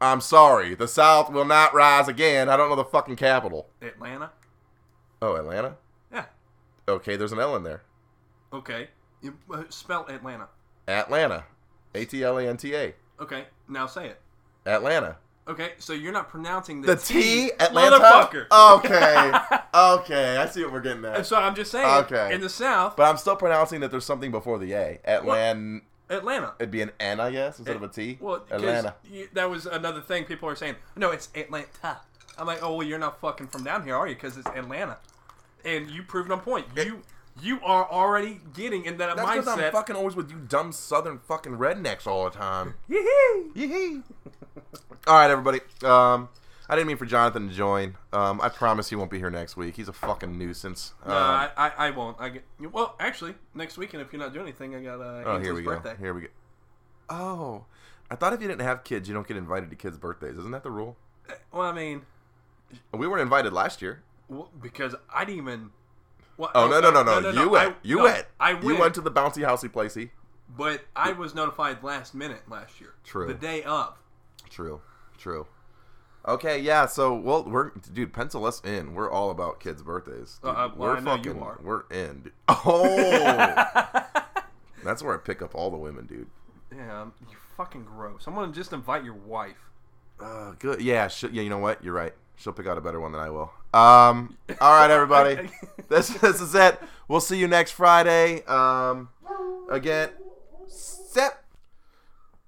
I'm 0.00 0.22
sorry. 0.22 0.74
The 0.74 0.88
South 0.88 1.30
will 1.30 1.44
not 1.44 1.74
rise 1.74 2.08
again. 2.08 2.48
I 2.48 2.56
don't 2.56 2.70
know 2.70 2.76
the 2.76 2.84
fucking 2.84 3.16
capital. 3.16 3.68
Atlanta. 3.82 4.30
Oh, 5.20 5.36
Atlanta. 5.36 5.76
Yeah. 6.10 6.24
Okay, 6.88 7.16
there's 7.16 7.32
an 7.32 7.38
L 7.38 7.54
in 7.56 7.62
there. 7.64 7.82
Okay. 8.52 8.88
You, 9.20 9.36
uh, 9.52 9.64
spell 9.68 10.06
Atlanta. 10.08 10.48
Atlanta. 10.88 11.44
A 11.94 12.04
T 12.04 12.22
L 12.24 12.38
A 12.38 12.46
N 12.46 12.56
T 12.56 12.74
A. 12.74 12.94
Okay. 13.20 13.44
Now 13.68 13.86
say 13.86 14.08
it. 14.08 14.20
Atlanta. 14.66 15.16
Okay. 15.48 15.72
So 15.78 15.92
you're 15.92 16.12
not 16.12 16.28
pronouncing 16.28 16.80
the, 16.82 16.94
The 16.94 16.96
T, 17.00 17.50
Atlanta. 17.58 17.96
motherfucker. 17.98 18.46
Okay. 18.78 19.32
okay, 19.74 20.36
I 20.36 20.46
see 20.46 20.62
what 20.62 20.72
we're 20.72 20.80
getting 20.80 21.04
And 21.04 21.16
at. 21.16 21.26
so 21.26 21.36
I'm 21.36 21.54
just 21.54 21.70
saying. 21.72 21.86
Okay. 22.04 22.34
In 22.34 22.40
the 22.40 22.48
South, 22.48 22.96
But 22.96 23.04
I'm 23.04 23.16
still 23.16 23.36
pronouncing 23.36 23.80
that 23.80 23.90
there's 23.90 24.04
something 24.04 24.30
before 24.30 24.58
the 24.58 24.72
A. 24.74 25.00
Atlanta. 25.04 25.80
Atlanta. 26.08 26.54
It'd 26.58 26.70
be 26.72 26.82
an 26.82 26.90
N, 26.98 27.20
I 27.20 27.30
guess, 27.30 27.58
instead 27.58 27.76
of 27.76 27.82
a 27.82 27.88
T. 27.88 28.18
Well, 28.20 28.44
Atlanta. 28.50 28.94
you- 29.10 29.28
that 29.32 29.48
was 29.48 29.66
another 29.66 30.00
thing 30.00 30.24
people 30.24 30.48
are 30.48 30.56
saying. 30.56 30.76
No, 30.96 31.10
it's 31.10 31.28
Atlanta. 31.34 32.00
I'm 32.38 32.46
like, 32.46 32.62
oh 32.62 32.76
well, 32.76 32.86
you're 32.86 32.98
not 32.98 33.20
fucking 33.20 33.48
from 33.48 33.64
down 33.64 33.84
here, 33.84 33.94
are 33.96 34.08
you? 34.08 34.14
Because 34.14 34.36
it's 34.36 34.48
Atlanta, 34.48 34.96
and 35.64 35.90
you 35.90 36.02
proved 36.02 36.30
on 36.30 36.40
point. 36.40 36.66
You 36.76 37.02
you 37.42 37.60
are 37.62 37.90
already 37.90 38.40
getting 38.54 38.84
in 38.84 38.98
that 38.98 39.16
That's 39.16 39.30
because 39.30 39.48
I'm 39.48 39.72
fucking 39.72 39.96
always 39.96 40.16
with 40.16 40.30
you 40.30 40.38
dumb 40.38 40.72
southern 40.72 41.18
fucking 41.18 41.56
rednecks 41.58 42.06
all 42.06 42.24
the 42.24 42.36
time. 42.36 42.74
Yee-hee. 42.88 43.50
Yee 43.54 44.02
All 45.06 45.14
right, 45.14 45.30
everybody. 45.30 45.60
Um, 45.84 46.28
I 46.68 46.76
didn't 46.76 46.88
mean 46.88 46.96
for 46.98 47.06
Jonathan 47.06 47.48
to 47.48 47.54
join. 47.54 47.96
Um, 48.12 48.40
I 48.40 48.48
promise 48.48 48.90
he 48.90 48.96
won't 48.96 49.10
be 49.10 49.18
here 49.18 49.30
next 49.30 49.56
week. 49.56 49.74
He's 49.76 49.88
a 49.88 49.92
fucking 49.92 50.38
nuisance. 50.38 50.92
No, 51.06 51.12
Um, 51.12 51.18
I, 51.18 51.50
I, 51.56 51.72
I 51.86 51.90
won't. 51.90 52.20
I 52.20 52.28
get 52.28 52.44
well. 52.72 52.94
Actually, 53.00 53.34
next 53.54 53.76
weekend, 53.78 54.02
if 54.02 54.12
you're 54.12 54.20
not 54.22 54.32
doing 54.32 54.46
anything, 54.46 54.76
I 54.76 54.80
got 54.82 55.00
uh, 55.00 55.22
oh, 55.26 55.38
here 55.40 55.54
we 55.54 55.62
go. 55.62 55.80
Here 55.98 56.14
we 56.14 56.20
go. 56.22 56.26
Oh, 57.08 57.64
I 58.10 58.14
thought 58.14 58.32
if 58.32 58.40
you 58.40 58.46
didn't 58.48 58.62
have 58.62 58.84
kids, 58.84 59.08
you 59.08 59.14
don't 59.14 59.26
get 59.26 59.36
invited 59.36 59.70
to 59.70 59.76
kids' 59.76 59.98
birthdays. 59.98 60.36
Isn't 60.38 60.52
that 60.52 60.62
the 60.62 60.70
rule? 60.70 60.96
Well, 61.52 61.62
I 61.66 61.72
mean, 61.72 62.02
We 62.92 63.06
weren't 63.08 63.22
invited 63.22 63.52
last 63.52 63.82
year. 63.82 64.02
well, 64.28 64.50
because 64.60 64.94
I 65.12 65.24
didn't 65.24 65.38
even. 65.42 65.70
Well, 66.40 66.50
Oh 66.54 66.68
no 66.68 66.80
no 66.80 66.90
no 66.90 67.02
no! 67.20 67.30
you 67.30 67.48
went. 67.50 67.76
You 67.82 67.96
no, 67.98 68.02
went. 68.04 68.26
I 68.40 68.54
went. 68.54 68.64
You 68.64 68.78
went 68.78 68.94
to 68.94 69.00
the 69.02 69.10
bouncy 69.10 69.44
housey 69.46 69.68
placey. 69.70 70.10
but 70.56 70.82
I 70.96 71.12
was 71.12 71.34
notified 71.34 71.82
last 71.82 72.14
minute 72.14 72.42
last 72.48 72.80
year. 72.80 72.94
True. 73.04 73.26
The 73.28 73.34
day 73.34 73.62
of. 73.62 73.96
True. 74.48 74.80
True. 75.18 75.46
Okay, 76.26 76.58
yeah. 76.58 76.86
So, 76.86 77.14
well, 77.14 77.44
we're 77.44 77.70
dude. 77.92 78.12
Pencil 78.12 78.44
us 78.46 78.60
in. 78.64 78.94
We're 78.94 79.10
all 79.10 79.30
about 79.30 79.60
kids' 79.60 79.82
birthdays. 79.82 80.38
Uh, 80.42 80.48
dude. 80.48 80.56
uh, 80.56 80.68
well, 80.76 80.88
we're 80.90 80.96
I 80.96 81.00
know 81.00 81.14
you 81.16 81.22
fucking. 81.34 81.42
are. 81.42 81.60
We're 81.62 81.82
in. 81.90 82.22
dude. 82.24 82.32
Oh, 82.48 84.04
that's 84.84 85.02
where 85.02 85.14
I 85.14 85.18
pick 85.18 85.42
up 85.42 85.54
all 85.54 85.70
the 85.70 85.76
women, 85.76 86.06
dude. 86.06 86.26
Yeah, 86.74 87.06
you 87.28 87.36
fucking 87.56 87.84
gross. 87.84 88.24
I'm 88.26 88.34
gonna 88.34 88.52
just 88.52 88.72
invite 88.72 89.04
your 89.04 89.14
wife. 89.14 89.58
Uh, 90.18 90.52
good. 90.58 90.80
Yeah. 90.80 91.08
Sh- 91.08 91.24
yeah. 91.32 91.42
You 91.42 91.50
know 91.50 91.58
what? 91.58 91.82
You're 91.84 91.94
right. 91.94 92.14
She'll 92.36 92.52
pick 92.54 92.66
out 92.66 92.78
a 92.78 92.80
better 92.80 93.00
one 93.00 93.12
than 93.12 93.20
I 93.20 93.28
will. 93.30 93.52
Um. 93.72 94.36
All 94.60 94.78
right, 94.78 94.90
everybody. 94.90 95.48
this 95.88 96.08
this 96.08 96.40
is 96.40 96.54
it. 96.54 96.80
We'll 97.08 97.20
see 97.20 97.38
you 97.38 97.48
next 97.48 97.72
Friday. 97.72 98.44
Um. 98.44 99.10
Again. 99.70 100.10
Set. 100.66 101.44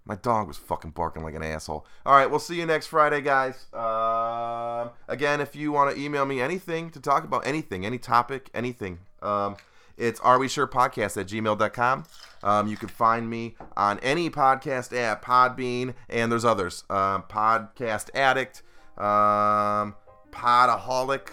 My 0.04 0.16
dog 0.16 0.48
was 0.48 0.56
fucking 0.56 0.90
barking 0.90 1.22
like 1.22 1.34
an 1.34 1.44
asshole. 1.44 1.86
All 2.04 2.14
right, 2.14 2.28
we'll 2.28 2.40
see 2.40 2.56
you 2.56 2.66
next 2.66 2.88
Friday, 2.88 3.20
guys. 3.20 3.66
Um, 3.72 4.90
again, 5.06 5.40
if 5.40 5.54
you 5.54 5.70
want 5.70 5.94
to 5.94 6.02
email 6.02 6.24
me 6.24 6.40
anything 6.40 6.90
to 6.90 7.00
talk 7.00 7.22
about, 7.22 7.46
anything, 7.46 7.86
any 7.86 7.98
topic, 7.98 8.50
anything, 8.52 8.98
um, 9.22 9.56
it's 9.96 10.18
are 10.20 10.40
we 10.40 10.48
sure 10.48 10.66
podcast 10.66 11.20
at 11.20 11.28
gmail.com. 11.28 12.04
Um, 12.42 12.66
you 12.66 12.76
can 12.76 12.88
find 12.88 13.30
me 13.30 13.54
on 13.76 14.00
any 14.00 14.28
podcast 14.28 14.96
app, 14.96 15.24
Podbean, 15.24 15.94
and 16.08 16.32
there's 16.32 16.44
others. 16.44 16.82
Um, 16.90 17.22
podcast 17.28 18.10
Addict, 18.12 18.62
um, 18.98 19.94
Podaholic, 20.32 21.28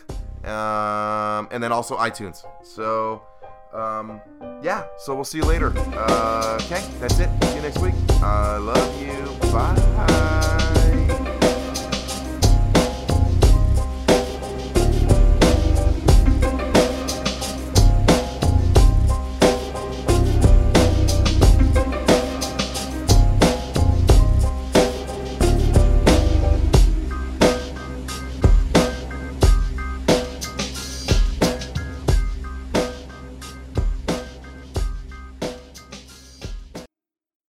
um, 0.47 1.47
and 1.51 1.63
then 1.63 1.71
also 1.71 1.97
iTunes. 1.97 2.45
So, 2.63 3.23
um, 3.73 4.21
yeah, 4.61 4.85
so 4.97 5.15
we'll 5.15 5.23
see 5.23 5.39
you 5.39 5.45
later. 5.45 5.73
Uh, 5.75 6.59
okay, 6.61 6.83
that's 6.99 7.19
it. 7.19 7.29
See 7.43 7.55
you 7.55 7.61
next 7.61 7.79
week. 7.79 7.95
I 8.21 8.57
love 8.57 9.01
you. 9.01 9.51
Bye. 9.51 10.58